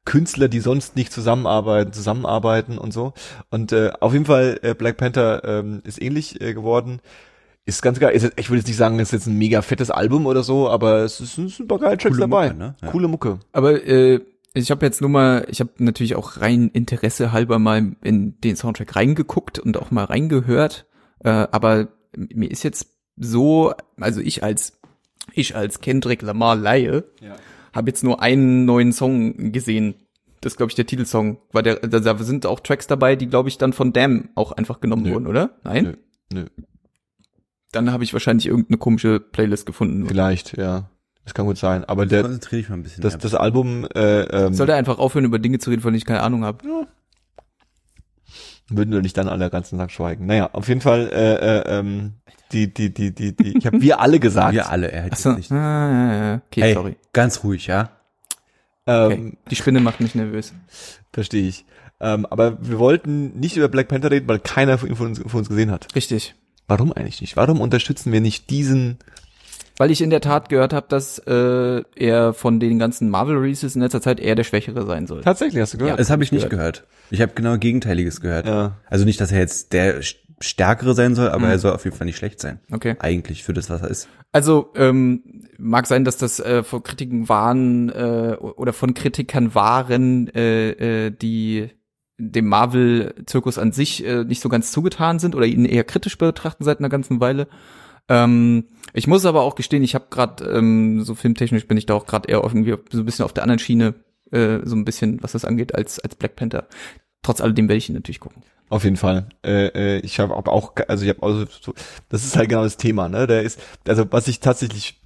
Künstler, 0.06 0.48
die 0.48 0.60
sonst 0.60 0.96
nicht 0.96 1.12
zusammenarbeiten, 1.12 1.94
zusammenarbeiten 1.94 2.78
und 2.78 2.94
so. 2.94 3.14
Und 3.52 3.72
äh, 3.72 3.92
auf 4.00 4.14
jeden 4.14 4.26
Fall, 4.26 4.60
äh, 4.64 4.74
Black 4.74 4.98
Panther 4.98 5.44
ähm, 5.44 5.82
ist 5.84 6.02
ähnlich 6.02 6.42
äh, 6.42 6.54
geworden. 6.54 7.00
Ist 7.66 7.82
ganz 7.82 8.00
geil. 8.00 8.16
Ist, 8.16 8.32
ich 8.38 8.50
würde 8.50 8.60
jetzt 8.60 8.68
nicht 8.68 8.78
sagen, 8.78 9.00
es 9.00 9.10
ist 9.10 9.12
jetzt 9.12 9.28
ein 9.28 9.38
mega 9.38 9.62
fettes 9.62 9.92
Album 9.92 10.26
oder 10.26 10.42
so, 10.42 10.70
aber 10.70 11.00
es 11.04 11.20
ist, 11.20 11.38
es 11.38 11.56
sind 11.56 11.66
ein 11.66 11.68
paar 11.68 11.80
geile 11.80 11.98
Tracks 11.98 12.16
Coole 12.16 12.28
dabei. 12.28 12.48
Mucke, 12.48 12.60
ne? 12.60 12.76
Ja. 12.82 12.88
Coole 12.90 13.08
Mucke. 13.08 13.40
Aber 13.52 13.86
äh, 13.86 14.22
Ich 14.56 14.72
habe 14.72 14.86
jetzt 14.86 15.02
nur 15.02 15.10
mal, 15.12 15.46
ich 15.50 15.60
habe 15.60 15.70
natürlich 15.78 16.16
auch 16.16 16.38
rein 16.38 16.70
Interesse 16.70 17.32
halber 17.32 17.60
mal 17.60 17.96
in 18.02 18.40
den 18.42 18.56
Soundtrack 18.56 18.96
reingeguckt 18.96 19.60
und 19.60 19.78
auch 19.78 19.92
mal 19.92 20.06
reingehört, 20.06 20.88
äh, 21.24 21.30
aber 21.30 21.90
mir 22.18 22.50
ist 22.50 22.64
jetzt 22.64 22.88
so, 23.16 23.74
also 24.00 24.22
ich 24.22 24.44
als 24.44 24.80
ich 25.34 25.56
als 25.56 25.82
Kendrick 25.82 26.24
Lamar 26.24 26.56
Laie 26.56 27.04
Ja. 27.22 27.36
Habe 27.80 27.89
jetzt 27.89 28.04
nur 28.04 28.22
einen 28.22 28.65
neuen 28.65 28.92
Song 28.92 29.52
gesehen. 29.52 29.96
Das 30.42 30.54
ist, 30.54 30.58
glaube 30.58 30.70
ich, 30.70 30.76
der 30.76 30.86
Titelsong. 30.86 31.39
Weil 31.52 31.63
der, 31.63 31.76
da, 31.76 32.18
sind 32.18 32.46
auch 32.46 32.60
Tracks 32.60 32.88
dabei, 32.88 33.15
die, 33.15 33.28
glaube 33.28 33.50
ich, 33.50 33.58
dann 33.58 33.74
von 33.74 33.94
Damn 33.94 34.30
auch 34.36 34.52
einfach 34.52 34.80
genommen 34.82 35.04
Nö. 35.04 35.13
wurden, 35.13 35.28
oder? 35.28 35.58
Nein? 35.63 35.98
Nö, 36.32 36.42
nö. 36.42 36.46
Dann 37.72 37.92
habe 37.92 38.04
ich 38.04 38.13
wahrscheinlich 38.13 38.48
irgendeine 38.48 38.78
komische 38.78 39.20
Playlist 39.20 39.65
gefunden. 39.65 40.08
Vielleicht, 40.08 40.58
ja. 40.58 40.89
Das 41.24 41.34
kann 41.34 41.46
gut 41.46 41.58
sein. 41.58 41.86
Aber 41.86 42.06
der, 42.06 42.24
Konzentriere 42.24 42.62
dich 42.62 42.70
mal 42.70 42.76
ein 42.78 42.84
bisschen. 42.84 43.02
das, 43.02 43.18
das 43.18 43.36
Album, 43.36 43.86
äh, 43.94 44.22
ähm, 44.22 44.54
Sollte 44.54 44.74
einfach 44.74 44.98
aufhören, 44.98 45.26
über 45.26 45.39
Dinge 45.39 45.60
zu 45.60 45.70
reden, 45.70 45.82
von 45.82 45.92
denen 45.92 46.00
ich 46.00 46.06
keine 46.06 46.22
Ahnung 46.22 46.44
habe. 46.44 46.88
Würden 48.76 48.94
wir 48.94 49.02
nicht 49.02 49.18
dann 49.18 49.28
alle 49.28 49.46
den 49.46 49.52
ganzen 49.52 49.78
Tag 49.78 49.92
schweigen. 49.92 50.26
Naja, 50.26 50.50
auf 50.54 50.68
jeden 50.68 50.82
Fall, 50.82 51.10
äh, 51.12 51.60
äh, 51.60 51.80
ähm, 51.80 52.14
die, 52.52 52.74
die, 52.74 52.94
die, 52.94 53.14
die, 53.14 53.36
die, 53.36 53.58
ich 53.58 53.66
habe 53.66 53.82
wir 53.82 54.00
alle 54.00 54.20
gesagt. 54.20 54.54
wir 54.54 54.70
alle, 54.70 54.92
er 54.92 55.04
hätte 55.04 55.16
jetzt 55.16 55.26
nicht. 55.38 55.52
ah, 55.52 55.56
ja, 55.56 56.14
ja. 56.32 56.42
okay, 56.48 56.62
Hey, 56.62 56.74
sorry. 56.74 56.96
ganz 57.14 57.44
ruhig, 57.44 57.68
ja? 57.68 57.90
Okay. 58.86 59.14
Ähm, 59.14 59.38
Die 59.52 59.56
Spinne 59.56 59.80
macht 59.82 60.00
mich 60.00 60.16
nervös. 60.16 60.54
Verstehe 61.14 61.48
ich. 61.48 61.66
Ähm, 62.00 62.26
aber 62.26 62.58
wir 62.66 62.80
wollten 62.80 63.40
nicht 63.40 63.58
über 63.58 63.68
Black 63.68 63.88
Panther 63.90 64.10
reden, 64.10 64.28
weil 64.28 64.40
keiner 64.40 64.78
von 64.78 64.90
uns, 64.90 65.20
von 65.20 65.40
uns 65.40 65.50
gesehen 65.50 65.70
hat. 65.70 65.88
Richtig. 65.96 66.34
Warum 66.68 66.94
eigentlich 66.94 67.22
nicht? 67.22 67.36
Warum 67.36 67.62
unterstützen 67.62 68.12
wir 68.12 68.22
nicht 68.22 68.50
diesen? 68.50 68.98
Weil 69.80 69.92
ich 69.92 70.02
in 70.02 70.10
der 70.10 70.20
Tat 70.20 70.50
gehört 70.50 70.74
habe, 70.74 70.88
dass 70.89 71.20
äh, 71.20 71.84
er 71.96 72.34
von 72.34 72.60
den 72.60 72.78
ganzen 72.80 73.10
Marvel-Releases 73.10 73.76
in 73.76 73.82
letzter 73.82 74.02
Zeit 74.02 74.20
eher 74.20 74.36
der 74.36 74.44
Schwächere 74.44 74.86
sein 74.86 75.08
soll. 75.08 75.22
Tatsächlich, 75.22 75.62
hast 75.62 75.74
du 75.74 75.78
gehört? 75.78 75.98
Das 76.00 76.10
habe 76.10 76.22
ich 76.22 76.34
nicht 76.34 76.50
gehört. 76.50 76.86
Ich 77.12 77.22
habe 77.22 77.32
genau 77.34 77.58
Gegenteiliges 77.58 78.20
gehört. 78.20 78.46
Ja. 78.46 78.76
Also 78.89 79.06
nicht, 79.06 79.22
dass 79.22 79.32
er 79.32 79.39
jetzt 79.39 79.72
der 79.72 80.02
st- 80.02 80.18
Stärkere 80.42 80.94
sein 80.94 81.15
soll, 81.15 81.30
aber 81.30 81.48
er 81.48 81.60
soll 81.60 81.74
auf 81.74 81.84
jeden 81.86 81.96
Fall 81.96 82.06
nicht 82.06 82.18
schlecht 82.18 82.39
sein. 82.42 82.60
Okay. 82.72 82.96
Eigentlich 83.00 83.44
für 83.44 83.54
das, 83.54 83.70
was 83.70 83.82
er 83.82 83.89
ist. 83.89 84.08
Also 84.34 84.70
ähm, 84.76 85.24
mag 85.58 85.88
sein, 85.88 86.04
dass 86.06 86.18
das 86.18 86.39
äh, 86.39 86.62
von 86.63 86.84
Kritiken 86.84 87.28
waren 87.30 87.89
äh, 87.89 88.36
oder 88.38 88.74
von 88.74 88.94
Kritikern 88.94 89.56
waren, 89.56 90.28
äh, 90.36 91.08
äh, 91.08 91.12
die 91.12 91.70
dem 92.18 92.48
Marvel-Zirkus 92.48 93.58
an 93.58 93.72
sich 93.72 94.06
äh, 94.06 94.26
nicht 94.26 94.42
so 94.42 94.50
ganz 94.50 94.74
zugetan 94.74 95.20
sind 95.20 95.36
oder 95.36 95.46
ihn 95.46 95.63
eher 95.63 95.86
kritisch 95.86 96.18
betrachten 96.18 96.65
seit 96.65 96.80
einer 96.80 96.89
ganzen 96.89 97.22
Weile. 97.22 97.48
Ähm, 98.10 98.65
ich 98.93 99.08
muss 99.08 99.26
aber 99.26 99.41
auch 99.41 99.56
gestehen, 99.56 99.84
ich 99.84 99.95
habe 99.95 100.08
gerade 100.10 100.43
ähm, 100.45 101.04
so 101.04 101.15
filmtechnisch 101.15 101.67
bin 101.67 101.78
ich 101.78 101.86
da 101.86 101.93
auch 101.93 102.06
gerade 102.06 102.30
eher 102.30 102.43
irgendwie 102.43 102.76
so 102.91 103.00
ein 103.00 103.06
bisschen 103.06 103.26
auf 103.26 103.34
der 103.34 103.43
anderen 103.43 103.60
Schiene, 103.60 103.93
äh, 104.32 104.60
so 104.63 104.76
ein 104.76 104.86
bisschen, 104.86 105.22
was 105.24 105.34
das 105.34 105.45
angeht, 105.45 105.76
als 105.76 106.00
als 106.00 106.15
Black 106.15 106.36
Panther. 106.36 106.67
Trotz 107.22 107.41
alledem 107.41 107.67
werde 107.67 107.78
ich 107.78 107.89
ihn 107.89 107.95
natürlich 107.95 108.19
gucken. 108.19 108.43
Auf 108.69 108.84
jeden 108.84 108.98
Fall. 108.98 109.30
Äh, 109.43 109.67
äh, 109.67 110.00
ich 110.00 110.19
habe 110.19 110.36
auch, 110.36 110.74
also 110.88 111.04
ich 111.04 111.10
habe 111.10 111.24
also 111.24 111.45
so, 111.62 111.74
das 112.10 112.24
ist 112.24 112.38
halt 112.38 112.50
genau 112.50 112.63
das 112.63 112.78
Thema, 112.78 113.10
ne? 113.10 113.28
Der 113.28 113.41
ist, 113.41 113.60
also 113.88 114.06
was 114.12 114.28
ich 114.28 114.39
tatsächlich 114.39 115.02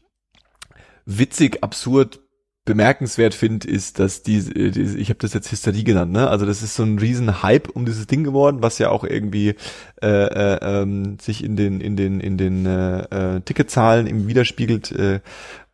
witzig, 1.05 1.63
absurd, 1.63 2.19
bemerkenswert 2.65 3.33
finde, 3.33 3.67
ist, 3.67 3.99
dass 3.99 4.23
diese, 4.23 4.51
äh, 4.53 4.71
diese 4.71 4.97
ich 4.97 5.09
habe 5.09 5.19
das 5.19 5.33
jetzt 5.33 5.51
Hysterie 5.51 5.83
genannt, 5.83 6.11
ne? 6.11 6.29
Also 6.29 6.45
das 6.45 6.63
ist 6.63 6.75
so 6.75 6.83
ein 6.83 6.97
riesen 6.97 7.43
Hype 7.43 7.69
um 7.69 7.85
dieses 7.85 8.07
Ding 8.07 8.23
geworden, 8.23 8.61
was 8.61 8.79
ja 8.79 8.89
auch 8.89 9.03
irgendwie 9.03 9.55
äh, 10.01 10.07
äh, 10.07 10.59
ähm, 10.61 11.17
sich 11.19 11.43
in 11.43 11.55
den 11.55 11.81
in 11.81 11.95
den 11.95 12.19
in 12.19 12.37
den 12.37 12.65
äh, 12.65 13.35
äh, 13.35 13.41
Ticketzahlen 13.41 14.07
eben 14.07 14.27
widerspiegelt. 14.27 14.91
Äh, 14.91 15.19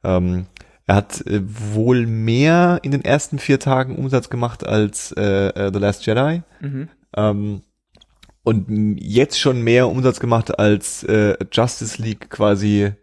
ähm, 0.04 0.48
er 0.88 0.96
hat 0.96 1.26
äh, 1.28 1.42
wohl 1.44 2.08
mehr 2.08 2.80
in 2.82 2.90
den 2.92 3.06
ersten 3.06 3.38
vier 3.38 3.60
Tagen 3.60 3.96
Umsatz 3.96 4.30
gemacht 4.32 4.66
als 4.66 5.12
äh, 5.12 5.50
äh, 5.50 5.72
The 5.72 5.80
Last 5.80 6.08
Jedi. 6.08 6.42
Ähm, 7.16 7.62
und 8.44 8.98
jetzt 9.00 9.40
schon 9.40 9.62
mehr 9.62 9.88
Umsatz 9.88 10.20
gemacht 10.20 10.58
als 10.58 11.04
äh, 11.04 11.38
Justice 11.52 12.02
League 12.02 12.32
quasi 12.32 12.94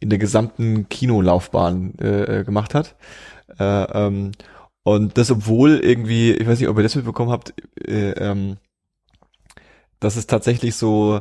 in 0.00 0.10
der 0.10 0.18
gesamten 0.18 0.88
Kinolaufbahn 0.88 1.94
äh, 2.00 2.40
äh, 2.40 2.44
gemacht 2.44 2.74
hat. 2.74 2.96
Äh, 3.58 3.64
ähm, 3.64 4.32
und 4.82 5.18
das 5.18 5.30
obwohl 5.30 5.78
irgendwie, 5.78 6.32
ich 6.32 6.46
weiß 6.46 6.58
nicht, 6.60 6.68
ob 6.68 6.76
ihr 6.76 6.82
das 6.82 6.94
mitbekommen 6.94 7.30
habt, 7.30 7.54
äh, 7.86 8.10
ähm, 8.12 8.56
dass 10.00 10.16
es 10.16 10.26
tatsächlich 10.26 10.76
so 10.76 11.20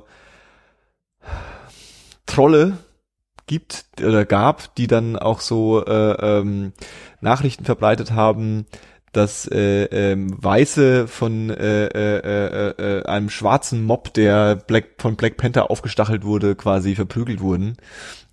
Trolle 2.26 2.78
gibt 3.48 3.86
oder 4.00 4.26
gab, 4.26 4.76
die 4.76 4.88
dann 4.88 5.18
auch 5.18 5.40
so 5.40 5.84
äh, 5.86 6.40
ähm, 6.40 6.74
Nachrichten 7.22 7.66
verbreitet 7.66 8.12
haben, 8.12 8.66
dass 9.14 9.48
äh, 9.48 9.86
ähm, 9.86 10.32
Weiße 10.44 11.08
von 11.08 11.50
äh, 11.50 11.86
äh, 11.88 12.18
äh, 12.18 13.00
äh, 13.00 13.06
einem 13.06 13.30
schwarzen 13.30 13.84
Mob, 13.84 14.14
der 14.14 14.56
Black 14.56 14.86
von 15.00 15.16
Black 15.16 15.38
Panther 15.38 15.72
aufgestachelt 15.72 16.24
wurde, 16.24 16.56
quasi 16.56 16.94
verprügelt 16.96 17.40
wurden. 17.42 17.78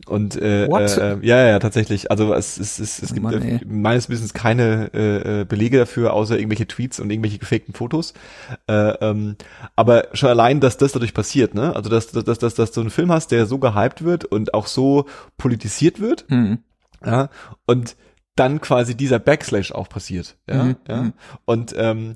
Und 0.06 0.36
äh, 0.36 0.68
What? 0.68 0.98
äh, 0.98 1.16
ja, 1.22 1.46
ja, 1.46 1.58
tatsächlich. 1.58 2.10
Also 2.10 2.34
es, 2.34 2.58
es, 2.58 2.78
es, 2.78 3.02
es 3.02 3.10
Oh 3.10 3.14
gibt 3.14 3.22
Mann, 3.24 3.40
äh, 3.40 3.60
meines 3.66 4.10
Wissens 4.10 4.34
keine 4.34 4.90
äh, 4.92 5.40
äh, 5.40 5.44
Belege 5.44 5.78
dafür, 5.78 6.12
außer 6.12 6.36
irgendwelche 6.36 6.66
Tweets 6.66 7.00
und 7.00 7.10
irgendwelche 7.10 7.38
gefakten 7.38 7.72
Fotos. 7.72 8.12
Äh, 8.66 8.90
ähm, 9.00 9.36
aber 9.76 10.08
schon 10.12 10.28
allein, 10.28 10.60
dass 10.60 10.76
das 10.76 10.92
dadurch 10.92 11.14
passiert, 11.14 11.54
ne? 11.54 11.74
Also 11.74 11.88
dass, 11.88 12.08
dass, 12.08 12.24
dass, 12.24 12.38
dass, 12.38 12.54
dass 12.54 12.72
du 12.72 12.80
einen 12.82 12.90
Film 12.90 13.10
hast, 13.10 13.30
der 13.30 13.46
so 13.46 13.58
gehypt 13.58 14.04
wird 14.04 14.26
und 14.26 14.52
auch 14.52 14.66
so 14.66 15.06
politisiert 15.38 16.00
wird, 16.00 16.26
Hm. 16.28 16.58
ja, 17.04 17.30
und 17.66 17.96
dann 18.36 18.60
quasi 18.60 18.96
dieser 18.96 19.18
Backslash 19.18 19.72
auch 19.72 19.88
passiert, 19.88 20.36
ja, 20.48 20.64
Mhm, 20.64 20.76
ja. 20.88 21.02
mhm. 21.02 21.12
Und 21.44 21.74
ähm, 21.76 22.14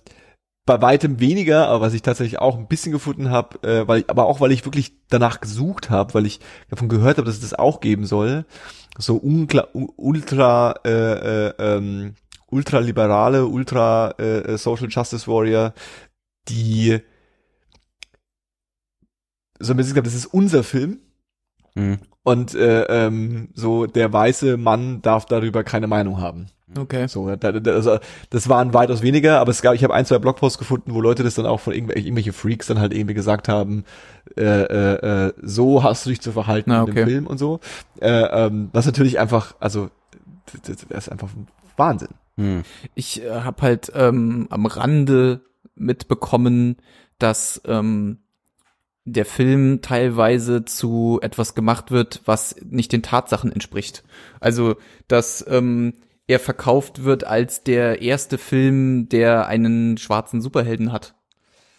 bei 0.67 0.83
weitem 0.83 1.19
weniger, 1.19 1.69
aber 1.69 1.87
was 1.87 1.95
ich 1.95 2.03
tatsächlich 2.03 2.41
auch 2.41 2.59
ein 2.59 2.69
bisschen 2.69 2.93
gefunden 2.93 3.31
habe, 3.31 3.67
äh, 3.67 3.89
weil 3.89 4.05
aber 4.09 4.27
auch 4.27 4.41
weil 4.41 4.53
ich 4.53 4.67
wirklich 4.67 4.93
danach 5.09 5.41
gesucht 5.41 5.89
habe, 5.89 6.13
weil 6.13 6.27
ich 6.27 6.41
davon 6.69 6.89
gehört 6.91 7.17
habe, 7.17 7.25
dass 7.27 7.37
es 7.37 7.41
das 7.41 7.55
auch 7.59 7.81
geben 7.81 8.05
soll, 8.05 8.45
so 8.99 9.17
unklar, 9.17 9.69
ultra 9.73 10.75
äh, 10.85 11.47
äh, 11.49 11.55
ähm, 11.59 12.15
ultraliberale, 12.51 13.47
ultra 13.47 14.15
äh, 14.19 14.39
äh, 14.41 14.59
Social 14.59 14.89
Justice 14.91 15.27
Warrior, 15.27 15.73
die 16.49 16.99
so 19.61 19.73
ein 19.73 19.77
bisschen 19.77 19.95
gesagt, 19.95 20.07
das 20.07 20.15
ist 20.15 20.27
unser 20.27 20.63
Film, 20.65 21.01
Mhm. 21.79 21.99
und 22.25 22.55
äh, 22.55 22.83
ähm, 22.83 23.49
so 23.55 23.87
der 23.87 24.12
weiße 24.12 24.57
Mann 24.57 25.01
darf 25.03 25.27
darüber 25.27 25.64
keine 25.64 25.87
Meinung 25.87 26.21
haben. 26.21 26.47
Okay. 26.77 27.09
So, 27.09 27.35
da, 27.35 27.53
da, 27.53 27.71
also, 27.73 27.99
das 28.31 28.49
waren 28.49 28.75
weitaus 28.75 29.01
weniger, 29.03 29.41
aber 29.41 29.51
es 29.51 29.62
gab, 29.62 29.75
ich 29.75 29.85
habe 29.85 29.95
ein, 29.95 30.05
zwei 30.05 30.19
Blogposts 30.19 30.59
gefunden, 30.59 30.93
wo 30.93 31.01
Leute 31.01 31.23
das 31.23 31.35
dann 31.35 31.47
auch 31.47 31.61
von 31.61 31.73
irgendwelche, 31.73 32.07
irgendwelche 32.07 32.33
Freaks 32.33 32.67
dann 32.67 32.79
halt 32.79 32.93
irgendwie 32.93 33.14
gesagt 33.14 33.49
haben, 33.49 33.85
äh, 34.37 34.43
äh, 34.43 35.27
äh, 35.29 35.33
so 35.41 35.83
hast 35.83 36.05
du 36.05 36.11
dich 36.11 36.21
zu 36.21 36.33
verhalten 36.33 36.71
Na, 36.71 36.83
in 36.83 36.91
okay. 36.91 36.95
dem 36.95 37.09
Film 37.09 37.27
und 37.27 37.38
so. 37.38 37.61
Äh, 38.01 38.09
ähm, 38.11 38.69
was 38.73 38.85
natürlich 38.85 39.19
einfach, 39.19 39.55
also 39.61 39.88
das, 40.53 40.77
das 40.88 41.05
ist 41.05 41.09
einfach 41.11 41.31
Wahnsinn. 41.77 42.11
Mhm. 42.37 42.64
Ich 42.95 43.23
äh, 43.23 43.31
habe 43.31 43.62
halt 43.62 43.91
ähm, 43.95 44.47
am 44.51 44.67
Rande 44.67 45.41
mitbekommen, 45.75 46.77
dass 47.19 47.62
ähm, 47.67 48.19
der 49.12 49.25
Film 49.25 49.81
teilweise 49.83 50.64
zu 50.64 51.18
etwas 51.23 51.55
gemacht 51.55 51.90
wird, 51.90 52.23
was 52.25 52.57
nicht 52.64 52.92
den 52.92 53.03
Tatsachen 53.03 53.53
entspricht. 53.53 54.05
Also, 54.40 54.77
dass 55.07 55.44
ähm, 55.49 55.94
er 56.27 56.38
verkauft 56.38 57.05
wird 57.05 57.25
als 57.25 57.64
der 57.64 58.03
erste 58.03 58.38
Film, 58.38 59.09
der 59.09 59.47
einen 59.47 59.97
schwarzen 59.97 60.40
Superhelden 60.40 60.92
hat. 60.92 61.14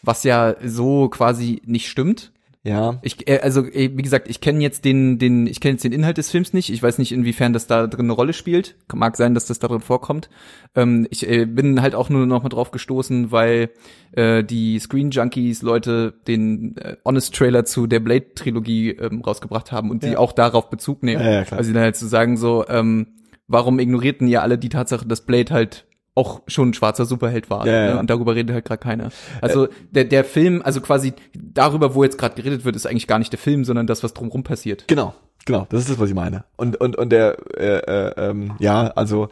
Was 0.02 0.24
ja 0.24 0.56
so 0.64 1.10
quasi 1.10 1.62
nicht 1.66 1.88
stimmt. 1.88 2.32
Ja. 2.70 3.00
Ich, 3.02 3.28
äh, 3.28 3.40
also 3.40 3.66
äh, 3.66 3.90
wie 3.96 4.02
gesagt, 4.04 4.30
ich 4.30 4.42
kenne 4.42 4.62
jetzt 4.62 4.86
den, 4.86 5.18
den, 5.18 5.48
ich 5.48 5.60
kenne 5.60 5.74
jetzt 5.74 5.84
den 5.84 5.92
Inhalt 5.92 6.18
des 6.18 6.30
Films 6.30 6.54
nicht. 6.54 6.70
Ich 6.70 6.84
weiß 6.84 7.00
nicht, 7.00 7.12
inwiefern 7.12 7.52
das 7.52 7.66
da 7.66 7.88
drin 7.88 8.06
eine 8.06 8.14
Rolle 8.14 8.34
spielt. 8.34 8.76
Mag 8.94 9.18
sein, 9.18 9.34
dass 9.34 9.48
das 9.48 9.58
da 9.58 9.68
drin 9.68 9.82
vorkommt. 9.82 10.30
Ähm, 10.76 11.08
ich 11.10 11.28
äh, 11.28 11.46
bin 11.46 11.82
halt 11.82 11.96
auch 11.96 12.10
nur 12.10 12.28
noch 12.28 12.44
mal 12.44 12.50
drauf 12.50 12.70
gestoßen, 12.70 13.32
weil 13.32 13.72
äh, 14.12 14.44
die 14.44 14.78
Screen 14.80 15.10
Junkies 15.10 15.64
Leute 15.64 16.14
den 16.28 16.78
äh, 16.78 16.96
Honest 17.04 17.34
Trailer 17.36 17.66
zu 17.66 17.88
der 17.88 18.02
Blade 18.02 18.34
Trilogie 18.36 18.92
ähm, 18.92 19.22
rausgebracht 19.22 19.72
haben 19.72 19.90
und 19.90 20.04
die 20.04 20.10
Ja. 20.10 20.20
auch 20.20 20.32
darauf 20.32 20.70
Bezug 20.70 21.02
nehmen. 21.02 21.24
Ja, 21.24 21.32
ja, 21.32 21.44
klar. 21.46 21.58
Also 21.58 21.74
dann 21.74 21.82
halt 21.82 21.96
zu 21.96 22.08
sagen 22.08 22.38
so, 22.38 22.66
ähm, 22.68 23.08
warum 23.48 23.80
ignorierten 23.80 24.28
ihr 24.28 24.44
alle 24.44 24.60
die 24.60 24.70
Tatsache, 24.70 25.08
dass 25.08 25.26
Blade 25.26 25.52
halt 25.52 25.88
auch 26.16 26.42
schon 26.48 26.70
ein 26.70 26.74
schwarzer 26.74 27.06
Superheld 27.06 27.50
war. 27.50 27.66
Ja, 27.66 27.74
ja. 27.74 27.94
Ne? 27.94 28.00
Und 28.00 28.10
darüber 28.10 28.36
redet 28.36 28.54
halt 28.54 28.66
gerade 28.66 28.82
keiner. 28.82 29.10
Also 29.42 29.68
der, 29.92 30.06
der 30.06 30.24
Film, 30.24 30.62
also 30.64 30.82
quasi 30.82 31.14
darüber, 31.34 31.96
wo 31.96 32.04
jetzt 32.04 32.18
gerade 32.18 32.36
geredet 32.36 32.66
wird, 32.66 32.76
ist 32.76 32.86
eigentlich 32.86 33.08
gar 33.08 33.20
nicht 33.20 33.32
der 33.32 33.40
Film, 33.40 33.64
sondern 33.64 33.88
das, 33.88 34.04
was 34.04 34.14
drumherum 34.14 34.44
passiert. 34.44 34.86
Genau, 34.88 35.14
genau, 35.46 35.68
das 35.70 35.82
ist 35.82 35.92
das, 35.92 36.00
was 36.00 36.10
ich 36.10 36.16
meine. 36.16 36.44
Und 36.58 36.78
und 36.78 36.96
und 36.96 37.10
der, 37.10 37.38
äh, 37.58 37.78
äh, 37.78 38.30
ähm, 38.30 38.54
ja, 38.60 38.88
also 38.88 39.30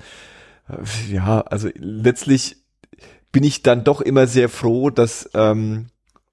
äh, 0.70 1.14
ja, 1.14 1.42
also 1.42 1.70
letztlich 1.76 2.58
bin 3.32 3.44
ich 3.44 3.64
dann 3.64 3.84
doch 3.84 4.02
immer 4.02 4.28
sehr 4.28 4.50
froh, 4.50 4.90
dass 4.90 5.30
ähm, 5.34 5.88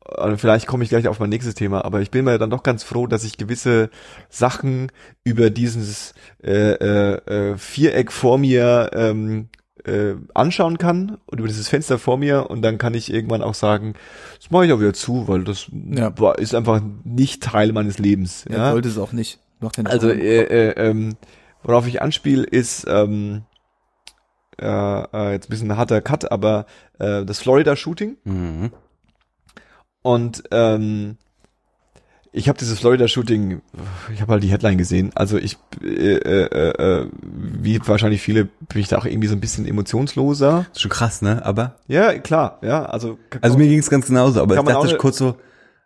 äh, 0.07 0.37
vielleicht 0.37 0.67
komme 0.67 0.85
ich 0.85 0.91
gleich 0.91 1.09
auf 1.09 1.19
mein 1.19 1.31
nächstes 1.31 1.55
Thema, 1.55 1.85
aber 1.85 2.01
ich 2.01 2.11
bin 2.11 2.25
mir 2.25 2.39
dann 2.39 2.51
doch 2.51 2.63
ganz 2.63 2.83
froh, 2.83 3.07
dass 3.07 3.25
ich 3.25 3.39
gewisse 3.39 3.91
Sachen 4.29 4.93
über 5.25 5.51
dieses 5.51 6.15
äh, 6.43 6.73
äh, 6.73 7.15
äh, 7.53 7.59
Viereck 7.59 8.13
vor 8.13 8.39
mir 8.39 8.91
ähm, 8.95 9.49
äh, 9.85 10.15
anschauen 10.35 10.79
kann 10.79 11.19
und 11.27 11.39
über 11.39 11.49
dieses 11.49 11.69
Fenster 11.69 11.99
vor 11.99 12.17
mir 12.17 12.51
und 12.51 12.63
dann 12.63 12.79
kann 12.79 12.95
ich 12.95 13.13
irgendwann 13.13 13.43
auch 13.43 13.55
sagen, 13.55 13.95
das 14.41 14.51
mache 14.51 14.67
ich 14.67 14.73
auch 14.73 14.81
wieder 14.81 14.95
zu, 14.95 15.29
weil 15.29 15.45
das 15.45 15.67
Ja. 15.91 16.17
war, 16.19 16.39
ist 16.39 16.55
einfach 16.55 16.81
nicht 17.05 17.43
Teil 17.43 17.73
meines 17.73 17.99
Lebens. 17.99 18.45
Ja, 18.49 18.57
Ja, 18.57 18.71
sollte 18.73 18.89
es 18.89 18.99
auch 18.99 19.13
nicht. 19.13 19.39
Macht 19.61 19.77
den 19.77 19.87
also 19.87 20.09
äh, 20.11 20.43
äh, 20.43 20.71
ähm, 20.77 21.17
worauf 21.63 21.87
ich 21.87 22.03
anspiele 22.03 22.45
ist 22.45 22.87
ähm, 22.89 23.43
äh, 24.61 24.67
äh, 24.67 25.33
jetzt 25.33 25.47
ein 25.47 25.51
bisschen 25.51 25.71
ein 25.71 25.77
harter 25.77 26.01
Cut, 26.01 26.31
aber 26.31 26.67
äh, 26.99 27.25
das 27.25 27.39
Florida 27.41 27.77
Shooting 27.77 28.17
Mhm. 28.25 28.71
und 30.03 30.45
ähm, 30.51 31.17
ich 32.37 32.49
habe 32.49 32.59
dieses 32.59 32.81
Florida-Shooting, 32.81 33.63
ich 34.13 34.21
habe 34.21 34.33
halt 34.33 34.43
die 34.43 34.49
Headline 34.49 34.77
gesehen. 34.77 35.13
Also 35.15 35.39
ich, 35.39 35.57
äh, 35.81 36.17
äh, 36.17 37.03
äh, 37.03 37.09
wie 37.23 37.81
wahrscheinlich 37.87 38.23
viele, 38.23 38.47
bin 38.47 38.81
ich 38.81 38.89
da 38.89 38.99
auch 38.99 39.05
irgendwie 39.05 39.29
so 39.29 39.37
ein 39.37 39.41
bisschen 39.41 39.67
emotionsloser. 39.67 40.67
Ist 40.73 40.83
schon 40.83 40.91
krass, 40.91 41.23
ne? 41.23 41.47
Aber, 41.47 41.77
Ja, 41.87 42.13
klar, 42.19 42.59
ja. 42.63 42.87
Also, 42.87 43.19
also 43.41 43.57
mir 43.57 43.69
ging 43.69 43.79
es 43.79 43.89
ganz 43.89 44.09
genauso, 44.09 44.43
aber 44.43 44.57
ich 44.57 44.63
dachte 44.63 44.89
ich 44.89 44.99
kurz 44.99 45.19
so, 45.19 45.37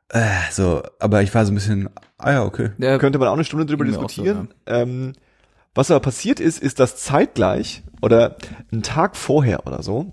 äh, 0.08 0.20
so, 0.50 0.82
aber 0.98 1.20
ich 1.20 1.34
war 1.34 1.44
so 1.44 1.52
ein 1.52 1.54
bisschen, 1.54 1.90
ah 2.16 2.32
ja, 2.32 2.44
okay. 2.44 2.70
ja, 2.78 2.96
könnte 2.96 3.18
man 3.18 3.28
auch 3.28 3.34
eine 3.34 3.44
Stunde 3.44 3.66
drüber 3.66 3.84
auch 3.84 3.92
so, 3.92 4.06
diskutieren. 4.06 4.48
ähm, 4.66 5.12
was 5.74 5.90
aber 5.90 6.00
passiert 6.00 6.40
ist, 6.40 6.62
ist, 6.62 6.80
dass 6.80 6.96
zeitgleich 6.96 7.82
oder 8.00 8.36
einen 8.72 8.82
Tag 8.82 9.16
vorher 9.16 9.66
oder 9.66 9.82
so, 9.82 10.12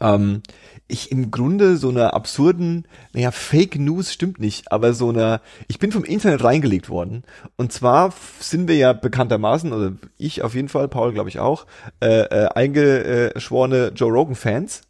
ähm, 0.00 0.42
ich 0.88 1.10
im 1.10 1.30
Grunde 1.30 1.76
so 1.76 1.88
einer 1.88 2.14
absurden, 2.14 2.86
naja, 3.12 3.30
Fake 3.32 3.78
News 3.78 4.12
stimmt 4.12 4.38
nicht, 4.38 4.70
aber 4.70 4.92
so 4.92 5.08
einer, 5.08 5.40
ich 5.68 5.78
bin 5.78 5.90
vom 5.90 6.04
Internet 6.04 6.44
reingelegt 6.44 6.88
worden. 6.88 7.24
Und 7.56 7.72
zwar 7.72 8.12
sind 8.38 8.68
wir 8.68 8.76
ja 8.76 8.92
bekanntermaßen, 8.92 9.72
oder 9.72 9.92
ich 10.16 10.42
auf 10.42 10.54
jeden 10.54 10.68
Fall, 10.68 10.88
Paul 10.88 11.12
glaube 11.12 11.28
ich 11.28 11.40
auch, 11.40 11.66
äh, 12.00 12.22
äh, 12.22 12.48
eingeschworene 12.54 13.92
Joe 13.94 14.12
Rogan-Fans. 14.12 14.82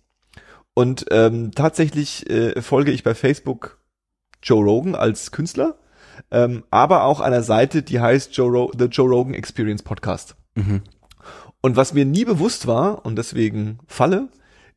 Und 0.75 1.07
ähm, 1.11 1.53
tatsächlich 1.53 2.29
äh, 2.29 2.61
folge 2.61 2.93
ich 2.93 3.03
bei 3.03 3.15
Facebook 3.15 3.79
Joe 4.43 4.63
Rogan 4.63 4.95
als 4.95 5.33
Künstler, 5.33 5.79
ähm, 6.31 6.65
aber 6.71 7.05
auch 7.05 7.21
einer 7.21 7.43
Seite, 7.43 7.83
die 7.83 8.01
heißt 8.01 8.37
Joe 8.37 8.51
Ro 8.51 8.73
The 8.79 8.87
Joe 8.87 9.09
Rogan 9.09 9.33
Experience 9.33 9.83
Podcast. 9.83 10.37
Mhm. 10.55 10.83
Und 11.63 11.77
was 11.77 11.95
mir 11.95 12.05
nie 12.05 12.25
bewusst 12.25 12.67
war, 12.67 13.07
und 13.07 13.17
deswegen 13.17 13.79
falle, 13.87 14.29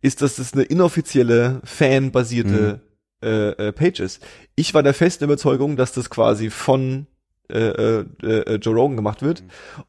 ist, 0.02 0.22
dass 0.22 0.36
das 0.36 0.54
eine 0.54 0.64
inoffizielle, 0.64 1.62
fanbasierte 1.64 2.82
äh, 3.22 3.50
äh, 3.50 3.72
Page 3.74 4.00
ist. 4.00 4.26
Ich 4.56 4.74
war 4.74 4.84
der 4.84 4.94
festen 4.94 5.26
Überzeugung, 5.26 5.76
dass 5.76 5.92
das 5.92 6.10
quasi 6.10 6.50
von 6.50 7.08
äh, 7.52 7.58
äh, 7.58 8.06
äh, 8.22 8.56
Joe 8.56 8.76
Rogan 8.76 8.96
gemacht 8.96 9.22
wird. 9.22 9.44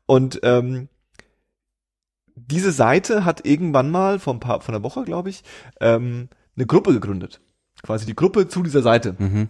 Und 0.07 0.40
ähm, 0.42 0.88
diese 2.35 2.73
Seite 2.73 3.25
hat 3.25 3.46
irgendwann 3.46 3.90
mal, 3.90 4.18
vor 4.18 4.35
ein 4.35 4.40
paar, 4.40 4.61
von 4.61 4.75
einer 4.75 4.83
Woche, 4.83 5.05
glaube 5.05 5.31
ich, 5.31 5.44
ähm, 5.81 6.29
eine 6.57 6.66
Gruppe 6.66 6.92
gegründet. 6.92 7.40
Quasi 7.83 8.07
die 8.07 8.16
Gruppe 8.16 8.49
zu 8.49 8.62
dieser 8.62 8.83
Seite. 8.83 9.14
Mhm. 9.18 9.49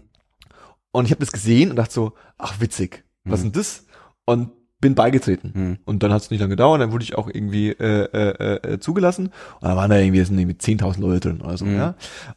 Und 0.92 1.04
ich 1.04 1.10
habe 1.12 1.20
das 1.20 1.32
gesehen 1.32 1.70
und 1.70 1.76
dachte 1.76 1.94
so, 1.94 2.14
ach 2.36 2.60
witzig, 2.60 3.04
was 3.24 3.40
Mhm. 3.40 3.44
denn 3.44 3.52
das? 3.52 3.86
Und 4.24 4.50
bin 4.80 4.94
beigetreten. 4.94 5.52
Mhm. 5.54 5.78
Und 5.84 6.02
dann 6.02 6.12
hat 6.12 6.22
es 6.22 6.30
nicht 6.30 6.40
lange 6.40 6.50
gedauert, 6.50 6.80
dann 6.80 6.92
wurde 6.92 7.04
ich 7.04 7.14
auch 7.16 7.28
irgendwie 7.32 7.68
äh, 7.70 8.04
äh, 8.12 8.72
äh, 8.74 8.80
zugelassen. 8.80 9.26
Und 9.60 9.68
da 9.68 9.76
waren 9.76 9.90
da 9.90 9.98
irgendwie, 9.98 10.20
es 10.20 10.28
sind 10.28 10.38
irgendwie 10.38 10.56
10.000 10.58 11.00
Leute 11.00 11.28
drin 11.28 11.40
oder 11.42 11.56
so, 11.58 11.64
Mhm. 11.66 11.76
ja. 11.76 11.94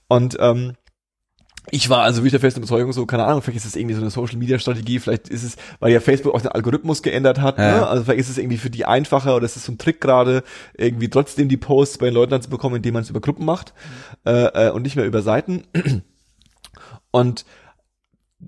Und 0.07 0.37
ähm, 0.39 0.73
ich 1.71 1.89
war 1.89 1.99
also 2.03 2.17
wirklich 2.19 2.31
der 2.31 2.41
festen 2.41 2.59
Überzeugung 2.59 2.91
so, 2.91 3.05
keine 3.05 3.23
Ahnung, 3.23 3.41
vielleicht 3.41 3.59
ist 3.59 3.65
es 3.65 3.77
irgendwie 3.77 3.95
so 3.95 4.01
eine 4.01 4.09
Social 4.09 4.35
Media 4.37 4.59
Strategie, 4.59 4.99
vielleicht 4.99 5.29
ist 5.29 5.43
es, 5.43 5.55
weil 5.79 5.93
ja 5.93 6.01
Facebook 6.01 6.35
auch 6.35 6.41
den 6.41 6.51
Algorithmus 6.51 7.01
geändert 7.01 7.39
hat, 7.39 7.57
Ja. 7.57 7.77
ne? 7.77 7.87
also 7.87 8.03
vielleicht 8.03 8.19
ist 8.19 8.29
es 8.31 8.37
irgendwie 8.37 8.57
für 8.57 8.69
die 8.69 8.83
einfacher 8.83 9.33
oder 9.37 9.45
ist 9.45 9.55
es 9.55 9.63
so 9.65 9.71
ein 9.71 9.77
Trick 9.77 10.01
gerade, 10.01 10.43
irgendwie 10.77 11.09
trotzdem 11.09 11.47
die 11.47 11.55
Posts 11.55 11.99
bei 11.99 12.07
den 12.07 12.15
Leuten 12.15 12.41
zu 12.41 12.49
bekommen, 12.49 12.75
indem 12.75 12.95
man 12.95 13.03
es 13.03 13.09
über 13.09 13.21
Gruppen 13.21 13.45
macht 13.45 13.73
äh, 14.25 14.67
äh, 14.67 14.71
und 14.71 14.81
nicht 14.81 14.97
mehr 14.97 15.05
über 15.05 15.21
Seiten. 15.21 15.63
Und 17.11 17.45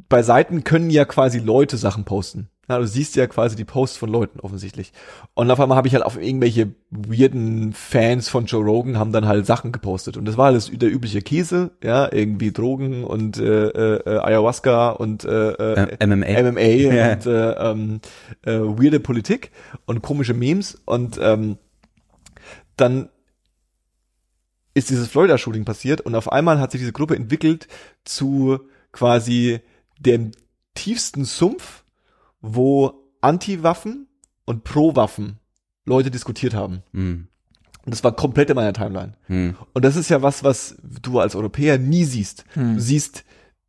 bei 0.10 0.22
Seiten 0.24 0.66
können 0.66 0.90
ja 0.90 1.06
quasi 1.06 1.40
Leute 1.40 1.78
Sachen 1.78 2.04
posten. 2.04 2.50
Ja, 2.68 2.80
du 2.80 2.88
siehst 2.88 3.16
ja 3.16 3.28
quasi 3.28 3.56
die 3.56 3.64
Posts 3.64 3.98
von 3.98 4.10
Leuten 4.10 4.40
offensichtlich. 4.40 4.92
Und 5.34 5.52
auf 5.52 5.60
einmal 5.60 5.78
habe 5.78 5.88
ich 5.88 5.94
halt 5.94 6.04
auf 6.04 6.22
irgendwelche 6.22 6.74
weirden 6.90 7.74
Fans 7.74 8.28
von 8.28 8.46
Joe 8.46 8.64
Rogan 8.64 8.98
haben 8.98 9.12
dann 9.12 9.28
halt 9.28 9.46
Sachen 9.46 9.72
gepostet. 9.72 10.18
Und 10.18 10.26
das 10.26 10.38
war 10.38 10.48
alles 10.48 10.72
der 10.72 10.92
übliche 10.92 11.22
Käse, 11.22 11.72
ja, 11.84 12.12
irgendwie 12.12 12.52
Drogen 12.52 13.04
und 13.04 13.38
äh, 13.38 13.68
äh, 13.68 14.20
Ayahuasca 14.20 14.90
und 14.92 15.26
äh, 15.26 15.52
äh, 15.52 15.98
Äh, 16.00 16.08
MMA. 16.08 16.52
MMA 16.52 16.62
Ja. 16.62 17.14
und 17.14 17.26
äh, 17.26 17.52
ähm, 17.52 18.02
äh, 18.44 18.52
weirde 18.54 19.00
Politik 19.00 19.52
und 19.86 20.02
komische 20.02 20.34
Memes. 20.34 20.82
Und 20.86 21.20
ähm, 21.22 21.58
dann 22.78 23.10
ist 24.74 24.90
dieses 24.90 25.08
Florida-Shooting 25.08 25.66
passiert 25.66 26.02
und 26.02 26.16
auf 26.16 26.32
einmal 26.32 26.60
hat 26.60 26.72
sich 26.72 26.82
diese 26.82 26.92
Gruppe 26.92 27.16
entwickelt 27.16 27.68
zu 28.04 28.60
quasi 28.92 29.62
dem 30.00 30.32
tiefsten 30.74 31.24
Sumpf, 31.24 31.85
wo 32.46 32.94
Anti-Waffen 33.22 34.08
und 34.46 34.64
Pro-Waffen 34.64 35.40
Leute 35.86 36.12
diskutiert 36.12 36.54
haben. 36.54 36.84
Mhm. 36.92 37.28
Und 37.86 37.94
das 37.94 38.04
war 38.04 38.16
komplett 38.16 38.50
in 38.50 38.56
meiner 38.56 38.74
Timeline. 38.74 39.14
Mhm. 39.28 39.56
Und 39.74 39.86
das 39.86 39.96
ist 39.96 40.10
ja 40.10 40.22
was, 40.22 40.44
was 40.44 40.76
du 40.82 41.20
als 41.20 41.36
Europäer 41.36 41.78
nie 41.78 42.04
siehst. 42.04 42.46
Hm. 42.54 42.76
Du 42.76 42.82
siehst 42.82 43.24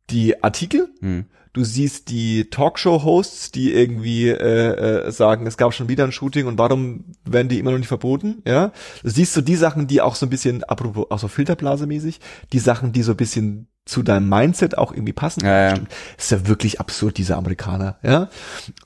die 0.09 0.43
Artikel, 0.43 0.89
Mhm. 1.01 1.25
du 1.53 1.63
siehst 1.63 2.09
die 2.09 2.49
Talkshow-Hosts, 2.49 3.51
die 3.51 3.73
irgendwie 3.73 4.29
äh, 4.29 5.07
äh, 5.07 5.11
sagen, 5.11 5.47
es 5.47 5.57
gab 5.57 5.73
schon 5.73 5.89
wieder 5.89 6.03
ein 6.03 6.11
Shooting 6.11 6.45
und 6.47 6.57
warum 6.57 7.05
werden 7.25 7.49
die 7.49 7.59
immer 7.59 7.71
noch 7.71 7.77
nicht 7.79 7.87
verboten? 7.87 8.41
Ja, 8.45 8.71
du 9.03 9.09
siehst 9.09 9.33
so 9.33 9.41
die 9.41 9.55
Sachen, 9.55 9.87
die 9.87 10.01
auch 10.01 10.15
so 10.15 10.25
ein 10.25 10.29
bisschen, 10.29 10.63
apropos 10.63 11.07
auch 11.09 11.19
so 11.19 11.27
Filterblase-mäßig, 11.27 12.19
die 12.53 12.59
Sachen, 12.59 12.91
die 12.93 13.01
so 13.03 13.11
ein 13.13 13.17
bisschen 13.17 13.67
zu 13.85 14.03
deinem 14.03 14.27
Mindset 14.29 14.77
auch 14.77 14.91
irgendwie 14.91 15.13
passen. 15.13 15.45
Ja, 15.45 15.69
ja. 15.75 15.79
Ist 16.17 16.31
ja 16.31 16.45
wirklich 16.47 16.79
absurd, 16.81 17.17
diese 17.17 17.37
Amerikaner, 17.37 17.97
ja. 18.03 18.29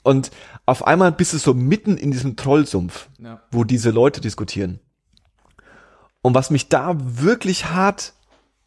Und 0.02 0.30
auf 0.64 0.86
einmal 0.86 1.10
bist 1.12 1.32
du 1.34 1.38
so 1.38 1.54
mitten 1.54 1.96
in 1.96 2.10
diesem 2.12 2.36
Trollsumpf, 2.36 3.08
Ja. 3.18 3.42
wo 3.50 3.64
diese 3.64 3.90
Leute 3.90 4.20
diskutieren. 4.20 4.78
Und 6.22 6.34
was 6.36 6.50
mich 6.50 6.68
da 6.68 6.94
wirklich 6.98 7.70
hart, 7.70 8.12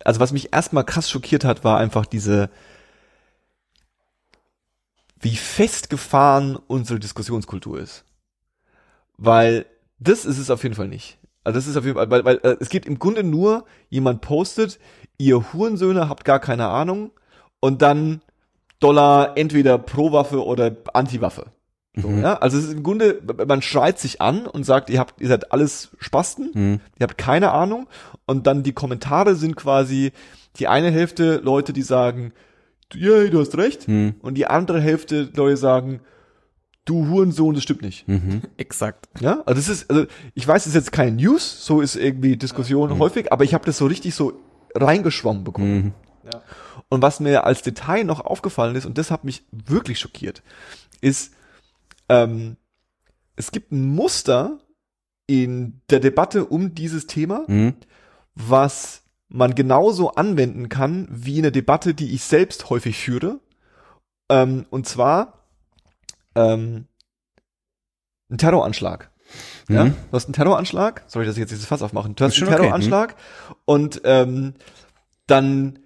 also 0.03 0.19
was 0.19 0.31
mich 0.31 0.53
erstmal 0.53 0.83
krass 0.83 1.09
schockiert 1.09 1.45
hat, 1.45 1.63
war 1.63 1.77
einfach 1.77 2.05
diese, 2.05 2.49
wie 5.19 5.35
festgefahren 5.35 6.57
unsere 6.67 6.99
Diskussionskultur 6.99 7.79
ist. 7.79 8.03
Weil 9.17 9.65
das 9.99 10.25
ist 10.25 10.37
es 10.37 10.49
auf 10.49 10.63
jeden 10.63 10.75
Fall 10.75 10.87
nicht. 10.87 11.17
Also 11.43 11.57
das 11.57 11.67
ist 11.67 11.77
auf 11.77 11.85
jeden 11.85 11.95
Fall, 11.95 12.09
weil, 12.09 12.25
weil 12.25 12.39
äh, 12.43 12.57
es 12.59 12.69
geht 12.69 12.85
im 12.85 12.99
Grunde 12.99 13.23
nur, 13.23 13.65
jemand 13.89 14.21
postet, 14.21 14.79
ihr 15.17 15.53
Hurensöhne 15.53 16.09
habt 16.09 16.25
gar 16.25 16.39
keine 16.39 16.67
Ahnung 16.67 17.11
und 17.59 17.81
dann 17.81 18.21
Dollar 18.79 19.37
entweder 19.37 19.77
pro 19.77 20.11
Waffe 20.11 20.43
oder 20.43 20.75
Anti-Waffe. 20.93 21.51
So, 21.95 22.09
Mhm. 22.09 22.21
ja? 22.21 22.35
Also 22.35 22.57
es 22.57 22.65
ist 22.65 22.73
im 22.73 22.83
Grunde, 22.83 23.21
man 23.47 23.61
schreit 23.61 23.99
sich 23.99 24.21
an 24.21 24.47
und 24.47 24.65
sagt, 24.65 24.89
ihr 24.89 24.99
habt, 24.99 25.21
ihr 25.21 25.27
seid 25.27 25.51
alles 25.51 25.89
Spasten, 25.99 26.51
Mhm. 26.53 26.79
ihr 26.99 27.03
habt 27.07 27.17
keine 27.17 27.51
Ahnung 27.51 27.87
und 28.25 28.47
dann 28.47 28.63
die 28.63 28.73
Kommentare 28.73 29.35
sind 29.35 29.55
quasi 29.55 30.11
die 30.59 30.67
eine 30.67 30.91
Hälfte 30.91 31.37
Leute, 31.37 31.73
die 31.73 31.81
sagen, 31.81 32.31
yay, 32.93 33.29
du 33.29 33.39
hast 33.39 33.57
recht 33.57 33.87
Mhm. 33.87 34.15
und 34.21 34.35
die 34.35 34.47
andere 34.47 34.79
Hälfte 34.81 35.29
Leute 35.35 35.57
sagen, 35.57 35.99
du 36.85 37.07
Hurensohn, 37.09 37.55
das 37.55 37.63
stimmt 37.63 37.81
nicht. 37.81 38.07
Mhm. 38.07 38.41
Exakt. 38.57 39.07
Ja, 39.19 39.41
also 39.45 39.59
das 39.59 39.69
ist, 39.69 39.89
also 39.89 40.05
ich 40.33 40.47
weiß, 40.47 40.63
es 40.63 40.67
ist 40.67 40.75
jetzt 40.75 40.91
keine 40.91 41.11
News, 41.11 41.65
so 41.65 41.81
ist 41.81 41.95
irgendwie 41.95 42.37
Diskussion 42.37 42.99
häufig, 42.99 43.31
aber 43.31 43.43
ich 43.43 43.53
habe 43.53 43.65
das 43.65 43.77
so 43.77 43.85
richtig 43.85 44.13
so 44.15 44.33
reingeschwommen 44.75 45.43
bekommen. 45.43 45.75
Mhm. 45.75 45.93
Und 46.89 47.01
was 47.01 47.19
mir 47.19 47.45
als 47.45 47.61
Detail 47.61 48.03
noch 48.03 48.19
aufgefallen 48.19 48.75
ist, 48.75 48.85
und 48.85 48.97
das 48.97 49.09
hat 49.11 49.23
mich 49.23 49.43
wirklich 49.51 49.99
schockiert, 49.99 50.43
ist, 51.01 51.33
ähm, 52.09 52.57
es 53.35 53.51
gibt 53.51 53.71
ein 53.71 53.83
Muster 53.95 54.59
in 55.27 55.81
der 55.89 55.99
Debatte 55.99 56.45
um 56.45 56.73
dieses 56.75 57.07
Thema, 57.07 57.43
Mhm. 57.47 57.73
was 58.35 59.01
man 59.27 59.55
genauso 59.55 60.11
anwenden 60.11 60.69
kann 60.69 61.07
wie 61.09 61.39
eine 61.39 61.51
Debatte, 61.51 61.93
die 61.93 62.13
ich 62.13 62.23
selbst 62.23 62.69
häufig 62.69 62.97
führe. 62.97 63.39
Ähm, 64.29 64.65
und 64.69 64.87
zwar 64.87 65.45
ähm, 66.35 66.85
ein 68.29 68.37
Terroranschlag. 68.37 69.11
Ja, 69.69 69.85
Mhm. 69.85 69.91
du 69.91 70.11
hast 70.15 70.25
einen 70.25 70.33
Terroranschlag. 70.33 71.03
Sorry, 71.07 71.25
dass 71.25 71.35
ich 71.35 71.39
jetzt 71.41 71.49
dieses 71.51 71.65
Fass 71.65 71.81
aufmachen. 71.81 72.15
Du 72.15 72.23
hast 72.23 72.33
einen 72.33 72.39
schon 72.39 72.47
okay, 72.47 72.57
Terroranschlag 72.57 73.15
und 73.65 74.01
ähm, 74.03 74.53
dann 75.27 75.79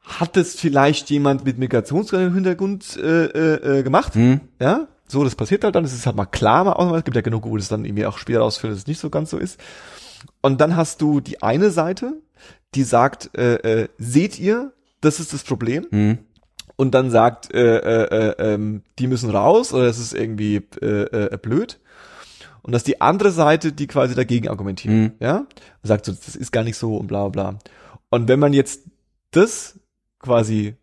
hat 0.00 0.36
es 0.38 0.54
vielleicht 0.58 1.10
jemand 1.10 1.44
mit 1.44 1.58
Migrationshintergrund 1.58 2.96
äh, 2.96 3.24
äh, 3.26 3.78
äh, 3.80 3.82
gemacht. 3.82 4.16
Mhm. 4.16 4.40
Ja, 4.60 4.88
so, 5.08 5.24
das 5.24 5.34
passiert 5.34 5.64
halt 5.64 5.74
dann. 5.74 5.84
Es 5.84 5.92
ist 5.94 6.06
halt 6.06 6.16
mal 6.16 6.26
klar, 6.26 6.64
mal 6.64 6.72
auch, 6.74 6.94
es 6.96 7.04
gibt 7.04 7.16
ja 7.16 7.22
genug, 7.22 7.44
wo 7.44 7.56
das 7.56 7.68
dann 7.68 7.84
irgendwie 7.84 8.06
auch 8.06 8.18
später 8.18 8.40
rausfindet, 8.40 8.76
dass 8.76 8.82
es 8.82 8.86
nicht 8.86 9.00
so 9.00 9.10
ganz 9.10 9.30
so 9.30 9.38
ist. 9.38 9.58
Und 10.42 10.60
dann 10.60 10.76
hast 10.76 11.00
du 11.00 11.20
die 11.20 11.42
eine 11.42 11.70
Seite, 11.70 12.14
die 12.74 12.82
sagt, 12.82 13.36
äh, 13.36 13.54
äh, 13.82 13.88
seht 13.98 14.38
ihr, 14.38 14.72
das 15.00 15.20
ist 15.20 15.32
das 15.32 15.42
Problem. 15.44 15.86
Mhm. 15.90 16.18
Und 16.76 16.92
dann 16.94 17.10
sagt, 17.10 17.52
äh, 17.52 17.78
äh, 17.78 18.04
äh, 18.38 18.54
ähm, 18.54 18.82
die 18.98 19.06
müssen 19.08 19.30
raus 19.30 19.72
oder 19.72 19.86
es 19.86 19.98
ist 19.98 20.12
irgendwie 20.14 20.56
äh, 20.80 21.32
äh, 21.34 21.38
blöd. 21.40 21.80
und 22.62 22.72
dass 22.72 22.84
die 22.84 23.00
andere 23.00 23.30
Seite, 23.32 23.72
die 23.72 23.86
quasi 23.86 24.14
dagegen 24.14 24.48
argumentiert, 24.48 24.94
Mhm. 24.94 25.12
ja, 25.20 25.46
sagt 25.82 26.04
so, 26.04 26.12
das 26.12 26.36
ist 26.36 26.52
gar 26.52 26.62
nicht 26.64 26.76
so 26.76 26.96
und 26.96 27.06
bla 27.08 27.28
bla 27.28 27.50
bla. 27.50 27.58
Und 28.10 28.28
wenn 28.28 28.38
man 28.38 28.52
jetzt 28.52 28.82
das 29.32 29.78
quasi 30.20 30.76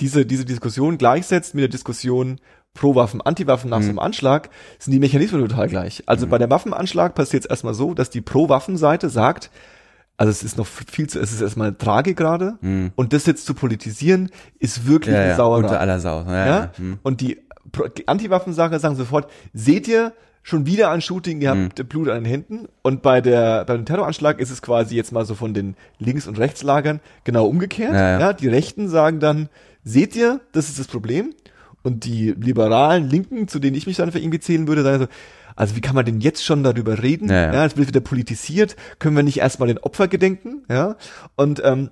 diese 0.00 0.24
diese 0.26 0.44
Diskussion 0.44 0.96
gleichsetzt 0.98 1.54
mit 1.54 1.62
der 1.62 1.68
Diskussion 1.68 2.40
pro 2.78 2.94
Waffen, 2.94 3.20
Anti-Waffen 3.20 3.68
nach 3.70 3.78
Mhm. 3.80 3.82
so 3.84 3.88
einem 3.90 3.98
Anschlag, 3.98 4.50
sind 4.78 4.92
die 4.92 4.98
Mechanismen 5.00 5.40
total 5.48 5.68
gleich. 5.68 6.02
Also 6.06 6.26
bei 6.26 6.38
der 6.38 6.48
Waffenanschlag 6.50 7.14
passiert 7.14 7.44
es 7.44 7.50
erstmal 7.50 7.74
so, 7.74 7.92
dass 7.94 8.08
die 8.10 8.20
Pro-Waffen-Seite 8.20 9.08
sagt, 9.10 9.50
also 10.16 10.30
es 10.30 10.42
ist 10.42 10.56
noch 10.58 10.66
viel 10.66 11.08
zu, 11.08 11.20
es 11.20 11.32
ist 11.32 11.40
erstmal 11.40 11.74
Tragik 11.74 12.16
gerade 12.16 12.56
Mhm. 12.60 12.92
und 12.96 13.12
das 13.12 13.26
jetzt 13.26 13.46
zu 13.46 13.54
politisieren 13.54 14.30
ist 14.58 14.86
wirklich 14.86 15.14
Ja, 15.14 15.20
eine 15.20 15.30
ja, 15.30 15.36
Sauerei. 15.36 15.62
unter 15.64 15.80
aller 15.80 16.00
Sau. 16.00 16.22
Ja, 16.22 16.32
Ja? 16.32 16.46
ja. 16.46 16.70
Hm. 16.76 16.98
Und 17.02 17.20
die 17.20 17.38
Anti-Waffensager 18.06 18.78
sagen 18.78 18.96
sofort, 18.96 19.30
seht 19.52 19.88
ihr, 19.88 20.12
schon 20.42 20.64
wieder 20.64 20.90
ein 20.90 21.02
Shooting, 21.02 21.42
ihr 21.42 21.50
habt 21.50 21.78
Hm. 21.78 21.86
Blut 21.88 22.08
an 22.08 22.14
den 22.14 22.24
Händen. 22.24 22.68
Und 22.82 23.02
bei 23.02 23.20
der, 23.20 23.64
beim 23.66 23.84
Terroranschlag 23.84 24.40
ist 24.40 24.50
es 24.50 24.62
quasi 24.62 24.96
jetzt 24.96 25.12
mal 25.12 25.26
so 25.26 25.34
von 25.34 25.52
den 25.52 25.76
Links- 25.98 26.26
und 26.26 26.38
Rechtslagern 26.38 27.00
genau 27.24 27.46
umgekehrt. 27.46 27.92
Ja, 27.92 28.18
ja. 28.18 28.32
die 28.32 28.48
Rechten 28.48 28.88
sagen 28.88 29.20
dann, 29.20 29.50
seht 29.84 30.16
ihr, 30.16 30.40
das 30.52 30.68
ist 30.70 30.78
das 30.78 30.86
Problem. 30.86 31.34
Und 31.88 32.04
die 32.04 32.32
liberalen 32.32 33.08
Linken, 33.08 33.48
zu 33.48 33.58
denen 33.58 33.74
ich 33.74 33.86
mich 33.86 33.96
dann 33.96 34.12
für 34.12 34.18
irgendwie 34.18 34.40
zählen 34.40 34.68
würde, 34.68 34.82
sagen 34.82 35.04
so, 35.04 35.08
also 35.56 35.74
wie 35.74 35.80
kann 35.80 35.94
man 35.94 36.04
denn 36.04 36.20
jetzt 36.20 36.44
schon 36.44 36.62
darüber 36.62 37.02
reden? 37.02 37.30
Ja, 37.30 37.50
ja. 37.50 37.64
es 37.64 37.78
wird 37.78 37.88
wieder 37.88 38.00
politisiert. 38.00 38.76
Können 38.98 39.16
wir 39.16 39.22
nicht 39.22 39.38
erstmal 39.38 39.68
den 39.68 39.78
Opfer 39.78 40.06
gedenken? 40.06 40.64
Ja. 40.68 40.96
Und 41.34 41.62
ähm, 41.64 41.90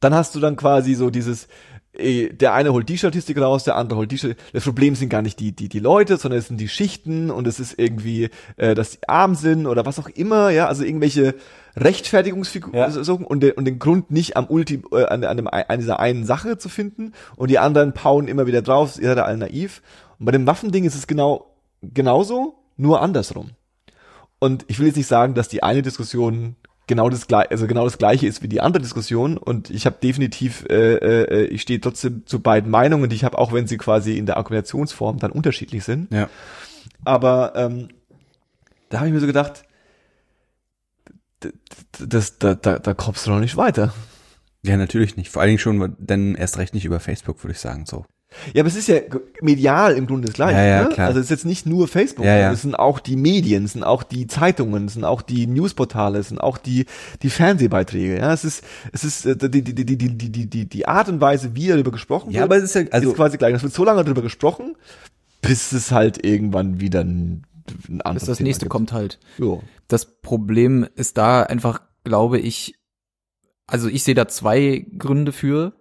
dann 0.00 0.14
hast 0.14 0.34
du 0.34 0.40
dann 0.40 0.56
quasi 0.56 0.94
so 0.94 1.08
dieses, 1.08 1.48
der 1.94 2.52
eine 2.54 2.72
holt 2.72 2.88
die 2.88 2.98
Statistik 2.98 3.40
raus, 3.40 3.64
der 3.64 3.76
andere 3.76 3.98
holt 3.98 4.12
die 4.12 4.18
Statistik. 4.18 4.52
Das 4.52 4.64
Problem 4.64 4.94
sind 4.94 5.08
gar 5.08 5.22
nicht 5.22 5.40
die, 5.40 5.52
die, 5.52 5.68
die 5.68 5.80
Leute, 5.80 6.16
sondern 6.16 6.38
es 6.38 6.48
sind 6.48 6.60
die 6.60 6.68
Schichten 6.68 7.30
und 7.30 7.46
es 7.46 7.58
ist 7.58 7.78
irgendwie, 7.78 8.30
äh, 8.56 8.74
dass 8.74 8.92
die 8.92 9.08
arm 9.08 9.34
sind 9.34 9.66
oder 9.66 9.84
was 9.84 9.98
auch 9.98 10.08
immer, 10.08 10.50
ja, 10.50 10.66
also 10.66 10.84
irgendwelche 10.84 11.34
Rechtfertigungsfiguren 11.76 12.78
Ja. 12.78 12.90
so, 12.90 13.14
und, 13.14 13.42
den, 13.42 13.52
und 13.52 13.64
den 13.64 13.78
Grund 13.78 14.10
nicht 14.10 14.36
am 14.36 14.46
Ulti, 14.46 14.82
äh, 14.92 15.06
an, 15.06 15.24
an, 15.24 15.36
dem, 15.36 15.48
an 15.48 15.78
dieser 15.78 15.98
einen 15.98 16.24
Sache 16.24 16.58
zu 16.58 16.68
finden 16.68 17.12
und 17.36 17.50
die 17.50 17.58
anderen 17.58 17.94
pauen 17.94 18.28
immer 18.28 18.46
wieder 18.46 18.62
drauf, 18.62 18.98
ihr 19.00 19.08
seid 19.08 19.18
alle 19.18 19.38
naiv. 19.38 19.82
Und 20.18 20.26
bei 20.26 20.32
dem 20.32 20.46
Waffending 20.46 20.84
ist 20.84 20.94
es 20.94 21.06
genau, 21.06 21.54
genauso, 21.82 22.54
nur 22.76 23.02
andersrum. 23.02 23.50
Und 24.38 24.64
ich 24.68 24.78
will 24.78 24.86
jetzt 24.86 24.96
nicht 24.96 25.08
sagen, 25.08 25.34
dass 25.34 25.48
die 25.48 25.62
eine 25.62 25.82
Diskussion 25.82 26.54
genau 26.88 27.08
das 27.08 27.28
gleiche, 27.28 27.52
also 27.52 27.68
genau 27.68 27.84
das 27.84 27.98
gleiche 27.98 28.26
ist 28.26 28.42
wie 28.42 28.48
die 28.48 28.60
andere 28.60 28.82
Diskussion. 28.82 29.36
Und 29.36 29.70
ich 29.70 29.86
habe 29.86 29.96
definitiv, 30.02 30.64
äh, 30.68 30.94
äh, 30.94 31.44
ich 31.44 31.62
stehe 31.62 31.80
trotzdem 31.80 32.26
zu 32.26 32.40
beiden 32.40 32.70
Meinungen, 32.70 33.08
die 33.08 33.14
ich 33.14 33.22
habe, 33.22 33.38
auch 33.38 33.52
wenn 33.52 33.68
sie 33.68 33.76
quasi 33.76 34.18
in 34.18 34.26
der 34.26 34.36
Argumentationsform 34.36 35.18
dann 35.18 35.30
unterschiedlich 35.30 35.84
sind. 35.84 36.12
Ja. 36.12 36.28
Aber 37.04 37.52
ähm, 37.54 37.88
da 38.88 38.98
habe 38.98 39.08
ich 39.08 39.14
mir 39.14 39.20
so 39.20 39.26
gedacht, 39.26 39.62
das, 42.00 42.38
da, 42.38 42.54
da, 42.56 42.80
da 42.80 42.94
kommst 42.94 43.26
du 43.26 43.30
noch 43.30 43.40
nicht 43.40 43.56
weiter. 43.56 43.94
ja, 44.62 44.76
natürlich 44.76 45.16
nicht. 45.16 45.30
Vor 45.30 45.42
allen 45.42 45.50
Dingen 45.50 45.60
schon, 45.60 45.96
denn 45.98 46.34
erst 46.34 46.58
recht 46.58 46.74
nicht 46.74 46.84
über 46.84 46.98
Facebook, 46.98 47.44
würde 47.44 47.52
ich 47.52 47.60
sagen, 47.60 47.86
so. 47.86 48.04
Ja, 48.52 48.60
aber 48.60 48.68
es 48.68 48.76
ist 48.76 48.88
ja 48.88 49.00
medial 49.40 49.96
im 49.96 50.06
Grunde 50.06 50.26
das 50.26 50.34
Gleiche. 50.34 50.58
Ja, 50.58 50.64
ja, 50.64 50.88
ne? 50.88 50.98
Also 50.98 51.18
es 51.18 51.26
ist 51.26 51.30
jetzt 51.30 51.46
nicht 51.46 51.64
nur 51.64 51.88
Facebook, 51.88 52.26
ja, 52.26 52.34
ne? 52.34 52.40
ja. 52.40 52.52
es 52.52 52.62
sind 52.62 52.74
auch 52.74 53.00
die 53.00 53.16
Medien, 53.16 53.64
es 53.64 53.72
sind 53.72 53.84
auch 53.84 54.02
die 54.02 54.26
Zeitungen, 54.26 54.86
es 54.86 54.94
sind 54.94 55.04
auch 55.04 55.22
die 55.22 55.46
Newsportale, 55.46 56.18
es 56.18 56.28
sind 56.28 56.38
auch 56.38 56.58
die, 56.58 56.84
die 57.22 57.30
Fernsehbeiträge. 57.30 58.18
Ja, 58.18 58.32
es 58.32 58.44
ist, 58.44 58.64
es 58.92 59.04
ist 59.04 59.26
äh, 59.26 59.36
die, 59.36 59.62
die, 59.62 59.74
die, 59.74 59.96
die, 59.96 60.18
die, 60.18 60.46
die, 60.46 60.68
die 60.68 60.88
Art 60.88 61.08
und 61.08 61.20
Weise, 61.20 61.54
wie 61.54 61.68
darüber 61.68 61.90
gesprochen 61.90 62.30
ja, 62.30 62.40
wird, 62.40 62.44
aber 62.44 62.56
es 62.56 62.64
ist, 62.64 62.74
ja, 62.74 62.82
also, 62.90 63.10
ist 63.10 63.16
quasi 63.16 63.38
gleich. 63.38 63.54
Es 63.54 63.62
wird 63.62 63.72
so 63.72 63.84
lange 63.84 64.04
darüber 64.04 64.22
gesprochen, 64.22 64.76
bis 65.40 65.72
es 65.72 65.90
halt 65.90 66.24
irgendwann 66.24 66.80
wieder 66.80 67.00
ein, 67.00 67.46
ein 67.88 68.02
anderes 68.02 68.22
Bis 68.22 68.28
das 68.28 68.38
Thema 68.38 68.48
nächste 68.48 68.64
gibt. 68.64 68.72
kommt 68.72 68.92
halt. 68.92 69.18
Jo. 69.38 69.62
Das 69.88 70.20
Problem 70.20 70.86
ist 70.96 71.16
da 71.16 71.42
einfach, 71.42 71.80
glaube 72.04 72.38
ich, 72.38 72.74
also 73.66 73.88
ich 73.88 74.02
sehe 74.02 74.14
da 74.14 74.28
zwei 74.28 74.86
Gründe 74.98 75.32
für 75.32 75.72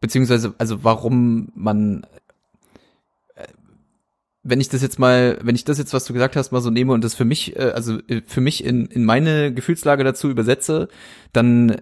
beziehungsweise, 0.00 0.54
also 0.58 0.84
warum 0.84 1.50
man, 1.54 2.06
äh, 3.34 3.46
wenn 4.42 4.60
ich 4.60 4.68
das 4.68 4.82
jetzt 4.82 4.98
mal, 4.98 5.38
wenn 5.42 5.54
ich 5.54 5.64
das 5.64 5.78
jetzt, 5.78 5.92
was 5.92 6.04
du 6.04 6.12
gesagt 6.12 6.36
hast, 6.36 6.52
mal 6.52 6.60
so 6.60 6.70
nehme 6.70 6.92
und 6.92 7.04
das 7.04 7.14
für 7.14 7.24
mich, 7.24 7.56
äh, 7.56 7.72
also 7.74 7.98
äh, 8.08 8.22
für 8.26 8.40
mich 8.40 8.64
in, 8.64 8.86
in 8.86 9.04
meine 9.04 9.52
Gefühlslage 9.52 10.04
dazu 10.04 10.28
übersetze, 10.28 10.88
dann 11.32 11.76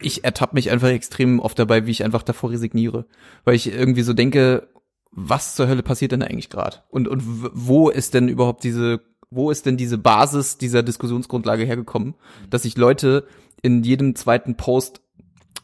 ich 0.00 0.24
ertappe 0.24 0.54
mich 0.54 0.70
einfach 0.70 0.88
extrem 0.88 1.40
oft 1.40 1.58
dabei, 1.58 1.86
wie 1.86 1.90
ich 1.90 2.04
einfach 2.04 2.22
davor 2.22 2.50
resigniere, 2.50 3.06
weil 3.44 3.54
ich 3.54 3.72
irgendwie 3.72 4.02
so 4.02 4.12
denke, 4.12 4.68
was 5.10 5.54
zur 5.54 5.68
Hölle 5.68 5.82
passiert 5.82 6.12
denn 6.12 6.22
eigentlich 6.22 6.50
gerade? 6.50 6.82
Und 6.90 7.08
und 7.08 7.22
wo 7.24 7.88
ist 7.88 8.12
denn 8.12 8.28
überhaupt 8.28 8.64
diese 8.64 9.00
wo 9.30 9.50
ist 9.50 9.66
denn 9.66 9.76
diese 9.76 9.98
Basis 9.98 10.58
dieser 10.58 10.82
Diskussionsgrundlage 10.82 11.64
hergekommen, 11.64 12.14
dass 12.50 12.62
sich 12.62 12.76
Leute 12.76 13.26
in 13.62 13.82
jedem 13.82 14.14
zweiten 14.14 14.56
Post 14.56 15.00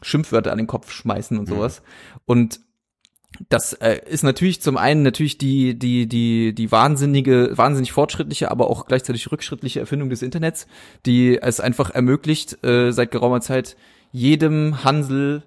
Schimpfwörter 0.03 0.51
an 0.51 0.57
den 0.57 0.67
Kopf 0.67 0.91
schmeißen 0.91 1.37
und 1.37 1.47
sowas. 1.47 1.81
Und 2.25 2.59
das 3.49 3.73
äh, 3.73 3.99
ist 4.07 4.23
natürlich 4.23 4.61
zum 4.61 4.77
einen 4.77 5.01
natürlich 5.01 5.37
die 5.37 5.77
die 5.77 6.07
die 6.07 6.53
die 6.53 6.71
wahnsinnige 6.71 7.51
wahnsinnig 7.55 7.91
fortschrittliche, 7.91 8.51
aber 8.51 8.69
auch 8.69 8.85
gleichzeitig 8.85 9.31
rückschrittliche 9.31 9.79
Erfindung 9.79 10.09
des 10.09 10.21
Internets, 10.21 10.67
die 11.05 11.39
es 11.41 11.59
einfach 11.59 11.89
ermöglicht 11.89 12.63
äh, 12.63 12.91
seit 12.91 13.11
geraumer 13.11 13.41
Zeit 13.41 13.75
jedem 14.11 14.83
Hansel 14.83 15.43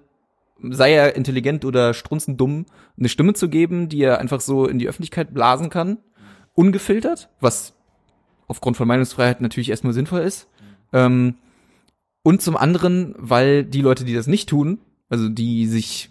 sei 0.61 0.93
er 0.93 1.15
intelligent 1.15 1.65
oder 1.65 1.93
strunzendumm, 1.93 2.65
eine 2.97 3.09
Stimme 3.09 3.33
zu 3.33 3.49
geben, 3.49 3.89
die 3.89 4.01
er 4.01 4.19
einfach 4.19 4.41
so 4.41 4.65
in 4.65 4.79
die 4.79 4.87
Öffentlichkeit 4.87 5.33
blasen 5.33 5.69
kann, 5.69 5.99
ungefiltert, 6.55 7.29
was 7.39 7.73
aufgrund 8.47 8.77
von 8.77 8.87
Meinungsfreiheit 8.87 9.41
natürlich 9.41 9.69
erstmal 9.69 9.93
sinnvoll 9.93 10.21
ist. 10.21 10.47
Ähm, 10.93 11.35
und 12.27 12.41
zum 12.41 12.57
anderen, 12.57 13.15
weil 13.17 13.63
die 13.63 13.79
Leute, 13.79 14.03
die 14.03 14.13
das 14.13 14.27
nicht 14.27 14.49
tun, 14.49 14.79
also 15.07 15.29
die 15.29 15.65
sich 15.65 16.09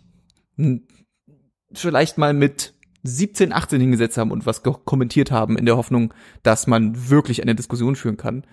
vielleicht 1.74 2.16
mal 2.16 2.32
mit 2.32 2.72
17, 3.02 3.52
18 3.52 3.82
hingesetzt 3.82 4.16
haben 4.16 4.30
und 4.30 4.46
was 4.46 4.62
kommentiert 4.62 5.30
haben 5.30 5.58
in 5.58 5.66
der 5.66 5.76
Hoffnung, 5.76 6.14
dass 6.42 6.66
man 6.66 7.10
wirklich 7.10 7.42
eine 7.42 7.54
Diskussion 7.54 7.96
führen 7.96 8.16
kann, 8.16 8.46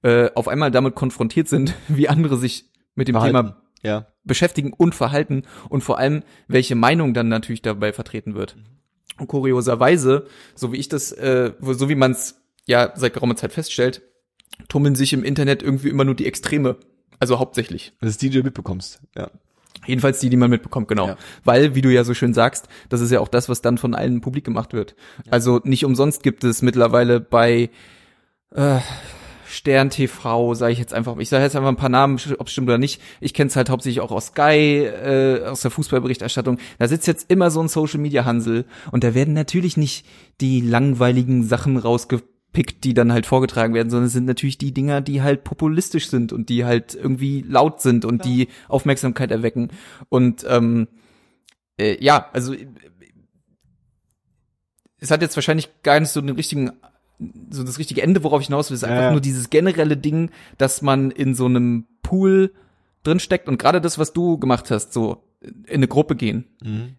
äh, 0.00 0.30
auf 0.34 0.48
einmal 0.48 0.70
damit 0.70 0.94
konfrontiert 0.94 1.46
sind, 1.46 1.74
wie 1.88 2.08
andere 2.08 2.38
sich 2.38 2.70
mit 2.94 3.06
dem 3.06 3.16
Verhalten. 3.16 3.36
Thema 3.36 3.62
Ja. 3.82 4.06
beschäftigen 4.24 4.72
und 4.72 4.94
verhalten 4.94 5.42
und 5.68 5.82
vor 5.82 5.98
allem, 5.98 6.22
welche 6.48 6.74
Meinung 6.74 7.12
dann 7.12 7.28
natürlich 7.28 7.60
dabei 7.60 7.92
vertreten 7.92 8.34
wird. 8.34 8.56
Und 9.18 9.26
kurioserweise, 9.26 10.26
so 10.54 10.72
wie 10.72 10.78
ich 10.78 10.88
das, 10.88 11.12
äh, 11.12 11.52
so 11.60 11.90
wie 11.90 11.96
man 11.96 12.12
es 12.12 12.40
ja 12.64 12.94
seit 12.96 13.12
geraumer 13.12 13.36
Zeit 13.36 13.52
feststellt, 13.52 14.00
tummeln 14.68 14.94
sich 14.94 15.12
im 15.12 15.22
Internet 15.22 15.62
irgendwie 15.62 15.90
immer 15.90 16.04
nur 16.04 16.14
die 16.14 16.26
Extreme. 16.26 16.76
Also 17.20 17.38
hauptsächlich. 17.38 17.92
Das 18.00 18.10
ist 18.10 18.22
die, 18.22 18.30
die 18.30 18.38
du 18.38 18.44
mitbekommst. 18.44 19.00
Ja. 19.16 19.30
Jedenfalls 19.86 20.20
die, 20.20 20.28
die 20.28 20.36
man 20.36 20.50
mitbekommt, 20.50 20.88
genau. 20.88 21.08
Ja. 21.08 21.16
Weil, 21.44 21.74
wie 21.74 21.80
du 21.80 21.90
ja 21.90 22.04
so 22.04 22.12
schön 22.14 22.34
sagst, 22.34 22.68
das 22.88 23.00
ist 23.00 23.10
ja 23.10 23.20
auch 23.20 23.28
das, 23.28 23.48
was 23.48 23.62
dann 23.62 23.78
von 23.78 23.94
allen 23.94 24.20
publik 24.20 24.44
gemacht 24.44 24.72
wird. 24.72 24.94
Also 25.30 25.60
nicht 25.64 25.84
umsonst 25.84 26.22
gibt 26.22 26.44
es 26.44 26.60
mittlerweile 26.60 27.20
bei 27.20 27.70
äh, 28.54 28.78
Stern 29.50 29.90
TV, 29.90 30.54
sage 30.54 30.72
ich 30.72 30.78
jetzt 30.78 30.94
einfach, 30.94 31.16
ich 31.18 31.28
sage 31.28 31.44
jetzt 31.44 31.56
einfach 31.56 31.70
ein 31.70 31.76
paar 31.76 31.88
Namen, 31.88 32.20
ob 32.38 32.46
es 32.46 32.52
stimmt 32.52 32.68
oder 32.68 32.78
nicht. 32.78 33.00
Ich 33.20 33.34
kenne 33.34 33.48
es 33.48 33.56
halt 33.56 33.70
hauptsächlich 33.70 34.00
auch 34.00 34.12
aus 34.12 34.28
Sky, 34.28 34.84
äh, 34.84 35.44
aus 35.46 35.62
der 35.62 35.70
Fußballberichterstattung. 35.70 36.58
Da 36.78 36.86
sitzt 36.86 37.06
jetzt 37.06 37.30
immer 37.30 37.50
so 37.50 37.60
ein 37.60 37.68
Social 37.68 38.00
Media 38.00 38.24
Hansel 38.24 38.64
und 38.92 39.02
da 39.02 39.14
werden 39.14 39.34
natürlich 39.34 39.76
nicht 39.76 40.06
die 40.40 40.60
langweiligen 40.60 41.42
Sachen 41.42 41.76
rausgepickt, 42.50 42.84
die 42.84 42.94
dann 42.94 43.12
halt 43.12 43.26
vorgetragen 43.26 43.74
werden, 43.74 43.90
sondern 43.90 44.06
es 44.06 44.12
sind 44.12 44.26
natürlich 44.26 44.58
die 44.58 44.72
Dinger, 44.72 45.00
die 45.00 45.22
halt 45.22 45.44
populistisch 45.44 46.08
sind 46.08 46.32
und 46.32 46.48
die 46.48 46.64
halt 46.64 46.94
irgendwie 46.94 47.42
laut 47.42 47.80
sind 47.80 48.04
und 48.04 48.24
die 48.24 48.48
Aufmerksamkeit 48.68 49.30
erwecken. 49.30 49.68
Und 50.08 50.44
ähm, 50.48 50.88
äh, 51.78 52.02
ja, 52.02 52.28
also 52.32 52.52
äh, 52.54 52.66
es 54.98 55.10
hat 55.10 55.22
jetzt 55.22 55.36
wahrscheinlich 55.36 55.70
gar 55.82 55.98
nicht 55.98 56.10
so 56.10 56.20
den 56.20 56.36
richtigen 56.36 56.72
so 57.50 57.62
das 57.64 57.78
richtige 57.78 58.00
Ende, 58.02 58.24
worauf 58.24 58.40
ich 58.40 58.46
hinaus 58.46 58.70
will, 58.70 58.76
ist 58.76 58.84
einfach 58.84 59.02
Ja. 59.04 59.10
nur 59.10 59.20
dieses 59.20 59.50
generelle 59.50 59.98
Ding, 59.98 60.30
dass 60.56 60.80
man 60.80 61.10
in 61.10 61.34
so 61.34 61.44
einem 61.44 61.84
Pool 62.02 62.54
drin 63.02 63.20
steckt 63.20 63.46
und 63.46 63.58
gerade 63.58 63.82
das, 63.82 63.98
was 63.98 64.14
du 64.14 64.38
gemacht 64.38 64.70
hast, 64.70 64.94
so 64.94 65.22
in 65.42 65.74
eine 65.76 65.88
Gruppe 65.88 66.16
gehen. 66.16 66.46
Mhm. 66.62 66.94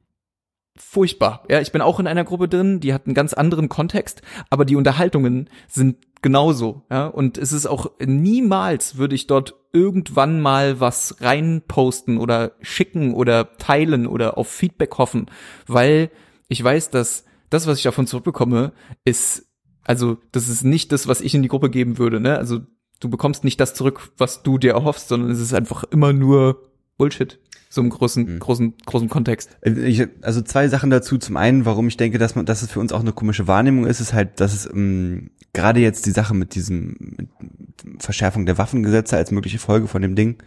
Furchtbar. 0.84 1.46
Ja, 1.50 1.62
ich 1.62 1.72
bin 1.72 1.82
auch 1.82 2.00
in 2.00 2.08
einer 2.08 2.26
Gruppe 2.26 2.50
drin, 2.50 2.80
die 2.82 2.94
hat 2.94 3.06
einen 3.06 3.14
ganz 3.14 3.34
anderen 3.34 3.70
Kontext, 3.70 4.22
aber 4.50 4.66
die 4.66 4.76
Unterhaltungen 4.76 5.50
sind 5.68 5.98
genauso, 6.22 6.82
ja, 6.92 7.08
und 7.08 7.38
es 7.38 7.54
ist 7.54 7.66
auch 7.66 7.92
niemals 8.00 8.98
würde 8.98 9.16
ich 9.16 9.26
dort 9.26 9.56
irgendwann 9.72 10.42
mal 10.42 10.80
was 10.80 11.22
reinposten 11.22 12.18
oder 12.18 12.54
schicken 12.62 13.14
oder 13.14 13.58
teilen 13.58 14.06
oder 14.06 14.38
auf 14.38 14.50
Feedback 14.50 14.98
hoffen, 14.98 15.28
weil 15.66 16.10
ich 16.50 16.62
weiß, 16.62 16.90
dass 16.90 17.24
das, 17.50 17.68
was 17.68 17.78
ich 17.78 17.84
davon 17.84 18.08
zurückbekomme, 18.08 18.74
ist 19.06 19.48
also 19.84 20.18
das 20.32 20.50
ist 20.50 20.64
nicht 20.64 20.92
das, 20.92 21.08
was 21.08 21.22
ich 21.22 21.34
in 21.36 21.42
die 21.42 21.48
Gruppe 21.48 21.70
geben 21.70 22.00
würde, 22.00 22.20
ne? 22.20 22.38
Also 22.38 22.60
du 23.00 23.10
bekommst 23.10 23.44
nicht 23.44 23.60
das 23.60 23.74
zurück, 23.74 24.12
was 24.18 24.44
du 24.44 24.58
dir 24.58 24.74
erhoffst, 24.74 25.08
sondern 25.08 25.32
es 25.32 25.40
ist 25.40 25.54
einfach 25.54 25.86
immer 25.86 26.12
nur 26.12 26.70
Bullshit, 26.98 27.40
so 27.74 27.82
im 27.82 27.90
großen, 27.90 28.40
großen, 28.40 28.76
großen 28.86 29.10
Kontext. 29.10 29.58
Ich, 29.64 30.06
also 30.22 30.42
zwei 30.42 30.68
Sachen 30.68 30.90
dazu. 30.90 31.18
Zum 31.18 31.38
einen, 31.38 31.66
warum 31.66 31.88
ich 31.88 31.98
denke, 31.98 32.18
dass 32.18 32.36
man, 32.36 32.46
dass 32.46 32.62
es 32.62 32.70
für 32.72 32.80
uns 32.80 32.92
auch 32.92 33.00
eine 33.00 33.14
komische 33.14 33.48
Wahrnehmung 33.48 33.88
ist, 33.88 34.02
ist 34.02 34.14
halt, 34.14 34.40
dass 34.40 34.54
es, 34.54 34.70
ähm, 34.72 35.32
gerade 35.54 35.80
jetzt 35.80 36.06
die 36.06 36.12
Sache 36.12 36.34
mit 36.34 36.54
diesem 36.56 36.98
mit 37.00 37.30
Verschärfung 38.00 38.46
der 38.46 38.58
Waffengesetze 38.58 39.18
als 39.18 39.32
mögliche 39.32 39.58
Folge 39.58 39.88
von 39.88 40.02
dem 40.02 40.16
Ding, 40.16 40.38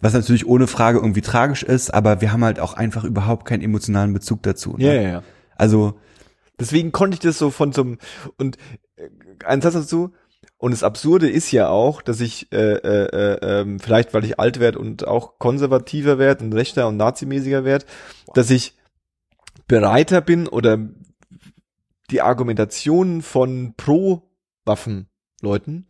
was 0.00 0.12
natürlich 0.12 0.46
ohne 0.46 0.66
Frage 0.66 0.98
irgendwie 0.98 1.22
tragisch 1.22 1.62
ist, 1.62 1.94
aber 1.94 2.20
wir 2.20 2.32
haben 2.32 2.44
halt 2.44 2.60
auch 2.60 2.74
einfach 2.74 3.04
überhaupt 3.04 3.46
keinen 3.46 3.62
emotionalen 3.62 4.12
Bezug 4.12 4.42
dazu. 4.42 4.76
Ne? 4.76 4.84
Ja, 4.84 4.92
ja, 4.94 5.02
ja. 5.02 5.22
Also 5.56 5.98
Deswegen 6.58 6.92
konnte 6.92 7.14
ich 7.14 7.20
das 7.20 7.38
so 7.38 7.50
von 7.50 7.72
so 7.72 7.82
einem 7.82 7.98
und 8.36 8.56
äh, 8.96 9.08
ein 9.44 9.60
Satz 9.60 9.74
dazu. 9.74 10.12
Und 10.58 10.72
das 10.72 10.82
Absurde 10.82 11.30
ist 11.30 11.52
ja 11.52 11.68
auch, 11.68 12.02
dass 12.02 12.20
ich 12.20 12.52
äh, 12.52 12.56
äh, 12.56 13.06
äh, 13.06 13.60
ähm, 13.60 13.78
vielleicht, 13.78 14.12
weil 14.12 14.24
ich 14.24 14.40
alt 14.40 14.58
werde 14.58 14.80
und 14.80 15.06
auch 15.06 15.38
konservativer 15.38 16.18
werde 16.18 16.44
und 16.44 16.52
rechter 16.52 16.88
und 16.88 16.96
nazimäßiger 16.96 17.64
werde, 17.64 17.86
dass 18.34 18.50
ich 18.50 18.74
bereiter 19.68 20.20
bin 20.20 20.48
oder 20.48 20.80
die 22.10 22.22
Argumentation 22.22 23.22
von 23.22 23.74
Pro-Waffen-Leuten, 23.76 25.86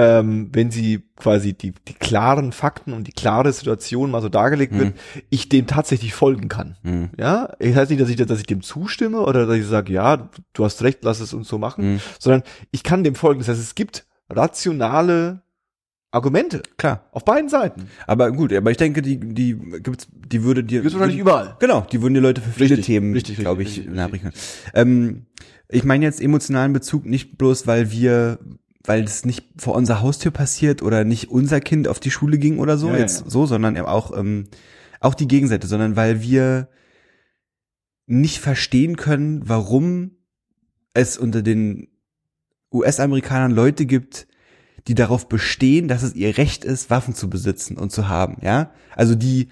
ähm, 0.00 0.50
wenn 0.52 0.70
sie 0.70 1.02
quasi 1.16 1.54
die, 1.54 1.72
die 1.88 1.94
klaren 1.94 2.52
Fakten 2.52 2.92
und 2.92 3.08
die 3.08 3.12
klare 3.12 3.52
Situation 3.52 4.12
mal 4.12 4.22
so 4.22 4.28
dargelegt 4.28 4.78
wird, 4.78 4.94
ich 5.28 5.48
dem 5.48 5.66
tatsächlich 5.66 6.14
folgen 6.14 6.48
kann. 6.48 6.76
mh, 6.84 7.08
Ja, 7.18 7.52
ich 7.58 7.74
heißt 7.74 7.90
nicht, 7.90 8.00
dass 8.00 8.08
ich, 8.08 8.14
dass 8.14 8.38
ich 8.38 8.46
dem 8.46 8.62
zustimme 8.62 9.20
oder 9.22 9.46
dass 9.46 9.56
ich 9.56 9.66
sage, 9.66 9.92
ja, 9.92 10.28
du 10.52 10.64
hast 10.64 10.82
recht, 10.82 11.00
lass 11.02 11.18
es 11.18 11.34
uns 11.34 11.48
so 11.48 11.58
machen, 11.58 11.94
Mhm. 11.94 12.00
sondern 12.20 12.42
ich 12.70 12.84
kann 12.84 13.02
dem 13.02 13.16
folgen. 13.16 13.40
Das 13.40 13.48
heißt, 13.48 13.60
es 13.60 13.74
gibt 13.74 14.06
rationale 14.30 15.42
Argumente 16.10 16.62
klar. 16.78 17.04
auf 17.12 17.24
beiden 17.24 17.48
Seiten. 17.50 17.88
Aber 18.06 18.30
gut, 18.32 18.52
aber 18.52 18.70
ich 18.70 18.76
denke, 18.78 19.02
die 19.02 19.18
die 19.18 19.54
gibt's, 19.82 20.06
die 20.12 20.42
würde 20.42 20.64
dir 20.64 20.80
Gibt's 20.80 20.94
wahrscheinlich 20.94 21.18
überall. 21.20 21.56
Genau, 21.58 21.86
die 21.92 22.00
würden 22.00 22.14
die 22.14 22.20
Leute 22.20 22.40
für 22.40 22.50
viele 22.50 22.70
Richtig, 22.70 22.86
Themen, 22.86 23.12
richtig, 23.12 23.32
richtig, 23.32 23.44
glaube 23.44 23.62
ich, 23.62 23.68
richtig, 23.78 24.22
können. 24.22 24.32
Ähm, 24.74 25.26
ich 25.68 25.84
meine 25.84 26.04
jetzt 26.06 26.22
emotionalen 26.22 26.72
Bezug 26.72 27.04
nicht 27.04 27.36
bloß, 27.36 27.66
weil 27.66 27.90
wir, 27.90 28.38
weil 28.88 29.04
es 29.04 29.26
nicht 29.26 29.44
vor 29.58 29.74
unserer 29.74 30.00
Haustür 30.00 30.32
passiert 30.32 30.80
oder 30.80 31.04
nicht 31.04 31.30
unser 31.30 31.60
Kind 31.60 31.88
auf 31.88 32.00
die 32.00 32.10
Schule 32.10 32.38
ging 32.38 32.58
oder 32.58 32.78
so, 32.78 32.88
Ja, 32.88 32.96
jetzt 32.96 33.20
ja. 33.20 33.30
so, 33.30 33.44
sondern 33.44 33.76
eben 33.76 33.86
auch 33.86 34.16
ähm, 34.16 34.48
auch 35.00 35.14
die 35.14 35.28
Gegenseite, 35.28 35.66
sondern 35.66 35.94
weil 35.94 36.22
wir 36.22 36.68
nicht 38.06 38.38
verstehen 38.38 38.96
können, 38.96 39.46
warum 39.46 40.12
es 40.94 41.18
unter 41.18 41.42
den 41.42 41.88
US-Amerikanern 42.72 43.52
Leute 43.52 43.84
gibt, 43.84 44.26
die 44.86 44.94
darauf 44.94 45.28
bestehen, 45.28 45.86
dass 45.86 46.02
es 46.02 46.14
ihr 46.14 46.38
Recht 46.38 46.64
ist, 46.64 46.88
Waffen 46.88 47.14
zu 47.14 47.28
besitzen 47.28 47.76
und 47.76 47.92
zu 47.92 48.08
haben, 48.08 48.38
ja? 48.40 48.72
Also 48.96 49.14
die, 49.14 49.48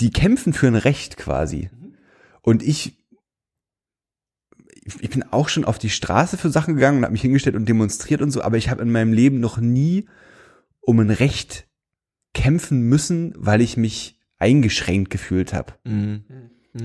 die 0.00 0.10
kämpfen 0.10 0.52
für 0.52 0.66
ein 0.66 0.74
Recht 0.74 1.16
quasi. 1.16 1.70
Und 2.42 2.64
ich, 2.64 3.01
ich 5.00 5.10
bin 5.10 5.22
auch 5.30 5.48
schon 5.48 5.64
auf 5.64 5.78
die 5.78 5.90
Straße 5.90 6.36
für 6.36 6.50
Sachen 6.50 6.74
gegangen 6.74 6.98
und 6.98 7.04
habe 7.04 7.12
mich 7.12 7.22
hingestellt 7.22 7.56
und 7.56 7.68
demonstriert 7.68 8.20
und 8.22 8.30
so, 8.30 8.42
aber 8.42 8.56
ich 8.56 8.68
habe 8.68 8.82
in 8.82 8.90
meinem 8.90 9.12
Leben 9.12 9.38
noch 9.40 9.58
nie 9.58 10.06
um 10.80 10.98
ein 10.98 11.10
Recht 11.10 11.66
kämpfen 12.34 12.82
müssen, 12.82 13.32
weil 13.36 13.60
ich 13.60 13.76
mich 13.76 14.18
eingeschränkt 14.38 15.10
gefühlt 15.10 15.52
habe. 15.52 15.74
Mhm. 15.84 16.24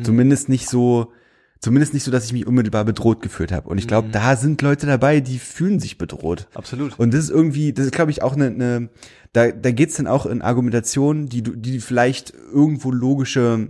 Zumindest 0.04 0.50
nicht 0.50 0.70
so, 0.70 1.12
zumindest 1.60 1.93
nicht 1.95 2.04
so, 2.04 2.12
dass 2.12 2.26
ich 2.26 2.34
mich 2.34 2.45
unmittelbar 2.45 2.86
bedroht 2.86 3.22
gefühlt 3.22 3.52
habe. 3.52 3.70
Und 3.70 3.78
ich 3.80 3.88
glaube, 3.88 4.10
da 4.12 4.36
sind 4.36 4.62
Leute 4.62 4.86
dabei, 4.86 5.22
die 5.22 5.39
fühlen 5.39 5.80
sich 5.80 5.98
bedroht. 5.98 6.48
Absolut. 6.54 7.00
Und 7.00 7.14
das 7.14 7.22
ist 7.24 7.30
irgendwie, 7.32 7.74
das 7.74 7.86
ist, 7.88 7.93
glaube 7.93 8.12
ich, 8.12 8.22
auch 8.22 8.36
eine, 8.36 8.48
eine 8.48 8.89
da, 9.34 9.50
da 9.52 9.72
geht's 9.72 9.95
dann 9.95 10.06
auch 10.08 10.26
in 10.28 10.41
Argumentationen, 10.43 11.28
die, 11.30 11.41
du- 11.41 11.56
die 11.56 11.80
vielleicht 11.80 12.34
irgendwo 12.54 12.91
logische 12.91 13.70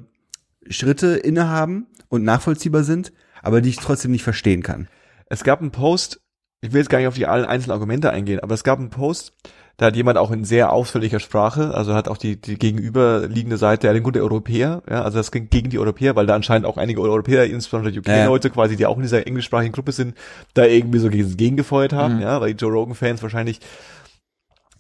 Schritte 0.70 1.16
innehaben 1.16 1.88
und 2.10 2.24
nachvollziehbar 2.24 2.84
sind, 2.84 3.14
aber 3.42 3.62
die 3.62 3.70
ich 3.70 3.78
trotzdem 3.78 4.12
nicht 4.12 4.24
verstehen 4.24 4.64
kann. 4.64 4.88
Es 5.28 5.44
gab 5.44 5.62
einen 5.62 5.72
Post, 5.72 6.22
ich 6.62 6.72
will 6.74 6.82
jetzt 6.82 6.90
gar 6.90 7.00
nicht 7.00 7.08
auf 7.08 7.16
die 7.16 7.28
allen 7.28 7.46
einzelnen 7.46 7.74
Argumente 7.74 8.12
eingehen, 8.12 8.40
aber 8.40 8.56
es 8.56 8.64
gab 8.64 8.80
einen 8.80 8.90
Post, 8.90 9.34
da 9.78 9.86
hat 9.86 9.96
jemand 9.96 10.18
auch 10.18 10.32
in 10.32 10.44
sehr 10.44 10.74
ausführlicher 10.74 11.20
Sprache, 11.20 11.76
also 11.76 11.94
hat 11.94 12.08
auch 12.08 12.18
die, 12.18 12.42
die 12.42 12.58
gegenüberliegende 12.58 13.58
Seite, 13.58 13.86
ja, 13.86 13.94
den 13.94 14.02
Grund 14.02 14.16
der 14.16 14.24
Europäer, 14.24 14.82
ja, 14.90 15.04
also 15.04 15.20
das 15.20 15.32
ging 15.32 15.50
gegen 15.52 15.70
die 15.70 15.78
Europäer, 15.78 16.16
weil 16.16 16.26
da 16.26 16.34
anscheinend 16.34 16.66
auch 16.66 16.78
einige 16.78 17.00
Europäer, 17.00 17.46
insbesondere 17.46 17.94
Ja, 17.94 18.00
UK-Leute 18.24 18.50
quasi, 18.50 18.76
die 18.76 18.88
auch 18.88 18.96
in 18.96 19.04
dieser 19.04 19.28
englischsprachigen 19.28 19.74
Gruppe 19.74 19.92
sind, 19.92 20.18
da 20.56 20.66
irgendwie 20.66 20.98
so 20.98 21.10
gegen, 21.10 21.38
gegengefeuert 21.38 21.94
haben, 21.94 22.22
ja, 22.22 22.42
weil 22.42 22.56
die 22.56 22.66
Joe 22.66 22.72
Rogan-Fans 22.74 23.22
wahrscheinlich 23.22 23.60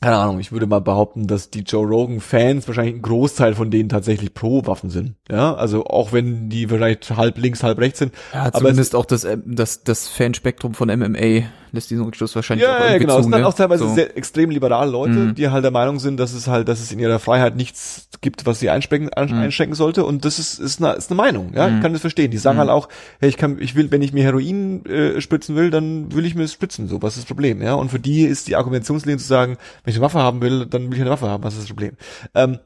keine 0.01 0.17
Ahnung, 0.17 0.39
ich 0.39 0.51
würde 0.51 0.67
mal 0.67 0.79
behaupten, 0.81 1.27
dass 1.27 1.49
die 1.49 1.61
Joe 1.61 1.85
Rogan 1.87 2.19
Fans 2.19 2.67
wahrscheinlich 2.67 2.95
ein 2.95 3.01
Großteil 3.01 3.55
von 3.55 3.71
denen 3.71 3.89
tatsächlich 3.89 4.33
pro 4.33 4.65
Waffen 4.65 4.89
sind. 4.89 5.15
Ja, 5.29 5.55
also 5.55 5.85
auch 5.85 6.13
wenn 6.13 6.49
die 6.49 6.67
vielleicht 6.67 7.15
halb 7.17 7.37
links, 7.37 7.63
halb 7.63 7.79
rechts 7.79 7.99
sind. 7.99 8.13
Ja, 8.33 8.41
aber 8.43 8.59
zumindest 8.59 8.95
auch 8.95 9.05
das, 9.05 9.23
ähm, 9.23 9.43
das, 9.45 9.83
das 9.83 10.07
Fanspektrum 10.07 10.73
von 10.73 10.89
MMA 10.89 11.43
lässt 11.73 11.89
diesen 11.91 12.05
Rückschluss 12.05 12.33
wahrscheinlich 12.33 12.65
auch 12.65 12.71
Ja, 12.71 12.77
ja, 12.79 12.85
irgendwie 12.85 12.99
genau. 13.01 13.13
zu, 13.15 13.19
Es 13.19 13.23
sind 13.25 13.31
dann 13.33 13.41
ne? 13.41 13.47
auch 13.47 13.53
teilweise 13.53 13.83
So. 13.89 13.93
sehr 13.93 14.15
extrem 14.15 14.49
liberale 14.51 14.89
Leute, 14.89 15.11
Mhm. 15.13 15.35
die 15.35 15.49
halt 15.49 15.63
der 15.65 15.71
Meinung 15.71 15.99
sind, 15.99 16.17
dass 16.17 16.33
es 16.33 16.47
halt, 16.47 16.69
dass 16.69 16.79
es 16.79 16.93
in 16.93 16.99
ihrer 16.99 17.19
Freiheit 17.19 17.57
nichts 17.57 18.07
gibt, 18.21 18.45
was 18.45 18.59
sie 18.61 18.69
einschränken, 18.69 19.11
ein, 19.13 19.27
Mhm. 19.29 19.33
einschränken 19.39 19.75
sollte. 19.75 20.05
Und 20.05 20.23
das 20.23 20.39
ist, 20.39 20.59
ist, 20.59 20.81
eine, 20.81 20.93
ist 20.93 21.11
eine 21.11 21.17
Meinung. 21.17 21.51
Ja, 21.53 21.67
ich 21.67 21.81
kann 21.81 21.91
das 21.91 22.01
verstehen. 22.01 22.31
Die 22.31 22.37
sagen 22.37 22.55
Mhm. 22.55 22.61
halt 22.61 22.69
auch, 22.69 22.87
hey, 23.19 23.27
ich 23.29 23.35
kann, 23.37 23.57
ich 23.59 23.75
will, 23.75 23.91
wenn 23.91 24.01
ich 24.01 24.13
mir 24.13 24.23
Heroin 24.23 24.85
äh, 24.85 25.19
spritzen 25.19 25.55
will, 25.57 25.69
dann 25.69 26.13
will 26.15 26.25
ich 26.25 26.35
mir 26.35 26.43
es 26.43 26.53
spritzen. 26.53 26.87
So, 26.87 27.01
was 27.01 27.15
ist 27.17 27.23
das 27.23 27.27
Problem? 27.27 27.61
Ja, 27.61 27.73
und 27.73 27.91
für 27.91 27.99
die 27.99 28.21
ist 28.23 28.47
die 28.47 28.55
Argumentationslinie 28.55 29.17
zu 29.17 29.27
sagen, 29.27 29.57
wenn 29.87 29.91
ich 29.91 29.99
eine 29.99 30.05
Waffe 30.05 30.19
haben 30.19 30.41
will, 30.41 30.65
dann 30.65 30.87
will 30.87 30.95
ich 30.95 31.01
eine 31.01 31.11
Waffe 31.11 31.29
haben. 31.29 31.45
Was 31.45 31.53
ist 31.53 31.61
das 31.61 31.69
Problem? 31.69 31.95
Ähm, 32.35 32.59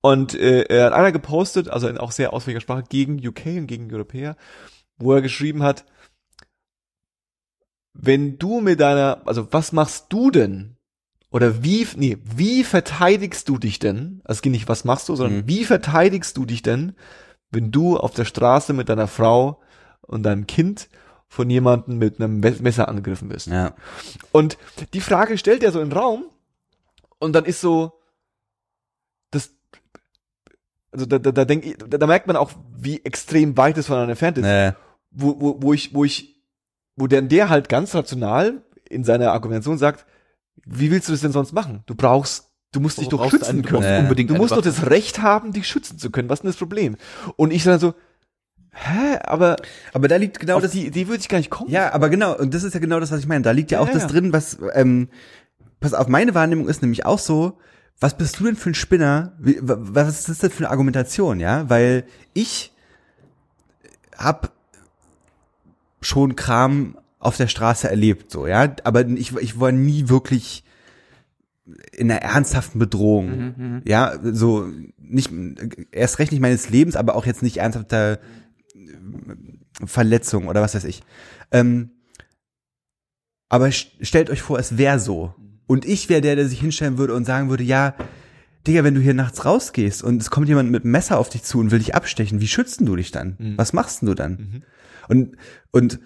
und 0.00 0.34
äh, 0.34 0.62
er 0.62 0.86
hat 0.86 0.92
einer 0.92 1.12
gepostet, 1.12 1.68
also 1.68 1.86
in 1.86 1.96
auch 1.96 2.10
sehr 2.10 2.32
ausführlicher 2.32 2.60
Sprache, 2.60 2.82
gegen 2.88 3.24
UK 3.24 3.46
und 3.58 3.68
gegen 3.68 3.94
Europäer, 3.94 4.36
wo 4.96 5.12
er 5.12 5.22
geschrieben 5.22 5.62
hat, 5.62 5.84
wenn 7.94 8.36
du 8.36 8.60
mit 8.60 8.80
deiner, 8.80 9.22
also 9.26 9.46
was 9.52 9.70
machst 9.70 10.06
du 10.08 10.32
denn? 10.32 10.76
Oder 11.30 11.62
wie, 11.62 11.86
nee, 11.94 12.18
wie 12.24 12.64
verteidigst 12.64 13.48
du 13.48 13.56
dich 13.56 13.78
denn? 13.78 14.20
Also 14.24 14.38
es 14.38 14.42
geht 14.42 14.50
nicht, 14.50 14.68
was 14.68 14.84
machst 14.84 15.08
du, 15.08 15.14
sondern 15.14 15.42
Mhm. 15.42 15.46
wie 15.46 15.64
verteidigst 15.64 16.36
du 16.36 16.46
dich 16.46 16.62
denn, 16.62 16.96
wenn 17.52 17.70
du 17.70 17.96
auf 17.96 18.12
der 18.14 18.24
Straße 18.24 18.72
mit 18.72 18.88
deiner 18.88 19.06
Frau 19.06 19.60
und 20.00 20.24
deinem 20.24 20.48
Kind 20.48 20.88
von 21.28 21.48
jemandem 21.50 21.98
mit 21.98 22.20
einem 22.20 22.40
Me- 22.40 22.56
Messer 22.60 22.88
angegriffen 22.88 23.30
wirst? 23.30 23.48
Ja. 23.48 23.74
Und 24.32 24.58
die 24.94 25.00
Frage 25.00 25.38
stellt 25.38 25.62
er 25.62 25.72
so 25.72 25.80
in 25.80 25.90
den 25.90 25.98
Raum 25.98 26.24
und 27.18 27.32
dann 27.34 27.44
ist 27.44 27.60
so, 27.60 27.92
das, 29.30 29.52
also 30.90 31.06
da, 31.06 31.18
da, 31.18 31.30
da, 31.32 31.44
denk 31.44 31.66
ich, 31.66 31.76
da, 31.76 31.98
da 31.98 32.06
merkt 32.06 32.26
man 32.26 32.36
auch, 32.36 32.50
wie 32.76 33.04
extrem 33.04 33.56
weit 33.56 33.76
es 33.76 33.86
voneinander 33.86 34.12
entfernt 34.12 34.38
ist 34.38 34.46
Äh, 34.46 34.72
wo, 35.10 35.40
wo, 35.40 35.62
wo 35.62 35.72
ich, 35.72 35.94
wo 35.94 36.04
ich, 36.04 36.42
wo 36.96 37.06
der, 37.06 37.22
der 37.22 37.48
halt 37.48 37.68
ganz 37.68 37.94
rational 37.94 38.62
in 38.88 39.04
seiner 39.04 39.32
Argumentation 39.32 39.78
sagt, 39.78 40.06
wie 40.64 40.90
willst 40.90 41.08
du 41.08 41.12
das 41.12 41.20
denn 41.20 41.32
sonst 41.32 41.52
machen? 41.52 41.82
Du 41.86 41.94
brauchst, 41.94 42.50
du 42.72 42.80
musst 42.80 43.00
dich 43.00 43.08
doch 43.08 43.30
schützen 43.30 43.62
können. 43.62 44.02
unbedingt 44.02 44.30
Du 44.30 44.34
musst 44.34 44.52
doch 44.52 44.62
das 44.62 44.86
Recht 44.90 45.20
haben, 45.20 45.52
dich 45.52 45.68
schützen 45.68 45.98
zu 45.98 46.10
können. 46.10 46.28
Was 46.28 46.38
ist 46.38 46.42
denn 46.42 46.50
das 46.50 46.58
Problem? 46.58 46.96
Und 47.36 47.52
ich 47.52 47.62
sage 47.64 47.78
so, 47.78 47.94
hä, 48.72 49.18
aber 49.24 49.56
aber 49.92 50.08
da 50.08 50.16
liegt 50.16 50.38
genau 50.40 50.60
das. 50.60 50.72
die 50.72 50.86
Idee 50.86 51.08
würde 51.08 51.20
ich 51.20 51.28
gar 51.28 51.38
nicht 51.38 51.50
kommen. 51.50 51.70
Ja, 51.70 51.92
aber 51.92 52.08
genau, 52.10 52.36
und 52.36 52.54
das 52.54 52.62
ist 52.62 52.74
ja 52.74 52.80
genau 52.80 53.00
das, 53.00 53.10
was 53.10 53.20
ich 53.20 53.26
meine. 53.26 53.42
Da 53.42 53.50
liegt 53.50 53.70
ja, 53.70 53.78
Ja, 53.78 53.84
auch 53.84 53.88
ja, 53.88 53.94
das 53.94 54.06
drin, 54.06 54.32
was, 54.32 54.58
ähm, 54.74 55.08
pass 55.80 55.94
auf, 55.94 56.08
meine 56.08 56.34
Wahrnehmung 56.34 56.68
ist 56.68 56.82
nämlich 56.82 57.04
auch 57.06 57.18
so, 57.18 57.58
was 58.00 58.16
bist 58.16 58.38
du 58.38 58.44
denn 58.44 58.56
für 58.56 58.70
ein 58.70 58.74
Spinner? 58.74 59.32
Wie, 59.40 59.58
wa- 59.60 59.78
was 59.80 60.08
ist 60.20 60.28
das 60.28 60.38
denn 60.38 60.50
für 60.50 60.58
eine 60.64 60.70
Argumentation, 60.70 61.40
ja? 61.40 61.68
Weil 61.68 62.04
ich 62.34 62.72
hab 64.16 64.52
schon 66.00 66.36
Kram 66.36 66.96
auf 67.18 67.36
der 67.36 67.48
Straße 67.48 67.90
erlebt, 67.90 68.30
so, 68.30 68.46
ja? 68.46 68.72
Aber 68.84 69.06
ich, 69.06 69.34
ich 69.36 69.58
war 69.60 69.72
nie 69.72 70.08
wirklich 70.08 70.62
in 71.92 72.10
einer 72.10 72.22
ernsthaften 72.22 72.78
Bedrohung. 72.78 73.82
Ja, 73.84 74.14
so 74.22 74.66
nicht 74.98 75.30
erst 75.90 76.18
recht 76.18 76.32
nicht 76.32 76.40
meines 76.40 76.70
Lebens, 76.70 76.96
aber 76.96 77.14
auch 77.16 77.26
jetzt 77.26 77.42
nicht 77.42 77.58
ernsthafter 77.58 78.18
Verletzung 79.84 80.48
oder 80.48 80.62
was 80.62 80.74
weiß 80.74 80.84
ich. 80.84 81.02
Ähm, 81.52 81.90
aber 83.48 83.66
st- 83.66 83.92
stellt 84.04 84.30
euch 84.30 84.42
vor, 84.42 84.58
es 84.58 84.76
wäre 84.76 84.98
so. 84.98 85.34
Und 85.66 85.84
ich 85.84 86.08
wäre 86.08 86.20
der, 86.20 86.36
der 86.36 86.48
sich 86.48 86.60
hinstellen 86.60 86.98
würde 86.98 87.14
und 87.14 87.24
sagen 87.24 87.50
würde, 87.50 87.64
ja, 87.64 87.94
Digga, 88.66 88.84
wenn 88.84 88.94
du 88.94 89.00
hier 89.00 89.14
nachts 89.14 89.44
rausgehst 89.44 90.02
und 90.02 90.20
es 90.20 90.30
kommt 90.30 90.48
jemand 90.48 90.70
mit 90.70 90.82
einem 90.84 90.92
Messer 90.92 91.18
auf 91.18 91.28
dich 91.28 91.42
zu 91.42 91.58
und 91.58 91.70
will 91.70 91.78
dich 91.78 91.94
abstechen, 91.94 92.40
wie 92.40 92.48
schützt 92.48 92.80
denn 92.80 92.86
du 92.86 92.96
dich 92.96 93.10
dann? 93.10 93.36
Was 93.56 93.72
machst 93.72 94.02
du 94.02 94.14
dann? 94.14 94.64
Und, 95.08 95.36
und 95.70 96.00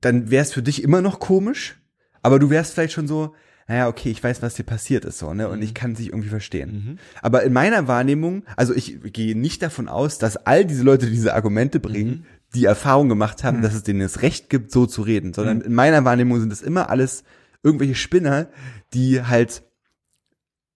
dann 0.00 0.30
wäre 0.30 0.42
es 0.42 0.52
für 0.52 0.62
dich 0.62 0.82
immer 0.82 1.00
noch 1.00 1.18
komisch, 1.18 1.80
aber 2.22 2.38
du 2.38 2.50
wärst 2.50 2.74
vielleicht 2.74 2.92
schon 2.92 3.08
so, 3.08 3.34
naja, 3.72 3.88
okay, 3.88 4.10
ich 4.10 4.22
weiß, 4.22 4.42
was 4.42 4.52
dir 4.52 4.64
passiert 4.64 5.06
ist, 5.06 5.18
so, 5.18 5.32
ne, 5.32 5.48
und 5.48 5.62
ich 5.62 5.72
kann 5.72 5.92
es 5.92 5.98
nicht 5.98 6.10
irgendwie 6.10 6.28
verstehen. 6.28 6.98
Aber 7.22 7.42
in 7.42 7.54
meiner 7.54 7.88
Wahrnehmung, 7.88 8.42
also 8.54 8.74
ich 8.74 8.98
gehe 9.02 9.34
nicht 9.34 9.62
davon 9.62 9.88
aus, 9.88 10.18
dass 10.18 10.36
all 10.36 10.66
diese 10.66 10.82
Leute, 10.82 11.06
die 11.06 11.12
diese 11.12 11.34
Argumente 11.34 11.80
bringen, 11.80 12.26
die 12.54 12.66
Erfahrung 12.66 13.08
gemacht 13.08 13.44
haben, 13.44 13.62
dass 13.62 13.72
es 13.72 13.82
denen 13.82 14.00
das 14.00 14.20
Recht 14.20 14.50
gibt, 14.50 14.72
so 14.72 14.84
zu 14.84 15.00
reden, 15.00 15.32
sondern 15.32 15.62
in 15.62 15.72
meiner 15.72 16.04
Wahrnehmung 16.04 16.38
sind 16.38 16.52
es 16.52 16.60
immer 16.60 16.90
alles 16.90 17.24
irgendwelche 17.62 17.94
Spinner, 17.94 18.48
die 18.92 19.22
halt 19.22 19.62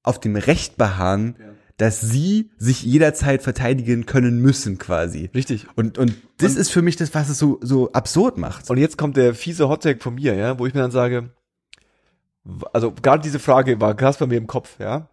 auf 0.03 0.18
dem 0.18 0.36
Recht 0.36 0.78
beharren, 0.78 1.36
dass 1.76 2.01
sie 2.01 2.51
sich 2.57 2.82
jederzeit 2.82 3.42
verteidigen 3.42 4.07
können 4.07 4.40
müssen 4.40 4.78
quasi. 4.78 5.28
Richtig. 5.34 5.66
Und, 5.74 5.99
und 5.99 6.14
das 6.38 6.57
ist 6.57 6.70
für 6.70 6.80
mich 6.80 6.97
das, 6.97 7.12
was 7.12 7.28
es 7.28 7.38
so, 7.38 7.59
so 7.61 7.92
absurd 7.92 8.38
macht. 8.38 8.70
Und 8.70 8.78
jetzt 8.78 8.97
kommt 8.97 9.18
der 9.18 9.34
fiese 9.34 9.68
Hottag 9.68 10.03
von 10.03 10.14
mir, 10.14 10.34
ja, 10.34 10.59
wo 10.59 10.64
ich 10.66 10.72
mir 10.72 10.80
dann 10.80 10.90
sage, 10.90 11.28
also 12.72 12.92
gerade 12.92 13.22
diese 13.22 13.38
Frage 13.38 13.80
war 13.80 13.94
krass 13.94 14.18
bei 14.18 14.26
mir 14.26 14.38
im 14.38 14.47
Kopf, 14.47 14.78
ja. 14.78 15.09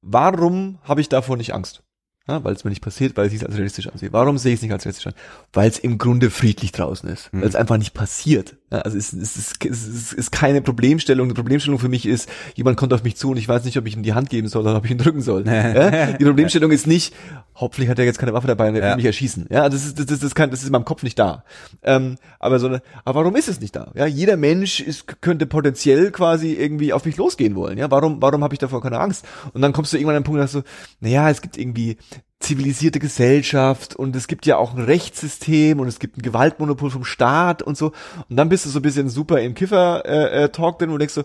Warum 0.00 0.78
habe 0.82 1.00
ich 1.00 1.08
davor 1.08 1.36
nicht 1.36 1.54
Angst? 1.54 1.82
Ja, 2.28 2.44
weil 2.44 2.54
es 2.54 2.64
mir 2.64 2.70
nicht 2.70 2.82
passiert, 2.82 3.16
weil 3.16 3.26
ich 3.26 3.34
es 3.34 3.44
als 3.44 3.56
realistisch 3.56 3.88
ansehe. 3.88 4.12
Warum 4.12 4.38
sehe 4.38 4.52
ich 4.52 4.58
es 4.58 4.62
nicht 4.62 4.72
als 4.72 4.84
realistisch 4.84 5.08
an? 5.08 5.14
Weil 5.52 5.68
es 5.68 5.78
im 5.78 5.98
Grunde 5.98 6.30
friedlich 6.30 6.72
draußen 6.72 7.08
ist. 7.08 7.30
Weil 7.32 7.44
es 7.44 7.56
einfach 7.56 7.78
nicht 7.78 7.94
passiert. 7.94 8.56
Ja, 8.72 8.78
also 8.78 8.96
es, 8.96 9.12
es, 9.12 9.36
es, 9.36 9.52
es, 9.62 10.12
ist 10.14 10.32
keine 10.32 10.62
Problemstellung. 10.62 11.28
Die 11.28 11.34
Problemstellung 11.34 11.78
für 11.78 11.90
mich 11.90 12.06
ist, 12.06 12.26
jemand 12.54 12.78
kommt 12.78 12.94
auf 12.94 13.04
mich 13.04 13.16
zu 13.16 13.30
und 13.30 13.36
ich 13.36 13.46
weiß 13.46 13.64
nicht, 13.64 13.76
ob 13.76 13.86
ich 13.86 13.94
ihm 13.94 14.02
die 14.02 14.14
Hand 14.14 14.30
geben 14.30 14.48
soll 14.48 14.62
oder 14.62 14.76
ob 14.76 14.86
ich 14.86 14.90
ihn 14.90 14.96
drücken 14.98 15.20
soll. 15.20 15.46
ja? 15.46 16.12
Die 16.12 16.24
Problemstellung 16.24 16.70
ist 16.70 16.86
nicht, 16.86 17.14
hoffentlich 17.54 17.90
hat 17.90 17.98
er 17.98 18.06
jetzt 18.06 18.18
keine 18.18 18.32
Waffe 18.32 18.46
dabei 18.46 18.70
und 18.70 18.76
er 18.76 18.82
Ja. 18.82 18.88
will 18.90 18.96
mich 18.96 19.04
erschießen. 19.04 19.46
Ja, 19.50 19.68
das 19.68 19.84
ist, 19.84 19.98
das, 19.98 20.06
das, 20.06 20.20
das, 20.20 20.34
kann, 20.34 20.50
das 20.50 20.60
ist 20.60 20.66
in 20.66 20.72
meinem 20.72 20.86
Kopf 20.86 21.02
nicht 21.02 21.18
da. 21.18 21.44
Ähm, 21.82 22.16
aber 22.38 22.58
so 22.58 22.66
eine, 22.66 22.80
aber 23.04 23.20
warum 23.20 23.36
ist 23.36 23.48
es 23.48 23.60
nicht 23.60 23.76
da? 23.76 23.90
Ja, 23.94 24.06
jeder 24.06 24.38
Mensch 24.38 24.80
ist, 24.80 25.20
könnte 25.20 25.44
potenziell 25.44 26.10
quasi 26.10 26.54
irgendwie 26.54 26.94
auf 26.94 27.04
mich 27.04 27.18
losgehen 27.18 27.54
wollen. 27.54 27.76
Ja, 27.76 27.90
warum, 27.90 28.22
warum 28.22 28.42
habe 28.42 28.54
ich 28.54 28.58
davor 28.58 28.80
keine 28.80 29.00
Angst? 29.00 29.26
Und 29.52 29.60
dann 29.60 29.74
kommst 29.74 29.92
du 29.92 29.98
irgendwann 29.98 30.16
an 30.16 30.22
den 30.22 30.26
Punkt, 30.26 30.40
dass 30.40 30.52
du, 30.52 30.62
naja, 31.00 31.28
es 31.28 31.42
gibt 31.42 31.58
irgendwie 31.58 31.98
zivilisierte 32.42 32.98
Gesellschaft 32.98 33.96
und 33.96 34.14
es 34.16 34.26
gibt 34.26 34.46
ja 34.46 34.56
auch 34.56 34.74
ein 34.74 34.82
Rechtssystem 34.82 35.80
und 35.80 35.88
es 35.88 35.98
gibt 35.98 36.18
ein 36.18 36.22
Gewaltmonopol 36.22 36.90
vom 36.90 37.04
Staat 37.04 37.62
und 37.62 37.76
so. 37.76 37.92
Und 38.28 38.36
dann 38.36 38.48
bist 38.48 38.66
du 38.66 38.70
so 38.70 38.78
ein 38.78 38.82
bisschen 38.82 39.08
super 39.08 39.40
im 39.40 39.54
Kiffer-Talk 39.54 40.74
äh, 40.74 40.78
drin 40.78 40.90
und 40.90 40.98
denkst 40.98 41.14
so, 41.14 41.24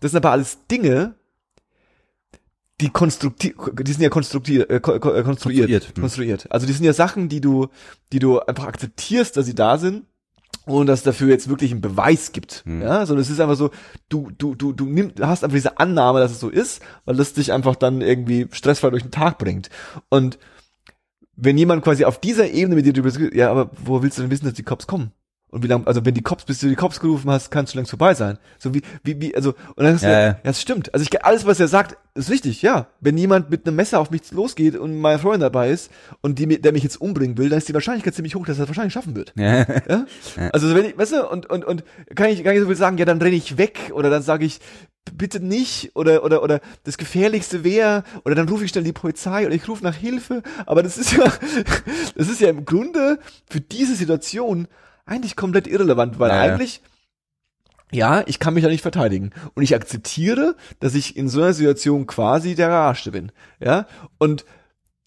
das 0.00 0.10
sind 0.10 0.18
aber 0.18 0.32
alles 0.32 0.66
Dinge, 0.70 1.14
die 2.80 2.90
konstruktiv, 2.90 3.54
die 3.72 3.92
sind 3.92 4.02
ja 4.02 4.08
konstruktiert, 4.08 4.68
äh, 4.68 4.76
äh, 4.76 4.80
konstruiert, 4.80 5.24
Konstruiert, 5.24 5.86
hm. 5.94 6.00
konstruiert. 6.00 6.46
Also 6.50 6.66
die 6.66 6.72
sind 6.72 6.84
ja 6.84 6.92
Sachen, 6.92 7.28
die 7.28 7.40
du, 7.40 7.68
die 8.12 8.18
du 8.18 8.40
einfach 8.40 8.64
akzeptierst, 8.66 9.36
dass 9.36 9.46
sie 9.46 9.54
da 9.54 9.78
sind 9.78 10.04
ohne 10.66 10.86
dass 10.86 11.00
es 11.00 11.04
dafür 11.04 11.28
jetzt 11.28 11.48
wirklich 11.48 11.72
einen 11.72 11.80
Beweis 11.80 12.32
gibt. 12.32 12.62
Hm. 12.64 12.82
Ja, 12.82 13.04
sondern 13.06 13.22
es 13.22 13.30
ist 13.30 13.40
einfach 13.40 13.56
so, 13.56 13.70
du, 14.08 14.30
du, 14.36 14.54
du, 14.54 14.72
du 14.72 14.86
nimm, 14.86 15.12
hast 15.20 15.44
einfach 15.44 15.56
diese 15.56 15.78
Annahme, 15.78 16.20
dass 16.20 16.32
es 16.32 16.40
so 16.40 16.48
ist, 16.48 16.80
weil 17.04 17.16
das 17.16 17.34
dich 17.34 17.52
einfach 17.52 17.76
dann 17.76 18.00
irgendwie 18.00 18.46
stressfrei 18.50 18.90
durch 18.90 19.02
den 19.02 19.10
Tag 19.10 19.38
bringt. 19.38 19.68
Und 20.08 20.38
wenn 21.36 21.58
jemand 21.58 21.82
quasi 21.82 22.04
auf 22.04 22.20
dieser 22.20 22.50
Ebene 22.50 22.76
mit 22.76 22.86
dir 22.86 22.92
drüber 22.92 23.10
ja, 23.34 23.50
aber 23.50 23.70
wo 23.84 24.02
willst 24.02 24.18
du 24.18 24.22
denn 24.22 24.30
wissen, 24.30 24.44
dass 24.44 24.54
die 24.54 24.62
Cops 24.62 24.86
kommen? 24.86 25.12
Und 25.54 25.62
wie 25.62 25.68
lange, 25.68 25.86
also 25.86 26.04
wenn 26.04 26.14
die 26.14 26.20
Cops, 26.20 26.44
bis 26.44 26.58
du 26.58 26.68
die 26.68 26.74
Cops 26.74 26.98
gerufen 26.98 27.30
hast, 27.30 27.52
kannst 27.52 27.74
du 27.74 27.78
längst 27.78 27.90
vorbei 27.90 28.14
sein. 28.14 28.38
So 28.58 28.74
wie, 28.74 28.82
wie, 29.04 29.20
wie, 29.20 29.36
also, 29.36 29.50
und 29.76 29.84
dann 29.84 29.94
ist 29.94 30.02
Ja, 30.02 30.10
ja, 30.10 30.18
ja. 30.18 30.26
ja, 30.26 30.38
das 30.42 30.60
stimmt. 30.60 30.92
Also 30.92 31.04
ich, 31.08 31.24
alles, 31.24 31.46
was 31.46 31.60
er 31.60 31.68
sagt, 31.68 31.96
ist 32.16 32.28
richtig, 32.28 32.60
ja. 32.60 32.88
Wenn 32.98 33.16
jemand 33.16 33.50
mit 33.50 33.64
einem 33.64 33.76
Messer 33.76 34.00
auf 34.00 34.10
mich 34.10 34.32
losgeht 34.32 34.74
und 34.74 35.00
mein 35.00 35.20
Freund 35.20 35.44
dabei 35.44 35.70
ist 35.70 35.92
und 36.22 36.40
die, 36.40 36.60
der 36.60 36.72
mich 36.72 36.82
jetzt 36.82 37.00
umbringen 37.00 37.38
will, 37.38 37.50
dann 37.50 37.58
ist 37.58 37.68
die 37.68 37.74
Wahrscheinlichkeit 37.74 38.16
ziemlich 38.16 38.34
hoch, 38.34 38.44
dass 38.44 38.56
er 38.58 38.62
das 38.62 38.70
wahrscheinlich 38.70 38.94
schaffen 38.94 39.14
wird. 39.14 39.32
Ja. 39.44 39.64
Ja? 39.88 40.06
Also 40.52 40.74
wenn 40.74 40.86
ich, 40.86 40.98
weißt 40.98 41.12
du, 41.12 41.28
und, 41.28 41.46
und, 41.48 41.64
und 41.64 41.84
kann 42.16 42.30
ich, 42.30 42.42
kann 42.42 42.54
ich 42.54 42.60
so 42.60 42.66
viel 42.66 42.74
sagen, 42.74 42.98
ja, 42.98 43.04
dann 43.04 43.22
renne 43.22 43.36
ich 43.36 43.56
weg 43.56 43.92
oder 43.94 44.10
dann 44.10 44.22
sage 44.22 44.44
ich, 44.44 44.58
bitte 45.12 45.40
nicht 45.40 45.92
oder, 45.94 46.24
oder, 46.24 46.42
oder 46.42 46.60
das 46.84 46.98
Gefährlichste 46.98 47.64
wäre 47.64 48.04
oder 48.24 48.34
dann 48.34 48.48
rufe 48.48 48.64
ich 48.64 48.70
schnell 48.70 48.84
die 48.84 48.92
Polizei 48.92 49.46
oder 49.46 49.54
ich 49.54 49.68
rufe 49.68 49.84
nach 49.84 49.94
Hilfe. 49.94 50.42
Aber 50.66 50.82
das 50.82 50.96
ist 50.98 51.12
ja, 51.12 51.24
das 52.16 52.28
ist 52.28 52.40
ja 52.40 52.48
im 52.48 52.64
Grunde 52.64 53.18
für 53.48 53.60
diese 53.60 53.94
Situation 53.94 54.68
eigentlich 55.06 55.36
komplett 55.36 55.66
irrelevant, 55.66 56.18
weil 56.18 56.30
Ja, 56.30 56.46
ja. 56.46 56.52
eigentlich, 56.52 56.80
ja, 57.92 58.24
ich 58.26 58.38
kann 58.38 58.54
mich 58.54 58.64
da 58.64 58.70
nicht 58.70 58.82
verteidigen. 58.82 59.30
Und 59.54 59.62
ich 59.62 59.74
akzeptiere, 59.74 60.56
dass 60.80 60.94
ich 60.94 61.16
in 61.16 61.28
so 61.28 61.42
einer 61.42 61.52
Situation 61.52 62.06
quasi 62.06 62.54
der 62.54 62.70
Arschste 62.70 63.12
bin. 63.12 63.30
Ja, 63.60 63.86
und 64.18 64.44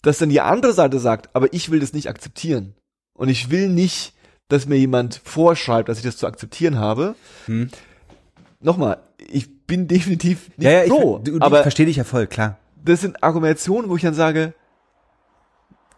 dass 0.02 0.18
dann 0.18 0.28
die 0.28 0.40
andere 0.40 0.72
Seite 0.72 1.00
sagt, 1.00 1.34
aber 1.34 1.52
ich 1.52 1.70
will 1.70 1.80
das 1.80 1.92
nicht 1.92 2.08
akzeptieren. 2.08 2.74
Und 3.14 3.28
ich 3.28 3.50
will 3.50 3.68
nicht, 3.68 4.14
dass 4.46 4.66
mir 4.66 4.78
jemand 4.78 5.20
vorschreibt, 5.22 5.88
dass 5.88 5.98
ich 5.98 6.04
das 6.04 6.16
zu 6.16 6.26
akzeptieren 6.26 6.78
habe. 6.78 7.16
Hm. 7.46 7.68
Nochmal, 8.60 9.00
ich 9.30 9.66
bin 9.66 9.86
definitiv 9.88 10.48
nicht 10.56 10.64
Ja, 10.66 10.70
ja, 10.70 10.84
ich, 10.84 10.90
froh. 10.90 11.18
du, 11.18 11.38
du, 11.38 11.44
aber 11.44 11.58
ich 11.58 11.62
verstehe 11.62 11.86
dich 11.86 11.96
ja 11.96 12.04
voll, 12.04 12.26
klar. 12.26 12.58
das 12.84 13.00
sind 13.02 13.22
Argumentationen, 13.22 13.90
wo 13.90 13.96
ich 13.96 14.02
dann 14.02 14.14
sage, 14.14 14.54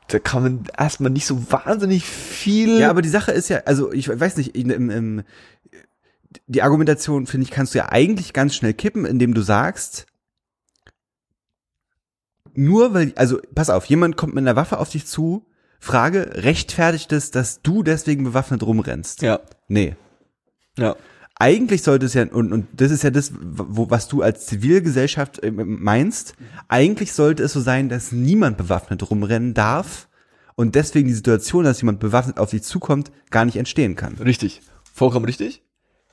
da 0.09 0.19
kann 0.19 0.43
man 0.43 0.65
erstmal 0.77 1.11
nicht 1.11 1.27
so 1.27 1.53
wahnsinnig 1.53 2.05
viel. 2.05 2.81
Ja, 2.81 2.91
aber 2.91 3.01
die 3.03 3.09
Sache 3.09 3.31
ist 3.33 3.49
ja, 3.49 3.59
also 3.65 3.93
ich 3.93 4.09
weiß 4.09 4.37
nicht, 4.39 4.57
im, 4.57 4.91
im, 4.91 5.23
die 6.49 6.63
Argumentation, 6.63 7.27
finde 7.27 7.45
ich, 7.45 7.51
kannst 7.53 7.75
du 7.75 7.79
ja 7.79 7.91
eigentlich 7.91 8.33
ganz 8.33 8.57
schnell 8.57 8.75
kippen, 8.75 9.05
indem 9.05 9.35
du 9.35 9.43
sagst, 9.43 10.07
nur 12.55 12.93
weil, 12.95 13.13
also 13.17 13.39
pass 13.55 13.71
auf, 13.71 13.85
jemand 13.85 14.17
kommt 14.17 14.35
mit 14.35 14.43
einer 14.43 14.57
Waffe 14.57 14.79
auf 14.79 14.91
dich 14.91 15.07
zu, 15.07 15.47
Frage, 15.79 16.31
rechtfertigt 16.35 17.11
es, 17.13 17.31
dass 17.31 17.63
du 17.63 17.83
deswegen 17.83 18.25
bewaffnet 18.25 18.63
rumrennst? 18.63 19.23
ja, 19.23 19.41
Nee. 19.69 19.95
ja, 20.77 20.97
Eigentlich 21.43 21.81
sollte 21.81 22.05
es 22.05 22.13
ja, 22.13 22.27
und, 22.31 22.53
und 22.53 22.67
das 22.75 22.91
ist 22.91 23.03
ja 23.03 23.09
das, 23.09 23.33
wo, 23.41 23.89
was 23.89 24.09
du 24.09 24.21
als 24.21 24.45
Zivilgesellschaft 24.45 25.43
äh, 25.43 25.51
meinst, 25.51 26.35
eigentlich 26.69 27.15
sollte 27.15 27.43
es 27.43 27.55
so 27.55 27.61
sein, 27.61 27.89
dass 27.89 28.13
niemand 28.13 28.59
bewaffnet 28.59 29.11
rumrennen 29.11 29.55
darf 29.55 30.11
und 30.55 30.75
deswegen 30.75 31.09
die 31.09 31.15
Situation, 31.15 31.65
dass 31.65 31.81
jemand 31.81 31.99
bewaffnet 31.99 32.37
auf 32.37 32.51
dich 32.51 32.63
zukommt, 32.63 33.11
gar 33.31 33.47
nicht 33.47 33.57
entstehen 33.57 33.97
kann. 33.97 34.17
richtig, 34.17 34.61
vollkommen 34.93 35.25
richtig. 35.25 35.63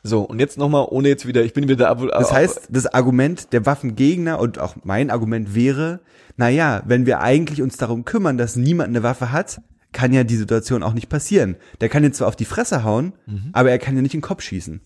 So 0.02 0.22
und 0.22 0.40
jetzt 0.40 0.58
nochmal, 0.58 0.88
ohne 0.90 1.10
jetzt 1.10 1.28
wieder, 1.28 1.44
ich 1.44 1.52
bin 1.52 1.68
wieder. 1.68 1.94
Das 1.94 2.32
heißt, 2.32 2.70
das 2.70 2.88
Argument 2.88 3.52
der 3.52 3.66
Waffengegner 3.66 4.40
und 4.40 4.60
auch 4.60 4.78
mein 4.86 5.10
Argument 5.10 5.54
wäre, 5.54 6.00
na 6.38 6.48
ja, 6.48 6.84
wenn 6.86 7.06
wir 7.06 7.20
eigentlich 7.20 7.62
uns 7.62 7.76
darum 7.76 8.06
kümmern, 8.06 8.38
dass 8.38 8.56
niemand 8.56 8.88
eine 8.88 9.04
Waffe 9.04 9.34
hat, 9.34 9.60
kann 9.92 10.14
ja 10.14 10.24
die 10.24 10.38
Situation 10.38 10.84
auch 10.84 10.94
nicht 10.94 11.10
passieren. 11.10 11.58
Der 11.82 11.90
kann 11.90 12.06
jetzt 12.06 12.20
zwar 12.20 12.30
auf 12.30 12.38
die 12.38 12.46
Fresse 12.46 12.86
hauen, 12.86 13.12
aber 13.52 13.72
er 13.72 13.80
kann 13.80 13.98
ja 13.98 14.02
nicht 14.02 14.14
in 14.14 14.22
den 14.22 14.26
Kopf 14.26 14.42
schießen. 14.42 14.80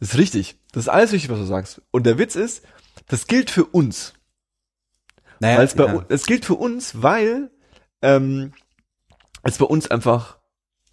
Das 0.00 0.10
ist 0.10 0.18
richtig. 0.18 0.58
Das 0.72 0.84
ist 0.84 0.88
alles 0.88 1.12
richtig, 1.12 1.30
was 1.30 1.38
du 1.38 1.44
sagst. 1.44 1.82
Und 1.90 2.04
der 2.06 2.18
Witz 2.18 2.36
ist, 2.36 2.62
das 3.08 3.26
gilt 3.26 3.50
für 3.50 3.64
uns. 3.64 4.14
Naja, 5.40 5.64
bei 5.76 5.86
ja. 5.86 6.04
es 6.08 6.26
gilt 6.26 6.44
für 6.44 6.54
uns, 6.54 7.02
weil 7.02 7.50
ähm, 8.02 8.52
es 9.42 9.58
bei 9.58 9.64
uns 9.64 9.90
einfach 9.90 10.38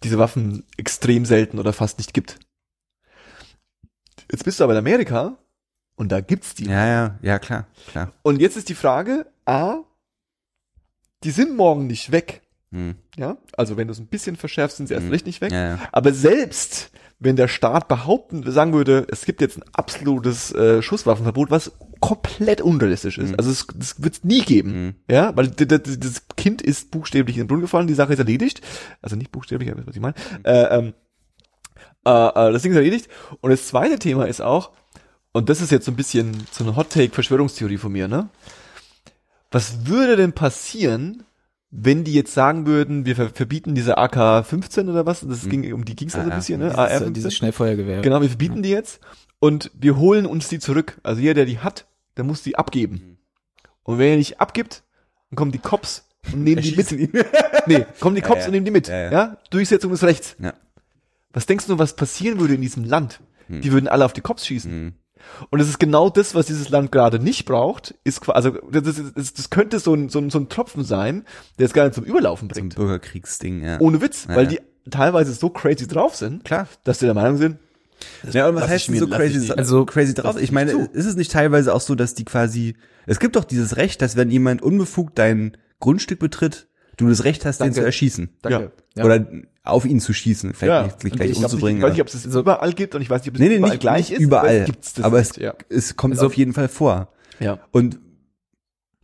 diese 0.02 0.18
Waffen 0.18 0.64
extrem 0.76 1.24
selten 1.24 1.58
oder 1.58 1.72
fast 1.72 1.98
nicht 1.98 2.14
gibt. 2.14 2.38
Jetzt 4.30 4.44
bist 4.44 4.60
du 4.60 4.64
aber 4.64 4.72
in 4.72 4.78
Amerika 4.78 5.36
und 5.96 6.10
da 6.10 6.20
gibt's 6.20 6.54
die. 6.54 6.66
ja, 6.66 6.86
ja, 6.86 7.18
ja, 7.22 7.38
klar, 7.38 7.66
klar. 7.88 8.12
Und 8.22 8.40
jetzt 8.40 8.56
ist 8.56 8.68
die 8.68 8.74
Frage, 8.74 9.26
A, 9.44 9.78
die 11.24 11.30
sind 11.30 11.56
morgen 11.56 11.86
nicht 11.86 12.12
weg. 12.12 12.42
Hm. 12.72 12.96
Ja, 13.16 13.36
also 13.56 13.76
wenn 13.76 13.88
du 13.88 13.92
es 13.92 13.98
ein 13.98 14.08
bisschen 14.08 14.36
verschärfst, 14.36 14.76
sind 14.76 14.88
sie 14.88 14.94
erst 14.94 15.06
Mhm. 15.06 15.12
recht 15.12 15.26
nicht 15.26 15.40
weg. 15.40 15.52
Ja, 15.52 15.76
ja. 15.76 15.88
Aber 15.92 16.12
selbst 16.12 16.90
wenn 17.18 17.36
der 17.36 17.48
Staat 17.48 17.88
behaupten, 17.88 18.48
sagen 18.50 18.74
würde, 18.74 19.06
es 19.10 19.24
gibt 19.24 19.40
jetzt 19.40 19.56
ein 19.56 19.64
absolutes 19.72 20.52
äh, 20.52 20.82
Schusswaffenverbot, 20.82 21.50
was 21.50 21.72
komplett 22.00 22.60
unrealistisch 22.60 23.18
ist. 23.18 23.30
Mhm. 23.30 23.34
Also 23.38 23.50
es, 23.50 23.66
das 23.74 24.02
wird 24.02 24.14
es 24.14 24.24
nie 24.24 24.42
geben. 24.42 24.84
Mhm. 24.84 24.94
Ja, 25.10 25.34
weil 25.34 25.48
das 25.48 26.22
Kind 26.36 26.60
ist 26.60 26.90
buchstäblich 26.90 27.36
in 27.36 27.44
den 27.44 27.48
Brunnen 27.48 27.62
gefallen, 27.62 27.86
die 27.86 27.94
Sache 27.94 28.12
ist 28.12 28.18
erledigt. 28.18 28.60
Also 29.00 29.16
nicht 29.16 29.32
buchstäblich, 29.32 29.70
aber 29.70 29.86
was 29.86 29.94
ich 29.94 30.02
meine. 30.02 30.14
Äh, 30.42 30.78
ähm, 30.78 30.94
äh, 32.04 32.10
äh, 32.10 32.52
das 32.52 32.62
Ding 32.62 32.72
ist 32.72 32.76
erledigt. 32.76 33.08
Und 33.40 33.50
das 33.50 33.66
zweite 33.66 33.98
Thema 33.98 34.26
ist 34.26 34.42
auch, 34.42 34.72
und 35.32 35.48
das 35.48 35.60
ist 35.60 35.72
jetzt 35.72 35.86
so 35.86 35.92
ein 35.92 35.96
bisschen 35.96 36.46
so 36.50 36.64
eine 36.64 36.76
Hot-Take-Verschwörungstheorie 36.76 37.78
von 37.78 37.92
mir, 37.92 38.08
ne? 38.08 38.28
Was 39.50 39.86
würde 39.86 40.16
denn 40.16 40.32
passieren, 40.32 41.24
wenn 41.70 42.04
die 42.04 42.12
jetzt 42.14 42.32
sagen 42.32 42.66
würden, 42.66 43.06
wir 43.06 43.16
ver 43.16 43.28
verbieten 43.30 43.74
diese 43.74 43.98
AK-15 43.98 44.88
oder 44.90 45.04
was? 45.06 45.20
Das 45.20 45.48
ging, 45.48 45.72
um 45.72 45.84
die 45.84 45.96
ging 45.96 46.08
es 46.08 46.14
also 46.14 46.28
ein 46.28 46.32
Ah, 46.32 46.36
bisschen, 46.36 46.60
ne? 46.60 46.66
Dieses, 46.66 46.78
AR-15. 46.78 47.10
dieses 47.10 47.34
Schnellfeuergewehr. 47.34 48.02
Genau, 48.02 48.20
wir 48.22 48.28
verbieten 48.28 48.62
die 48.62 48.70
jetzt 48.70 49.00
und 49.40 49.70
wir 49.74 49.96
holen 49.96 50.26
uns 50.26 50.48
die 50.48 50.58
zurück. 50.58 50.98
Also 51.02 51.20
jeder, 51.20 51.34
der 51.34 51.44
die 51.46 51.58
hat, 51.58 51.86
der 52.16 52.24
muss 52.24 52.42
die 52.42 52.56
abgeben. 52.56 53.18
Und 53.82 53.98
wenn 53.98 54.10
er 54.10 54.16
nicht 54.16 54.40
abgibt, 54.40 54.84
dann 55.30 55.36
kommen 55.36 55.52
die 55.52 55.58
Cops 55.58 56.08
und 56.32 56.42
nehmen 56.44 56.62
die 56.62 56.76
mit. 56.76 56.90
Nee, 57.66 57.84
kommen 58.00 58.14
die 58.14 58.22
Cops 58.22 58.40
ja. 58.42 58.46
und 58.46 58.52
nehmen 58.52 58.64
die 58.64 58.70
mit. 58.70 58.86
Ja, 58.88 58.96
Ja, 59.04 59.10
ja. 59.12 59.36
Durchsetzung 59.50 59.90
des 59.90 60.04
Rechts. 60.04 60.36
Ja. 60.38 60.54
Was 61.32 61.46
denkst 61.46 61.66
du, 61.66 61.78
was 61.78 61.96
passieren 61.96 62.38
würde 62.38 62.54
in 62.54 62.60
diesem 62.60 62.84
Land? 62.84 63.20
Die 63.48 63.70
würden 63.72 63.86
alle 63.88 64.04
auf 64.04 64.12
die 64.12 64.20
Cops 64.22 64.46
schießen. 64.46 64.70
Hm. 64.70 64.92
Und 65.50 65.60
es 65.60 65.68
ist 65.68 65.78
genau 65.78 66.08
das, 66.10 66.34
was 66.34 66.46
dieses 66.46 66.68
Land 66.70 66.92
gerade 66.92 67.18
nicht 67.18 67.44
braucht, 67.44 67.94
ist 68.04 68.28
also 68.28 68.50
das, 68.70 68.86
ist, 68.98 69.16
das, 69.16 69.34
das 69.34 69.50
könnte 69.50 69.78
so 69.80 69.94
ein, 69.94 70.08
so, 70.08 70.18
ein, 70.18 70.30
so 70.30 70.38
ein 70.38 70.48
Tropfen 70.48 70.84
sein, 70.84 71.24
der 71.58 71.66
es 71.66 71.72
gar 71.72 71.84
nicht 71.84 71.94
zum 71.94 72.04
Überlaufen 72.04 72.48
Zum 72.50 72.54
bringt. 72.68 72.74
Bürgerkriegsding, 72.76 73.62
ja. 73.64 73.80
Ohne 73.80 74.00
Witz, 74.00 74.26
Ja, 74.28 74.36
weil 74.36 74.44
ja. 74.52 74.58
die 74.84 74.90
teilweise 74.90 75.32
so 75.34 75.50
crazy 75.50 75.86
drauf 75.86 76.14
sind, 76.16 76.44
Klar. 76.44 76.68
dass 76.84 76.98
die 76.98 77.04
der 77.06 77.14
Meinung 77.14 77.36
sind, 77.38 77.58
Ja, 78.30 78.48
und 78.48 78.54
was 78.56 78.68
heißt 78.68 78.88
mir- 78.90 79.00
so 79.00 79.08
crazy, 79.08 79.50
also 79.52 79.84
crazy 79.84 80.14
drauf? 80.14 80.40
ich 80.40 80.52
meine, 80.52 80.72
zu. 80.72 80.88
ist 80.92 81.06
es 81.06 81.16
nicht 81.16 81.32
teilweise 81.32 81.74
auch 81.74 81.80
so, 81.80 81.94
dass 81.94 82.14
die 82.14 82.24
quasi, 82.24 82.76
es 83.06 83.18
gibt 83.18 83.36
doch 83.36 83.44
dieses 83.44 83.76
Recht, 83.76 84.00
dass 84.02 84.16
wenn 84.16 84.30
jemand 84.30 84.62
unbefugt 84.62 85.18
dein 85.18 85.56
Grundstück 85.80 86.18
betritt, 86.18 86.68
du 86.96 87.08
das 87.08 87.24
Recht 87.24 87.44
hast, 87.44 87.58
den 87.58 87.64
Danke. 87.66 87.80
zu 87.80 87.84
erschießen. 87.84 88.30
Danke. 88.42 88.72
Ja. 88.96 89.04
Oder 89.04 89.26
auf 89.66 89.84
ihn 89.84 90.00
zu 90.00 90.12
schießen, 90.12 90.54
vielleicht 90.54 90.68
Ja, 90.68 91.04
nicht, 91.04 91.16
gleich 91.16 91.30
ich, 91.30 91.38
glaub 91.38 91.52
umzubringen. 91.52 91.78
ich 91.78 91.84
weiß 91.84 91.92
nicht, 91.92 92.00
ob 92.02 92.06
es 92.08 92.22
das 92.22 92.34
überall 92.34 92.72
gibt 92.72 92.94
und 92.94 93.02
ich 93.02 93.10
weiß 93.10 93.22
nicht, 93.22 93.28
ob 93.30 93.34
es 93.34 93.40
nee, 93.40 93.48
nee, 93.48 93.56
überall 93.56 93.70
nicht, 93.72 93.80
gleich 93.80 94.10
nicht 94.10 94.18
ist. 94.20 94.24
überall. 94.24 94.64
gibt's 94.64 94.94
das 94.94 95.04
aber 95.04 95.18
nicht, 95.18 95.30
es, 95.32 95.36
ja. 95.36 95.54
es 95.68 95.96
kommt 95.96 96.14
Also- 96.14 96.26
auf 96.26 96.34
jeden 96.34 96.52
Fall 96.52 96.68
vor. 96.68 97.08
ja. 97.40 97.58
Und 97.72 97.98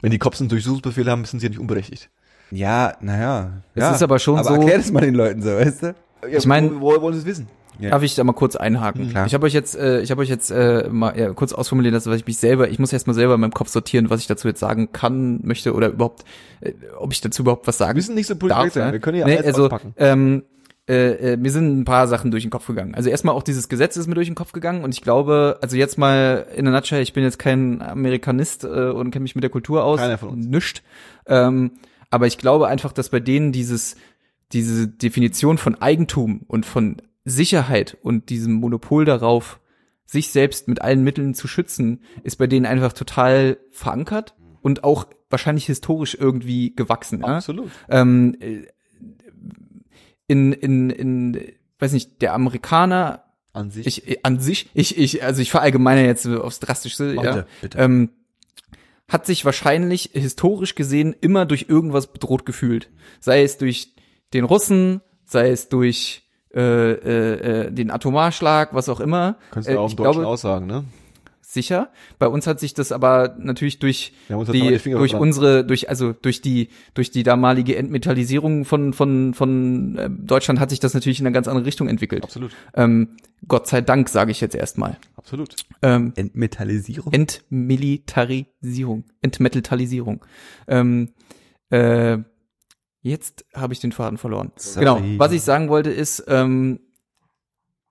Wenn 0.00 0.10
die 0.10 0.18
Cops 0.18 0.40
einen 0.40 0.48
Durchsuchungsbefehl 0.48 1.08
haben, 1.08 1.24
sind 1.24 1.38
sie 1.40 1.46
ja 1.46 1.50
nicht 1.50 1.60
unberechtigt. 1.60 2.10
Ja, 2.50 2.94
naja. 3.00 3.62
Es 3.74 3.82
ja. 3.82 3.94
ist 3.94 4.02
aber 4.02 4.18
schon 4.18 4.36
aber 4.38 4.48
so- 4.48 4.54
erklär 4.54 4.78
das 4.78 4.90
mal 4.90 5.00
den 5.00 5.14
Leuten 5.14 5.42
so, 5.42 5.50
weißt 5.50 5.82
du? 5.84 5.94
Ich 6.28 6.44
mein- 6.46 6.80
wo, 6.80 6.92
wo 6.96 7.02
wollen 7.02 7.14
sie 7.14 7.20
es 7.20 7.26
wissen? 7.26 7.46
Ja. 7.78 7.90
Darf 7.90 8.02
ich 8.02 8.14
da 8.14 8.22
mal 8.22 8.34
kurz 8.34 8.54
einhaken? 8.54 9.08
Klar. 9.08 9.26
Ich 9.26 9.32
habe 9.34 9.46
euch 9.46 9.54
jetzt, 9.54 9.74
äh, 9.76 10.02
ich 10.02 10.10
habe 10.10 10.20
euch 10.20 10.28
jetzt 10.28 10.50
äh, 10.50 10.88
mal 10.90 11.18
ja, 11.18 11.32
kurz 11.32 11.52
ausformuliert, 11.54 11.94
dass 11.94 12.06
was 12.06 12.16
ich 12.16 12.26
mich 12.26 12.36
selber, 12.36 12.68
ich 12.68 12.78
muss 12.78 12.92
erst 12.92 13.06
mal 13.06 13.14
selber 13.14 13.34
in 13.34 13.40
meinem 13.40 13.52
Kopf 13.54 13.68
sortieren, 13.70 14.10
was 14.10 14.20
ich 14.20 14.26
dazu 14.26 14.46
jetzt 14.46 14.60
sagen 14.60 14.92
kann, 14.92 15.40
möchte 15.42 15.72
oder 15.72 15.88
überhaupt, 15.88 16.24
äh, 16.60 16.72
ob 16.98 17.12
ich 17.12 17.20
dazu 17.22 17.42
überhaupt 17.42 17.66
was 17.66 17.76
Wir 17.80 17.86
sagen 17.86 17.96
müssen 17.96 18.14
nicht 18.14 18.26
so 18.26 18.36
politisch 18.36 18.62
darf. 18.62 18.72
sein. 18.74 18.86
ne? 18.88 18.92
Wir 18.92 19.00
können 19.00 19.18
ja 19.18 19.24
nee, 19.26 19.36
alles 19.36 19.46
also, 19.46 19.64
auspacken. 19.64 19.94
ähm, 19.96 20.42
äh, 20.92 21.32
äh, 21.32 21.36
mir 21.38 21.50
sind 21.50 21.80
ein 21.80 21.84
paar 21.86 22.06
Sachen 22.06 22.30
durch 22.30 22.44
den 22.44 22.50
Kopf 22.50 22.66
gegangen. 22.66 22.94
Also 22.94 23.08
erstmal 23.08 23.34
auch 23.34 23.42
dieses 23.42 23.70
Gesetz 23.70 23.96
ist 23.96 24.08
mir 24.08 24.14
durch 24.14 24.28
den 24.28 24.34
Kopf 24.34 24.52
gegangen 24.52 24.84
und 24.84 24.92
ich 24.92 25.00
glaube, 25.00 25.58
also 25.62 25.76
jetzt 25.76 25.96
mal 25.96 26.46
in 26.54 26.66
der 26.66 26.74
Nutshell, 26.74 27.00
ich 27.00 27.14
bin 27.14 27.24
jetzt 27.24 27.38
kein 27.38 27.80
Amerikanist 27.80 28.64
äh, 28.64 28.90
und 28.90 29.10
kenne 29.10 29.22
mich 29.22 29.34
mit 29.34 29.42
der 29.42 29.50
Kultur 29.50 29.84
aus. 29.84 30.00
Keiner 30.00 30.18
von 30.18 30.28
uns. 30.28 30.46
Nischt. 30.46 30.82
Ähm, 31.26 31.72
aber 32.10 32.26
ich 32.26 32.36
glaube 32.36 32.68
einfach, 32.68 32.92
dass 32.92 33.08
bei 33.08 33.20
denen 33.20 33.52
dieses, 33.52 33.96
diese 34.52 34.86
Definition 34.86 35.56
von 35.56 35.80
Eigentum 35.80 36.42
und 36.46 36.66
von 36.66 37.00
Sicherheit 37.24 37.96
und 38.02 38.28
diesem 38.28 38.52
Monopol 38.52 39.06
darauf, 39.06 39.60
sich 40.04 40.30
selbst 40.30 40.68
mit 40.68 40.82
allen 40.82 41.02
Mitteln 41.02 41.32
zu 41.32 41.48
schützen, 41.48 42.02
ist 42.22 42.36
bei 42.36 42.46
denen 42.46 42.66
einfach 42.66 42.92
total 42.92 43.56
verankert 43.70 44.34
und 44.60 44.84
auch 44.84 45.06
wahrscheinlich 45.30 45.64
historisch 45.64 46.14
irgendwie 46.20 46.74
gewachsen. 46.76 47.20
Ja? 47.20 47.36
Absolut. 47.36 47.70
ähm, 47.88 48.36
äh, 48.40 48.66
in, 50.32 50.52
in, 50.52 50.90
in, 50.90 51.52
weiß 51.78 51.92
nicht, 51.92 52.22
der 52.22 52.32
Amerikaner, 52.34 53.24
An 53.52 53.70
sich. 53.70 53.86
ich, 53.86 54.08
äh, 54.08 54.18
an 54.22 54.40
sich, 54.40 54.70
ich, 54.74 54.96
ich, 54.98 55.22
also 55.22 55.42
ich 55.42 55.50
verallgemeine 55.50 56.06
jetzt 56.06 56.26
aufs 56.26 56.58
Drastischste, 56.60 57.14
ja, 57.14 57.44
Bitte. 57.60 57.78
Ähm, 57.78 58.10
hat 59.08 59.26
sich 59.26 59.44
wahrscheinlich 59.44 60.10
historisch 60.14 60.74
gesehen 60.74 61.14
immer 61.20 61.44
durch 61.44 61.66
irgendwas 61.68 62.06
bedroht 62.12 62.46
gefühlt. 62.46 62.88
Sei 63.20 63.42
es 63.42 63.58
durch 63.58 63.92
den 64.32 64.44
Russen, 64.44 65.02
sei 65.26 65.50
es 65.50 65.68
durch 65.68 66.22
äh, 66.54 66.60
äh, 66.92 67.66
äh, 67.66 67.70
den 67.72 67.90
Atomarschlag, 67.90 68.72
was 68.74 68.88
auch 68.88 69.00
immer. 69.00 69.36
Kannst 69.50 69.68
Äh, 69.68 69.74
du 69.74 69.80
auch 69.80 69.86
ich 69.86 69.92
im 69.92 69.96
Deutschen 69.98 70.12
glaube, 70.20 70.26
aussagen, 70.28 70.66
ne? 70.66 70.84
Sicher. 71.52 71.90
Bei 72.18 72.26
uns 72.26 72.46
hat 72.46 72.60
sich 72.60 72.74
das 72.74 72.92
aber 72.92 73.36
natürlich 73.38 73.78
durch 73.78 74.12
mal 74.28 74.44
die, 74.44 74.52
die 74.52 74.68
durch 74.68 74.82
verbrannt. 74.82 75.14
unsere, 75.14 75.64
durch 75.64 75.88
also 75.88 76.12
durch 76.12 76.40
die 76.40 76.68
durch 76.94 77.10
die 77.10 77.22
damalige 77.22 77.76
Entmetallisierung 77.76 78.64
von 78.64 78.92
von 78.92 79.34
von 79.34 79.98
äh, 79.98 80.10
Deutschland 80.10 80.60
hat 80.60 80.70
sich 80.70 80.80
das 80.80 80.94
natürlich 80.94 81.20
in 81.20 81.26
eine 81.26 81.34
ganz 81.34 81.48
andere 81.48 81.66
Richtung 81.66 81.88
entwickelt. 81.88 82.24
Absolut. 82.24 82.52
Ähm, 82.74 83.16
Gott 83.46 83.66
sei 83.66 83.80
Dank 83.80 84.08
sage 84.08 84.30
ich 84.30 84.40
jetzt 84.40 84.54
erstmal. 84.54 84.96
Absolut. 85.16 85.56
Ähm, 85.82 86.12
Entmetallisierung? 86.16 87.12
Entmilitarisierung, 87.12 89.04
Entmetalisierung. 89.20 90.24
Ähm, 90.68 91.12
äh, 91.70 92.18
jetzt 93.02 93.44
habe 93.54 93.72
ich 93.72 93.80
den 93.80 93.92
Faden 93.92 94.18
verloren. 94.18 94.52
Sorry. 94.56 94.84
Genau. 94.84 95.00
Was 95.18 95.32
ich 95.32 95.42
sagen 95.42 95.68
wollte 95.68 95.90
ist, 95.90 96.24
ähm, 96.28 96.80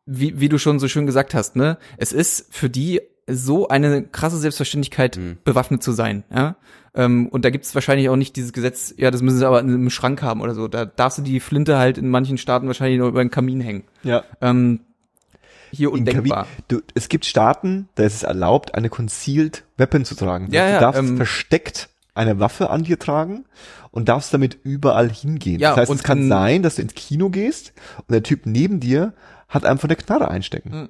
wie, 0.05 0.39
wie 0.39 0.49
du 0.49 0.57
schon 0.57 0.79
so 0.79 0.87
schön 0.87 1.05
gesagt 1.05 1.33
hast, 1.33 1.55
ne, 1.55 1.77
es 1.97 2.11
ist 2.11 2.53
für 2.53 2.69
die 2.69 3.01
so 3.27 3.67
eine 3.67 4.03
krasse 4.03 4.37
Selbstverständlichkeit, 4.37 5.17
Mhm. 5.17 5.37
bewaffnet 5.43 5.83
zu 5.83 5.91
sein, 5.91 6.23
ja. 6.33 6.55
Ähm, 6.93 7.27
und 7.29 7.45
da 7.45 7.49
gibt's 7.51 7.73
wahrscheinlich 7.73 8.09
auch 8.09 8.17
nicht 8.17 8.35
dieses 8.35 8.51
Gesetz, 8.51 8.93
ja, 8.97 9.11
das 9.11 9.21
müssen 9.21 9.37
sie 9.37 9.47
aber 9.47 9.59
einem 9.59 9.89
Schrank 9.89 10.21
haben 10.21 10.41
oder 10.41 10.53
so. 10.53 10.67
Da 10.67 10.83
darfst 10.85 11.19
du 11.19 11.21
die 11.21 11.39
Flinte 11.39 11.77
halt 11.77 11.97
in 11.97 12.09
manchen 12.09 12.37
Staaten 12.37 12.67
wahrscheinlich 12.67 12.99
nur 12.99 13.07
über 13.07 13.23
den 13.23 13.31
Kamin 13.31 13.61
hängen. 13.61 13.83
Ja. 14.03 14.23
Ähm, 14.41 14.81
hier 15.71 15.91
undenkbar. 15.93 16.47
Du, 16.67 16.81
es 16.95 17.07
gibt 17.07 17.23
Staaten, 17.25 17.87
da 17.95 18.03
ist 18.03 18.15
es 18.15 18.23
erlaubt, 18.23 18.75
eine 18.75 18.89
Concealed 18.89 19.63
Weapon 19.77 20.03
zu 20.03 20.15
tragen. 20.15 20.49
Ja, 20.51 20.65
du 20.65 20.71
ja, 20.73 20.79
darfst 20.81 20.99
ähm, 20.99 21.15
versteckt 21.15 21.87
eine 22.13 22.41
Waffe 22.41 22.69
an 22.71 22.83
dir 22.83 22.99
tragen 22.99 23.45
und 23.91 24.09
darfst 24.09 24.33
damit 24.33 24.57
überall 24.63 25.09
hingehen. 25.09 25.61
Ja, 25.61 25.69
das 25.69 25.77
heißt, 25.81 25.91
und 25.91 25.97
es 25.97 26.03
kann 26.03 26.23
in- 26.23 26.29
sein, 26.29 26.61
dass 26.61 26.75
du 26.75 26.81
ins 26.81 26.93
Kino 26.93 27.29
gehst 27.29 27.71
und 27.99 28.11
der 28.11 28.23
Typ 28.23 28.45
neben 28.45 28.81
dir 28.81 29.13
hat 29.47 29.65
einfach 29.65 29.87
eine 29.87 29.95
Knarre 29.95 30.27
einstecken. 30.29 30.69
Mhm. 30.71 30.89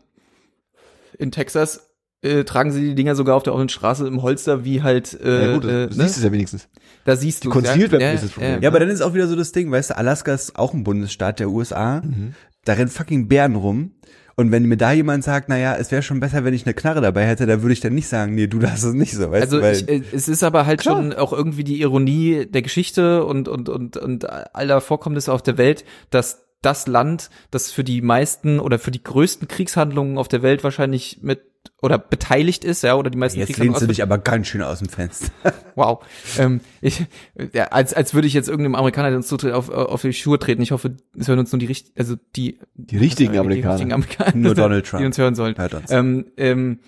In 1.20 1.32
Texas 1.32 1.91
äh, 2.22 2.44
tragen 2.44 2.72
sie 2.72 2.82
die 2.82 2.96
Dinger 2.96 3.16
sogar 3.16 3.36
auf 3.36 3.44
der 3.44 3.54
offenen 3.54 3.70
Straße 3.70 4.08
im 4.08 4.22
Holster, 4.22 4.64
wie 4.64 4.84
halt, 4.84 5.20
äh, 5.22 5.48
ja 5.48 5.54
gut, 5.54 5.66
äh, 5.66 5.88
du 5.88 5.98
ne? 5.98 6.04
siehst 6.04 6.18
es 6.18 6.24
ja 6.24 6.32
wenigstens. 6.32 6.68
da 7.06 7.16
siehst 7.16 7.46
du 7.46 7.50
Concealed 7.50 7.92
Weapon 7.92 8.16
ist 8.16 8.24
das 8.24 8.32
Problem. 8.32 8.62
Ja, 8.62 8.70
aber 8.70 8.80
dann 8.80 8.90
ist 8.90 9.02
auch 9.02 9.14
wieder 9.14 9.28
so 9.28 9.36
das 9.36 9.52
Ding, 9.52 9.72
weißt 9.72 9.92
du, 9.92 9.98
Alaska 9.98 10.34
ist 10.34 10.58
auch 10.58 10.74
ein 10.74 10.84
Bundesstaat 10.84 11.40
der 11.40 11.50
USA. 11.50 12.02
Mhm. 12.02 12.34
Da 12.66 12.74
rennen 12.74 12.90
fucking 12.90 13.28
Bären 13.28 13.56
rum. 13.56 13.92
Und 14.36 14.52
wenn 14.52 14.64
mir 14.64 14.78
da 14.78 14.92
jemand 14.92 15.24
sagt, 15.24 15.50
naja, 15.50 15.76
es 15.78 15.92
wäre 15.92 16.02
schon 16.02 16.20
besser, 16.20 16.44
wenn 16.46 16.54
ich 16.54 16.66
eine 16.66 16.74
Knarre 16.74 17.02
dabei 17.02 17.26
hätte, 17.26 17.46
da 17.46 17.62
würde 17.62 17.74
ich 17.74 17.80
dann 17.80 17.94
nicht 17.94 18.08
sagen, 18.08 18.34
nee, 18.34 18.48
du 18.48 18.60
darfst 18.60 18.84
es 18.84 18.94
nicht 18.94 19.14
so, 19.14 19.30
weißt 19.30 19.44
Also 19.54 19.60
du, 19.60 19.92
äh, 19.92 20.02
es 20.14 20.28
ist 20.28 20.44
aber 20.44 20.66
halt 20.66 20.82
Klar. 20.82 20.96
schon 20.96 21.14
auch 21.14 21.34
irgendwie 21.34 21.64
die 21.64 21.82
Ironie 21.82 22.46
der 22.46 22.62
Geschichte 22.62 23.26
und 23.26 23.48
und 23.48 23.68
und 23.68 23.98
und 23.98 24.30
aller 24.30 24.80
Vorkommnisse 24.80 25.34
auf 25.34 25.42
der 25.42 25.58
Welt, 25.58 25.84
dass 26.12 26.46
das 26.62 26.88
Land, 26.88 27.30
das 27.50 27.72
für 27.72 27.84
die 27.84 28.02
meisten 28.02 28.60
oder 28.60 28.80
für 28.80 28.92
die 28.92 29.04
größten 29.04 29.48
Kriegshandlungen 29.48 30.18
auf 30.18 30.28
der 30.28 30.44
Welt 30.44 30.64
wahrscheinlich 30.64 31.20
mit 31.22 31.42
oder 31.82 31.98
beteiligt 31.98 32.64
ist, 32.64 32.84
ja, 32.84 32.96
oder 32.96 33.10
die 33.10 33.18
meisten 33.18 33.40
jetzt 33.40 33.58
lehnst 33.58 33.82
du 33.82 33.88
dich 33.88 34.04
aber 34.04 34.18
ganz 34.20 34.48
schön 34.48 34.62
aus 34.62 34.80
dem 34.80 34.90
Fenster. 34.90 35.32
Wow. 35.76 36.04
Ähm, 36.38 36.60
ich, 36.82 37.06
ja, 37.54 37.66
als, 37.70 37.94
als 37.94 38.14
würde 38.14 38.28
ich 38.28 38.34
jetzt 38.34 38.50
irgendeinem 38.50 38.76
Amerikaner 38.76 39.08
der 39.10 39.18
uns 39.18 39.28
zutritt, 39.28 39.54
auf, 39.54 39.70
auf 39.70 40.02
die 40.02 40.12
Schuhe 40.14 40.38
treten. 40.38 40.62
Ich 40.62 40.72
hoffe, 40.72 40.98
es 41.18 41.28
hören 41.30 41.40
uns 41.40 41.52
nur 41.54 41.60
die 41.60 41.66
richtigen, 41.66 41.98
also 41.98 42.18
die, 42.36 42.60
Die 42.76 42.98
richtigen 42.98 43.32
die 43.34 43.40
Amerikaner. 43.40 43.74
richtigen 43.76 43.94
Amerikaner, 43.94 44.36
Nur 44.36 44.54
Donald 44.56 44.86
Trump. 44.86 45.02
die 45.02 45.06
uns 45.08 45.18
hören 45.18 45.34
sollen. 45.34 45.58
Hört 45.58 45.74
uns. 45.74 45.90
Ähm, 45.92 46.26
ähm, 46.38 46.80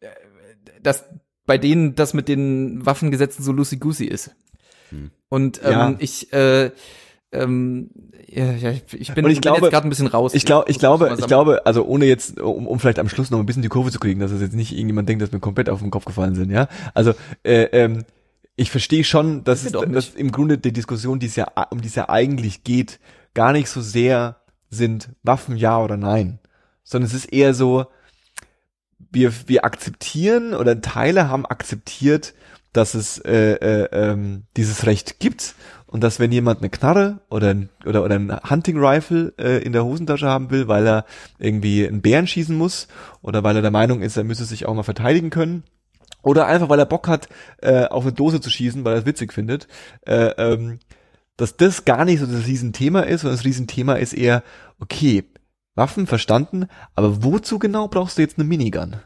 äh, 0.00 0.06
dass 0.82 1.04
bei 1.46 1.58
denen 1.58 1.94
das 1.94 2.14
mit 2.14 2.26
den 2.28 2.84
Waffengesetzen 2.86 3.44
so 3.44 3.52
loosey-goosey 3.52 4.06
ist. 4.06 4.34
Hm. 4.88 5.10
Und 5.28 5.60
ähm, 5.62 5.70
Ja. 5.70 5.94
ich, 5.98 6.32
äh, 6.32 6.70
ähm, 7.32 7.90
ja, 8.34 8.70
ich 8.70 8.84
bin, 8.84 9.24
Und 9.24 9.30
ich 9.30 9.40
bin 9.40 9.40
glaube- 9.40 9.60
jetzt 9.62 9.70
gerade 9.70 9.86
ein 9.86 9.90
bisschen 9.90 10.06
raus. 10.06 10.32
Ich 10.34 10.44
glaube, 10.44 10.70
ich 10.70 10.78
glaube, 10.78 11.06
ich 11.06 11.16
sagen. 11.16 11.26
glaube, 11.26 11.66
also 11.66 11.84
ohne 11.84 12.06
jetzt, 12.06 12.40
um, 12.40 12.66
um 12.66 12.78
vielleicht 12.80 12.98
am 12.98 13.08
Schluss 13.08 13.30
noch 13.30 13.38
ein 13.38 13.46
bisschen 13.46 13.62
die 13.62 13.68
Kurve 13.68 13.90
zu 13.90 13.98
kriegen, 13.98 14.20
dass 14.20 14.30
es 14.30 14.40
jetzt 14.40 14.54
nicht 14.54 14.72
irgendjemand 14.72 15.08
denkt, 15.08 15.22
dass 15.22 15.32
wir 15.32 15.40
komplett 15.40 15.68
auf 15.68 15.80
den 15.80 15.90
Kopf 15.90 16.04
gefallen 16.06 16.34
sind, 16.34 16.50
ja. 16.50 16.68
Also, 16.94 17.12
äh, 17.42 17.64
ähm, 17.72 18.04
ich 18.56 18.70
verstehe 18.70 19.04
schon, 19.04 19.44
dass, 19.44 19.64
es, 19.64 19.72
dass 19.72 20.10
im 20.10 20.30
Grunde 20.30 20.58
die 20.58 20.72
Diskussion, 20.72 21.18
die 21.18 21.26
es 21.26 21.36
ja, 21.36 21.46
um 21.70 21.80
die 21.80 21.88
es 21.88 21.94
ja 21.94 22.08
eigentlich 22.08 22.64
geht, 22.64 23.00
gar 23.34 23.52
nicht 23.52 23.68
so 23.68 23.80
sehr 23.80 24.36
sind 24.70 25.10
Waffen 25.22 25.56
ja 25.56 25.78
oder 25.78 25.96
nein, 25.96 26.38
sondern 26.84 27.06
es 27.08 27.14
ist 27.14 27.32
eher 27.32 27.54
so, 27.54 27.86
wir, 29.10 29.32
wir 29.46 29.64
akzeptieren 29.64 30.54
oder 30.54 30.80
Teile 30.80 31.28
haben 31.28 31.44
akzeptiert, 31.46 32.34
dass 32.72 32.94
es 32.94 33.18
äh, 33.18 33.52
äh, 33.54 33.88
ähm, 33.92 34.44
dieses 34.56 34.86
Recht 34.86 35.18
gibt 35.20 35.54
und 35.92 36.02
dass 36.02 36.18
wenn 36.18 36.32
jemand 36.32 36.60
eine 36.60 36.70
Knarre 36.70 37.20
oder 37.28 37.54
oder 37.84 38.02
oder 38.02 38.14
ein 38.14 38.34
Hunting 38.48 38.78
Rifle 38.78 39.34
äh, 39.38 39.62
in 39.62 39.72
der 39.72 39.84
Hosentasche 39.84 40.26
haben 40.26 40.50
will, 40.50 40.66
weil 40.66 40.86
er 40.86 41.04
irgendwie 41.38 41.86
einen 41.86 42.00
Bären 42.00 42.26
schießen 42.26 42.56
muss 42.56 42.88
oder 43.20 43.44
weil 43.44 43.56
er 43.56 43.62
der 43.62 43.70
Meinung 43.70 44.00
ist, 44.00 44.16
er 44.16 44.24
müsse 44.24 44.46
sich 44.46 44.64
auch 44.64 44.74
mal 44.74 44.84
verteidigen 44.84 45.28
können 45.28 45.64
oder 46.22 46.46
einfach 46.46 46.70
weil 46.70 46.78
er 46.78 46.86
Bock 46.86 47.08
hat 47.08 47.28
äh, 47.58 47.84
auf 47.84 48.04
eine 48.04 48.14
Dose 48.14 48.40
zu 48.40 48.48
schießen, 48.48 48.84
weil 48.84 48.94
er 48.94 49.00
es 49.00 49.06
witzig 49.06 49.34
findet, 49.34 49.68
äh, 50.06 50.30
ähm, 50.38 50.78
dass 51.36 51.58
das 51.58 51.84
gar 51.84 52.06
nicht 52.06 52.20
so 52.20 52.26
das 52.26 52.46
Riesenthema 52.46 53.00
ist, 53.00 53.20
sondern 53.20 53.36
das 53.36 53.44
Riesenthema 53.44 53.94
ist 53.94 54.14
eher 54.14 54.42
okay 54.80 55.24
Waffen 55.74 56.06
verstanden, 56.06 56.66
aber 56.94 57.22
wozu 57.22 57.58
genau 57.58 57.88
brauchst 57.88 58.18
du 58.18 58.22
jetzt 58.22 58.38
eine 58.38 58.46
Minigun? 58.46 58.96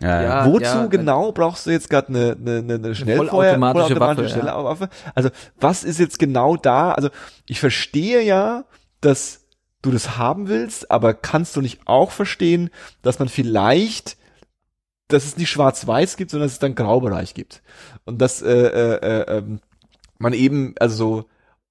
Ja, 0.00 0.46
Wozu 0.46 0.62
ja, 0.62 0.86
genau 0.86 1.30
brauchst 1.32 1.66
du 1.66 1.70
jetzt 1.70 1.90
gerade 1.90 2.08
eine, 2.08 2.36
eine, 2.40 2.74
eine, 2.74 2.94
Schnellfeuer, 2.94 3.28
vollautomatische 3.28 3.94
vollautomatische 3.96 4.00
Waffe, 4.00 4.22
ja. 4.22 4.28
Schnellwaffe? 4.28 4.88
Also 5.14 5.30
was 5.58 5.84
ist 5.84 5.98
jetzt 5.98 6.18
genau 6.18 6.56
da? 6.56 6.92
Also 6.92 7.10
ich 7.46 7.60
verstehe 7.60 8.22
ja, 8.22 8.64
dass 9.02 9.46
du 9.82 9.90
das 9.90 10.16
haben 10.16 10.48
willst, 10.48 10.90
aber 10.90 11.12
kannst 11.12 11.56
du 11.56 11.60
nicht 11.60 11.80
auch 11.86 12.10
verstehen, 12.10 12.70
dass 13.02 13.18
man 13.18 13.28
vielleicht, 13.28 14.16
dass 15.08 15.24
es 15.24 15.36
nicht 15.36 15.50
schwarz-weiß 15.50 16.16
gibt, 16.16 16.30
sondern 16.30 16.46
dass 16.46 16.54
es 16.54 16.58
dann 16.60 16.74
Graubereich 16.74 17.34
gibt 17.34 17.62
und 18.04 18.22
dass 18.22 18.40
äh, 18.40 18.52
äh, 18.52 18.94
äh, 18.94 19.38
ähm, 19.38 19.60
man 20.18 20.32
eben 20.32 20.74
also 20.78 20.96
so 20.96 21.24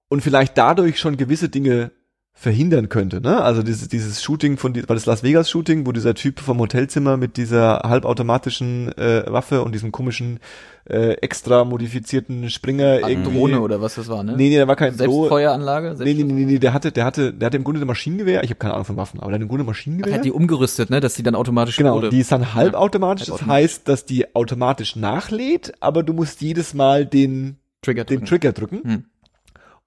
und 0.07 0.21
vielleicht 0.21 0.57
dadurch 0.57 0.99
schon 0.99 1.17
gewisse 1.17 1.49
Dinge 1.49 1.91
verhindern 2.39 2.87
könnte, 2.87 3.19
ne? 3.19 3.41
Also 3.41 3.63
dieses 3.63 3.89
dieses 3.89 4.23
Shooting 4.23 4.55
von 4.57 4.71
die, 4.71 4.87
war 4.87 4.95
das 4.95 5.05
Las 5.05 5.23
Vegas 5.23 5.49
Shooting, 5.49 5.85
wo 5.85 5.91
dieser 5.91 6.13
Typ 6.13 6.39
vom 6.39 6.57
Hotelzimmer 6.59 7.17
mit 7.17 7.35
dieser 7.35 7.79
halbautomatischen 7.83 8.97
äh, 8.97 9.23
Waffe 9.27 9.61
und 9.61 9.73
diesem 9.75 9.91
komischen 9.91 10.39
äh, 10.85 11.15
extra 11.15 11.65
modifizierten 11.65 12.49
Springer 12.49 13.07
irgendwie 13.07 13.37
Drohne 13.37 13.59
oder 13.59 13.81
was 13.81 13.95
das 13.95 14.07
war, 14.07 14.23
ne? 14.23 14.37
Nee, 14.37 14.47
nee, 14.49 14.57
da 14.57 14.69
war 14.69 14.77
kein 14.77 14.93
Selbstfeueranlage? 14.93 15.95
Nee, 15.99 16.13
nee, 16.13 16.23
nee, 16.23 16.33
nee, 16.33 16.45
nee, 16.45 16.59
der 16.59 16.73
hatte 16.73 16.93
der 16.93 17.03
hatte 17.03 17.33
der 17.33 17.47
hatte 17.47 17.57
im 17.57 17.65
Grunde 17.65 17.81
ein 17.81 17.87
Maschinengewehr, 17.87 18.41
ich 18.43 18.51
habe 18.51 18.59
keine 18.59 18.73
Ahnung 18.73 18.85
von 18.85 18.95
Waffen, 18.95 19.19
aber 19.19 19.31
der 19.31 19.35
hatte 19.35 19.43
im 19.43 19.49
Grunde 19.49 19.65
Maschinengewehr. 19.65 20.13
Hat 20.13 20.23
die 20.23 20.31
umgerüstet, 20.31 20.89
ne, 20.89 21.01
dass 21.01 21.15
die 21.15 21.23
dann 21.23 21.35
automatisch 21.35 21.75
Genau, 21.75 21.95
wurde. 21.95 22.09
die 22.09 22.19
ist 22.19 22.31
dann 22.31 22.53
halbautomatisch, 22.53 23.25
das 23.27 23.41
halbautomatisch. 23.41 23.63
heißt, 23.63 23.87
dass 23.89 24.05
die 24.05 24.33
automatisch 24.33 24.95
nachlädt, 24.95 25.73
aber 25.81 26.03
du 26.03 26.13
musst 26.13 26.39
jedes 26.41 26.73
Mal 26.73 27.05
den 27.05 27.57
Trigger 27.81 28.05
den 28.05 28.19
drücken. 28.19 28.25
Trigger 28.27 28.51
drücken. 28.53 28.79
Hm. 28.83 29.03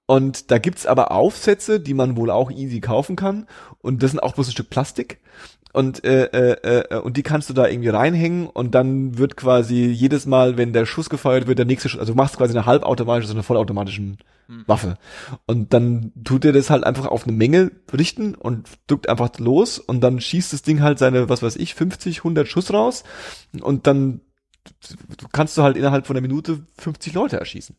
Und 0.05 0.51
da 0.51 0.57
gibt's 0.57 0.85
aber 0.85 1.11
Aufsätze, 1.11 1.79
die 1.79 1.93
man 1.93 2.17
wohl 2.17 2.29
auch 2.29 2.51
easy 2.51 2.81
kaufen 2.81 3.15
kann. 3.15 3.47
Und 3.79 4.03
das 4.03 4.11
sind 4.11 4.19
auch 4.21 4.33
bloß 4.33 4.49
ein 4.49 4.51
Stück 4.51 4.69
Plastik. 4.69 5.19
und 5.73 6.03
äh, 6.03 6.25
äh, 6.25 6.83
äh, 6.91 6.99
und 6.99 7.17
die 7.17 7.23
kannst 7.23 7.49
du 7.49 7.53
da 7.53 7.67
irgendwie 7.67 7.89
reinhängen 7.89 8.47
und 8.47 8.75
dann 8.75 9.17
wird 9.17 9.37
quasi 9.37 9.85
jedes 9.85 10.25
Mal, 10.25 10.57
wenn 10.57 10.73
der 10.73 10.85
Schuss 10.85 11.09
gefeuert 11.09 11.47
wird, 11.47 11.57
der 11.57 11.65
nächste 11.65 11.89
Schuss, 11.89 11.99
also 11.99 12.13
du 12.13 12.17
machst 12.17 12.37
quasi 12.37 12.53
eine 12.53 12.65
halbautomatische, 12.65 13.27
so 13.29 13.33
eine 13.33 13.43
vollautomatischen 13.43 14.17
Waffe. 14.67 14.97
Und 15.47 15.73
dann 15.73 16.11
tut 16.23 16.45
er 16.45 16.51
das 16.51 16.69
halt 16.69 16.83
einfach 16.83 17.07
auf 17.07 17.23
eine 17.23 17.35
Menge 17.35 17.71
richten 17.91 18.35
und 18.35 18.67
drückt 18.87 19.09
einfach 19.09 19.39
los 19.39 19.79
und 19.79 20.01
dann 20.01 20.19
schießt 20.19 20.53
das 20.53 20.61
Ding 20.61 20.81
halt 20.81 20.99
seine, 20.99 21.29
was 21.29 21.41
weiß 21.41 21.55
ich, 21.55 21.73
50, 21.75 22.19
100 22.19 22.47
Schuss 22.47 22.71
raus 22.73 23.03
und 23.61 23.87
dann 23.87 24.21
kannst 25.31 25.57
du 25.57 25.63
halt 25.63 25.77
innerhalb 25.77 26.05
von 26.07 26.15
einer 26.15 26.21
Minute 26.25 26.65
50 26.77 27.13
Leute 27.13 27.39
erschießen. 27.39 27.75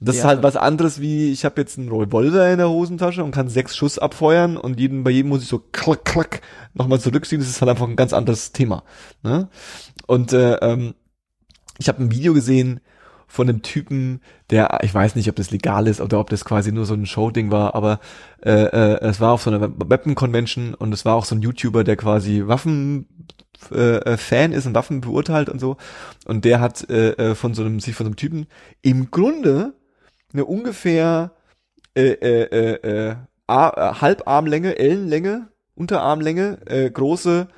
Das 0.00 0.16
Ja. 0.16 0.22
ist 0.22 0.26
halt 0.26 0.42
was 0.42 0.56
anderes 0.56 1.00
wie, 1.00 1.30
ich 1.32 1.44
habe 1.44 1.60
jetzt 1.60 1.78
einen 1.78 1.88
Revolver 1.90 2.50
in 2.50 2.58
der 2.58 2.68
Hosentasche 2.70 3.24
und 3.24 3.30
kann 3.30 3.48
sechs 3.48 3.76
Schuss 3.76 3.98
abfeuern 3.98 4.56
und 4.56 4.78
jeden, 4.78 5.04
bei 5.04 5.10
jedem 5.10 5.30
muss 5.30 5.42
ich 5.42 5.48
so 5.48 5.58
klack, 5.72 6.04
klack 6.04 6.40
nochmal 6.74 7.00
zurückziehen. 7.00 7.40
Das 7.40 7.48
ist 7.48 7.60
halt 7.60 7.70
einfach 7.70 7.88
ein 7.88 7.96
ganz 7.96 8.12
anderes 8.12 8.52
Thema. 8.52 8.82
Ne? 9.22 9.48
Und 10.06 10.32
äh, 10.32 10.54
ähm, 10.56 10.94
ich 11.78 11.88
habe 11.88 12.02
ein 12.02 12.10
Video 12.10 12.34
gesehen 12.34 12.80
von 13.26 13.48
einem 13.48 13.60
Typen, 13.62 14.20
der, 14.50 14.78
ich 14.82 14.92
weiß 14.94 15.14
nicht, 15.14 15.28
ob 15.28 15.36
das 15.36 15.50
legal 15.50 15.86
ist 15.86 16.00
oder 16.00 16.18
ob 16.18 16.30
das 16.30 16.44
quasi 16.46 16.72
nur 16.72 16.86
so 16.86 16.94
ein 16.94 17.04
Show-Ding 17.04 17.50
war, 17.50 17.74
aber 17.74 18.00
äh, 18.42 18.50
äh, 18.50 19.00
es 19.02 19.20
war 19.20 19.32
auf 19.32 19.42
so 19.42 19.50
einer 19.50 19.60
Weapon-Convention 19.70 20.72
und 20.74 20.94
es 20.94 21.04
war 21.04 21.14
auch 21.14 21.26
so 21.26 21.34
ein 21.34 21.42
YouTuber, 21.42 21.84
der 21.84 21.96
quasi 21.96 22.44
Waffen 22.46 23.06
äh, 23.70 24.16
Fan 24.16 24.52
ist 24.52 24.66
und 24.66 24.74
Waffen 24.74 25.00
beurteilt 25.00 25.48
und 25.48 25.58
so. 25.60 25.76
Und 26.26 26.44
der 26.44 26.60
hat 26.60 26.88
äh, 26.90 27.10
äh, 27.12 27.34
von 27.34 27.54
so 27.54 27.62
einem, 27.62 27.80
sich 27.80 27.94
von 27.94 28.04
so 28.06 28.08
einem 28.08 28.16
Typen 28.16 28.46
im 28.82 29.10
Grunde 29.10 29.74
eine 30.32 30.44
ungefähr 30.44 31.32
äh, 31.96 32.10
äh, 32.12 32.42
äh, 32.42 33.08
äh, 33.10 33.14
A- 33.46 34.00
Halbarmlänge, 34.00 34.78
Ellenlänge, 34.78 35.48
Unterarmlänge, 35.74 36.58
äh, 36.66 36.90
große 36.90 37.48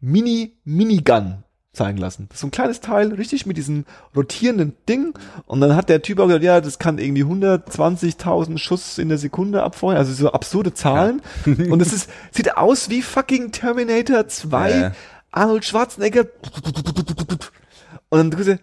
Mini 0.00 0.56
Minigun 0.64 1.44
zeigen 1.72 1.98
lassen. 1.98 2.26
Das 2.28 2.36
ist 2.36 2.40
so 2.42 2.46
ein 2.46 2.52
kleines 2.52 2.80
Teil, 2.80 3.12
richtig 3.14 3.46
mit 3.46 3.56
diesem 3.56 3.84
rotierenden 4.14 4.74
Ding. 4.88 5.12
Und 5.46 5.60
dann 5.60 5.74
hat 5.74 5.88
der 5.88 6.02
Typ 6.02 6.20
auch 6.20 6.26
gesagt, 6.28 6.44
ja, 6.44 6.60
das 6.60 6.78
kann 6.78 6.98
irgendwie 6.98 7.24
120.000 7.24 8.58
Schuss 8.58 8.98
in 8.98 9.08
der 9.08 9.18
Sekunde 9.18 9.62
abfeuern. 9.62 9.98
Also 9.98 10.12
so 10.12 10.30
absurde 10.32 10.72
Zahlen. 10.74 11.20
Und 11.46 11.82
es 11.82 11.92
ist, 11.92 12.08
sieht 12.30 12.56
aus 12.56 12.90
wie 12.90 13.02
fucking 13.02 13.50
Terminator 13.52 14.28
2. 14.28 14.70
Ja. 14.70 14.92
Arnold 15.34 15.64
Schwarzenegger. 15.64 16.26
Und 18.08 18.18
dann 18.18 18.30
du 18.30 18.58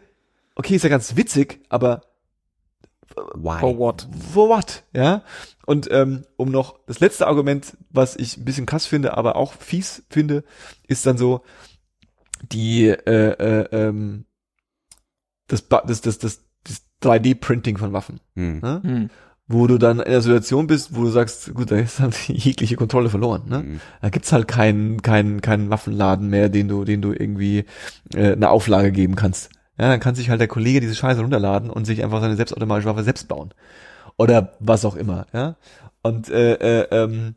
okay, 0.56 0.76
ist 0.76 0.84
ja 0.84 0.90
ganz 0.90 1.16
witzig, 1.16 1.60
aber 1.70 2.02
Why? 3.36 3.60
For 3.60 3.78
what? 3.78 4.08
for 4.34 4.50
what? 4.50 4.84
Ja. 4.94 5.24
Und 5.66 5.92
ähm, 5.92 6.24
um 6.38 6.50
noch 6.50 6.80
das 6.88 7.02
letzte 7.02 7.28
Argument, 7.28 7.76
was 7.90 8.16
ich 8.16 8.38
ein 8.38 8.46
bisschen 8.46 8.66
krass 8.66 8.86
finde, 8.86 9.18
aber 9.18 9.36
auch 9.36 9.54
fies 9.54 10.04
finde, 10.10 10.44
ist 10.88 11.06
dann 11.06 11.18
so 11.18 11.44
die 12.42 12.88
äh, 12.88 13.32
äh, 13.32 13.68
ähm, 13.72 14.26
das, 15.48 15.68
das, 15.68 16.02
das, 16.02 16.20
das, 16.20 16.42
das 16.64 16.82
3D-Printing 17.04 17.78
von 17.78 17.92
Waffen, 17.92 18.22
Hm. 18.36 18.60
ne? 18.60 18.82
Hm. 18.84 19.10
Wo 19.52 19.68
du 19.68 19.78
dann 19.78 20.00
in 20.00 20.12
der 20.12 20.22
Situation 20.22 20.68
bist, 20.68 20.96
wo 20.96 21.04
du 21.04 21.10
sagst, 21.10 21.54
gut, 21.54 21.72
da 21.72 21.78
ist 21.78 22.00
halt 22.00 22.16
jegliche 22.28 22.76
Kontrolle 22.76 23.10
verloren. 23.10 23.44
Ne? 23.48 23.58
Hm. 23.58 23.82
Da 24.02 24.10
gibt's 24.10 24.32
halt 24.32 24.48
keinen 24.48 25.02
keinen 25.02 25.42
keinen 25.42 25.70
Waffenladen 25.70 26.30
mehr, 26.30 26.50
den 26.50 26.68
du 26.68 26.84
den 26.84 27.02
du 27.02 27.14
irgendwie 27.14 27.66
äh, 28.14 28.34
eine 28.34 28.50
Auflage 28.50 28.92
geben 28.92 29.16
kannst. 29.16 29.50
Ja, 29.78 29.90
dann 29.90 30.00
kann 30.00 30.16
sich 30.16 30.30
halt 30.30 30.40
der 30.40 30.48
Kollege 30.48 30.82
diese 30.82 30.96
Scheiße 30.96 31.22
runterladen 31.22 31.70
und 31.70 31.86
sich 31.86 32.04
einfach 32.04 32.22
seine 32.22 32.36
selbstautomatische 32.36 32.90
Waffe 32.90 33.04
selbst 33.04 33.28
bauen 33.28 33.54
oder 34.18 34.54
was 34.60 34.86
auch 34.86 34.96
immer. 34.96 35.26
Ja, 35.34 35.56
und 36.04 36.30
äh, 36.30 36.54
äh, 36.54 36.88
ähm, 36.92 37.36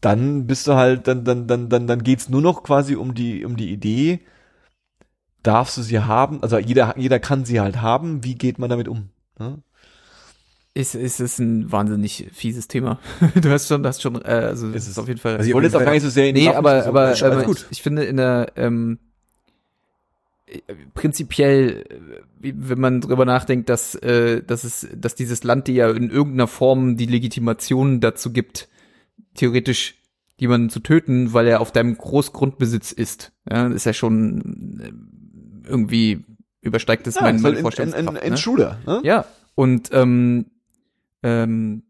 dann 0.00 0.46
bist 0.46 0.66
du 0.66 0.74
halt 0.74 1.08
dann 1.08 1.24
dann 1.24 1.46
dann 1.46 1.68
dann 1.68 1.86
dann 1.86 2.02
geht's 2.02 2.28
nur 2.28 2.42
noch 2.42 2.62
quasi 2.62 2.96
um 2.96 3.14
die 3.14 3.44
um 3.44 3.56
die 3.56 3.70
Idee. 3.72 4.20
Darfst 5.42 5.76
du 5.76 5.82
sie 5.82 6.00
haben? 6.00 6.42
Also 6.42 6.58
jeder 6.58 6.98
jeder 6.98 7.18
kann 7.20 7.44
sie 7.44 7.60
halt 7.60 7.80
haben. 7.82 8.24
Wie 8.24 8.34
geht 8.34 8.58
man 8.58 8.70
damit 8.70 8.88
um? 8.88 9.10
Ne? 9.38 9.58
Ist, 10.76 10.96
ist 10.96 11.20
es 11.20 11.38
ein 11.38 11.70
wahnsinnig 11.70 12.28
fieses 12.32 12.66
Thema. 12.66 12.98
Du 13.40 13.48
hast 13.50 13.68
schon, 13.68 13.86
hast 13.86 14.02
schon, 14.02 14.16
äh, 14.22 14.28
also 14.28 14.66
es 14.70 14.74
Ist 14.74 14.82
ist 14.82 14.88
es. 14.92 14.98
auf 14.98 15.06
jeden 15.06 15.20
Fall. 15.20 15.36
Also 15.36 15.48
Ich 15.48 15.54
wollte 15.54 15.68
jetzt 15.68 15.76
auch 15.76 15.84
gar 15.84 15.92
nicht 15.92 16.02
so 16.02 16.10
sehr 16.10 16.28
in 16.28 16.34
die 16.34 16.42
nee, 16.42 16.48
Waffen- 16.48 16.58
aber, 16.58 16.82
so- 16.82 16.88
aber, 16.90 17.00
alles 17.36 17.44
gut. 17.44 17.58
ich, 17.58 17.78
ich 17.78 17.82
finde 17.82 18.02
in 18.04 18.16
der 18.16 18.52
ähm, 18.56 18.98
äh, 20.46 20.58
prinzipiell, 20.94 21.84
wenn 22.40 22.80
man 22.80 23.00
drüber 23.00 23.24
nachdenkt, 23.24 23.68
dass, 23.68 23.94
äh, 23.94 24.42
dass 24.42 24.64
es, 24.64 24.88
dass 24.94 25.14
dieses 25.14 25.44
Land 25.44 25.68
dir 25.68 25.74
ja 25.74 25.90
in 25.90 26.10
irgendeiner 26.10 26.48
Form 26.48 26.96
die 26.96 27.06
Legitimation 27.06 28.00
dazu 28.00 28.32
gibt, 28.32 28.68
theoretisch 29.34 29.94
jemanden 30.38 30.70
zu 30.70 30.80
töten, 30.80 31.32
weil 31.32 31.46
er 31.46 31.60
auf 31.60 31.70
deinem 31.70 31.96
Großgrundbesitz 31.96 32.90
ist. 32.90 33.30
Ja, 33.48 33.68
ist 33.68 33.86
ja 33.86 33.92
schon 33.92 34.80
äh, 35.64 35.68
irgendwie 35.68 36.24
übersteigt 36.62 37.06
es 37.06 37.14
Ja, 37.14 37.22
mein, 37.22 37.36
ist 37.36 37.42
meine 37.42 37.54
halt 37.54 37.56
ein, 37.56 37.58
ein, 37.58 37.62
Vorstellungskraft. 37.62 38.08
ein, 38.24 38.32
ein 38.32 38.32
ne? 38.32 38.36
Ne? 38.86 39.00
Ja, 39.04 39.24
und 39.54 39.90
ähm, 39.92 40.46
ähm, 41.24 41.82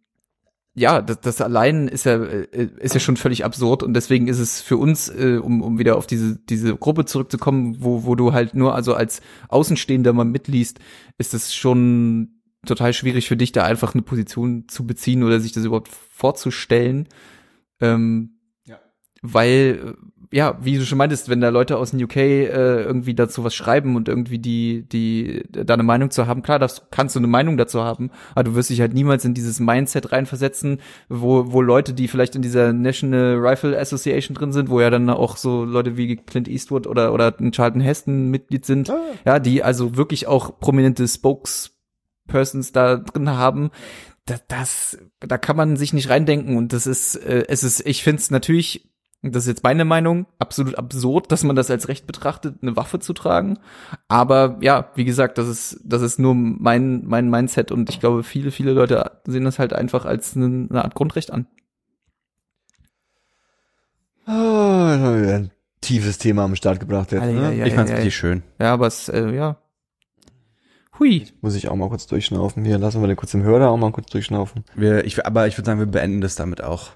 ja, 0.76 1.02
das, 1.02 1.20
das 1.20 1.40
allein 1.40 1.86
ist 1.86 2.04
ja 2.04 2.16
äh, 2.24 2.68
ist 2.80 2.94
ja 2.94 3.00
schon 3.00 3.16
völlig 3.16 3.44
absurd 3.44 3.82
und 3.82 3.94
deswegen 3.94 4.26
ist 4.26 4.38
es 4.40 4.60
für 4.60 4.76
uns, 4.76 5.08
äh, 5.08 5.38
um, 5.40 5.62
um 5.62 5.78
wieder 5.78 5.96
auf 5.96 6.06
diese 6.06 6.36
diese 6.36 6.74
Gruppe 6.76 7.04
zurückzukommen, 7.04 7.76
wo 7.78 8.04
wo 8.04 8.14
du 8.16 8.32
halt 8.32 8.54
nur 8.54 8.74
also 8.74 8.94
als 8.94 9.20
Außenstehender 9.48 10.12
mal 10.12 10.24
mitliest, 10.24 10.80
ist 11.18 11.32
es 11.34 11.54
schon 11.54 12.40
total 12.66 12.92
schwierig 12.92 13.28
für 13.28 13.36
dich 13.36 13.52
da 13.52 13.62
einfach 13.64 13.94
eine 13.94 14.02
Position 14.02 14.64
zu 14.68 14.86
beziehen 14.86 15.22
oder 15.22 15.38
sich 15.38 15.52
das 15.52 15.64
überhaupt 15.64 15.88
vorzustellen, 15.88 17.08
ähm, 17.80 18.38
Ja. 18.66 18.80
weil 19.22 19.96
ja, 20.34 20.58
wie 20.60 20.76
du 20.76 20.84
schon 20.84 20.98
meintest, 20.98 21.28
wenn 21.28 21.40
da 21.40 21.50
Leute 21.50 21.78
aus 21.78 21.92
dem 21.92 22.02
UK 22.02 22.16
äh, 22.16 22.82
irgendwie 22.82 23.14
dazu 23.14 23.44
was 23.44 23.54
schreiben 23.54 23.94
und 23.94 24.08
irgendwie 24.08 24.40
die, 24.40 24.84
die, 24.88 25.44
da 25.48 25.74
eine 25.74 25.84
Meinung 25.84 26.10
zu 26.10 26.26
haben, 26.26 26.42
klar, 26.42 26.58
das 26.58 26.88
kannst 26.90 27.14
du 27.14 27.20
eine 27.20 27.28
Meinung 27.28 27.56
dazu 27.56 27.84
haben, 27.84 28.10
aber 28.34 28.42
du 28.42 28.56
wirst 28.56 28.68
dich 28.68 28.80
halt 28.80 28.94
niemals 28.94 29.24
in 29.24 29.34
dieses 29.34 29.60
Mindset 29.60 30.10
reinversetzen, 30.10 30.80
wo, 31.08 31.52
wo 31.52 31.62
Leute, 31.62 31.94
die 31.94 32.08
vielleicht 32.08 32.34
in 32.34 32.42
dieser 32.42 32.72
National 32.72 33.36
Rifle 33.36 33.78
Association 33.78 34.34
drin 34.34 34.52
sind, 34.52 34.70
wo 34.70 34.80
ja 34.80 34.90
dann 34.90 35.08
auch 35.08 35.36
so 35.36 35.64
Leute 35.64 35.96
wie 35.96 36.16
Clint 36.16 36.48
Eastwood 36.48 36.88
oder, 36.88 37.12
oder 37.12 37.32
ein 37.38 37.52
Charlton 37.52 37.80
Heston 37.80 38.28
Mitglied 38.30 38.66
sind, 38.66 38.90
Ah. 38.90 38.98
ja, 39.24 39.38
die 39.38 39.62
also 39.62 39.96
wirklich 39.96 40.26
auch 40.26 40.58
prominente 40.58 41.06
Spokespersons 41.06 42.72
da 42.72 42.96
drin 42.96 43.30
haben, 43.30 43.70
das, 44.26 44.42
das, 44.48 44.98
da 45.20 45.38
kann 45.38 45.56
man 45.56 45.76
sich 45.76 45.92
nicht 45.92 46.08
reindenken 46.08 46.56
und 46.56 46.72
das 46.72 46.88
ist, 46.88 47.14
äh, 47.14 47.44
es 47.46 47.62
ist, 47.62 47.86
ich 47.86 48.02
finde 48.02 48.20
es 48.20 48.32
natürlich, 48.32 48.88
das 49.32 49.44
ist 49.44 49.48
jetzt 49.48 49.64
meine 49.64 49.84
Meinung, 49.84 50.26
absolut 50.38 50.76
absurd, 50.76 51.32
dass 51.32 51.44
man 51.44 51.56
das 51.56 51.70
als 51.70 51.88
Recht 51.88 52.06
betrachtet, 52.06 52.56
eine 52.62 52.76
Waffe 52.76 52.98
zu 52.98 53.12
tragen. 53.12 53.58
Aber 54.08 54.58
ja, 54.60 54.90
wie 54.94 55.04
gesagt, 55.04 55.38
das 55.38 55.48
ist, 55.48 55.80
das 55.84 56.02
ist 56.02 56.18
nur 56.18 56.34
mein, 56.34 57.04
mein 57.06 57.30
Mindset 57.30 57.72
und 57.72 57.88
ich 57.88 58.00
glaube, 58.00 58.22
viele, 58.22 58.50
viele 58.50 58.72
Leute 58.72 59.12
sehen 59.26 59.44
das 59.44 59.58
halt 59.58 59.72
einfach 59.72 60.04
als 60.04 60.36
eine, 60.36 60.68
eine 60.68 60.84
Art 60.84 60.94
Grundrecht 60.94 61.32
an. 61.32 61.46
Ah, 64.26 64.92
jetzt 64.92 65.02
haben 65.02 65.14
wir 65.14 65.22
wieder 65.22 65.34
ein 65.34 65.50
tiefes 65.80 66.18
Thema 66.18 66.44
am 66.44 66.56
Start 66.56 66.80
gebracht 66.80 67.12
jetzt. 67.12 67.24
Ne? 67.24 67.46
ei, 67.46 67.62
ei. 67.62 67.66
Ich 67.66 67.74
fand's 67.74 67.90
ja, 67.90 67.96
richtig 67.96 68.16
schön. 68.16 68.42
Ja, 68.58 68.72
aber 68.72 68.86
es, 68.86 69.08
äh, 69.08 69.34
ja. 69.34 69.56
Hui. 70.98 71.26
Muss 71.40 71.56
ich 71.56 71.68
auch 71.68 71.76
mal 71.76 71.88
kurz 71.88 72.06
durchschnaufen. 72.06 72.64
Hier, 72.64 72.78
lassen 72.78 73.00
wir 73.00 73.08
den 73.08 73.16
kurz 73.16 73.34
im 73.34 73.42
Hörer 73.42 73.70
auch 73.70 73.76
mal 73.76 73.90
kurz 73.90 74.10
durchschnaufen. 74.10 74.64
Wir, 74.74 75.04
ich, 75.04 75.26
aber 75.26 75.46
ich 75.46 75.58
würde 75.58 75.66
sagen, 75.66 75.80
wir 75.80 75.86
beenden 75.86 76.20
das 76.20 76.36
damit 76.36 76.62
auch. 76.62 76.90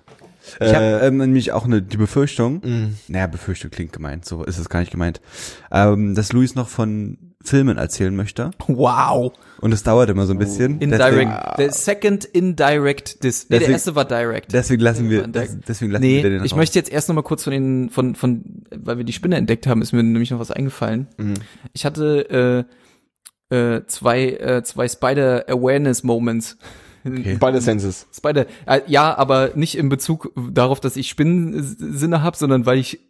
Ich 0.60 0.66
Äh, 0.66 0.74
habe 0.74 1.06
ähm, 1.06 1.16
nämlich 1.18 1.52
auch 1.52 1.64
eine, 1.64 1.82
die 1.82 1.96
Befürchtung, 1.96 2.60
mh. 2.64 2.88
naja, 3.08 3.26
Befürchtung 3.26 3.70
klingt 3.70 3.92
gemeint, 3.92 4.24
so 4.24 4.44
ist 4.44 4.58
es 4.58 4.68
gar 4.68 4.80
nicht 4.80 4.90
gemeint, 4.92 5.20
ähm, 5.70 6.14
dass 6.14 6.32
Luis 6.32 6.54
noch 6.54 6.68
von 6.68 7.18
Filmen 7.40 7.78
erzählen 7.78 8.14
möchte. 8.14 8.50
Wow. 8.66 9.32
Und 9.60 9.72
es 9.72 9.82
dauert 9.84 10.10
immer 10.10 10.26
so 10.26 10.32
ein 10.34 10.38
bisschen. 10.38 10.80
Indirect. 10.80 11.12
Deswegen, 11.58 11.72
The 11.72 11.78
second 11.78 12.24
indirect 12.24 13.22
dis. 13.22 13.44
Nee, 13.44 13.48
der 13.50 13.58
Deswegen- 13.60 13.72
erste 13.74 13.94
war 13.94 14.04
direct. 14.04 14.52
deswegen 14.52 14.82
lassen 14.82 15.08
wir, 15.08 15.26
deswegen 15.28 15.92
lassen 15.92 16.02
nee, 16.02 16.22
wir 16.22 16.30
den 16.30 16.44
ich 16.44 16.52
raus. 16.52 16.56
möchte 16.58 16.78
jetzt 16.78 16.90
erst 16.90 17.08
noch 17.08 17.14
mal 17.14 17.22
kurz 17.22 17.44
von 17.44 17.52
den, 17.52 17.90
von, 17.90 18.14
von, 18.16 18.64
weil 18.74 18.98
wir 18.98 19.04
die 19.04 19.12
Spinne 19.12 19.36
entdeckt 19.36 19.66
haben, 19.66 19.82
ist 19.82 19.92
mir 19.92 20.02
nämlich 20.02 20.30
noch 20.32 20.40
was 20.40 20.50
eingefallen. 20.50 21.06
Mhm. 21.16 21.34
Ich 21.72 21.84
hatte 21.84 22.66
äh, 23.50 23.56
äh, 23.56 23.86
zwei, 23.86 24.24
äh, 24.30 24.62
zwei 24.64 24.88
Spider 24.88 25.44
Awareness 25.48 26.02
Moments. 26.02 26.56
Okay. 27.04 27.36
Beide 27.38 27.60
Senses. 27.60 28.06
Spider, 28.12 28.46
äh, 28.66 28.80
ja, 28.86 29.16
aber 29.16 29.52
nicht 29.54 29.76
in 29.78 29.88
Bezug 29.88 30.32
darauf, 30.50 30.80
dass 30.80 30.96
ich 30.96 31.08
Spinnensinne 31.08 32.22
habe, 32.22 32.36
sondern 32.36 32.66
weil 32.66 32.78
ich, 32.78 33.00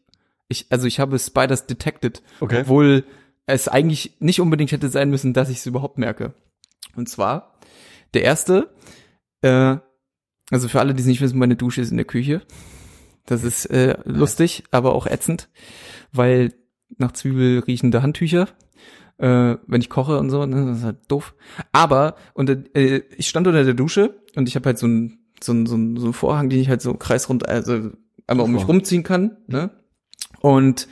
ich, 0.49 0.67
also 0.71 0.87
ich 0.87 1.01
habe 1.01 1.19
Spiders 1.19 1.67
detected, 1.67 2.23
Okay. 2.41 2.61
obwohl 2.63 3.05
es 3.47 3.67
eigentlich 3.67 4.17
nicht 4.21 4.41
unbedingt 4.41 4.73
hätte 4.73 4.89
sein 4.91 5.11
müssen, 5.11 5.33
dass 5.33 5.49
ich 5.49 5.59
es 5.59 5.67
überhaupt 5.67 5.99
merke. 5.99 6.35
Und 6.97 7.09
zwar 7.09 7.59
der 8.15 8.23
erste, 8.23 8.69
äh, 9.43 9.77
also 10.51 10.69
für 10.69 10.81
alle, 10.81 10.95
die 10.95 11.01
es 11.01 11.07
nicht 11.07 11.21
wissen, 11.21 11.39
meine 11.39 11.57
Dusche 11.57 11.81
ist 11.81 11.91
in 11.91 11.97
der 11.97 12.07
Küche. 12.07 12.43
Das 13.27 13.45
ist 13.45 13.67
äh, 13.67 13.97
lustig, 14.05 14.65
aber 14.71 14.95
auch 14.95 15.07
ätzend, 15.07 15.49
weil 16.13 16.55
nach 16.97 17.13
Zwiebel 17.13 17.61
riechende 17.61 18.03
Handtücher 18.03 18.49
äh, 19.19 19.57
wenn 19.67 19.81
ich 19.81 19.91
koche 19.91 20.19
und 20.19 20.31
so, 20.31 20.47
ne, 20.47 20.67
das 20.67 20.79
ist 20.79 20.85
halt 20.85 20.99
doof. 21.09 21.35
Aber 21.73 22.17
und 22.35 22.51
äh, 22.77 23.03
ich 23.17 23.29
stand 23.29 23.47
unter 23.47 23.65
der 23.65 23.75
Dusche 23.75 24.15
und 24.37 24.49
ich 24.49 24.57
habe 24.57 24.67
halt 24.67 24.79
so 24.79 24.87
ein 24.87 25.19
so 25.43 25.53
ein 25.53 25.67
so 25.67 25.77
ein 25.77 25.97
so 25.97 26.07
ein 26.07 26.13
Vorhang, 26.13 26.49
den 26.49 26.61
ich 26.61 26.69
halt 26.69 26.83
so 26.83 26.95
kreisrund 26.95 27.49
also 27.49 27.91
einmal 28.27 28.47
um 28.47 28.53
mich 28.53 28.67
rumziehen 28.67 29.03
kann, 29.03 29.37
ne? 29.47 29.71
Und 30.41 30.89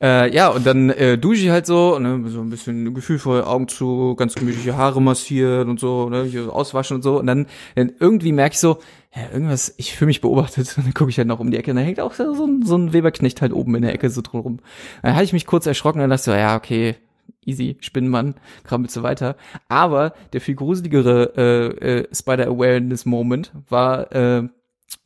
äh, 0.00 0.32
ja, 0.34 0.48
und 0.48 0.66
dann 0.66 0.90
äh, 0.90 1.16
dusche 1.16 1.44
ich 1.44 1.50
halt 1.50 1.64
so, 1.64 1.98
ne, 1.98 2.22
so 2.28 2.40
ein 2.40 2.50
bisschen 2.50 2.92
gefühlvoll, 2.92 3.42
Augen 3.44 3.66
zu, 3.66 4.14
ganz 4.14 4.34
gemütliche 4.34 4.76
Haare 4.76 5.00
massieren 5.00 5.70
und 5.70 5.80
so, 5.80 6.10
ne, 6.10 6.24
hier 6.24 6.52
auswaschen 6.54 6.96
und 6.96 7.02
so. 7.02 7.18
Und 7.18 7.26
dann, 7.26 7.46
dann 7.76 7.92
irgendwie 7.98 8.32
merke 8.32 8.52
ich 8.52 8.58
so, 8.58 8.78
ja, 9.14 9.22
irgendwas, 9.32 9.72
ich 9.78 9.96
fühle 9.96 10.08
mich 10.08 10.20
beobachtet. 10.20 10.74
Und 10.76 10.84
dann 10.84 10.92
gucke 10.92 11.08
ich 11.08 11.16
halt 11.16 11.28
noch 11.28 11.40
um 11.40 11.50
die 11.50 11.56
Ecke 11.56 11.70
und 11.70 11.78
da 11.78 11.82
hängt 11.82 12.00
auch 12.00 12.12
so 12.12 12.44
ein, 12.44 12.62
so 12.62 12.76
ein 12.76 12.92
Weberknecht 12.92 13.40
halt 13.40 13.54
oben 13.54 13.74
in 13.74 13.82
der 13.82 13.94
Ecke 13.94 14.10
so 14.10 14.20
drum 14.20 14.40
rum. 14.40 14.58
Dann 15.02 15.14
hatte 15.14 15.24
ich 15.24 15.32
mich 15.32 15.46
kurz 15.46 15.64
erschrocken 15.64 16.02
und 16.02 16.10
dachte 16.10 16.24
so, 16.24 16.32
ja, 16.32 16.54
okay, 16.54 16.96
easy, 17.44 17.76
Spinnenmann, 17.80 18.34
krabbelt 18.64 18.90
so 18.90 19.02
weiter. 19.02 19.36
Aber 19.68 20.12
der 20.32 20.40
viel 20.40 20.54
gruseligere 20.54 21.32
äh, 21.36 22.00
äh, 22.00 22.14
Spider-Awareness-Moment 22.14 23.52
war 23.68 24.12
äh, 24.12 24.48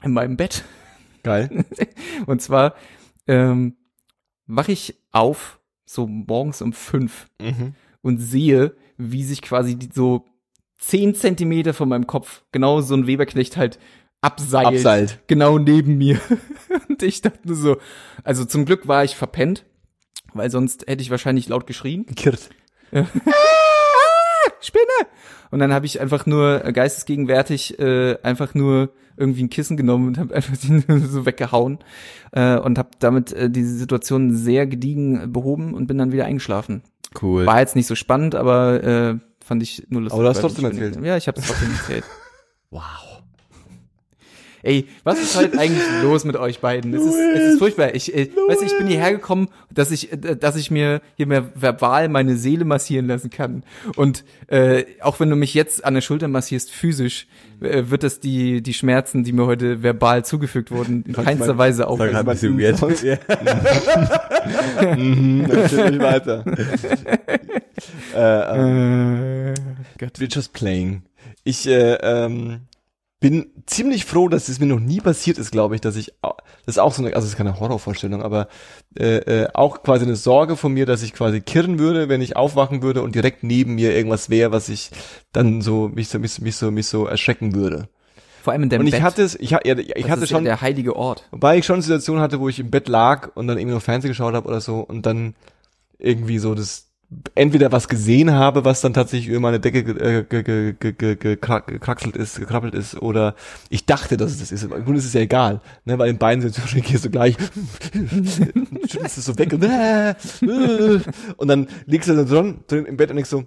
in 0.02 0.12
meinem 0.12 0.36
Bett. 0.36 0.64
Geil. 1.22 1.64
Und 2.26 2.40
zwar 2.42 2.74
ähm, 3.26 3.76
wache 4.46 4.72
ich 4.72 4.96
auf, 5.12 5.60
so 5.84 6.06
morgens 6.06 6.62
um 6.62 6.72
fünf 6.72 7.26
Mhm. 7.40 7.74
und 8.00 8.18
sehe, 8.18 8.76
wie 8.96 9.24
sich 9.24 9.42
quasi 9.42 9.76
die, 9.76 9.90
so 9.92 10.24
zehn 10.78 11.14
Zentimeter 11.14 11.74
von 11.74 11.88
meinem 11.88 12.06
Kopf 12.06 12.44
genau 12.52 12.80
so 12.80 12.94
ein 12.94 13.06
Weberknecht 13.06 13.56
halt 13.56 13.78
abseilt. 14.20 14.66
Abseilt. 14.66 15.20
Genau 15.26 15.58
neben 15.58 15.98
mir. 15.98 16.20
und 16.88 17.02
ich 17.02 17.22
dachte 17.22 17.40
nur 17.44 17.56
so, 17.56 17.76
also 18.24 18.44
zum 18.44 18.64
Glück 18.64 18.86
war 18.88 19.04
ich 19.04 19.16
verpennt, 19.16 19.64
weil 20.34 20.50
sonst 20.50 20.86
hätte 20.86 21.02
ich 21.02 21.10
wahrscheinlich 21.10 21.48
laut 21.48 21.66
geschrien. 21.66 22.06
Kirt. 22.06 22.50
Spinne! 24.60 24.84
Und 25.50 25.58
dann 25.58 25.72
habe 25.72 25.86
ich 25.86 26.00
einfach 26.00 26.26
nur 26.26 26.64
äh, 26.64 26.72
geistesgegenwärtig 26.72 27.78
äh, 27.78 28.18
einfach 28.22 28.54
nur 28.54 28.90
irgendwie 29.16 29.42
ein 29.44 29.50
Kissen 29.50 29.76
genommen 29.76 30.08
und 30.08 30.18
habe 30.18 30.34
einfach 30.34 30.56
die 30.56 30.82
so 31.06 31.26
weggehauen 31.26 31.78
äh, 32.32 32.56
und 32.56 32.78
habe 32.78 32.90
damit 32.98 33.32
äh, 33.32 33.50
diese 33.50 33.76
Situation 33.76 34.34
sehr 34.34 34.66
gediegen 34.66 35.32
behoben 35.32 35.74
und 35.74 35.86
bin 35.86 35.98
dann 35.98 36.12
wieder 36.12 36.26
eingeschlafen. 36.26 36.82
Cool. 37.20 37.46
War 37.46 37.60
jetzt 37.60 37.76
nicht 37.76 37.86
so 37.86 37.94
spannend, 37.94 38.34
aber 38.34 38.82
äh, 38.84 39.18
fand 39.44 39.62
ich 39.62 39.86
nur 39.88 40.02
lustig. 40.02 40.14
Aber 40.14 40.22
du 40.22 40.28
hast 40.30 40.40
trotzdem 40.40 40.64
erzählt. 40.64 40.98
Ja, 41.02 41.16
ich 41.16 41.26
habe 41.26 41.40
es 41.40 41.46
trotzdem 41.46 41.72
erzählt. 41.80 42.04
Wow. 42.70 43.09
Ey, 44.62 44.86
was 45.04 45.18
ist 45.22 45.36
heute 45.38 45.58
eigentlich 45.58 45.82
los 46.02 46.24
mit 46.24 46.36
euch 46.36 46.60
beiden? 46.60 46.92
Es 46.92 47.02
ist, 47.02 47.14
es 47.14 47.52
ist 47.54 47.58
furchtbar. 47.58 47.94
Ich, 47.94 48.14
äh, 48.14 48.28
weißt 48.48 48.60
du, 48.60 48.66
ich 48.66 48.76
bin 48.76 48.86
hierher 48.88 49.12
gekommen, 49.12 49.48
dass 49.72 49.90
ich, 49.90 50.12
äh, 50.12 50.36
dass 50.36 50.56
ich 50.56 50.70
mir 50.70 51.00
hier 51.16 51.26
mehr 51.26 51.50
verbal 51.54 52.08
meine 52.08 52.36
Seele 52.36 52.64
massieren 52.66 53.06
lassen 53.06 53.30
kann. 53.30 53.64
Und 53.96 54.24
äh, 54.48 54.84
auch 55.00 55.18
wenn 55.20 55.30
du 55.30 55.36
mich 55.36 55.54
jetzt 55.54 55.84
an 55.84 55.94
der 55.94 56.02
Schulter 56.02 56.28
massierst, 56.28 56.70
physisch, 56.70 57.26
äh, 57.62 57.84
wird 57.86 58.02
das 58.02 58.20
die 58.20 58.62
die 58.62 58.74
Schmerzen, 58.74 59.24
die 59.24 59.32
mir 59.32 59.46
heute 59.46 59.82
verbal 59.82 60.24
zugefügt 60.24 60.70
wurden, 60.70 61.04
in 61.06 61.12
keinster 61.14 61.56
Weise 61.56 61.78
Sag 61.78 61.86
aufhören. 61.88 62.10
grad 62.10 62.28
ein 62.28 62.32
bisschen 62.32 62.58
weird. 62.58 62.80
mhm, 64.98 65.46
erzähl 65.50 65.90
mich 65.92 66.00
weiter. 66.00 66.44
äh, 68.14 69.50
Äh, 69.50 69.54
Gott. 69.98 70.18
we're 70.18 70.28
just 70.34 70.52
playing. 70.52 71.02
Ich 71.44 71.66
äh, 71.66 71.94
ähm, 71.94 72.60
bin 73.20 73.50
ziemlich 73.66 74.06
froh, 74.06 74.28
dass 74.28 74.48
es 74.48 74.60
mir 74.60 74.66
noch 74.66 74.80
nie 74.80 75.00
passiert 75.00 75.36
ist, 75.38 75.50
glaube 75.52 75.74
ich, 75.74 75.82
dass 75.82 75.94
ich, 75.96 76.14
das 76.22 76.76
ist 76.76 76.78
auch 76.78 76.92
so 76.94 77.02
eine, 77.02 77.14
also 77.14 77.26
es 77.26 77.32
ist 77.32 77.36
keine 77.36 77.60
Horrorvorstellung, 77.60 78.22
aber 78.22 78.48
äh, 78.98 79.16
äh, 79.18 79.48
auch 79.52 79.82
quasi 79.82 80.06
eine 80.06 80.16
Sorge 80.16 80.56
von 80.56 80.72
mir, 80.72 80.86
dass 80.86 81.02
ich 81.02 81.12
quasi 81.12 81.42
kirren 81.42 81.78
würde, 81.78 82.08
wenn 82.08 82.22
ich 82.22 82.36
aufwachen 82.36 82.82
würde 82.82 83.02
und 83.02 83.14
direkt 83.14 83.44
neben 83.44 83.74
mir 83.74 83.94
irgendwas 83.94 84.30
wäre, 84.30 84.52
was 84.52 84.70
ich 84.70 84.90
dann 85.32 85.60
so 85.60 85.88
mich 85.88 86.08
so 86.08 86.18
mich, 86.18 86.32
so- 86.32 86.42
mich 86.42 86.56
so 86.56 86.70
mich 86.70 86.86
so 86.86 87.06
erschrecken 87.06 87.54
würde. 87.54 87.88
Vor 88.42 88.54
allem 88.54 88.62
in 88.62 88.68
deinem 88.70 88.80
und 88.80 88.86
ich 88.86 88.92
Bett. 88.94 89.02
hatte 89.02 89.22
es, 89.22 89.34
ich, 89.38 89.50
ja, 89.50 89.60
ich 89.64 89.92
das 89.94 90.08
hatte 90.10 90.26
schon, 90.26 90.44
der 90.44 90.62
heilige 90.62 90.96
Ort. 90.96 91.28
Wobei 91.30 91.58
ich 91.58 91.66
schon 91.66 91.74
eine 91.74 91.82
Situation 91.82 92.20
hatte, 92.20 92.40
wo 92.40 92.48
ich 92.48 92.58
im 92.58 92.70
Bett 92.70 92.88
lag 92.88 93.32
und 93.36 93.46
dann 93.48 93.58
irgendwie 93.58 93.74
noch 93.74 93.82
Fernsehen 93.82 94.10
geschaut 94.12 94.32
habe 94.32 94.48
oder 94.48 94.62
so 94.62 94.80
und 94.80 95.04
dann 95.04 95.34
irgendwie 95.98 96.38
so 96.38 96.54
das 96.54 96.89
entweder 97.34 97.72
was 97.72 97.88
gesehen 97.88 98.32
habe, 98.32 98.64
was 98.64 98.80
dann 98.80 98.94
tatsächlich 98.94 99.28
über 99.28 99.40
meine 99.40 99.58
Decke 99.58 99.80
äh, 99.80 100.24
ge- 100.24 100.42
ge- 100.42 100.74
ge- 100.74 100.92
ge- 100.92 101.14
gekra- 101.14 101.66
gekraxelt 101.66 102.16
ist, 102.16 102.38
gekrabbelt 102.38 102.74
ist, 102.74 102.94
oder 103.00 103.34
ich 103.68 103.84
dachte, 103.84 104.16
dass 104.16 104.30
es 104.30 104.38
das 104.38 104.52
ist. 104.52 104.62
Im 104.62 104.70
Grunde 104.70 104.98
ist 104.98 105.06
es 105.06 105.14
ja 105.14 105.20
egal, 105.20 105.60
ne, 105.84 105.98
weil 105.98 106.10
in 106.10 106.18
beiden 106.18 106.42
Situationen 106.42 106.84
gehst 106.86 107.04
du 107.04 107.10
gleich, 107.10 107.36
schüttelst 107.92 109.18
es 109.18 109.24
so 109.24 109.36
weg 109.38 109.52
und, 109.52 109.64
äh, 109.64 110.10
äh, 110.10 111.00
und 111.36 111.48
dann 111.48 111.68
liegst 111.86 112.08
du 112.08 112.14
dann 112.14 112.26
drin, 112.28 112.60
drin 112.68 112.86
im 112.86 112.96
Bett 112.96 113.10
und 113.10 113.16
denkst 113.16 113.30
so, 113.30 113.44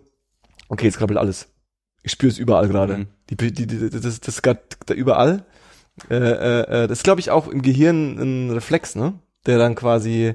okay, 0.68 0.86
jetzt 0.86 0.98
krabbelt 0.98 1.20
alles. 1.20 1.48
Ich 2.04 2.12
spüre 2.12 2.32
es 2.32 2.38
überall 2.38 2.68
gerade. 2.68 2.98
Mhm. 2.98 3.08
Die, 3.30 3.38
die, 3.38 3.66
die, 3.66 3.90
das, 3.90 4.02
das 4.02 4.36
ist 4.36 4.42
gerade 4.42 4.62
da 4.86 4.94
überall. 4.94 5.46
Äh, 6.10 6.16
äh, 6.16 6.62
äh, 6.84 6.88
das 6.88 7.00
ist, 7.00 7.04
glaube 7.04 7.22
ich, 7.22 7.32
auch 7.32 7.48
im 7.48 7.62
Gehirn 7.62 8.18
ein 8.20 8.52
Reflex, 8.52 8.96
ne? 8.96 9.20
Der 9.46 9.58
dann 9.58 9.76
quasi 9.76 10.34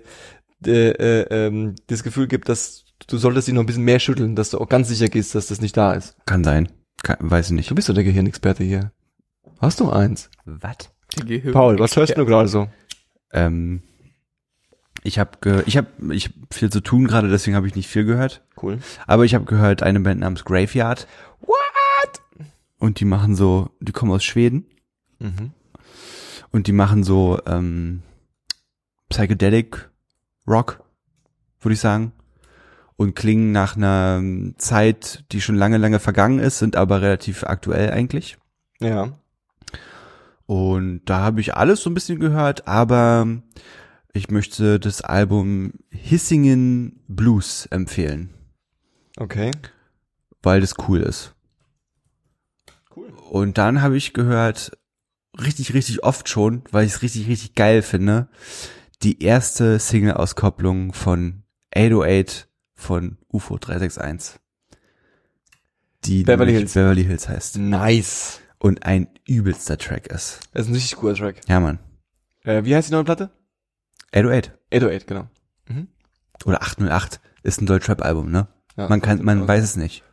äh, 0.64 0.70
äh, 0.90 1.22
ähm, 1.30 1.74
das 1.88 2.02
Gefühl 2.02 2.26
gibt, 2.26 2.48
dass 2.48 2.84
du 3.08 3.18
solltest 3.18 3.48
dich 3.48 3.54
noch 3.54 3.62
ein 3.62 3.66
bisschen 3.66 3.84
mehr 3.84 3.98
schütteln, 3.98 4.36
dass 4.36 4.50
du 4.50 4.58
auch 4.58 4.68
ganz 4.68 4.88
sicher 4.88 5.08
gehst, 5.08 5.34
dass 5.34 5.48
das 5.48 5.60
nicht 5.60 5.76
da 5.76 5.92
ist. 5.94 6.16
Kann 6.26 6.44
sein. 6.44 6.68
Kann, 7.02 7.16
weiß 7.20 7.46
ich 7.46 7.52
nicht. 7.52 7.70
Du 7.70 7.74
bist 7.74 7.88
doch 7.88 7.94
der 7.94 8.04
Gehirnexperte 8.04 8.62
hier. 8.64 8.92
Hast 9.60 9.80
du 9.80 9.90
eins? 9.90 10.30
Was? 10.44 10.90
Paul, 11.52 11.78
was 11.78 11.96
hörst 11.96 12.16
du 12.16 12.24
gerade 12.26 12.48
so? 12.48 12.68
Ähm, 13.32 13.82
ich 15.02 15.18
habe 15.18 15.62
ich 15.66 15.76
hab, 15.76 15.86
ich 16.10 16.26
hab 16.26 16.32
viel 16.54 16.70
zu 16.70 16.80
tun 16.80 17.06
gerade, 17.06 17.28
deswegen 17.28 17.56
habe 17.56 17.66
ich 17.66 17.74
nicht 17.74 17.88
viel 17.88 18.04
gehört. 18.04 18.44
Cool. 18.60 18.78
Aber 19.06 19.24
ich 19.24 19.34
habe 19.34 19.44
gehört 19.44 19.82
eine 19.82 20.00
Band 20.00 20.20
namens 20.20 20.44
Graveyard. 20.44 21.06
What? 21.40 22.20
Und 22.78 23.00
die 23.00 23.04
machen 23.04 23.34
so, 23.34 23.70
die 23.80 23.92
kommen 23.92 24.12
aus 24.12 24.24
Schweden 24.24 24.66
Mhm. 25.20 25.50
und 26.52 26.68
die 26.68 26.72
machen 26.72 27.02
so 27.02 27.40
ähm, 27.46 28.02
Psychedelic 29.08 29.88
Rock, 30.46 30.84
würde 31.60 31.74
ich 31.74 31.80
sagen. 31.80 32.12
Und 32.98 33.14
klingen 33.14 33.52
nach 33.52 33.76
einer 33.76 34.20
Zeit, 34.58 35.24
die 35.30 35.40
schon 35.40 35.54
lange, 35.54 35.76
lange 35.78 36.00
vergangen 36.00 36.40
ist, 36.40 36.58
sind 36.58 36.74
aber 36.74 37.00
relativ 37.00 37.44
aktuell 37.44 37.92
eigentlich. 37.92 38.38
Ja. 38.80 39.16
Und 40.46 41.02
da 41.04 41.20
habe 41.20 41.40
ich 41.40 41.54
alles 41.54 41.80
so 41.80 41.90
ein 41.90 41.94
bisschen 41.94 42.18
gehört, 42.18 42.66
aber 42.66 43.28
ich 44.12 44.32
möchte 44.32 44.80
das 44.80 45.00
Album 45.00 45.74
Hissingen 45.90 47.04
Blues 47.06 47.66
empfehlen, 47.66 48.34
Okay. 49.16 49.52
weil 50.42 50.60
das 50.60 50.74
cool 50.88 51.00
ist. 51.00 51.36
Cool. 52.96 53.12
Und 53.30 53.58
dann 53.58 53.80
habe 53.80 53.96
ich 53.96 54.12
gehört, 54.12 54.76
richtig, 55.40 55.72
richtig 55.72 56.02
oft 56.02 56.28
schon, 56.28 56.64
weil 56.72 56.84
ich 56.84 56.94
es 56.94 57.02
richtig, 57.02 57.28
richtig 57.28 57.54
geil 57.54 57.82
finde, 57.82 58.28
die 59.04 59.22
erste 59.22 59.78
Single-Auskopplung 59.78 60.94
von 60.94 61.44
808 61.76 62.47
von 62.78 63.18
UFO 63.28 63.58
361. 63.58 64.40
Die 66.04 66.22
Beverly 66.22 66.52
Hills. 66.52 66.74
Beverly 66.74 67.04
Hills 67.04 67.28
heißt. 67.28 67.58
Nice. 67.58 68.40
Und 68.58 68.84
ein 68.84 69.08
übelster 69.26 69.76
Track 69.76 70.06
ist. 70.06 70.40
Das 70.52 70.62
ist 70.62 70.68
ein 70.68 70.74
richtig 70.74 70.96
guter 70.96 71.14
Track. 71.14 71.40
Ja, 71.48 71.60
Mann. 71.60 71.80
Äh, 72.44 72.64
wie 72.64 72.74
heißt 72.74 72.88
die 72.88 72.92
neue 72.92 73.04
Platte? 73.04 73.30
808. 74.12 74.52
808, 74.72 75.06
genau. 75.06 75.28
Oder 76.44 76.62
808 76.62 77.20
ist 77.42 77.60
ein 77.60 77.66
Deutschrap-Album, 77.66 78.30
ne? 78.30 78.46
Ja, 78.76 78.88
man 78.88 79.02
kann, 79.02 79.24
man 79.24 79.46
weiß 79.46 79.62
es 79.64 79.76
nicht. 79.76 80.04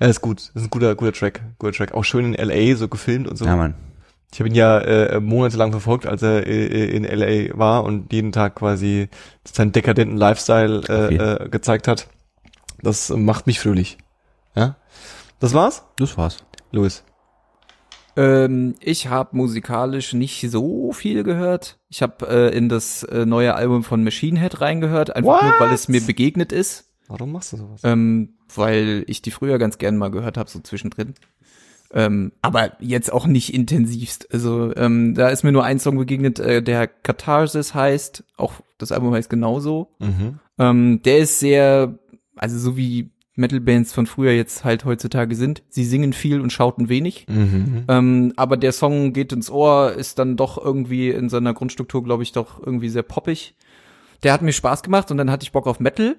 Ja, 0.00 0.08
ist 0.08 0.20
gut. 0.20 0.38
Das 0.38 0.56
ist 0.56 0.62
ein 0.64 0.70
guter, 0.70 0.94
guter 0.96 1.12
Track. 1.12 1.42
Guter 1.58 1.72
Track. 1.72 1.92
Auch 1.92 2.04
schön 2.04 2.24
in 2.24 2.34
L.A. 2.34 2.76
so 2.76 2.88
gefilmt 2.88 3.28
und 3.28 3.36
so. 3.36 3.44
Ja, 3.44 3.56
Mann. 3.56 3.74
Ich 4.32 4.40
habe 4.40 4.48
ihn 4.48 4.54
ja 4.54 4.78
äh, 4.78 5.20
monatelang 5.20 5.70
verfolgt, 5.70 6.06
als 6.06 6.22
er 6.22 6.46
äh, 6.46 6.86
in 6.90 7.04
LA 7.04 7.56
war 7.58 7.84
und 7.84 8.12
jeden 8.12 8.30
Tag 8.32 8.56
quasi 8.56 9.08
seinen 9.44 9.72
dekadenten 9.72 10.16
Lifestyle 10.18 10.78
Okay. 10.80 11.16
äh, 11.16 11.44
äh, 11.44 11.48
gezeigt 11.48 11.88
hat. 11.88 12.08
Das 12.82 13.10
macht 13.10 13.46
mich 13.46 13.58
fröhlich. 13.58 13.98
Ja? 14.54 14.76
Das 15.40 15.54
war's? 15.54 15.84
Das 15.96 16.16
war's. 16.18 16.38
Louis. 16.72 17.04
Ähm, 18.16 18.74
ich 18.80 19.08
habe 19.08 19.36
musikalisch 19.36 20.12
nicht 20.12 20.50
so 20.50 20.92
viel 20.92 21.22
gehört. 21.22 21.78
Ich 21.88 22.02
habe 22.02 22.26
äh, 22.28 22.56
in 22.56 22.68
das 22.68 23.04
äh, 23.04 23.24
neue 23.24 23.54
Album 23.54 23.84
von 23.84 24.02
Machine 24.04 24.38
Head 24.40 24.60
reingehört, 24.60 25.14
einfach 25.14 25.42
nur, 25.42 25.60
weil 25.60 25.72
es 25.72 25.88
mir 25.88 26.00
begegnet 26.00 26.52
ist. 26.52 26.90
Warum 27.06 27.32
machst 27.32 27.52
du 27.52 27.56
sowas? 27.58 27.80
Ähm, 27.84 28.34
weil 28.54 29.04
ich 29.06 29.22
die 29.22 29.30
früher 29.30 29.58
ganz 29.58 29.78
gern 29.78 29.96
mal 29.96 30.10
gehört 30.10 30.36
habe, 30.36 30.50
so 30.50 30.58
zwischendrin. 30.60 31.14
Ähm, 31.92 32.32
aber 32.42 32.72
jetzt 32.80 33.12
auch 33.12 33.26
nicht 33.26 33.54
intensivst. 33.54 34.32
Also 34.32 34.74
ähm, 34.76 35.14
da 35.14 35.28
ist 35.28 35.42
mir 35.42 35.52
nur 35.52 35.64
ein 35.64 35.78
Song 35.78 35.96
begegnet, 35.96 36.38
äh, 36.38 36.62
der 36.62 36.86
Catharsis 36.86 37.74
heißt. 37.74 38.24
Auch 38.36 38.54
das 38.76 38.92
Album 38.92 39.14
heißt 39.14 39.30
genauso. 39.30 39.88
Mhm. 39.98 40.38
Ähm, 40.58 41.02
der 41.02 41.18
ist 41.18 41.38
sehr, 41.38 41.98
also 42.36 42.58
so 42.58 42.76
wie 42.76 43.10
Metal-Bands 43.36 43.92
von 43.92 44.06
früher 44.06 44.32
jetzt 44.32 44.64
halt 44.64 44.84
heutzutage 44.84 45.34
sind. 45.34 45.62
Sie 45.68 45.84
singen 45.84 46.12
viel 46.12 46.40
und 46.40 46.52
schauten 46.52 46.88
wenig. 46.88 47.26
Mhm. 47.28 47.84
Ähm, 47.88 48.32
aber 48.36 48.56
der 48.56 48.72
Song 48.72 49.12
geht 49.12 49.32
ins 49.32 49.50
Ohr, 49.50 49.92
ist 49.92 50.18
dann 50.18 50.36
doch 50.36 50.62
irgendwie 50.62 51.10
in 51.10 51.28
seiner 51.28 51.54
Grundstruktur, 51.54 52.02
glaube 52.02 52.24
ich, 52.24 52.32
doch 52.32 52.60
irgendwie 52.64 52.88
sehr 52.88 53.04
poppig. 53.04 53.54
Der 54.24 54.32
hat 54.32 54.42
mir 54.42 54.52
Spaß 54.52 54.82
gemacht 54.82 55.10
und 55.10 55.16
dann 55.16 55.30
hatte 55.30 55.44
ich 55.44 55.52
Bock 55.52 55.66
auf 55.66 55.80
Metal. 55.80 56.16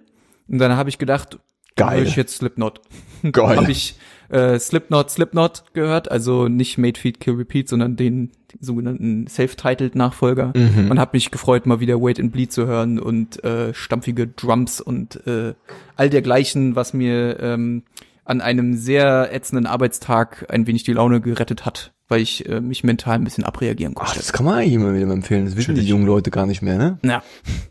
Und 0.47 0.57
dann 0.57 0.75
habe 0.77 0.89
ich 0.89 0.97
gedacht, 0.97 1.37
Geil. 1.75 1.99
höre 1.99 2.07
ich 2.07 2.15
jetzt 2.15 2.37
Slipknot. 2.37 2.81
Geil. 3.31 3.57
Habe 3.57 3.71
ich 3.71 3.95
äh, 4.29 4.59
Slipknot, 4.59 5.09
Slipknot 5.09 5.63
gehört, 5.73 6.11
also 6.11 6.47
nicht 6.47 6.77
Made 6.77 6.99
Feed 6.99 7.19
Kill 7.19 7.33
Repeat, 7.35 7.67
sondern 7.69 7.95
den, 7.95 8.31
den 8.53 8.59
sogenannten 8.61 9.27
Self-Titled 9.27 9.95
Nachfolger 9.95 10.53
Mhm. 10.55 10.91
und 10.91 10.99
habe 10.99 11.11
mich 11.13 11.31
gefreut, 11.31 11.65
mal 11.65 11.79
wieder 11.79 12.01
Wait 12.01 12.19
and 12.19 12.31
Bleed 12.31 12.51
zu 12.51 12.67
hören 12.67 12.99
und 12.99 13.43
äh, 13.43 13.73
stampfige 13.73 14.27
Drums 14.27 14.81
und 14.81 15.25
äh, 15.27 15.53
all 15.95 16.09
dergleichen, 16.09 16.75
was 16.75 16.93
mir 16.93 17.39
ähm, 17.39 17.83
an 18.25 18.41
einem 18.41 18.75
sehr 18.75 19.33
ätzenden 19.33 19.65
Arbeitstag 19.65 20.45
ein 20.49 20.67
wenig 20.67 20.83
die 20.83 20.93
Laune 20.93 21.19
gerettet 21.21 21.65
hat, 21.65 21.91
weil 22.09 22.21
ich 22.21 22.49
äh, 22.49 22.59
mich 22.59 22.83
mental 22.83 23.15
ein 23.15 23.23
bisschen 23.23 23.45
abreagieren 23.45 23.93
Ach, 23.95 24.05
konnte. 24.05 24.19
das 24.19 24.33
kann 24.33 24.45
man 24.45 24.55
eigentlich 24.55 24.73
immer 24.73 24.93
wieder 24.93 25.09
empfehlen. 25.11 25.45
Das 25.45 25.55
wissen 25.55 25.75
die 25.75 25.81
jungen 25.81 26.05
Leute 26.05 26.31
gar 26.31 26.45
nicht 26.45 26.61
mehr, 26.61 26.77
ne? 26.77 26.97
ja, 27.03 27.23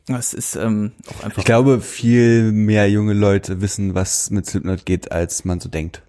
das 0.07 0.33
ist 0.33 0.57
ähm, 0.57 0.93
auch 1.09 1.25
einfach. 1.25 1.39
Ich 1.39 1.45
glaube, 1.45 1.81
viel 1.81 2.53
mehr 2.53 2.89
junge 2.89 3.13
Leute 3.13 3.61
wissen, 3.61 3.95
was 3.95 4.31
mit 4.31 4.47
Slipknot 4.47 4.87
geht, 4.87 5.13
als 5.13 5.45
man 5.45 5.61
so 5.61 5.69
denkt. 5.69 6.03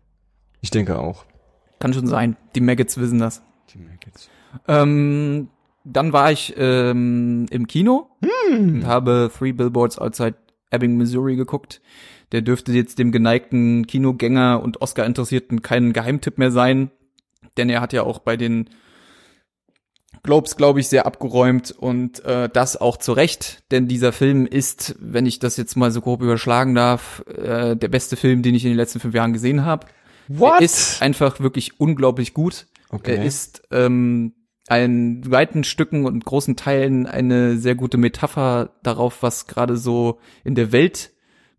Ich 0.62 0.70
denke 0.70 1.00
auch. 1.00 1.26
Kann 1.80 1.94
schon 1.94 2.08
sein. 2.08 2.38
Die 2.56 2.62
Maggots 2.62 2.98
wissen 2.98 3.20
das. 3.20 3.42
Ähm, 4.68 5.50
dann 5.84 6.14
war 6.14 6.32
ich 6.32 6.54
ähm, 6.58 7.46
im 7.50 7.68
Kino 7.68 8.10
und 8.52 8.86
habe 8.86 9.32
Three 9.36 9.54
Billboards 9.54 9.98
Outside 9.98 10.36
Ebbing, 10.72 10.98
Missouri 10.98 11.36
geguckt. 11.36 11.82
Der 12.32 12.42
dürfte 12.42 12.72
jetzt 12.74 13.00
dem 13.00 13.12
geneigten 13.12 13.88
Kinogänger 13.88 14.62
und 14.62 14.82
Oscar-Interessierten 14.82 15.64
kein 15.64 15.94
Geheimtipp 15.94 16.38
mehr 16.38 16.52
sein, 16.52 16.92
denn 17.58 17.70
er 17.70 17.82
hat 17.82 17.94
ja 17.94 18.04
auch 18.04 18.20
bei 18.20 18.38
den 18.38 18.70
Globes, 20.24 20.58
glaube 20.58 20.80
ich, 20.80 20.88
sehr 20.88 21.06
abgeräumt 21.06 21.72
und 21.72 22.24
äh, 22.26 22.50
das 22.50 22.76
auch 22.76 22.98
zu 22.98 23.14
Recht, 23.14 23.64
denn 23.72 23.88
dieser 23.88 24.12
Film 24.12 24.46
ist, 24.46 24.96
wenn 25.00 25.26
ich 25.26 25.40
das 25.40 25.56
jetzt 25.56 25.76
mal 25.76 25.92
so 25.92 26.02
grob 26.02 26.22
überschlagen 26.22 26.76
darf, 26.76 27.24
äh, 27.28 27.76
der 27.76 27.88
beste 27.88 28.16
Film, 28.16 28.42
den 28.42 28.56
ich 28.56 28.66
in 28.66 28.72
den 28.72 28.78
letzten 28.78 29.00
fünf 29.00 29.14
Jahren 29.14 29.34
gesehen 29.34 29.66
habe. 29.66 29.88
Er 30.60 30.62
ist 30.62 31.02
einfach 31.02 31.40
wirklich 31.40 31.80
unglaublich 31.80 32.34
gut. 32.34 32.68
Okay. 32.90 33.16
Er 33.16 33.24
ist 33.24 33.64
ähm, 33.72 34.34
in 34.70 35.30
weiten 35.30 35.64
Stücken 35.64 36.06
und 36.06 36.26
großen 36.26 36.56
Teilen 36.56 37.08
eine 37.08 37.58
sehr 37.58 37.76
gute 37.76 37.98
Metapher 37.98 38.72
darauf, 38.84 39.24
was 39.24 39.48
gerade 39.48 39.78
so 39.78 40.20
in 40.44 40.56
der 40.56 40.72
Welt 40.72 41.12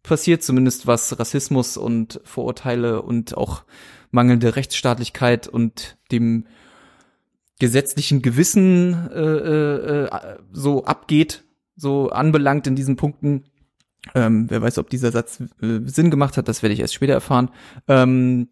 passiert, 0.03 0.43
zumindest 0.43 0.87
was 0.87 1.19
Rassismus 1.19 1.77
und 1.77 2.21
Vorurteile 2.25 3.03
und 3.03 3.37
auch 3.37 3.65
mangelnde 4.11 4.57
Rechtsstaatlichkeit 4.57 5.49
und 5.49 5.97
dem 6.13 6.47
gesetzlichen 7.59 8.23
Gewissen 8.23 9.11
äh, 9.11 9.21
äh, 9.21 10.05
äh, 10.07 10.39
so 10.53 10.85
abgeht, 10.85 11.45
so 11.77 12.11
anbelangt 12.11 12.67
in 12.67 12.75
diesen 12.75 12.97
Punkten. 12.97 13.45
Ähm, 14.15 14.47
wer 14.49 14.63
weiß, 14.63 14.79
ob 14.79 14.89
dieser 14.89 15.13
Satz 15.13 15.41
äh, 15.61 15.81
Sinn 15.85 16.11
gemacht 16.11 16.37
hat, 16.37 16.49
das 16.49 16.63
werde 16.63 16.73
ich 16.73 16.81
erst 16.81 16.95
später 16.95 17.13
erfahren. 17.13 17.51
Ähm, 17.87 18.49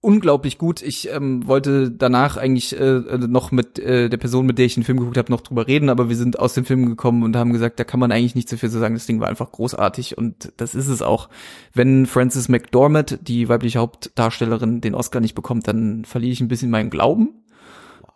unglaublich 0.00 0.58
gut. 0.58 0.80
Ich 0.82 1.10
ähm, 1.10 1.46
wollte 1.46 1.90
danach 1.90 2.36
eigentlich 2.36 2.78
äh, 2.78 3.00
noch 3.18 3.50
mit 3.50 3.78
äh, 3.78 4.08
der 4.08 4.16
Person, 4.16 4.46
mit 4.46 4.58
der 4.58 4.66
ich 4.66 4.74
den 4.74 4.84
Film 4.84 4.98
geguckt 4.98 5.18
habe, 5.18 5.32
noch 5.32 5.40
drüber 5.40 5.66
reden, 5.66 5.88
aber 5.88 6.08
wir 6.08 6.16
sind 6.16 6.38
aus 6.38 6.54
dem 6.54 6.64
Film 6.64 6.86
gekommen 6.86 7.24
und 7.24 7.34
haben 7.36 7.52
gesagt, 7.52 7.80
da 7.80 7.84
kann 7.84 7.98
man 7.98 8.12
eigentlich 8.12 8.36
nicht 8.36 8.48
so 8.48 8.56
viel 8.56 8.70
zu 8.70 8.78
sagen. 8.78 8.94
Das 8.94 9.06
Ding 9.06 9.20
war 9.20 9.28
einfach 9.28 9.50
großartig 9.50 10.16
und 10.16 10.52
das 10.56 10.74
ist 10.74 10.88
es 10.88 11.02
auch. 11.02 11.28
Wenn 11.74 12.06
Frances 12.06 12.48
McDormand, 12.48 13.18
die 13.22 13.48
weibliche 13.48 13.80
Hauptdarstellerin, 13.80 14.80
den 14.80 14.94
Oscar 14.94 15.20
nicht 15.20 15.34
bekommt, 15.34 15.66
dann 15.66 16.04
verliere 16.04 16.32
ich 16.32 16.40
ein 16.40 16.48
bisschen 16.48 16.70
meinen 16.70 16.90
Glauben. 16.90 17.30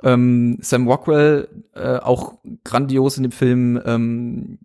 Ähm, 0.04 0.58
Sam 0.60 0.88
Rockwell, 0.88 1.48
äh, 1.74 1.96
auch 1.96 2.34
grandios 2.64 3.16
in 3.16 3.24
dem 3.24 3.32
Film. 3.32 3.80
Ähm, 3.84 4.58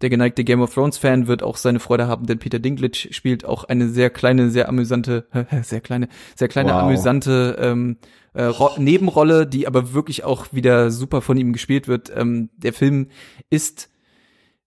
der 0.00 0.10
geneigte 0.10 0.44
Game 0.44 0.60
of 0.60 0.74
Thrones 0.74 0.98
Fan 0.98 1.26
wird 1.26 1.42
auch 1.42 1.56
seine 1.56 1.80
Freude 1.80 2.06
haben, 2.06 2.26
denn 2.26 2.38
Peter 2.38 2.58
Dinklage 2.58 3.12
spielt 3.12 3.44
auch 3.44 3.64
eine 3.64 3.88
sehr 3.88 4.10
kleine, 4.10 4.50
sehr 4.50 4.68
amüsante, 4.68 5.26
sehr 5.62 5.80
kleine, 5.80 6.08
sehr 6.36 6.48
kleine 6.48 6.72
Wow. 6.72 6.82
amüsante 6.82 7.56
ähm, 7.60 7.96
äh, 8.34 8.44
Ro 8.44 8.70
Nebenrolle, 8.78 9.46
die 9.46 9.66
aber 9.66 9.92
wirklich 9.92 10.24
auch 10.24 10.46
wieder 10.52 10.90
super 10.90 11.20
von 11.20 11.36
ihm 11.36 11.52
gespielt 11.52 11.88
wird. 11.88 12.12
Ähm, 12.14 12.50
der 12.56 12.72
Film 12.72 13.08
ist 13.50 13.90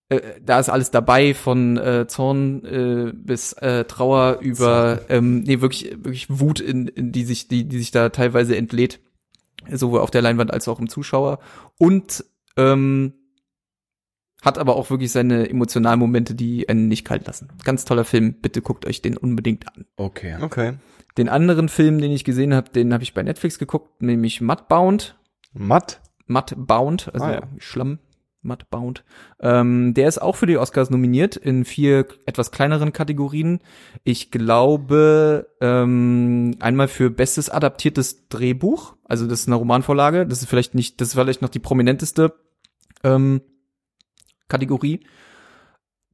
äh, 0.09 0.21
da 0.43 0.59
ist 0.59 0.69
alles 0.69 0.91
dabei, 0.91 1.33
von 1.33 1.77
äh, 1.77 2.05
Zorn 2.07 2.63
äh, 2.63 3.11
bis 3.13 3.53
äh, 3.53 3.85
Trauer 3.85 4.37
über 4.39 5.01
ähm, 5.09 5.41
nee, 5.41 5.61
wirklich, 5.61 5.91
wirklich 5.91 6.27
Wut, 6.29 6.59
in, 6.59 6.87
in 6.87 7.11
die 7.11 7.23
sich, 7.25 7.47
die, 7.47 7.67
die 7.67 7.79
sich 7.79 7.89
da 7.89 8.09
teilweise 8.09 8.55
entlädt, 8.55 8.99
sowohl 9.71 10.01
auf 10.01 10.11
der 10.11 10.21
Leinwand 10.21 10.53
als 10.53 10.67
auch 10.67 10.79
im 10.79 10.89
Zuschauer. 10.89 11.39
Und 11.79 12.23
ähm, 12.55 13.13
hat 14.41 14.57
aber 14.57 14.75
auch 14.75 14.89
wirklich 14.89 15.11
seine 15.11 15.49
emotionalen 15.49 15.99
Momente, 15.99 16.35
die 16.35 16.69
einen 16.69 16.87
nicht 16.87 17.05
kalt 17.05 17.25
lassen. 17.27 17.49
Ganz 17.63 17.85
toller 17.85 18.05
Film, 18.05 18.35
bitte 18.41 18.61
guckt 18.61 18.85
euch 18.85 19.01
den 19.01 19.17
unbedingt 19.17 19.67
an. 19.67 19.85
Okay. 19.97 20.35
Okay. 20.41 20.73
Den 21.17 21.29
anderen 21.29 21.69
Film, 21.69 21.99
den 21.99 22.11
ich 22.11 22.25
gesehen 22.25 22.53
habe, 22.53 22.69
den 22.69 22.93
habe 22.93 23.03
ich 23.03 23.13
bei 23.13 23.23
Netflix 23.23 23.57
geguckt, 23.57 24.01
nämlich 24.01 24.41
Mudbound. 24.41 25.17
Matt? 25.53 26.01
Mudbound, 26.27 27.11
also 27.13 27.25
Ah, 27.25 27.33
ja. 27.33 27.41
Schlamm, 27.57 27.99
Mudbound. 28.41 29.03
Ähm, 29.39 29.93
der 29.93 30.07
ist 30.07 30.21
auch 30.21 30.35
für 30.35 30.45
die 30.45 30.57
Oscars 30.57 30.89
nominiert 30.89 31.35
in 31.37 31.63
vier 31.65 32.05
etwas 32.25 32.51
kleineren 32.51 32.93
Kategorien. 32.93 33.59
Ich 34.03 34.31
glaube, 34.31 35.47
ähm, 35.61 36.55
einmal 36.59 36.87
für 36.87 37.09
bestes 37.09 37.49
adaptiertes 37.49 38.27
Drehbuch, 38.27 38.95
also 39.05 39.27
das 39.27 39.41
ist 39.41 39.47
eine 39.47 39.55
Romanvorlage, 39.55 40.25
das 40.27 40.41
ist 40.41 40.49
vielleicht 40.49 40.75
nicht, 40.75 40.99
das 40.99 41.09
ist 41.09 41.13
vielleicht 41.13 41.41
noch 41.41 41.49
die 41.49 41.59
prominenteste 41.59 42.33
ähm, 43.03 43.41
Kategorie. 44.47 45.01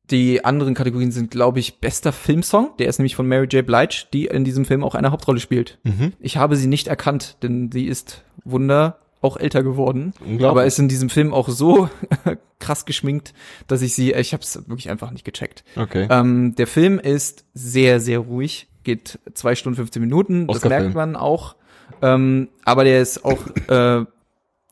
Die 0.10 0.44
anderen 0.44 0.74
Kategorien 0.74 1.12
sind, 1.12 1.32
glaube 1.32 1.60
ich, 1.60 1.80
bester 1.80 2.12
Filmsong. 2.12 2.72
Der 2.80 2.88
ist 2.88 3.00
nämlich 3.00 3.16
von 3.16 3.28
Mary 3.28 3.48
J. 3.48 3.66
Blige, 3.66 4.06
die 4.12 4.26
in 4.26 4.44
diesem 4.44 4.66
Film 4.66 4.84
auch 4.84 4.94
eine 4.94 5.12
Hauptrolle 5.12 5.40
spielt. 5.40 5.80
Mhm. 5.84 6.14
Ich 6.20 6.38
habe 6.38 6.58
sie 6.58 6.68
nicht 6.68 6.88
erkannt, 6.88 7.38
denn 7.44 7.72
sie 7.72 7.86
ist 7.86 8.24
Wunder 8.44 9.00
auch 9.22 9.38
älter 9.38 9.64
geworden. 9.64 10.14
Aber 10.42 10.66
ist 10.66 10.80
in 10.80 10.90
diesem 10.90 11.10
Film 11.10 11.34
auch 11.34 11.48
so 11.48 11.90
krass 12.60 12.86
geschminkt, 12.86 13.34
dass 13.68 13.82
ich 13.82 13.94
sie, 13.94 14.14
ich 14.14 14.34
habe 14.34 14.44
es 14.44 14.68
wirklich 14.68 14.90
einfach 14.90 15.12
nicht 15.12 15.24
gecheckt. 15.24 15.64
Okay. 15.76 16.08
Ähm, 16.10 16.56
der 16.56 16.68
Film 16.68 17.00
ist 17.00 17.46
sehr, 17.54 18.00
sehr 18.00 18.20
ruhig, 18.20 18.68
geht 18.84 19.20
zwei 19.34 19.56
Stunden 19.56 19.78
15 19.78 20.02
Minuten, 20.02 20.48
das 20.48 20.66
merkt 20.66 20.96
man 20.96 21.16
auch. 21.16 21.56
Ähm, 22.02 22.50
aber 22.66 22.84
der 22.84 23.02
ist 23.02 23.24
auch, 23.24 23.40
äh, 23.68 24.06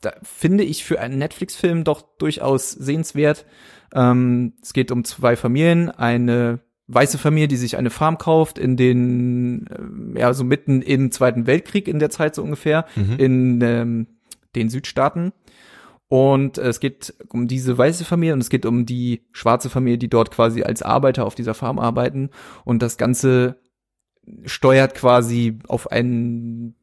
da 0.00 0.12
finde 0.22 0.64
ich 0.64 0.84
für 0.84 1.00
einen 1.00 1.18
Netflix-Film 1.18 1.84
doch 1.84 2.02
durchaus 2.18 2.70
sehenswert. 2.70 3.46
Ähm, 3.94 4.54
es 4.62 4.72
geht 4.72 4.90
um 4.90 5.04
zwei 5.04 5.36
Familien, 5.36 5.90
eine 5.90 6.60
weiße 6.86 7.18
Familie, 7.18 7.48
die 7.48 7.56
sich 7.56 7.76
eine 7.76 7.90
Farm 7.90 8.18
kauft 8.18 8.58
in 8.58 8.76
den, 8.76 9.68
ähm, 9.76 10.14
ja, 10.16 10.32
so 10.32 10.42
mitten 10.44 10.82
im 10.82 11.12
Zweiten 11.12 11.46
Weltkrieg 11.46 11.86
in 11.86 11.98
der 11.98 12.10
Zeit 12.10 12.34
so 12.34 12.42
ungefähr, 12.42 12.86
Mhm. 12.96 13.16
in 13.18 13.60
ähm, 13.62 14.06
den 14.56 14.68
Südstaaten. 14.70 15.32
Und 16.08 16.58
es 16.58 16.80
geht 16.80 17.14
um 17.28 17.46
diese 17.46 17.78
weiße 17.78 18.04
Familie 18.04 18.34
und 18.34 18.40
es 18.40 18.50
geht 18.50 18.66
um 18.66 18.84
die 18.84 19.28
schwarze 19.30 19.70
Familie, 19.70 19.98
die 19.98 20.08
dort 20.10 20.32
quasi 20.32 20.64
als 20.64 20.82
Arbeiter 20.82 21.24
auf 21.24 21.36
dieser 21.36 21.54
Farm 21.54 21.78
arbeiten. 21.78 22.30
Und 22.64 22.82
das 22.82 22.96
Ganze 22.96 23.60
steuert 24.44 24.94
quasi 24.94 25.60
auf 25.68 25.92
ein 25.92 26.74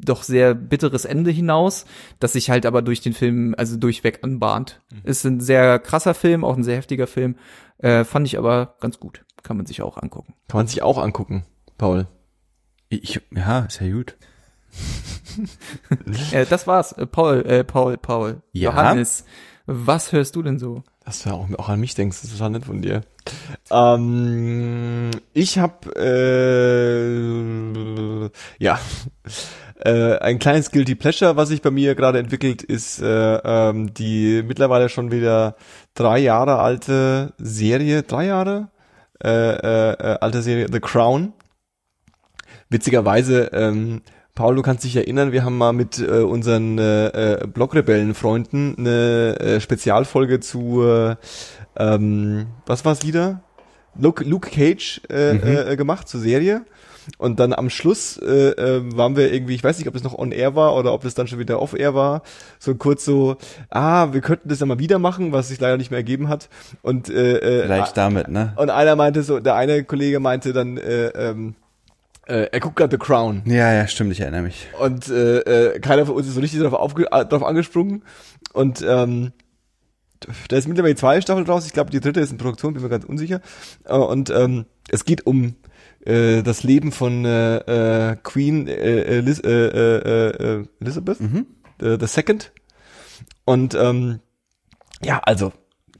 doch 0.00 0.22
sehr 0.22 0.54
bitteres 0.54 1.04
Ende 1.04 1.30
hinaus, 1.30 1.86
das 2.20 2.32
sich 2.34 2.50
halt 2.50 2.66
aber 2.66 2.82
durch 2.82 3.00
den 3.00 3.12
Film, 3.12 3.54
also 3.56 3.76
durchweg 3.76 4.20
anbahnt. 4.22 4.80
Ist 5.04 5.24
ein 5.24 5.40
sehr 5.40 5.78
krasser 5.78 6.14
Film, 6.14 6.44
auch 6.44 6.56
ein 6.56 6.64
sehr 6.64 6.76
heftiger 6.76 7.06
Film. 7.06 7.36
Äh, 7.78 8.04
fand 8.04 8.26
ich 8.26 8.38
aber 8.38 8.76
ganz 8.80 8.98
gut. 8.98 9.24
Kann 9.42 9.56
man 9.56 9.66
sich 9.66 9.82
auch 9.82 9.96
angucken. 9.96 10.34
Kann 10.48 10.58
man 10.58 10.66
sich 10.66 10.82
auch 10.82 10.98
angucken, 10.98 11.44
Paul. 11.76 12.08
Ich, 12.88 13.20
ja, 13.34 13.60
ist 13.60 13.80
ja 13.80 13.90
gut. 13.92 14.16
Äh, 16.32 16.46
das 16.46 16.66
war's. 16.66 16.92
Äh, 16.92 17.06
Paul, 17.06 17.42
äh, 17.46 17.62
Paul, 17.62 17.96
Paul. 17.96 18.42
Ja? 18.52 18.70
Johannes, 18.70 19.24
was 19.66 20.10
hörst 20.10 20.34
du 20.34 20.42
denn 20.42 20.58
so? 20.58 20.82
Dass 21.08 21.22
du 21.22 21.30
auch, 21.30 21.48
auch 21.56 21.70
an 21.70 21.80
mich 21.80 21.94
denkst, 21.94 22.18
das 22.20 22.30
ist 22.30 22.36
total 22.36 22.50
nett 22.50 22.66
von 22.66 22.82
dir. 22.82 23.00
Ähm, 23.70 25.10
ich 25.32 25.56
habe 25.58 25.88
äh, 28.28 28.62
ja 28.62 28.78
äh, 29.82 30.18
ein 30.18 30.38
kleines 30.38 30.70
guilty 30.70 30.94
pleasure, 30.96 31.34
was 31.34 31.48
sich 31.48 31.62
bei 31.62 31.70
mir 31.70 31.94
gerade 31.94 32.18
entwickelt, 32.18 32.62
ist 32.62 33.00
äh, 33.00 33.36
ähm, 33.36 33.94
die 33.94 34.42
mittlerweile 34.46 34.90
schon 34.90 35.10
wieder 35.10 35.56
drei 35.94 36.18
Jahre 36.18 36.58
alte 36.58 37.32
Serie, 37.38 38.02
drei 38.02 38.26
Jahre 38.26 38.68
äh, 39.24 39.30
äh, 39.30 39.92
äh, 39.92 40.18
alte 40.20 40.42
Serie 40.42 40.66
The 40.70 40.80
Crown. 40.80 41.32
Witzigerweise 42.68 43.44
ähm, 43.54 44.02
Paul, 44.38 44.54
du 44.54 44.62
kannst 44.62 44.84
dich 44.84 44.94
erinnern, 44.94 45.32
wir 45.32 45.42
haben 45.44 45.58
mal 45.58 45.72
mit 45.72 45.98
äh, 45.98 46.20
unseren 46.20 46.78
äh, 46.78 47.08
äh, 47.08 47.46
Blogrebellen-Freunden 47.48 48.76
eine 48.78 49.36
äh, 49.40 49.60
Spezialfolge 49.60 50.38
zu, 50.38 50.84
äh, 50.84 51.16
ähm, 51.76 52.46
was 52.64 52.84
war's 52.84 53.04
wieder? 53.04 53.40
Luke, 53.98 54.22
Luke 54.22 54.48
Cage 54.48 55.00
äh, 55.10 55.34
Mhm. 55.34 55.42
äh, 55.72 55.76
gemacht 55.76 56.08
zur 56.08 56.20
Serie. 56.20 56.62
Und 57.16 57.40
dann 57.40 57.52
am 57.52 57.68
Schluss 57.68 58.16
äh, 58.18 58.50
äh, 58.50 58.82
waren 58.96 59.16
wir 59.16 59.32
irgendwie, 59.32 59.56
ich 59.56 59.64
weiß 59.64 59.76
nicht, 59.78 59.88
ob 59.88 59.96
es 59.96 60.04
noch 60.04 60.16
on 60.16 60.30
air 60.30 60.54
war 60.54 60.76
oder 60.76 60.92
ob 60.92 61.04
es 61.04 61.14
dann 61.14 61.26
schon 61.26 61.40
wieder 61.40 61.60
off 61.60 61.74
air 61.76 61.96
war, 61.96 62.22
so 62.60 62.76
kurz 62.76 63.04
so, 63.04 63.38
ah, 63.70 64.12
wir 64.12 64.20
könnten 64.20 64.48
das 64.48 64.60
ja 64.60 64.66
mal 64.66 64.78
wieder 64.78 65.00
machen, 65.00 65.32
was 65.32 65.48
sich 65.48 65.58
leider 65.58 65.78
nicht 65.78 65.90
mehr 65.90 65.98
ergeben 65.98 66.28
hat. 66.28 66.48
Und 66.82 67.08
äh, 67.10 67.38
äh, 67.38 67.62
Vielleicht 67.64 67.96
damit, 67.96 68.28
ne? 68.28 68.52
und 68.54 68.70
einer 68.70 68.94
meinte 68.94 69.24
so, 69.24 69.40
der 69.40 69.56
eine 69.56 69.82
Kollege 69.82 70.20
meinte 70.20 70.52
dann, 70.52 70.76
äh, 70.76 71.06
ähm, 71.08 71.56
äh, 72.28 72.48
er 72.52 72.60
guckt 72.60 72.76
gerade 72.76 72.90
The 72.92 72.98
Crown. 72.98 73.42
Ja, 73.46 73.72
ja, 73.72 73.86
stimmt, 73.88 74.12
ich 74.12 74.20
erinnere 74.20 74.42
mich. 74.42 74.68
Und 74.80 75.08
äh, 75.08 75.38
äh, 75.40 75.80
keiner 75.80 76.06
von 76.06 76.14
uns 76.14 76.26
ist 76.26 76.34
so 76.34 76.40
richtig 76.40 76.60
darauf, 76.60 76.78
aufge 76.78 77.06
äh, 77.06 77.26
darauf 77.26 77.42
angesprungen. 77.42 78.04
Und 78.52 78.84
ähm, 78.86 79.32
da 80.48 80.56
ist 80.56 80.66
mittlerweile 80.68 80.94
die 80.94 81.00
zweite 81.00 81.22
Staffel 81.22 81.44
draus. 81.44 81.66
Ich 81.66 81.72
glaube, 81.72 81.90
die 81.90 82.00
dritte 82.00 82.20
ist 82.20 82.32
in 82.32 82.38
Produktion, 82.38 82.74
bin 82.74 82.82
mir 82.82 82.88
ganz 82.88 83.04
unsicher. 83.04 83.40
Äh, 83.84 83.94
und 83.96 84.30
ähm, 84.30 84.66
es 84.90 85.04
geht 85.04 85.26
um 85.26 85.54
äh, 86.04 86.42
das 86.42 86.62
Leben 86.62 86.92
von 86.92 87.24
äh, 87.24 88.10
äh, 88.12 88.16
Queen 88.22 88.66
äh, 88.68 89.02
Elis 89.18 89.40
äh, 89.40 89.50
äh, 89.50 90.64
Elizabeth 90.80 91.20
Mhm. 91.20 91.46
äh, 91.80 91.96
the 92.00 92.06
Second. 92.06 92.52
Und 93.44 93.74
ähm, 93.74 94.20
ja, 95.02 95.20
also 95.24 95.52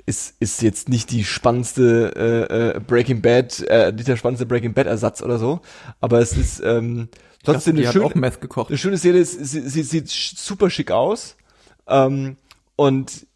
ist 0.09 0.35
ist 0.41 0.63
jetzt 0.63 0.89
nicht 0.89 1.11
die 1.11 1.23
spannendste 1.23 2.13
äh, 2.17 2.77
äh, 2.77 2.81
Breaking 2.81 3.21
Bad, 3.21 3.61
äh, 3.69 3.93
nicht 3.93 4.09
der 4.09 4.17
spannendste 4.17 4.47
Breaking 4.47 4.73
Bad 4.73 4.87
Ersatz 4.87 5.23
oder 5.23 5.39
so, 5.39 5.61
aber 6.01 6.21
es 6.21 6.37
ist 6.37 6.61
ähm, 6.65 7.09
trotzdem 7.45 7.77
die 7.77 7.85
eine 7.85 7.93
schöne, 7.93 8.07
auch 8.07 8.15
Meth 8.15 8.41
gekocht. 8.41 8.71
eine 8.71 8.79
schöne 8.79 8.97
Serie. 8.97 9.25
Sie, 9.25 9.61
sie 9.61 9.83
sieht 9.83 10.09
super 10.09 10.71
schick 10.71 10.91
aus 10.91 11.37
ähm, 11.87 12.37
und 12.75 13.28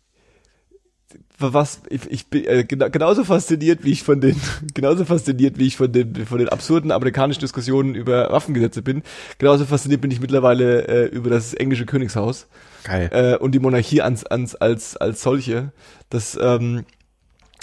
was 1.43 1.83
ich, 1.89 2.11
ich 2.11 2.27
bin 2.29 2.45
äh, 2.45 2.65
gena 2.65 2.89
genauso 2.89 3.25
fasziniert 3.25 3.85
wie 3.85 3.93
ich 3.93 4.03
von 4.03 4.21
den 4.21 4.37
genauso 4.75 5.05
fasziniert 5.05 5.59
wie 5.59 5.67
ich 5.67 5.77
von 5.77 5.93
den 5.93 6.27
von 6.27 6.39
den 6.39 6.49
absurden 6.49 6.91
amerikanischen 6.93 7.41
Diskussionen 7.41 7.95
über 7.95 8.31
Waffengesetze 8.31 8.83
bin 8.83 9.03
genauso 9.39 9.65
fasziniert 9.65 10.01
bin 10.01 10.11
ich 10.11 10.21
mittlerweile 10.21 10.87
äh, 10.89 11.07
über 11.07 11.31
das 11.31 11.55
englische 11.55 11.87
Königshaus 11.87 12.47
Geil. 12.85 13.11
äh, 13.13 13.37
und 13.37 13.53
die 13.53 13.59
Monarchie 13.59 14.03
ans, 14.03 14.25
ans, 14.25 14.55
als, 14.55 14.97
als 14.97 15.23
solche. 15.23 15.73
Das, 16.11 16.39
ähm, 16.41 16.85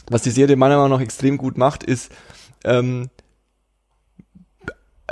was 0.10 0.22
die 0.22 0.32
Serie 0.32 0.56
meiner 0.56 0.78
Meinung 0.78 0.98
nach 0.98 1.04
extrem 1.04 1.38
gut 1.38 1.58
macht, 1.58 1.84
ist 1.84 2.12
ähm, 2.64 3.10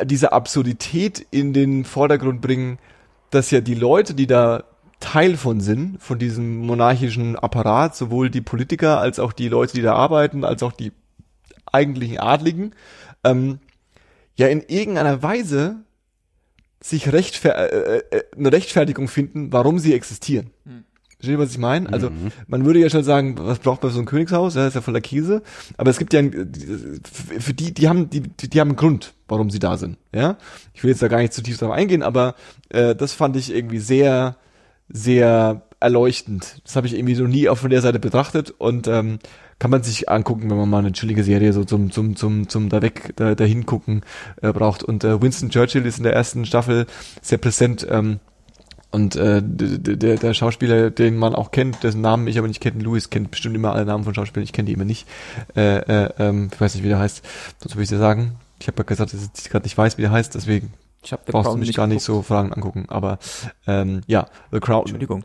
diese 0.04 0.32
Absurdität 0.32 1.26
in 1.32 1.54
den 1.54 1.86
Vordergrund 1.86 2.42
bringen, 2.42 2.80
dass 3.32 3.52
ja 3.52 3.62
die 3.62 3.76
Leute, 3.76 4.14
die 4.14 4.28
da 4.28 4.64
Teil 5.00 5.38
von 5.38 5.62
sind, 5.62 6.02
von 6.02 6.18
diesem 6.20 6.58
monarchischen 6.58 7.36
Apparat, 7.36 7.96
sowohl 7.96 8.30
die 8.30 8.42
Politiker 8.42 9.00
als 9.00 9.20
auch 9.20 9.32
die 9.34 9.48
Leute, 9.50 9.74
die 9.74 9.82
da 9.82 9.94
arbeiten, 9.94 10.44
als 10.44 10.64
auch 10.64 10.72
die 10.72 10.92
eigentlichen 11.72 12.18
Adligen, 12.20 12.74
ähm, 13.24 13.60
ja 14.36 14.48
in 14.48 14.62
irgendeiner 14.68 15.22
Weise 15.22 15.78
sich 16.82 17.12
rechtfer 17.12 17.56
äh, 17.72 17.98
äh, 18.12 18.24
eine 18.38 18.52
Rechtfertigung 18.52 19.08
finden, 19.08 19.52
warum 19.52 19.80
sie 19.80 19.94
existieren. 19.94 20.52
Versteht 21.18 21.34
ihr, 21.36 21.40
was 21.40 21.50
ich 21.52 21.58
meine? 21.58 21.92
Also, 21.92 22.12
man 22.46 22.64
würde 22.64 22.78
ja 22.80 22.92
schon 22.92 23.04
sagen, 23.04 23.36
was 23.40 23.58
braucht 23.58 23.82
man 23.82 23.90
für 23.92 23.96
so 23.96 24.02
ein 24.02 24.06
Königshaus? 24.06 24.54
Ja, 24.54 24.68
ist 24.68 24.76
ja 24.76 24.82
voller 24.82 25.02
Käse. 25.02 25.42
Aber 25.76 25.90
es 25.90 25.98
gibt 25.98 26.14
ja, 26.14 26.20
ein- 26.20 26.32
für 27.40 27.54
die, 27.56 27.74
die 27.74 27.90
haben, 27.90 28.12
die, 28.12 28.22
die 28.22 28.48
die 28.48 28.60
haben 28.60 28.70
einen 28.70 28.76
Grund, 28.78 29.16
warum 29.28 29.50
sie 29.50 29.58
da 29.58 29.78
sind. 29.78 29.98
Ja? 30.14 30.38
Ich 30.76 30.84
will 30.84 30.92
jetzt 30.92 31.02
da 31.02 31.08
gar 31.08 31.18
nicht 31.18 31.34
zu 31.34 31.42
tief 31.42 31.58
drauf 31.58 31.72
eingehen, 31.72 32.04
aber 32.04 32.36
äh, 32.70 32.96
das 32.96 33.14
fand 33.14 33.36
ich 33.36 33.52
irgendwie 33.52 33.80
sehr, 33.80 34.36
sehr 34.90 35.62
erleuchtend. 35.80 36.62
Das 36.64 36.76
habe 36.76 36.88
ich 36.88 36.96
irgendwie 36.96 37.16
noch 37.16 37.28
nie 37.28 37.50
auch 37.50 37.58
von 37.58 37.70
der 37.70 37.82
Seite 37.82 38.00
betrachtet 38.00 38.52
und 38.52 38.88
ähm, 38.88 39.20
kann 39.60 39.72
man 39.72 39.84
sich 39.84 40.10
angucken, 40.10 40.50
wenn 40.50 40.58
man 40.58 40.70
mal 40.70 40.80
eine 40.80 40.92
chillige 40.92 41.24
Serie 41.24 41.54
so 41.54 41.64
zum 41.64 41.92
zum 41.92 42.16
zum 42.16 42.48
zum 42.48 42.70
da 42.70 42.82
weg 42.82 43.14
da, 43.16 43.36
dahin 43.36 43.66
gucken 43.66 44.02
äh, 44.42 44.52
braucht. 44.52 44.84
Und 44.84 45.04
äh, 45.04 45.22
Winston 45.22 45.50
Churchill 45.50 45.86
ist 45.86 45.98
in 45.98 46.04
der 46.04 46.14
ersten 46.14 46.46
Staffel 46.46 46.86
sehr 47.22 47.38
präsent. 47.38 47.86
Ähm, 47.90 48.20
und 48.90 49.16
äh, 49.16 49.42
der, 49.44 50.16
der 50.16 50.34
Schauspieler, 50.34 50.90
den 50.92 51.18
man 51.18 51.36
auch 51.36 51.52
kennt, 51.52 51.84
dessen 51.84 52.02
Namen 52.02 52.28
ich 52.28 52.38
aber 52.40 52.48
nicht 52.48 52.62
kenne, 52.62 52.82
Louis 52.82 53.10
kennt 53.10 53.32
bestimmt 53.32 53.56
immer 53.56 53.74
alle 53.74 53.86
Namen 53.86 54.06
von 54.06 54.14
Schauspielern, 54.14 54.46
ich 54.46 54.54
kenne 54.54 54.68
die 54.68 54.74
immer 54.74 54.86
nicht. 54.86 55.06
Äh, 55.56 55.80
äh, 55.80 56.10
ähm, 56.20 56.50
ich 56.54 56.60
weiß 56.60 56.74
nicht, 56.74 56.84
wie 56.84 56.90
der 56.90 57.00
heißt. 57.00 57.22
Sonst 57.60 57.76
würde 57.76 57.84
ich 57.84 57.90
dir 57.90 57.98
sagen. 57.98 58.38
Ich 58.60 58.68
habe 58.68 58.78
ja 58.78 58.84
gesagt, 58.84 59.14
dass 59.14 59.30
ich 59.38 59.50
gerade 59.50 59.66
nicht 59.66 59.78
weiß, 59.78 59.98
wie 59.98 60.04
der 60.04 60.12
heißt, 60.12 60.34
deswegen 60.34 60.74
Ich 61.04 61.12
habe 61.12 61.24
brauchst 61.26 61.52
du 61.52 61.58
mich 61.58 61.74
gar 61.76 61.88
nicht 61.88 62.04
so 62.04 62.22
Fragen 62.22 62.54
angucken. 62.54 62.86
Aber 62.90 63.20
ähm, 63.66 64.02
ja, 64.08 64.28
The 64.52 64.60
Crown 64.60 64.82
Entschuldigung. 64.82 65.24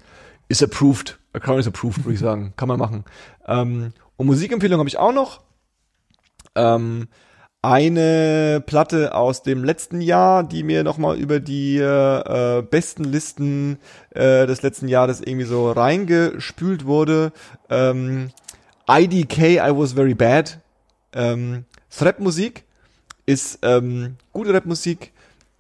ist 0.49 0.62
approved. 0.62 1.19
A 1.32 1.39
Crown 1.39 1.59
is 1.59 1.66
approved, 1.66 2.05
würde 2.05 2.15
ich 2.15 2.20
sagen. 2.20 2.53
Kann 2.57 2.69
man 2.69 2.78
machen. 2.78 3.05
Ähm, 3.47 3.93
und 4.16 4.27
Musikempfehlung 4.27 4.78
habe 4.78 4.89
ich 4.89 4.99
auch 4.99 5.12
noch. 5.12 5.40
Ähm, 6.55 7.09
eine 7.65 8.61
Platte 8.66 9.15
aus 9.15 9.44
dem 9.44 9.62
letzten 9.62 10.01
Jahr, 10.01 10.43
die 10.43 10.65
mir 10.65 10.82
nochmal 10.82 11.16
über 11.16 11.39
die 11.39 11.78
äh, 11.78 12.62
besten 12.62 13.05
Listen 13.05 13.78
äh, 14.11 14.47
des 14.47 14.62
letzten 14.62 14.89
Jahres 14.89 15.20
irgendwie 15.20 15.47
so 15.47 15.70
reingespült 15.70 16.86
wurde. 16.86 17.32
Ähm, 17.70 18.31
IDK, 18.90 19.39
I 19.39 19.70
Was 19.70 19.93
Very 19.93 20.15
Bad. 20.15 20.59
Ähm, 21.15 21.65
Rapmusik, 22.01 22.65
ist 23.27 23.61
ähm, 23.62 24.16
gute 24.32 24.53
Rapmusik, 24.53 25.12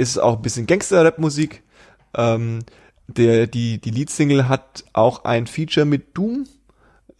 ist 0.02 0.18
auch 0.18 0.36
ein 0.36 0.42
bisschen 0.42 0.66
Gangster-Rapmusik. 0.66 1.62
Ähm, 2.14 2.60
der, 3.06 3.46
die, 3.46 3.80
die 3.80 3.90
Leadsingle 3.90 4.48
hat 4.48 4.84
auch 4.92 5.24
ein 5.24 5.46
Feature 5.46 5.86
mit 5.86 6.16
Doom, 6.16 6.46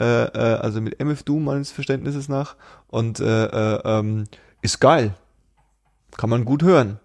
äh, 0.00 0.24
äh, 0.24 0.58
also 0.60 0.80
mit 0.80 1.00
MF 1.00 1.22
Doom 1.22 1.44
meines 1.44 1.70
Verständnisses 1.70 2.28
nach 2.28 2.56
und 2.88 3.20
äh, 3.20 3.44
äh, 3.46 3.80
ähm, 3.84 4.24
ist 4.60 4.80
geil. 4.80 5.14
Kann 6.16 6.30
man 6.30 6.44
gut 6.44 6.62
hören. 6.62 6.98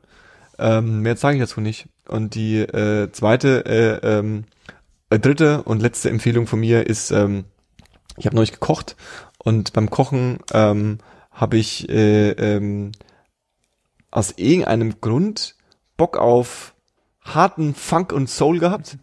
Ähm, 0.59 1.01
mehr 1.01 1.15
sage 1.15 1.37
ich 1.37 1.41
dazu 1.41 1.61
nicht. 1.61 1.87
Und 2.07 2.35
die 2.35 2.59
äh, 2.59 3.11
zweite, 3.11 3.65
äh, 3.65 4.17
ähm, 4.17 4.45
äh, 5.09 5.19
dritte 5.19 5.63
und 5.63 5.81
letzte 5.81 6.09
Empfehlung 6.09 6.47
von 6.47 6.59
mir 6.59 6.87
ist, 6.87 7.11
ähm, 7.11 7.45
ich 8.17 8.25
habe 8.25 8.35
neulich 8.35 8.51
gekocht 8.51 8.95
und 9.37 9.73
beim 9.73 9.89
Kochen 9.89 10.39
ähm, 10.53 10.97
habe 11.31 11.57
ich 11.57 11.87
äh, 11.89 12.31
ähm, 12.31 12.91
aus 14.09 14.33
irgendeinem 14.37 14.99
Grund 15.01 15.56
Bock 15.97 16.17
auf 16.17 16.73
harten 17.21 17.75
Funk 17.75 18.13
und 18.13 18.29
Soul 18.29 18.59
gehabt 18.59 18.97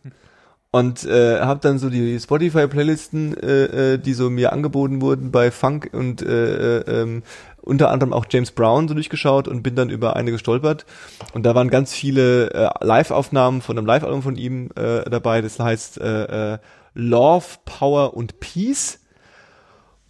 und 0.74 1.04
äh, 1.04 1.40
habe 1.40 1.60
dann 1.60 1.78
so 1.78 1.88
die 1.88 2.18
Spotify 2.18 2.66
Playlisten, 2.66 3.36
äh, 3.36 3.92
äh, 3.92 3.98
die 3.98 4.12
so 4.12 4.28
mir 4.28 4.52
angeboten 4.52 5.00
wurden 5.00 5.30
bei 5.30 5.52
Funk 5.52 5.90
und 5.92 6.20
äh, 6.20 6.78
äh, 6.78 7.02
ähm, 7.02 7.22
unter 7.62 7.90
anderem 7.90 8.12
auch 8.12 8.26
James 8.28 8.50
Brown 8.50 8.88
so 8.88 8.94
durchgeschaut 8.94 9.46
und 9.46 9.62
bin 9.62 9.76
dann 9.76 9.88
über 9.88 10.16
eine 10.16 10.32
gestolpert. 10.32 10.84
Und 11.32 11.44
da 11.44 11.54
waren 11.54 11.70
ganz 11.70 11.94
viele 11.94 12.52
äh, 12.52 12.70
Live-Aufnahmen 12.80 13.62
von 13.62 13.78
einem 13.78 13.86
Live-Album 13.86 14.22
von 14.22 14.34
ihm 14.36 14.70
äh, 14.74 15.08
dabei, 15.08 15.42
das 15.42 15.60
heißt 15.60 16.00
äh, 16.00 16.54
äh, 16.54 16.58
Love, 16.94 17.44
Power 17.64 18.16
und 18.16 18.40
Peace. 18.40 18.98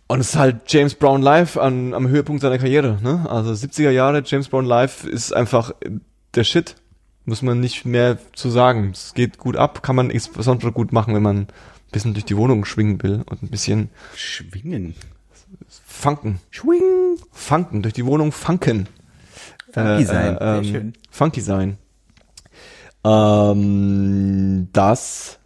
Und 0.06 0.20
es 0.20 0.31
ist 0.31 0.36
halt 0.36 0.62
James 0.69 0.94
Brown 0.94 1.20
live 1.20 1.59
an, 1.59 1.93
am 1.93 2.09
Höhepunkt 2.09 2.40
seiner 2.40 2.59
Karriere, 2.59 2.98
ne? 3.02 3.27
Also 3.28 3.52
70er 3.52 3.90
Jahre, 3.90 4.23
James 4.24 4.48
Brown 4.48 4.65
live 4.65 5.05
ist 5.05 5.32
einfach 5.32 5.73
der 6.36 6.44
Shit. 6.44 6.77
Muss 7.27 7.40
man 7.40 7.61
nicht 7.61 7.86
mehr 7.86 8.19
zu 8.35 8.51
sagen. 8.51 8.90
Es 8.93 9.15
geht 9.15 9.39
gut 9.39 9.56
ab, 9.56 9.82
kann 9.82 9.97
man 9.97 10.11
insbesondere 10.11 10.73
gut 10.73 10.93
machen, 10.93 11.15
wenn 11.15 11.23
man 11.23 11.36
ein 11.39 11.48
bisschen 11.90 12.12
durch 12.12 12.27
die 12.27 12.36
Wohnung 12.36 12.66
schwingen 12.66 13.02
will 13.02 13.24
und 13.31 13.43
ein 13.43 13.48
bisschen 13.48 13.89
Schwingen. 14.15 14.94
funken. 15.86 16.40
Schwingen. 16.51 17.16
Funken, 17.32 17.82
durch 17.82 17.94
die 17.94 18.05
Wohnung 18.05 18.31
funken. 18.31 18.89
Funky 19.73 20.05
sein. 20.05 20.36
Sehr 20.39 20.40
ähm, 20.40 20.65
schön. 20.65 20.93
Funky 21.11 21.40
sein. 21.40 21.78
Ähm, 23.05 24.69
das 24.73 25.39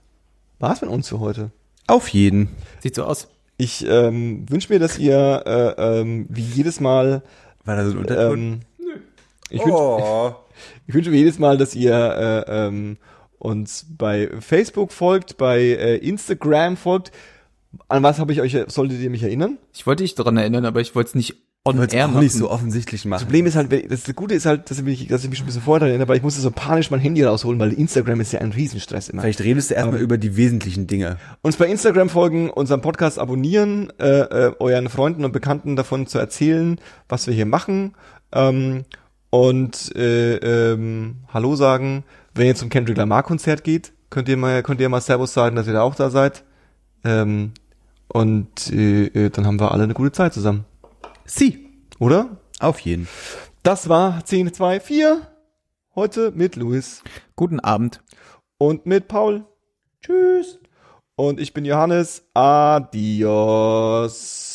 war's 0.59 0.81
mit 0.81 0.90
uns 0.90 1.09
für 1.09 1.20
heute. 1.20 1.51
Auf 1.86 2.09
jeden. 2.09 2.48
Sieht 2.81 2.97
so 2.97 3.05
aus. 3.05 3.28
Ich 3.56 3.85
ähm, 3.86 4.47
wünsche 4.48 4.73
mir, 4.73 4.78
dass 4.78 4.98
ihr 4.98 5.43
äh, 5.47 6.01
ähm, 6.01 6.27
wie 6.28 6.43
jedes 6.43 6.81
Mal 6.81 7.23
War 7.65 7.77
da 7.77 7.85
so 7.86 7.93
ein 7.93 7.98
Unterton? 7.98 8.39
ähm, 8.39 8.60
ich 9.51 9.60
wünsche 9.60 9.73
oh. 9.73 10.36
Ich 10.87 10.95
wünsche 10.95 11.11
mir 11.11 11.19
jedes 11.19 11.39
Mal, 11.39 11.59
dass 11.59 11.75
ihr 11.75 11.95
äh, 12.49 12.67
ähm, 12.67 12.97
uns 13.39 13.87
bei 13.97 14.31
Facebook 14.41 14.93
folgt, 14.93 15.37
bei 15.37 15.61
äh, 15.61 15.97
Instagram 15.97 16.77
folgt. 16.77 17.13
An 17.89 18.03
was 18.03 18.19
habe 18.19 18.33
ich 18.33 18.41
euch, 18.41 18.57
solltet 18.69 19.01
ihr 19.01 19.11
mich 19.11 19.23
erinnern? 19.23 19.59
Ich 19.75 19.87
wollte 19.87 20.03
dich 20.03 20.15
daran 20.15 20.37
erinnern, 20.37 20.65
aber 20.65 20.81
ich 20.81 20.95
wollte 20.95 21.09
es 21.09 21.15
nicht 21.15 21.37
on 21.65 21.79
air 21.79 22.07
auch 22.07 22.11
machen. 22.11 22.23
nicht 22.23 22.33
so 22.33 22.51
offensichtlich 22.51 23.03
Das 23.03 23.09
machen. 23.09 23.25
Problem 23.25 23.47
ist 23.47 23.57
halt, 23.57 23.91
das 23.91 24.15
Gute 24.15 24.35
ist 24.35 24.47
halt, 24.47 24.71
dass 24.71 24.79
ich 24.79 24.85
mich, 24.85 25.07
dass 25.09 25.23
ich 25.23 25.29
mich 25.29 25.39
schon 25.39 25.45
ein 25.45 25.49
bisschen 25.49 25.63
vorher 25.63 25.81
daran 25.81 25.91
erinnere, 25.91 26.09
weil 26.09 26.17
ich 26.17 26.23
musste 26.23 26.41
so 26.41 26.51
panisch 26.51 26.91
mein 26.91 27.01
Handy 27.01 27.23
rausholen, 27.23 27.61
weil 27.61 27.73
Instagram 27.73 28.21
ist 28.21 28.33
ja 28.33 28.41
ein 28.41 28.53
Riesenstress 28.53 29.09
immer. 29.09 29.23
Vielleicht 29.23 29.43
redest 29.43 29.71
du 29.71 29.75
erstmal 29.75 30.01
über 30.01 30.19
die 30.19 30.37
wesentlichen 30.37 30.87
Dinge. 30.87 31.19
Uns 31.43 31.57
bei 31.57 31.67
Instagram 31.67 32.09
folgen, 32.09 32.51
unseren 32.51 32.81
Podcast 32.81 33.19
abonnieren, 33.19 33.93
äh, 33.99 34.07
äh, 34.07 34.53
euren 34.59 34.89
Freunden 34.89 35.25
und 35.25 35.33
Bekannten 35.33 35.77
davon 35.77 36.07
zu 36.07 36.19
erzählen, 36.19 36.81
was 37.09 37.27
wir 37.27 37.35
hier 37.35 37.47
machen. 37.47 37.95
Ähm, 38.33 38.85
und 39.31 39.95
äh, 39.97 40.37
ähm, 40.37 41.17
Hallo 41.33 41.57
sagen. 41.57 42.05
Wenn 42.35 42.47
ihr 42.47 42.55
zum 42.55 42.69
Kendrick 42.69 42.97
Lamar 42.97 43.23
Konzert 43.23 43.65
geht, 43.65 43.93
könnt 44.11 44.29
ihr 44.29 44.37
mal, 44.37 44.63
könnt 44.63 44.81
ihr 44.81 44.89
mal 44.89 45.01
Servus 45.01 45.33
sagen, 45.33 45.57
dass 45.57 45.67
ihr 45.67 45.73
da 45.73 45.83
auch 45.83 45.95
da 45.95 46.11
seid. 46.11 46.45
Ähm, 47.05 47.53
und 48.09 48.71
äh, 48.73 49.07
äh, 49.07 49.31
dann 49.31 49.47
haben 49.47 49.61
wir 49.61 49.73
alle 49.73 49.85
eine 49.85 49.95
gute 49.95 50.13
Zeit 50.13 50.35
zusammen. 50.35 50.65
Sie. 51.25 51.67
Oder? 51.99 52.39
Auf 52.61 52.81
jeden. 52.81 53.09
Das 53.63 53.89
war 53.89 54.25
10, 54.25 54.53
2, 54.53 54.81
4. 54.81 55.23
Heute 55.95 56.33
mit 56.33 56.57
Luis 56.57 57.03
Guten 57.35 57.61
Abend. 57.61 58.03
und 58.57 58.87
mit 58.87 59.09
Paul. 59.09 59.45
Tschüss. 60.01 60.59
Und 61.17 61.41
ich 61.41 61.53
bin 61.53 61.65
Johannes. 61.65 62.25
Adios. 62.35 64.48